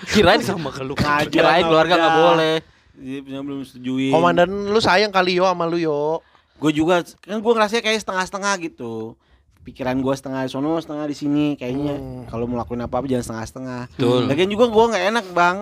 Kirain 0.08 0.42
sama 0.42 0.70
keluarga. 0.70 1.26
Kirain 1.26 1.64
keluarga 1.64 1.94
nggak 1.96 2.16
boleh. 2.16 2.56
Iya, 2.96 3.20
belum 3.42 3.60
setujuin. 3.62 4.10
Komandan 4.10 4.50
lu 4.70 4.80
sayang 4.80 5.10
kali 5.10 5.36
yo 5.36 5.46
sama 5.46 5.66
lu 5.66 5.78
yo. 5.78 6.22
gue 6.56 6.72
juga 6.72 7.04
kan 7.20 7.36
gue 7.36 7.52
ngerasa 7.52 7.84
kayak 7.84 8.00
setengah-setengah 8.00 8.54
gitu 8.64 9.20
pikiran 9.68 10.00
gue 10.00 10.14
setengah 10.16 10.40
di 10.40 10.50
sono 10.50 10.80
setengah 10.80 11.04
di 11.04 11.12
sini 11.12 11.46
kayaknya 11.54 12.00
Hmm. 12.00 12.24
kalau 12.32 12.48
mau 12.48 12.56
lakuin 12.56 12.80
apa 12.80 12.96
apa 12.96 13.12
jangan 13.12 13.26
setengah-setengah 13.28 13.82
Betul. 13.92 14.32
lagian 14.32 14.48
juga 14.48 14.72
gue 14.72 14.84
nggak 14.88 15.06
enak 15.12 15.26
bang 15.36 15.58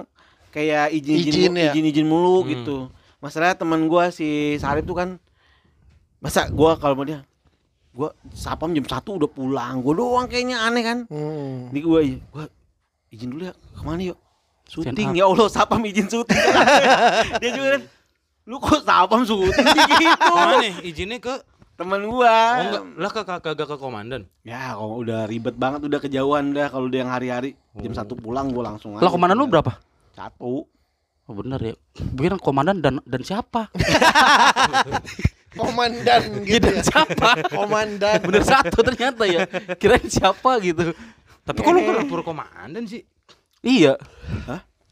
kayak 0.54 0.94
izin 0.94 1.16
Izin 1.18 1.32
izin 1.34 1.54
ya? 1.58 1.72
izin 1.74 1.86
izin 1.88 2.06
mulu 2.06 2.46
Hmm. 2.46 2.48
gitu 2.48 2.78
masalahnya 3.18 3.58
teman 3.58 3.90
gue 3.90 4.04
si 4.14 4.30
Sarip 4.60 4.86
tuh 4.86 4.94
kan 4.94 5.10
masa 6.20 6.46
gue 6.46 6.72
kalau 6.78 6.94
mau 6.94 7.04
dia 7.04 7.26
gue 7.94 8.10
sapam 8.34 8.74
jam 8.74 8.84
satu 8.84 9.22
udah 9.22 9.30
pulang. 9.30 9.80
Gue 9.80 9.94
doang 9.94 10.26
kayaknya 10.26 10.66
aneh 10.66 10.82
kan? 10.82 10.98
Hmm. 11.08 11.70
ini 11.70 11.80
gue 11.80 12.00
gue 12.20 12.46
izin 13.14 13.30
dulu 13.30 13.44
ya 13.46 13.54
ke 13.54 13.82
mana 13.82 14.02
yuk? 14.04 14.18
Syuting. 14.66 15.14
Ya 15.14 15.30
Allah 15.30 15.48
sapam 15.48 15.80
izin 15.86 16.10
syuting. 16.10 16.34
Dia 17.42 17.50
juga 17.54 17.70
kan 17.78 17.82
lu 18.44 18.60
kok 18.60 18.82
sapam 18.82 19.22
syuting 19.24 19.54
sih? 19.66 19.84
Gitu. 20.02 20.32
Mana 20.34 20.54
nih? 20.60 20.74
Izinnya 20.84 21.18
ke? 21.22 21.36
Teman 21.74 22.06
gua. 22.06 22.30
Oh 22.30 22.64
enggak, 22.70 22.84
lah 23.02 23.10
ke 23.10 23.22
ke- 23.26 23.42
kagak 23.42 23.66
ke 23.66 23.78
komandan. 23.82 24.30
Ya, 24.46 24.78
kalau 24.78 25.02
udah 25.02 25.26
ribet 25.26 25.58
banget 25.58 25.82
udah 25.82 25.98
kejauhan 25.98 26.54
dah 26.54 26.70
kalau 26.70 26.86
udah 26.86 27.00
yang 27.02 27.10
hari-hari. 27.10 27.58
Jam 27.74 27.98
satu 27.98 28.14
pulang 28.14 28.54
gua 28.54 28.70
langsung 28.74 28.94
Lah 28.94 29.10
komandan 29.10 29.42
lu 29.42 29.50
berapa? 29.50 29.82
Satu. 30.14 30.70
Oh 31.24 31.34
bener 31.34 31.58
ya. 31.58 31.74
Bikin 32.14 32.38
komandan 32.38 32.78
dan 32.78 33.02
dan 33.10 33.22
siapa? 33.26 33.74
Komandan 35.54 36.22
gitu 36.50 36.62
dan 36.62 36.76
ya. 36.76 36.84
siapa? 36.84 37.30
Komandan. 37.48 38.20
Bener 38.22 38.44
satu 38.44 38.80
ternyata 38.82 39.24
ya. 39.24 39.46
Kirain 39.76 40.06
siapa 40.06 40.58
gitu. 40.60 40.94
Tapi 41.44 41.58
kok 41.60 41.70
lu 41.70 41.80
nggak 41.80 41.98
lapor 42.02 42.22
komandan 42.22 42.84
sih? 42.84 43.04
Iya. 43.60 43.96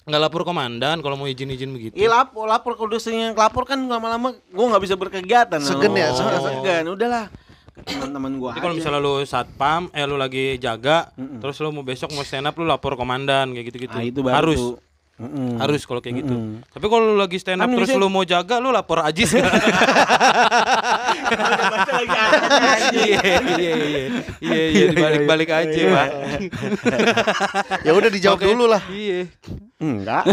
Nggak 0.01 0.21
lapor 0.21 0.41
komandan 0.43 0.99
kalau 0.99 1.15
mau 1.15 1.25
izin-izin 1.25 1.69
begitu. 1.69 1.93
Iya 1.93 2.09
lapor, 2.11 2.45
lapor 2.45 2.73
kalau 2.73 2.89
udah 2.89 2.99
sering 2.99 3.31
lapor 3.31 3.63
kan 3.63 3.77
lama-lama 3.77 4.33
gua 4.49 4.65
nggak 4.71 4.83
bisa 4.83 4.95
berkegiatan. 4.95 5.59
Segen 5.59 5.93
ya, 5.93 6.09
Oh, 6.09 6.17
segen. 6.17 6.39
segen. 6.41 6.83
Udahlah. 6.89 7.25
Teman-teman 7.81 8.31
gua 8.35 8.51
Jadi 8.51 8.61
kalau 8.61 8.75
misalnya 8.75 8.99
lu 8.99 9.13
satpam, 9.23 9.89
eh 9.89 10.03
lu 10.03 10.13
lagi 10.13 10.57
jaga, 10.57 11.09
terus 11.39 11.55
lu 11.57 11.71
mau 11.71 11.81
besok 11.81 12.11
mau 12.11 12.21
stand 12.21 12.45
up 12.45 12.53
lu 12.53 12.65
lapor 12.65 12.93
komandan 12.93 13.49
kayak 13.51 13.65
gitu-gitu. 13.69 13.95
Ah, 13.95 14.03
itu 14.03 14.19
baru 14.19 14.35
harus. 14.35 14.59
tuh. 14.59 14.75
Mm-mm. 15.21 15.55
Harus 15.55 15.81
kalau 15.83 15.99
kayak 15.99 16.15
gitu. 16.19 16.33
Mm-mm. 16.33 16.65
Tapi 16.67 16.81
kalau 16.83 17.03
lu 17.05 17.15
lagi 17.15 17.37
stand 17.37 17.59
up 17.59 17.63
Kan 17.63 17.75
terus 17.75 17.89
biasanya- 17.89 18.01
lu 18.01 18.09
mau 18.09 18.23
jaga, 18.23 18.55
lu 18.57 18.69
lapor 18.69 18.99
Ajis 18.99 19.31
lagi 19.37 19.61
aja. 22.17 22.23
Iya 22.91 23.21
iya 23.53 23.73
iya 23.77 24.01
iya 24.41 24.63
iya 24.67 24.85
dibalik-balik 24.89 25.49
aja 25.49 25.81
pak. 25.87 26.07
Ya 27.85 27.91
udah 27.91 28.09
dijawab 28.09 28.37
Oke. 28.37 28.47
dulu 28.47 28.65
lah. 28.65 28.81
Iya. 28.87 29.29
Enggak. 29.77 30.23